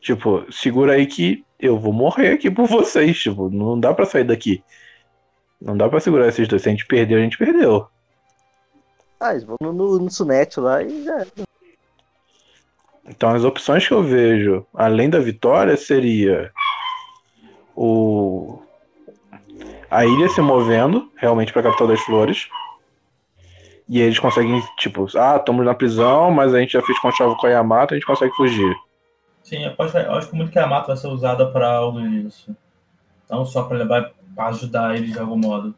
Tipo, 0.00 0.46
segura 0.50 0.92
aí 0.94 1.06
que 1.06 1.44
eu 1.58 1.78
vou 1.78 1.92
morrer 1.92 2.32
aqui 2.32 2.50
por 2.50 2.66
vocês, 2.66 3.18
tipo, 3.18 3.50
não 3.50 3.78
dá 3.78 3.92
pra 3.92 4.06
sair 4.06 4.24
daqui. 4.24 4.62
Não 5.60 5.76
dá 5.76 5.88
pra 5.88 6.00
segurar 6.00 6.28
esses 6.28 6.46
dois. 6.46 6.62
Se 6.62 6.68
a 6.68 6.72
gente 6.72 6.86
perdeu, 6.86 7.18
a 7.18 7.22
gente 7.22 7.36
perdeu. 7.36 7.88
Ah, 9.18 9.32
eles 9.32 9.42
vão 9.42 9.56
no, 9.60 9.72
no, 9.72 9.98
no 9.98 10.10
Sunete 10.10 10.60
lá 10.60 10.82
e 10.82 11.02
já. 11.02 11.26
Então 13.08 13.30
as 13.30 13.42
opções 13.42 13.86
que 13.86 13.92
eu 13.92 14.02
vejo, 14.02 14.64
além 14.72 15.10
da 15.10 15.18
vitória, 15.18 15.76
seria 15.76 16.52
o 17.74 18.60
a 19.90 20.04
ilha 20.04 20.28
se 20.28 20.40
movendo 20.40 21.10
realmente 21.16 21.52
para 21.52 21.60
a 21.60 21.64
capital 21.64 21.88
das 21.88 22.00
flores. 22.00 22.48
E 23.88 24.02
eles 24.02 24.18
conseguem, 24.18 24.62
tipo, 24.78 25.06
ah, 25.16 25.36
estamos 25.36 25.64
na 25.64 25.74
prisão, 25.74 26.30
mas 26.30 26.54
a 26.54 26.60
gente 26.60 26.72
já 26.72 26.82
fez 26.82 26.98
conchavo 26.98 27.34
com 27.36 27.46
a 27.46 27.50
Yamato, 27.50 27.94
a 27.94 27.96
gente 27.96 28.06
consegue 28.06 28.34
fugir. 28.34 28.76
Sim, 29.48 29.64
eu 29.64 29.74
acho, 29.78 29.96
eu 29.96 30.12
acho 30.12 30.28
que 30.28 30.36
muito 30.36 30.52
que 30.52 30.58
a 30.58 30.66
mata 30.66 30.88
vai 30.88 30.96
ser 30.98 31.06
usada 31.06 31.50
pra 31.50 31.72
algo 31.72 32.06
disso. 32.06 32.54
Não 33.30 33.46
só 33.46 33.62
pra 33.62 33.78
levar 33.78 34.12
pra 34.34 34.48
ajudar 34.48 34.94
eles 34.94 35.10
de 35.10 35.18
algum 35.18 35.38
modo. 35.38 35.74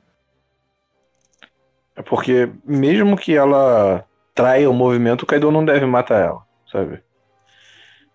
É 1.95 2.03
porque 2.03 2.53
mesmo 2.65 3.17
que 3.17 3.37
ela 3.37 4.05
traia 4.35 4.69
o 4.69 4.75
movimento, 4.75 5.23
o 5.23 5.27
Kaido 5.27 5.53
não 5.53 5.65
deve 5.65 5.87
matar 5.87 6.21
ela, 6.21 6.43
sabe? 6.71 7.01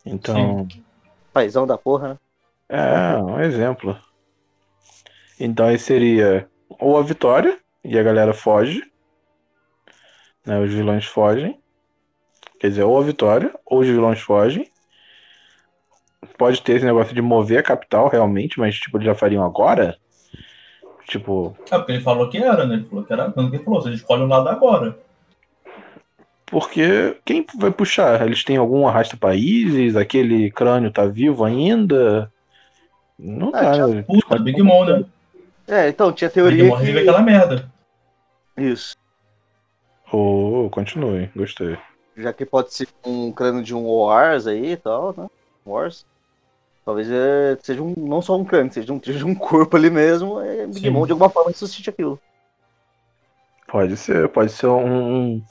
Então. 0.05 0.67
Paizão 1.31 1.65
da 1.65 1.77
porra, 1.77 2.09
né? 2.09 2.17
É, 2.67 3.17
um 3.17 3.39
exemplo. 3.39 3.97
Então 5.39 5.67
aí 5.67 5.79
seria 5.79 6.49
ou 6.67 6.97
a 6.97 7.01
vitória, 7.01 7.57
e 7.81 7.97
a 7.97 8.03
galera 8.03 8.33
foge. 8.33 8.83
Né, 10.45 10.59
os 10.59 10.73
vilões 10.73 11.05
fogem. 11.05 11.57
Quer 12.59 12.69
dizer, 12.69 12.83
ou 12.83 12.99
a 12.99 13.03
vitória, 13.03 13.57
ou 13.65 13.79
os 13.79 13.87
vilões 13.87 14.19
fogem. 14.19 14.69
Pode 16.37 16.61
ter 16.61 16.73
esse 16.75 16.85
negócio 16.85 17.13
de 17.13 17.21
mover 17.21 17.59
a 17.59 17.63
capital, 17.63 18.09
realmente, 18.09 18.59
mas 18.59 18.75
tipo, 18.75 18.97
eles 18.97 19.05
já 19.05 19.15
fariam 19.15 19.43
agora? 19.43 19.97
Tipo. 21.07 21.55
É 21.71 21.77
porque 21.77 21.91
ele 21.93 22.01
falou 22.01 22.29
que 22.29 22.37
era, 22.37 22.65
né? 22.65 22.75
Ele 22.75 22.85
falou 22.85 23.03
que 23.05 23.13
era. 23.13 23.31
Quando 23.31 23.53
ele 23.53 23.63
falou, 23.63 23.81
você 23.81 23.91
escolhe 23.91 24.23
um 24.23 24.27
lado 24.27 24.49
agora. 24.49 24.97
Porque 26.45 27.17
quem 27.25 27.45
vai 27.57 27.71
puxar? 27.71 28.25
Eles 28.25 28.43
têm 28.43 28.57
algum 28.57 28.87
arrasta 28.87 29.17
países? 29.17 29.95
Aquele 29.95 30.51
crânio 30.51 30.91
tá 30.91 31.05
vivo 31.05 31.43
ainda? 31.43 32.31
Não 33.17 33.49
Ah, 33.49 33.51
tá. 33.61 33.71
tinha- 33.73 34.03
Puta, 34.03 34.39
Big 34.39 34.61
Mom, 34.61 34.85
né? 34.85 35.03
É, 35.67 35.87
então, 35.89 36.11
tinha 36.11 36.29
Big 36.29 36.35
teoria 36.35 36.63
Mom 36.65 36.75
revive 36.75 36.93
que... 36.93 37.09
aquela 37.09 37.21
merda. 37.21 37.71
Isso. 38.57 38.95
Oh, 40.11 40.69
continue, 40.71 41.29
gostei. 41.35 41.77
Já 42.15 42.31
que 42.31 42.45
pode 42.45 42.73
ser 42.73 42.87
um 43.05 43.31
crânio 43.31 43.63
de 43.63 43.73
um 43.73 43.85
Wars 43.87 44.47
aí 44.47 44.73
e 44.73 44.77
tal, 44.77 45.13
né? 45.17 45.27
Wars. 45.65 46.05
Talvez 46.85 47.09
é, 47.09 47.57
seja 47.63 47.81
um, 47.81 47.95
não 47.97 48.21
só 48.21 48.37
um 48.37 48.45
crânio, 48.45 48.71
seja 48.71 48.93
um, 48.93 49.01
seja 49.03 49.25
um 49.25 49.33
corpo 49.35 49.75
ali 49.75 49.89
mesmo. 49.89 50.39
É, 50.39 50.67
Big 50.67 50.81
Sim. 50.81 50.91
Mom 50.91 51.05
de 51.05 51.13
alguma 51.13 51.29
forma 51.29 51.49
ressuscite 51.49 51.89
aquilo. 51.89 52.19
Pode 53.67 53.97
ser, 53.97 54.29
pode 54.29 54.51
ser 54.51 54.67
um, 54.67 55.41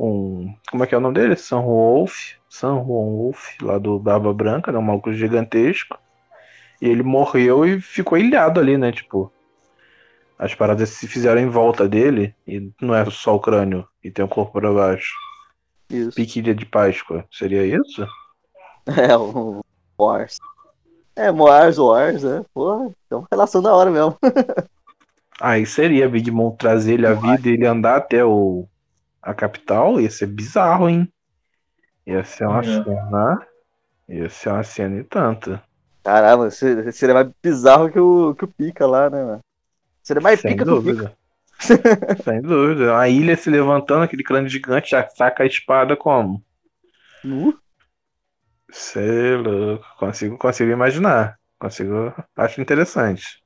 um, 0.00 0.54
Como 0.70 0.82
é 0.82 0.86
que 0.86 0.94
é 0.94 0.98
o 0.98 1.00
nome 1.00 1.14
dele? 1.14 1.36
San 1.36 1.60
Wolf. 1.60 2.38
San 2.48 2.76
Wolf, 2.82 3.60
lá 3.60 3.78
do 3.78 3.98
Barba 3.98 4.32
Branca, 4.32 4.72
né? 4.72 4.78
Um 4.78 4.82
maluco 4.82 5.12
gigantesco. 5.12 5.98
E 6.80 6.88
ele 6.88 7.02
morreu 7.02 7.66
e 7.66 7.78
ficou 7.78 8.16
ilhado 8.16 8.58
ali, 8.58 8.78
né? 8.78 8.90
Tipo. 8.90 9.30
As 10.38 10.54
paradas 10.54 10.88
se 10.88 11.06
fizeram 11.06 11.40
em 11.40 11.50
volta 11.50 11.86
dele. 11.86 12.34
E 12.46 12.72
não 12.80 12.94
é 12.94 13.04
só 13.10 13.34
o 13.34 13.40
crânio. 13.40 13.86
E 14.02 14.10
tem 14.10 14.24
o 14.24 14.28
corpo 14.28 14.52
pra 14.52 14.72
baixo. 14.72 15.12
Isso. 15.90 16.16
Piquilha 16.16 16.54
de 16.54 16.64
Páscoa. 16.64 17.26
Seria 17.30 17.66
isso? 17.66 18.06
É, 18.88 19.14
o 19.14 19.60
Wars. 20.00 20.38
É, 21.18 21.32
Moars, 21.32 21.78
Wars, 21.78 22.22
né? 22.22 22.44
Porra, 22.54 22.92
é 23.10 23.14
uma 23.16 23.26
relação 23.30 23.60
da 23.60 23.74
hora 23.74 23.90
mesmo. 23.90 24.16
Aí 25.40 25.66
seria 25.66 26.08
Big 26.08 26.30
Mom 26.30 26.54
trazer 26.56 26.94
ele 26.94 27.06
à 27.06 27.12
vida 27.14 27.48
e 27.48 27.52
ele 27.52 27.66
andar 27.66 27.96
até 27.96 28.24
o, 28.24 28.68
a 29.22 29.34
capital. 29.34 30.00
Ia 30.00 30.10
ser 30.10 30.26
bizarro, 30.28 30.88
hein? 30.88 31.12
Ia 32.06 32.24
ser 32.24 32.46
uma 32.48 32.62
É. 32.62 32.64
cena. 32.64 33.46
Ia 34.08 34.28
ser 34.30 34.50
uma 34.50 34.64
cena 34.64 35.00
e 35.00 35.04
tanto. 35.04 35.60
Caramba, 36.04 36.50
se- 36.50 36.92
seria 36.92 37.14
mais 37.14 37.30
bizarro 37.42 37.90
que 37.90 37.98
o, 38.00 38.34
que 38.34 38.44
o 38.44 38.48
Pica 38.48 38.86
lá, 38.86 39.10
né, 39.10 39.22
mano? 39.24 39.40
Seria 40.04 40.22
mais 40.22 40.42
Sem 40.42 40.44
pica 40.44 40.66
que 40.66 40.74
o 40.74 40.78
Pica. 40.78 41.04
dúvida. 41.04 41.16
Sem 42.22 42.42
dúvida. 42.42 42.98
A 42.98 43.08
ilha 43.08 43.36
se 43.36 43.48
levantando, 43.50 44.02
aquele 44.04 44.22
crânio 44.22 44.48
gigante 44.50 44.90
já 44.90 45.08
saca 45.08 45.42
a 45.42 45.46
espada 45.46 45.96
como? 45.96 46.44
Nu. 47.22 47.52
Sei 48.70 49.36
louco. 49.36 49.84
Consigo, 49.98 50.38
consigo 50.38 50.70
imaginar. 50.70 51.38
Consigo. 51.58 52.12
Acho 52.36 52.60
interessante. 52.60 53.42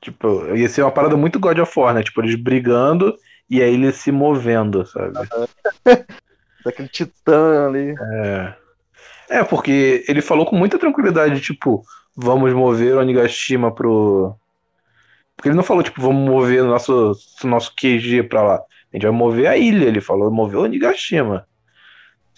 Tipo, 0.00 0.54
ia 0.54 0.68
ser 0.68 0.82
uma 0.82 0.92
parada 0.92 1.16
muito 1.16 1.38
God 1.38 1.58
of 1.58 1.78
War, 1.78 1.94
né? 1.94 2.02
Tipo, 2.02 2.22
eles 2.22 2.34
brigando 2.34 3.14
e 3.48 3.62
aí 3.62 3.74
ele 3.74 3.92
se 3.92 4.10
movendo, 4.10 4.86
sabe? 4.86 5.12
Daquele 6.64 6.88
titã 6.88 7.66
ali. 7.66 7.94
É. 8.00 8.54
É, 9.30 9.44
porque 9.44 10.04
ele 10.08 10.20
falou 10.20 10.44
com 10.44 10.56
muita 10.56 10.78
tranquilidade, 10.78 11.40
tipo, 11.40 11.84
vamos 12.16 12.52
mover 12.52 12.96
o 12.96 13.00
Onigashima 13.00 13.72
pro. 13.72 14.34
Porque 15.36 15.48
ele 15.48 15.56
não 15.56 15.62
falou, 15.62 15.82
tipo, 15.82 16.00
vamos 16.02 16.28
mover 16.28 16.62
o 16.62 16.66
nosso, 16.66 17.12
nosso 17.44 17.74
QG 17.74 18.24
pra 18.24 18.42
lá. 18.42 18.54
A 18.56 18.96
gente 18.96 19.02
vai 19.02 19.12
mover 19.12 19.46
a 19.46 19.56
ilha, 19.56 19.86
ele 19.86 20.00
falou, 20.00 20.30
mover 20.30 20.58
o 20.58 20.64
Onigashima. 20.64 21.46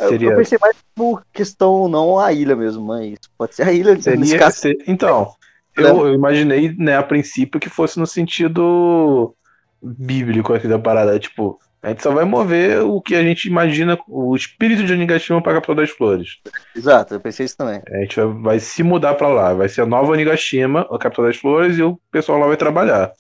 Eu- 0.03 0.09
Seria. 0.09 0.31
Eu 0.31 0.37
pensei 0.37 0.59
mais 0.61 0.77
por 0.95 1.25
questão, 1.33 1.89
não 1.89 2.19
a 2.19 2.33
ilha 2.33 2.57
mesmo, 2.57 2.85
mas 2.85 3.19
pode 3.39 3.55
ser 3.55 3.63
a 3.67 3.73
ilha 3.73 4.01
seria 4.01 4.39
caso. 4.39 4.57
ser- 4.57 4.77
então, 4.87 5.33
eu, 5.77 6.07
eu 6.09 6.15
imaginei, 6.15 6.75
né, 6.77 6.97
a 6.97 7.03
princípio 7.03 7.61
que 7.61 7.69
fosse 7.69 7.99
no 7.99 8.07
sentido 8.07 9.35
bíblico 9.83 10.53
aqui 10.53 10.69
da 10.69 10.79
parada. 10.79 11.19
Tipo, 11.19 11.59
a 11.83 11.89
gente 11.89 12.03
só 12.03 12.13
vai 12.13 12.25
mover 12.25 12.83
o 12.83 13.01
que 13.01 13.15
a 13.15 13.23
gente 13.23 13.47
imagina, 13.49 13.99
o 14.09 14.37
espírito 14.37 14.85
de 14.85 14.93
Onigashima 14.93 15.43
pra 15.43 15.55
capital 15.55 15.75
das 15.77 15.91
flores. 15.91 16.39
Exato, 16.75 17.15
eu 17.15 17.21
pensei 17.21 17.47
isso 17.47 17.57
também. 17.57 17.81
A 17.89 17.99
gente 18.01 18.17
vai, 18.17 18.27
vai 18.43 18.61
se 18.61 18.83
mudar 18.83 19.15
pra 19.15 19.29
lá. 19.29 19.53
Vai 19.55 19.69
ser 19.69 19.83
a 19.83 19.87
nova 19.87 20.13
Onigashima, 20.13 20.83
a 20.91 20.99
capital 20.99 21.27
das 21.27 21.37
flores, 21.37 21.79
e 21.79 21.83
o 21.83 21.99
pessoal 22.11 22.39
lá 22.39 22.47
vai 22.47 22.57
trabalhar. 22.57 23.13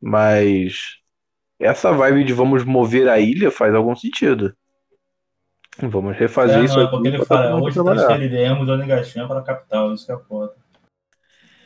Mas 0.00 0.96
essa 1.60 1.92
vibe 1.92 2.24
de 2.24 2.32
vamos 2.32 2.64
mover 2.64 3.08
a 3.08 3.18
ilha 3.18 3.50
faz 3.50 3.74
algum 3.74 3.96
sentido. 3.96 4.54
Vamos 5.80 6.16
refazer 6.16 6.60
É, 6.60 6.64
isso 6.64 6.76
não, 6.76 6.82
é 6.82 6.90
porque 6.90 7.08
ele 7.08 7.24
fala, 7.24 7.56
hoje 7.60 7.74
trabalhar. 7.74 8.06
transferiremos 8.06 8.68
o 8.68 8.72
Onigashima 8.72 9.28
para 9.28 9.40
a 9.40 9.42
capital, 9.42 9.94
isso 9.94 10.06
que 10.06 10.12
é 10.12 10.18
foda. 10.18 10.54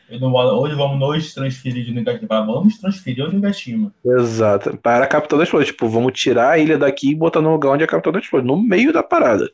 Ele 0.09 0.21
não 0.21 0.31
fala, 0.33 0.53
Hoje 0.53 0.75
vamos 0.75 0.99
nos 1.01 1.33
transferir 1.33 1.85
de 1.85 1.91
Onigashima. 1.91 2.29
Fala, 2.29 2.47
Vamos 2.47 2.79
transferir 2.79 3.25
o 3.25 3.29
Onigashima. 3.29 3.95
Exato. 4.05 4.77
Para 4.77 5.05
a 5.05 5.09
capital 5.09 5.39
das 5.39 5.49
flores. 5.49 5.69
Tipo, 5.69 5.89
vamos 5.89 6.13
tirar 6.13 6.51
a 6.51 6.59
ilha 6.59 6.77
daqui 6.77 7.11
e 7.11 7.15
botar 7.15 7.41
no 7.41 7.51
lugar 7.53 7.71
onde 7.71 7.83
é 7.83 7.87
a 7.87 7.89
capital 7.89 8.13
das 8.13 8.27
flores. 8.27 8.47
No 8.47 8.61
meio 8.61 8.93
da 8.93 9.03
parada. 9.03 9.51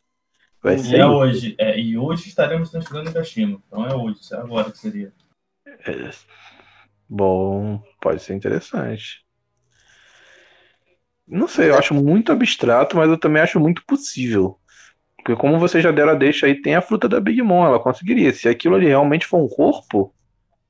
Vai 0.61 0.75
E 0.75 0.79
ser 0.79 0.97
é 0.99 1.05
hoje. 1.05 1.55
É, 1.57 1.79
e 1.79 1.97
hoje 1.97 2.27
estaremos 2.27 2.69
transferindo 2.69 3.05
o 3.05 3.11
Onigashima. 3.11 3.61
Então 3.67 3.85
é 3.85 3.95
hoje, 3.95 4.19
isso 4.19 4.35
é 4.35 4.39
agora 4.39 4.69
que 4.69 4.77
seria. 4.77 5.13
É. 5.65 6.09
Bom, 7.07 7.81
pode 8.01 8.21
ser 8.21 8.33
interessante. 8.33 9.23
Não 11.29 11.47
sei, 11.47 11.69
eu 11.69 11.77
acho 11.77 11.93
muito 11.93 12.31
abstrato, 12.31 12.97
mas 12.97 13.09
eu 13.09 13.17
também 13.17 13.41
acho 13.41 13.59
muito 13.59 13.83
possível. 13.85 14.57
Porque 15.17 15.35
como 15.35 15.59
vocês 15.59 15.83
já 15.83 15.91
deram 15.91 16.13
a 16.13 16.15
deixa 16.15 16.47
aí, 16.47 16.55
tem 16.55 16.75
a 16.75 16.81
fruta 16.81 17.07
da 17.07 17.19
Big 17.19 17.41
Mom, 17.41 17.65
ela 17.65 17.79
conseguiria. 17.79 18.33
Se 18.33 18.49
aquilo 18.49 18.75
ali 18.75 18.87
realmente 18.87 19.27
for 19.27 19.37
um 19.37 19.47
corpo, 19.47 20.13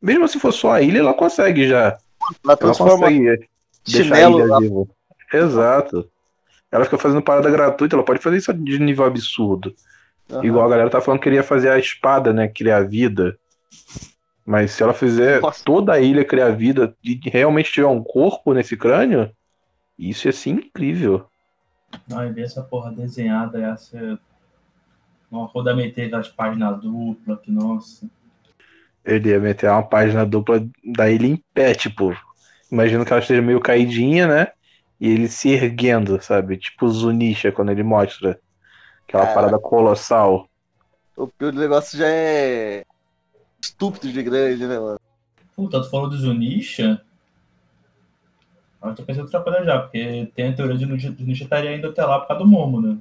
mesmo 0.02 0.28
se 0.28 0.40
for 0.40 0.52
só 0.52 0.74
a 0.74 0.82
ilha, 0.82 1.00
ela 1.00 1.14
consegue 1.14 1.68
já. 1.68 1.86
Ela 1.86 1.98
Ela 2.44 2.58
transforma 2.58 3.08
consegue 3.08 3.48
deixar 3.86 4.16
a 4.16 4.18
chinelo 4.18 4.64
ilha. 4.64 4.86
Exato. 5.34 6.10
Ela 6.72 6.84
fica 6.86 6.98
fazendo 6.98 7.22
parada 7.22 7.50
gratuita, 7.50 7.96
ela 7.96 8.04
pode 8.04 8.20
fazer 8.20 8.38
isso 8.38 8.54
de 8.54 8.80
nível 8.80 9.06
absurdo. 9.06 9.74
Aham. 10.30 10.46
Igual 10.46 10.66
a 10.66 10.70
galera 10.70 10.90
tá 10.90 11.02
falando 11.02 11.20
que 11.20 11.24
queria 11.24 11.42
fazer 11.42 11.70
a 11.70 11.80
espada, 11.80 12.34
né? 12.34 12.48
Criar 12.48 12.82
vida. 12.82 13.38
Mas 14.46 14.72
se 14.72 14.84
ela 14.84 14.94
fizer 14.94 15.42
Nossa. 15.42 15.64
toda 15.64 15.94
a 15.94 16.00
ilha 16.00 16.26
criar 16.26 16.50
vida 16.50 16.96
e 17.04 17.20
realmente 17.26 17.72
tiver 17.72 17.88
um 17.88 18.04
corpo 18.04 18.54
nesse 18.54 18.76
crânio, 18.76 19.32
isso 20.00 20.28
ia 20.28 20.32
ser 20.32 20.52
incrível. 20.52 21.28
Não, 22.08 22.24
e 22.26 22.32
ver 22.32 22.44
essa 22.44 22.64
porra 22.64 22.92
desenhada 22.92 23.60
ia 23.60 23.76
ser. 23.76 24.18
Uma 25.30 25.46
roda 25.46 25.76
meter 25.76 26.10
das 26.10 26.28
páginas 26.28 26.80
duplas, 26.82 27.40
que 27.42 27.52
nossa. 27.52 28.10
Ele 29.04 29.30
ia 29.30 29.40
meter 29.40 29.70
uma 29.70 29.84
página 29.84 30.26
dupla 30.26 30.66
da 30.84 31.10
ilha 31.10 31.28
em 31.28 31.44
pé, 31.54 31.74
tipo. 31.74 32.16
Imagino 32.72 33.04
que 33.04 33.12
ela 33.12 33.22
esteja 33.22 33.42
meio 33.42 33.60
caidinha, 33.60 34.28
né? 34.28 34.48
E 35.00 35.08
ele 35.10 35.28
se 35.28 35.50
erguendo, 35.50 36.22
sabe? 36.22 36.58
Tipo 36.58 36.86
o 36.86 36.92
Zunisha 36.92 37.52
quando 37.52 37.72
ele 37.72 37.84
mostra. 37.84 38.40
Aquela 39.08 39.24
Caraca. 39.24 39.34
parada 39.34 39.60
colossal. 39.60 40.48
O 41.16 41.28
pior 41.28 41.52
do 41.52 41.60
negócio 41.60 41.98
já 41.98 42.08
é 42.08 42.86
estúpido 43.62 44.12
de 44.12 44.24
grande, 44.24 44.66
né, 44.66 44.80
mano? 44.80 45.00
Puta, 45.56 45.82
tu 45.82 45.90
falou 45.90 46.10
do 46.10 46.18
Zunisha? 46.18 47.02
Eu 48.84 48.96
tô 48.96 49.04
pensando 49.04 49.28
em 49.28 49.44
coisa 49.44 49.64
já, 49.66 49.80
porque 49.80 50.32
tem 50.36 50.50
a 50.50 50.54
teoria 50.54 50.78
de 50.78 50.86
que 50.88 50.94
o 51.10 51.16
Zunisha 51.18 51.44
estaria 51.44 51.76
indo 51.76 51.88
até 51.88 52.04
lá 52.04 52.20
por 52.20 52.28
causa 52.28 52.44
do 52.44 52.50
Momo, 52.50 52.82
né? 52.82 52.98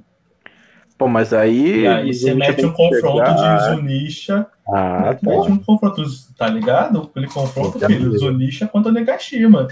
Pô, 0.97 1.07
mas 1.07 1.31
aí. 1.33 1.83
E 1.83 1.87
aí 1.87 2.13
você 2.13 2.33
mete 2.33 2.65
um 2.65 2.73
confronto 2.73 3.25
chegar- 3.25 3.57
de 3.57 3.75
Zunisha. 3.75 4.47
Ah, 4.67 5.17
mete 5.23 5.47
tá. 5.47 5.53
um 5.53 5.57
confronto, 5.57 6.03
tá 6.37 6.49
ligado? 6.49 7.03
Aquele 7.03 7.27
confronto, 7.27 7.79
Tá 7.79 7.87
filho. 7.87 8.17
Zunisha 8.17 8.67
contra 8.67 8.91
Negashima. 8.91 9.67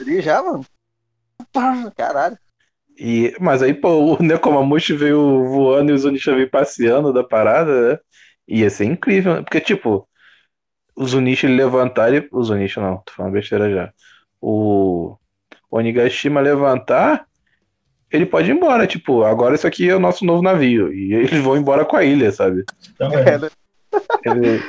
Ele 0.00 0.22
já, 0.22 0.42
mano. 0.42 0.64
Caralho. 1.94 2.38
E, 2.98 3.34
mas 3.38 3.62
aí, 3.62 3.74
pô, 3.74 4.16
o 4.16 4.22
Nekomamushi 4.22 4.94
veio 4.94 5.44
voando 5.48 5.90
e 5.90 5.94
o 5.94 5.98
Zunisha 5.98 6.34
veio 6.34 6.50
passeando 6.50 7.12
da 7.12 7.22
parada, 7.22 7.92
né? 7.92 7.98
Ia 8.48 8.70
ser 8.70 8.86
incrível, 8.86 9.34
né? 9.36 9.42
Porque, 9.42 9.60
tipo, 9.60 10.08
o 10.96 11.06
Zunisha 11.06 11.46
ele 11.46 11.56
levantar 11.56 12.12
e. 12.14 12.26
O 12.32 12.42
Zunisha 12.42 12.80
não, 12.80 12.98
tô 13.04 13.12
falando 13.12 13.32
besteira 13.32 13.70
já. 13.70 13.92
O 14.40 15.16
Onigashima 15.70 16.40
levantar 16.40 17.26
ele 18.10 18.26
pode 18.26 18.50
ir 18.50 18.54
embora. 18.54 18.86
Tipo, 18.86 19.22
agora 19.22 19.54
isso 19.54 19.66
aqui 19.66 19.88
é 19.88 19.94
o 19.94 20.00
nosso 20.00 20.24
novo 20.24 20.42
navio. 20.42 20.92
E 20.92 21.14
eles 21.14 21.40
vão 21.40 21.56
embora 21.56 21.84
com 21.84 21.96
a 21.96 22.04
ilha, 22.04 22.32
sabe? 22.32 22.64
Também. 22.98 23.20
É, 23.20 23.38
né? 23.38 23.48
Ele. 24.24 24.62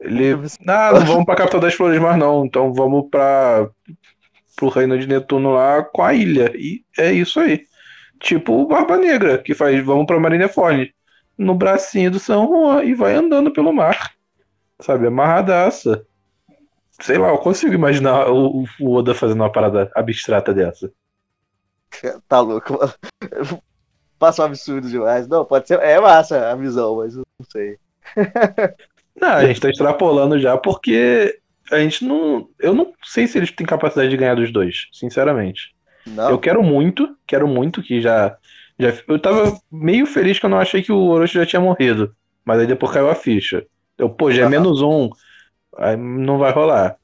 ele 0.00 0.32
ah, 0.66 0.92
não 0.92 1.06
vamos 1.06 1.24
pra 1.24 1.36
capital 1.36 1.60
das 1.60 1.74
flores 1.74 2.00
mais 2.00 2.18
não. 2.18 2.44
Então 2.44 2.72
vamos 2.72 3.08
pra. 3.10 3.68
pro 4.56 4.68
reino 4.68 4.98
de 4.98 5.06
Netuno 5.06 5.52
lá 5.52 5.82
com 5.82 6.02
a 6.02 6.12
ilha. 6.12 6.52
E 6.54 6.82
é 6.98 7.12
isso 7.12 7.38
aí. 7.40 7.62
Tipo 8.20 8.62
o 8.62 8.66
Barba 8.66 8.96
Negra, 8.96 9.38
que 9.38 9.54
faz 9.54 9.84
vamos 9.84 10.06
pra 10.06 10.18
Marineford. 10.18 10.92
No 11.36 11.54
bracinho 11.54 12.12
do 12.12 12.20
São 12.20 12.46
Juan 12.46 12.84
e 12.84 12.94
vai 12.94 13.14
andando 13.14 13.52
pelo 13.52 13.72
mar. 13.72 14.12
Sabe? 14.80 15.06
Amarradaça. 15.06 16.04
Sei 17.00 17.18
lá, 17.18 17.28
eu 17.28 17.38
consigo 17.38 17.74
imaginar 17.74 18.30
o, 18.30 18.64
o 18.80 18.94
Oda 18.94 19.14
fazendo 19.14 19.40
uma 19.40 19.50
parada 19.52 19.90
abstrata 19.94 20.52
dessa. 20.54 20.90
Tá 22.28 22.40
louco, 22.40 22.72
mano. 22.72 23.62
Passa 24.18 24.42
um 24.42 24.46
absurdo 24.46 24.88
demais. 24.88 25.28
Não, 25.28 25.44
pode 25.44 25.68
ser. 25.68 25.78
É 25.80 26.00
massa 26.00 26.50
a 26.50 26.54
visão, 26.56 26.96
mas 26.96 27.14
eu 27.14 27.22
não 27.38 27.46
sei. 27.50 27.78
Não, 29.20 29.28
a 29.28 29.46
gente 29.46 29.60
tá 29.60 29.70
extrapolando 29.70 30.40
já 30.40 30.58
porque 30.58 31.38
a 31.70 31.78
gente 31.78 32.04
não. 32.04 32.48
Eu 32.58 32.74
não 32.74 32.92
sei 33.04 33.28
se 33.28 33.38
eles 33.38 33.52
têm 33.52 33.64
capacidade 33.64 34.10
de 34.10 34.16
ganhar 34.16 34.34
dos 34.34 34.52
dois, 34.52 34.88
sinceramente. 34.92 35.72
Não. 36.04 36.30
Eu 36.30 36.38
quero 36.38 36.62
muito, 36.62 37.16
quero 37.24 37.46
muito 37.46 37.80
que 37.80 38.00
já, 38.02 38.36
já. 38.78 38.92
Eu 39.06 39.18
tava 39.20 39.56
meio 39.70 40.04
feliz 40.04 40.38
que 40.38 40.46
eu 40.46 40.50
não 40.50 40.58
achei 40.58 40.82
que 40.82 40.90
o 40.90 40.98
Orochi 40.98 41.34
já 41.34 41.46
tinha 41.46 41.60
morrido. 41.60 42.14
Mas 42.44 42.58
aí 42.58 42.66
depois 42.66 42.92
caiu 42.92 43.08
a 43.08 43.14
ficha. 43.14 43.64
Eu, 43.96 44.10
pô, 44.10 44.30
já 44.30 44.46
é 44.46 44.48
menos 44.48 44.82
um. 44.82 45.08
Aí 45.76 45.96
não 45.96 46.38
vai 46.38 46.52
rolar. 46.52 46.96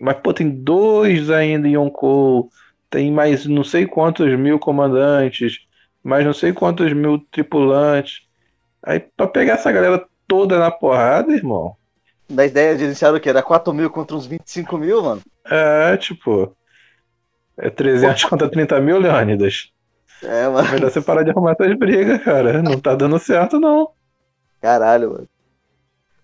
Mas, 0.00 0.16
pô, 0.18 0.32
tem 0.32 0.50
dois 0.50 1.30
ainda 1.30 1.68
em 1.68 1.74
Yonkou. 1.74 2.50
Tem 2.90 3.10
mais 3.10 3.46
não 3.46 3.64
sei 3.64 3.86
quantos 3.86 4.26
mil 4.38 4.58
comandantes. 4.58 5.58
Mais 6.02 6.24
não 6.24 6.32
sei 6.32 6.52
quantos 6.52 6.92
mil 6.92 7.18
tripulantes. 7.30 8.22
Aí, 8.82 9.00
pra 9.00 9.26
pegar 9.26 9.54
essa 9.54 9.72
galera 9.72 10.04
toda 10.28 10.58
na 10.58 10.70
porrada, 10.70 11.32
irmão. 11.32 11.76
Da 12.28 12.44
ideia 12.44 12.76
de 12.76 12.84
iniciar 12.84 13.14
o 13.14 13.20
quê? 13.20 13.28
Era 13.28 13.42
4 13.42 13.72
mil 13.72 13.90
contra 13.90 14.16
uns 14.16 14.26
25 14.26 14.78
mil, 14.78 15.02
mano? 15.02 15.22
É, 15.46 15.96
tipo. 15.96 16.56
É 17.56 17.70
300 17.70 18.24
contra 18.24 18.50
30 18.50 18.80
mil, 18.80 18.98
Leônidas. 18.98 19.70
É, 20.22 20.48
mano. 20.48 20.70
Melhor 20.70 20.90
você 20.90 21.00
parar 21.00 21.22
de 21.22 21.30
arrumar 21.30 21.52
essas 21.52 21.74
brigas, 21.76 22.22
cara. 22.22 22.62
Não 22.62 22.78
tá 22.78 22.94
dando 22.94 23.18
certo, 23.18 23.60
não. 23.60 23.90
Caralho, 24.60 25.12
mano. 25.12 25.28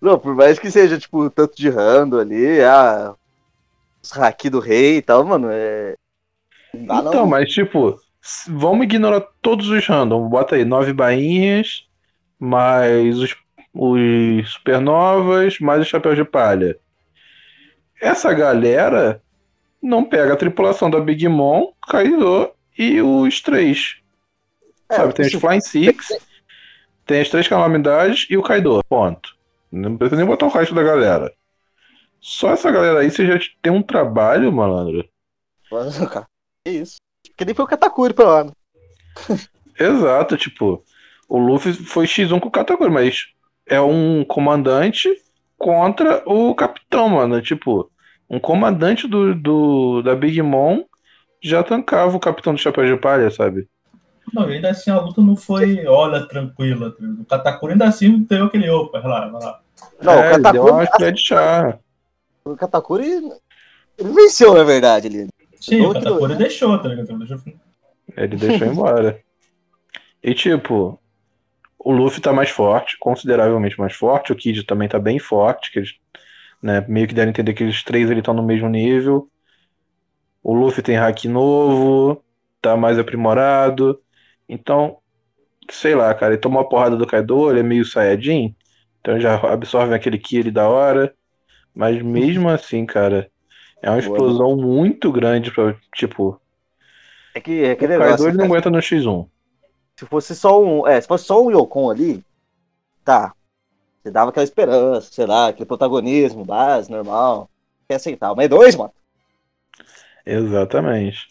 Não, 0.01 0.17
por 0.17 0.35
mais 0.35 0.57
que 0.57 0.71
seja, 0.71 0.97
tipo, 0.97 1.29
tanto 1.29 1.55
de 1.55 1.69
rando 1.69 2.19
ali, 2.19 2.59
ah, 2.61 3.13
os 4.01 4.17
haki 4.17 4.49
do 4.49 4.59
rei 4.59 4.97
e 4.97 5.01
tal, 5.01 5.23
mano, 5.23 5.47
é. 5.51 5.95
Não 6.73 6.85
dá, 6.85 6.99
então, 6.99 7.13
não. 7.13 7.27
mas 7.27 7.49
tipo, 7.49 7.99
vamos 8.47 8.83
ignorar 8.85 9.21
todos 9.41 9.69
os 9.69 9.85
random. 9.85 10.27
Bota 10.27 10.55
aí 10.55 10.65
nove 10.65 10.91
bainhas, 10.91 11.85
mais 12.39 13.17
os, 13.19 13.35
os 13.73 14.51
supernovas, 14.53 15.59
mais 15.59 15.81
os 15.81 15.87
chapéus 15.87 16.15
de 16.15 16.25
palha. 16.25 16.77
Essa 18.01 18.33
galera 18.33 19.21
não 19.81 20.03
pega 20.03 20.33
a 20.33 20.37
tripulação 20.37 20.89
da 20.89 20.99
Big 20.99 21.27
Mom, 21.27 21.71
Kaido 21.87 22.49
e 22.75 23.01
os 23.01 23.39
três. 23.41 23.97
É, 24.89 24.95
sabe, 24.95 25.13
tem 25.13 25.25
os 25.25 25.31
isso- 25.31 25.39
Flying 25.39 25.61
Six, 25.61 26.07
tem 27.05 27.21
as 27.21 27.29
três 27.29 27.47
calamidades 27.47 28.25
e 28.29 28.37
o 28.37 28.41
Kaido. 28.41 28.81
Ponto. 28.89 29.35
Não 29.71 29.97
precisa 29.97 30.17
nem 30.17 30.25
botar 30.25 30.47
o 30.47 30.49
resto 30.49 30.75
da 30.75 30.83
galera. 30.83 31.33
Só 32.19 32.51
essa 32.51 32.69
galera 32.69 32.99
aí, 32.99 33.09
você 33.09 33.25
já 33.25 33.39
tem 33.61 33.71
um 33.71 33.81
trabalho, 33.81 34.51
malandro. 34.51 35.07
Mano, 35.71 36.09
cara, 36.09 36.27
que 36.65 36.71
isso. 36.71 36.97
Que 37.37 37.45
nem 37.45 37.55
foi 37.55 37.65
o 37.65 37.67
Katakuri 37.67 38.13
pra 38.13 38.25
lá, 38.25 38.43
né? 38.43 38.51
Exato, 39.79 40.37
tipo, 40.37 40.83
o 41.27 41.39
Luffy 41.39 41.73
foi 41.73 42.05
X1 42.05 42.39
com 42.39 42.47
o 42.47 42.51
Katakuri, 42.51 42.91
mas 42.91 43.27
é 43.65 43.79
um 43.79 44.23
comandante 44.25 45.09
contra 45.57 46.21
o 46.25 46.53
capitão, 46.53 47.09
mano. 47.09 47.41
Tipo, 47.41 47.89
um 48.29 48.39
comandante 48.39 49.07
do, 49.07 49.33
do 49.33 50.01
da 50.01 50.15
Big 50.15 50.41
Mom 50.41 50.83
já 51.41 51.63
tancava 51.63 52.15
o 52.15 52.19
capitão 52.19 52.53
do 52.53 52.59
Chapéu 52.59 52.85
de 52.85 52.99
Palha, 53.01 53.31
sabe? 53.31 53.67
Não, 54.33 54.43
ainda 54.43 54.69
assim 54.69 54.89
a 54.89 54.99
luta 54.99 55.21
não 55.21 55.35
foi, 55.35 55.85
olha, 55.85 56.25
tranquila. 56.27 56.95
O 57.19 57.25
Katakuri 57.25 57.73
ainda 57.73 57.85
assim 57.85 58.23
teve 58.23 58.43
aquele, 58.43 58.69
opa, 58.69 58.99
vai 58.99 59.11
lá, 59.11 59.27
vai 59.27 59.41
lá. 59.41 59.61
Não, 60.01 60.13
é, 60.13 60.31
o 60.31 60.33
ele 60.35 60.51
deu 60.51 60.61
uma 60.63 60.85
Katakuri, 60.85 60.87
colher 60.91 61.13
de 61.13 61.21
chá. 61.21 61.79
o 62.45 62.55
Katakuri. 62.55 63.05
Ele 63.97 64.13
venceu, 64.13 64.53
na 64.53 64.63
verdade, 64.63 65.07
ali. 65.07 65.27
Sim, 65.59 65.81
o 65.81 65.87
Outro, 65.87 66.03
Katakuri 66.03 66.33
né? 66.33 66.39
deixou, 66.39 66.77
tá 66.79 66.87
ligado? 66.87 67.17
Deixou... 67.17 67.39
Ele 68.17 68.35
deixou 68.35 68.67
embora. 68.67 69.19
E 70.23 70.35
tipo, 70.35 70.99
o 71.79 71.91
Luffy 71.91 72.21
tá 72.21 72.31
mais 72.31 72.51
forte, 72.51 72.95
consideravelmente 72.99 73.79
mais 73.79 73.95
forte. 73.95 74.31
O 74.31 74.35
Kid 74.35 74.63
também 74.65 74.87
tá 74.87 74.99
bem 74.99 75.17
forte, 75.17 75.71
que 75.71 75.79
eles 75.79 75.95
né, 76.61 76.85
meio 76.87 77.07
que 77.07 77.13
devem 77.13 77.31
entender 77.31 77.53
que 77.53 77.63
eles 77.63 77.83
três 77.83 78.09
ele 78.09 78.19
estão 78.19 78.33
no 78.33 78.43
mesmo 78.43 78.69
nível. 78.69 79.27
O 80.43 80.53
Luffy 80.53 80.83
tem 80.83 80.95
hack 80.95 81.25
novo, 81.25 82.23
tá 82.61 82.77
mais 82.77 82.99
aprimorado. 82.99 83.99
Então, 84.51 84.99
sei 85.71 85.95
lá, 85.95 86.13
cara, 86.15 86.33
ele 86.33 86.41
tomou 86.41 86.61
uma 86.61 86.69
porrada 86.69 86.97
do 86.97 87.07
Kaido, 87.07 87.51
ele 87.51 87.61
é 87.61 87.63
meio 87.63 87.85
Saiyajin, 87.85 88.55
então 89.01 89.19
já 89.19 89.35
absorve 89.53 89.95
aquele 89.95 90.17
ki 90.19 90.39
ali 90.41 90.51
da 90.51 90.69
hora. 90.69 91.15
Mas 91.75 92.01
mesmo 92.03 92.49
assim, 92.49 92.85
cara, 92.85 93.31
é 93.81 93.89
uma 93.89 93.99
Boa, 93.99 94.21
explosão 94.21 94.57
muito 94.57 95.11
grande 95.11 95.51
pra, 95.51 95.75
tipo, 95.95 96.41
É 97.33 97.39
que 97.41 97.53
é 97.65 97.75
o 97.79 97.93
Kaido 97.93 97.93
negócio. 97.93 98.27
ele 98.27 98.37
não 98.37 98.45
cara. 98.45 98.47
aguenta 98.47 98.69
no 98.69 98.81
X1. 98.81 99.29
Se 99.97 100.05
fosse 100.05 100.35
só 100.35 100.61
um. 100.61 100.87
É, 100.87 100.99
se 100.99 101.07
fosse 101.07 101.25
só 101.25 101.41
um 101.43 101.51
Yokon 101.51 101.89
ali, 101.89 102.23
tá. 103.03 103.35
Você 104.03 104.11
dava 104.11 104.31
aquela 104.31 104.43
esperança, 104.45 105.11
sei 105.11 105.25
lá, 105.27 105.49
aquele 105.49 105.65
protagonismo 105.67 106.45
base, 106.45 106.91
normal. 106.91 107.49
Quer 107.89 107.95
aceitar. 107.97 108.35
Mas 108.35 108.49
dois, 108.49 108.75
mano. 108.75 108.93
Exatamente. 110.25 111.27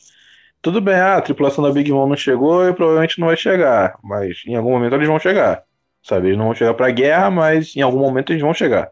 Tudo 0.63 0.81
bem, 0.81 0.95
ah, 0.95 1.17
a 1.17 1.23
tripulação 1.23 1.65
da 1.65 1.73
Big 1.73 1.91
Mom 1.91 2.07
não 2.07 2.17
chegou 2.17 2.69
e 2.69 2.75
provavelmente 2.75 3.19
não 3.19 3.29
vai 3.29 3.37
chegar, 3.37 3.99
mas 4.03 4.43
em 4.47 4.55
algum 4.57 4.71
momento 4.71 4.95
eles 4.95 5.09
vão 5.09 5.19
chegar. 5.19 5.63
Sabe? 6.03 6.29
Eles 6.29 6.39
não 6.39 6.47
vão 6.47 6.55
chegar 6.55 6.75
pra 6.75 6.91
guerra, 6.91 7.31
mas 7.31 7.75
em 7.77 7.81
algum 7.83 7.99
momento 7.99 8.33
eles 8.33 8.43
vão 8.43 8.53
chegar. 8.55 8.91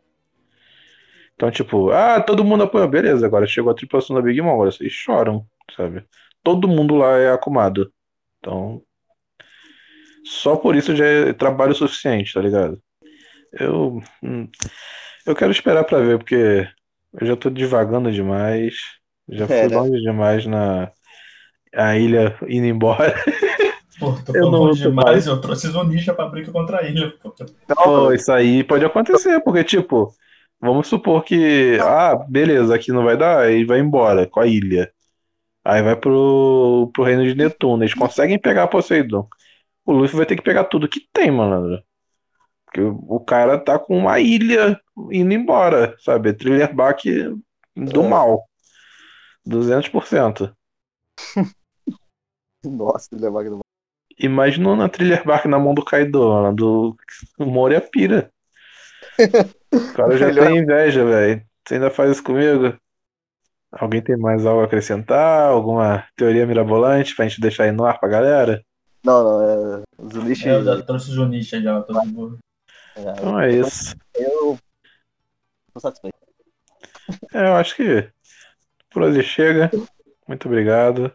Então, 1.34 1.50
tipo, 1.50 1.90
ah, 1.90 2.20
todo 2.20 2.44
mundo 2.44 2.64
apoia, 2.64 2.86
beleza, 2.86 3.24
agora 3.26 3.46
chegou 3.46 3.70
a 3.70 3.74
tripulação 3.74 4.16
da 4.16 4.22
Big 4.22 4.40
Mom, 4.42 4.52
agora 4.54 4.72
vocês 4.72 4.92
choram, 4.92 5.46
sabe? 5.76 6.04
Todo 6.42 6.66
mundo 6.68 6.96
lá 6.96 7.16
é 7.18 7.32
acumado. 7.32 7.92
Então, 8.38 8.82
só 10.24 10.56
por 10.56 10.76
isso 10.76 10.94
já 10.96 11.04
é 11.06 11.32
trabalho 11.32 11.74
suficiente, 11.74 12.34
tá 12.34 12.40
ligado? 12.40 12.80
Eu, 13.52 14.00
hum, 14.22 14.48
eu 15.26 15.36
quero 15.36 15.52
esperar 15.52 15.84
pra 15.84 16.00
ver, 16.00 16.18
porque 16.18 16.68
eu 17.20 17.26
já 17.26 17.36
tô 17.36 17.50
divagando 17.50 18.12
demais. 18.12 18.76
Já 19.28 19.48
fui 19.48 19.68
É, 19.68 19.68
né? 19.68 19.78
longe 19.78 20.00
demais 20.02 20.46
na 20.46 20.92
a 21.74 21.96
ilha 21.96 22.36
indo 22.48 22.66
embora. 22.66 23.14
Pô, 23.98 24.12
tô 24.24 24.34
Eu 24.34 24.50
não 24.50 24.70
demais, 24.70 25.26
eu 25.26 25.40
trouxe 25.40 25.68
Zonisha 25.68 26.14
pra 26.14 26.26
briga 26.28 26.52
contra 26.52 26.78
a 26.78 26.82
ilha. 26.88 27.12
Pô. 27.22 27.34
Pô, 27.74 28.12
isso 28.12 28.30
aí 28.32 28.62
pode 28.64 28.84
acontecer, 28.84 29.40
porque, 29.40 29.64
tipo, 29.64 30.12
vamos 30.60 30.86
supor 30.86 31.24
que, 31.24 31.78
ah, 31.82 32.14
beleza, 32.28 32.74
aqui 32.74 32.93
não 32.93 33.05
vai 33.05 33.16
dar, 33.16 33.40
aí 33.40 33.64
vai 33.64 33.80
embora 33.80 34.26
com 34.26 34.40
a 34.40 34.47
ilha. 34.47 34.90
Aí 35.64 35.82
vai 35.82 35.97
pro, 35.97 36.90
pro 36.94 37.05
reino 37.05 37.24
de 37.24 37.34
Netuno. 37.34 37.82
Eles 37.82 37.94
conseguem 37.94 38.38
pegar 38.38 38.68
Poseidon. 38.68 39.28
O 39.84 39.93
Luffy 39.93 40.16
vai 40.16 40.26
ter 40.26 40.36
que 40.36 40.43
pegar 40.43 40.64
tudo 40.64 40.88
que 40.88 41.01
tem, 41.12 41.30
mano. 41.30 41.82
Porque 42.66 42.80
o 42.80 42.98
o 43.09 43.20
cara 43.20 43.59
tá 43.59 43.78
com 43.78 43.97
uma 43.98 44.20
ilha 44.20 44.80
indo 45.10 45.32
embora, 45.34 45.94
sabe? 46.01 46.32
Thriller 46.34 46.74
back 46.74 47.10
do 47.76 48.02
É. 48.02 48.09
mal. 48.09 48.44
200%. 49.44 50.55
Nossa, 52.77 53.09
ele 53.12 53.27
é 53.27 53.31
magno. 53.31 53.61
Imagina 54.19 54.74
na 54.74 54.89
Thriller 54.89 55.24
Bark 55.24 55.47
na 55.47 55.59
mão 55.59 55.73
do 55.74 55.85
Kaido, 55.85 56.28
mano, 56.28 56.55
do 56.57 56.97
Moria 57.39 57.81
pira. 57.81 58.31
O 59.73 59.93
cara 59.95 60.16
já 60.16 60.27
Melhor. 60.28 60.47
tem 60.47 60.59
inveja, 60.59 61.05
velho. 61.05 61.43
Você 61.65 61.74
ainda 61.74 61.90
faz 61.90 62.12
isso 62.12 62.24
comigo? 62.24 62.77
Alguém 63.70 64.03
tem 64.03 64.16
mais 64.16 64.47
algo 64.47 64.62
a 64.62 64.65
acrescentar? 64.65 65.51
Alguma 65.51 66.05
teoria 66.16 66.47
mirabolante 66.47 67.15
pra 67.15 67.28
gente 67.28 67.40
deixar 67.40 67.65
aí 67.65 67.73
no 67.73 67.85
ar 67.85 68.01
pra 68.01 68.09
galera? 68.09 68.65
Não, 69.05 69.23
não, 69.23 69.43
é. 69.43 69.82
O 69.99 70.09
Zunichi. 70.11 70.49
É, 70.49 70.55
eu 70.55 70.65
já 70.65 70.82
trouxe 70.82 71.11
Zonisha 71.11 71.61
já, 71.61 71.81
tô 71.82 72.01
de 72.01 72.09
boa. 72.09 72.39
Então 72.97 73.40
é 73.40 73.53
isso. 73.53 73.95
Eu. 74.15 74.59
Tô 75.73 75.81
satisfeito. 75.81 76.16
É, 77.32 77.43
eu 77.47 77.55
acho 77.55 77.77
que 77.77 78.11
por 78.90 79.03
hoje 79.03 79.23
chega. 79.23 79.70
Muito 80.27 80.49
obrigado. 80.49 81.12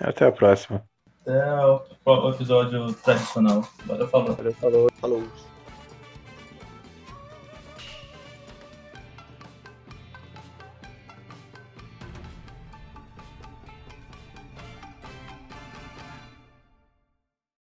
Até 0.00 0.26
a 0.26 0.32
próxima. 0.32 0.82
Até 1.20 1.64
o 2.06 2.30
episódio 2.30 2.92
tradicional. 2.94 3.62
Valeu, 3.86 4.08
falou. 4.08 4.36
Falou. 4.60 4.88
Falou. 5.00 5.49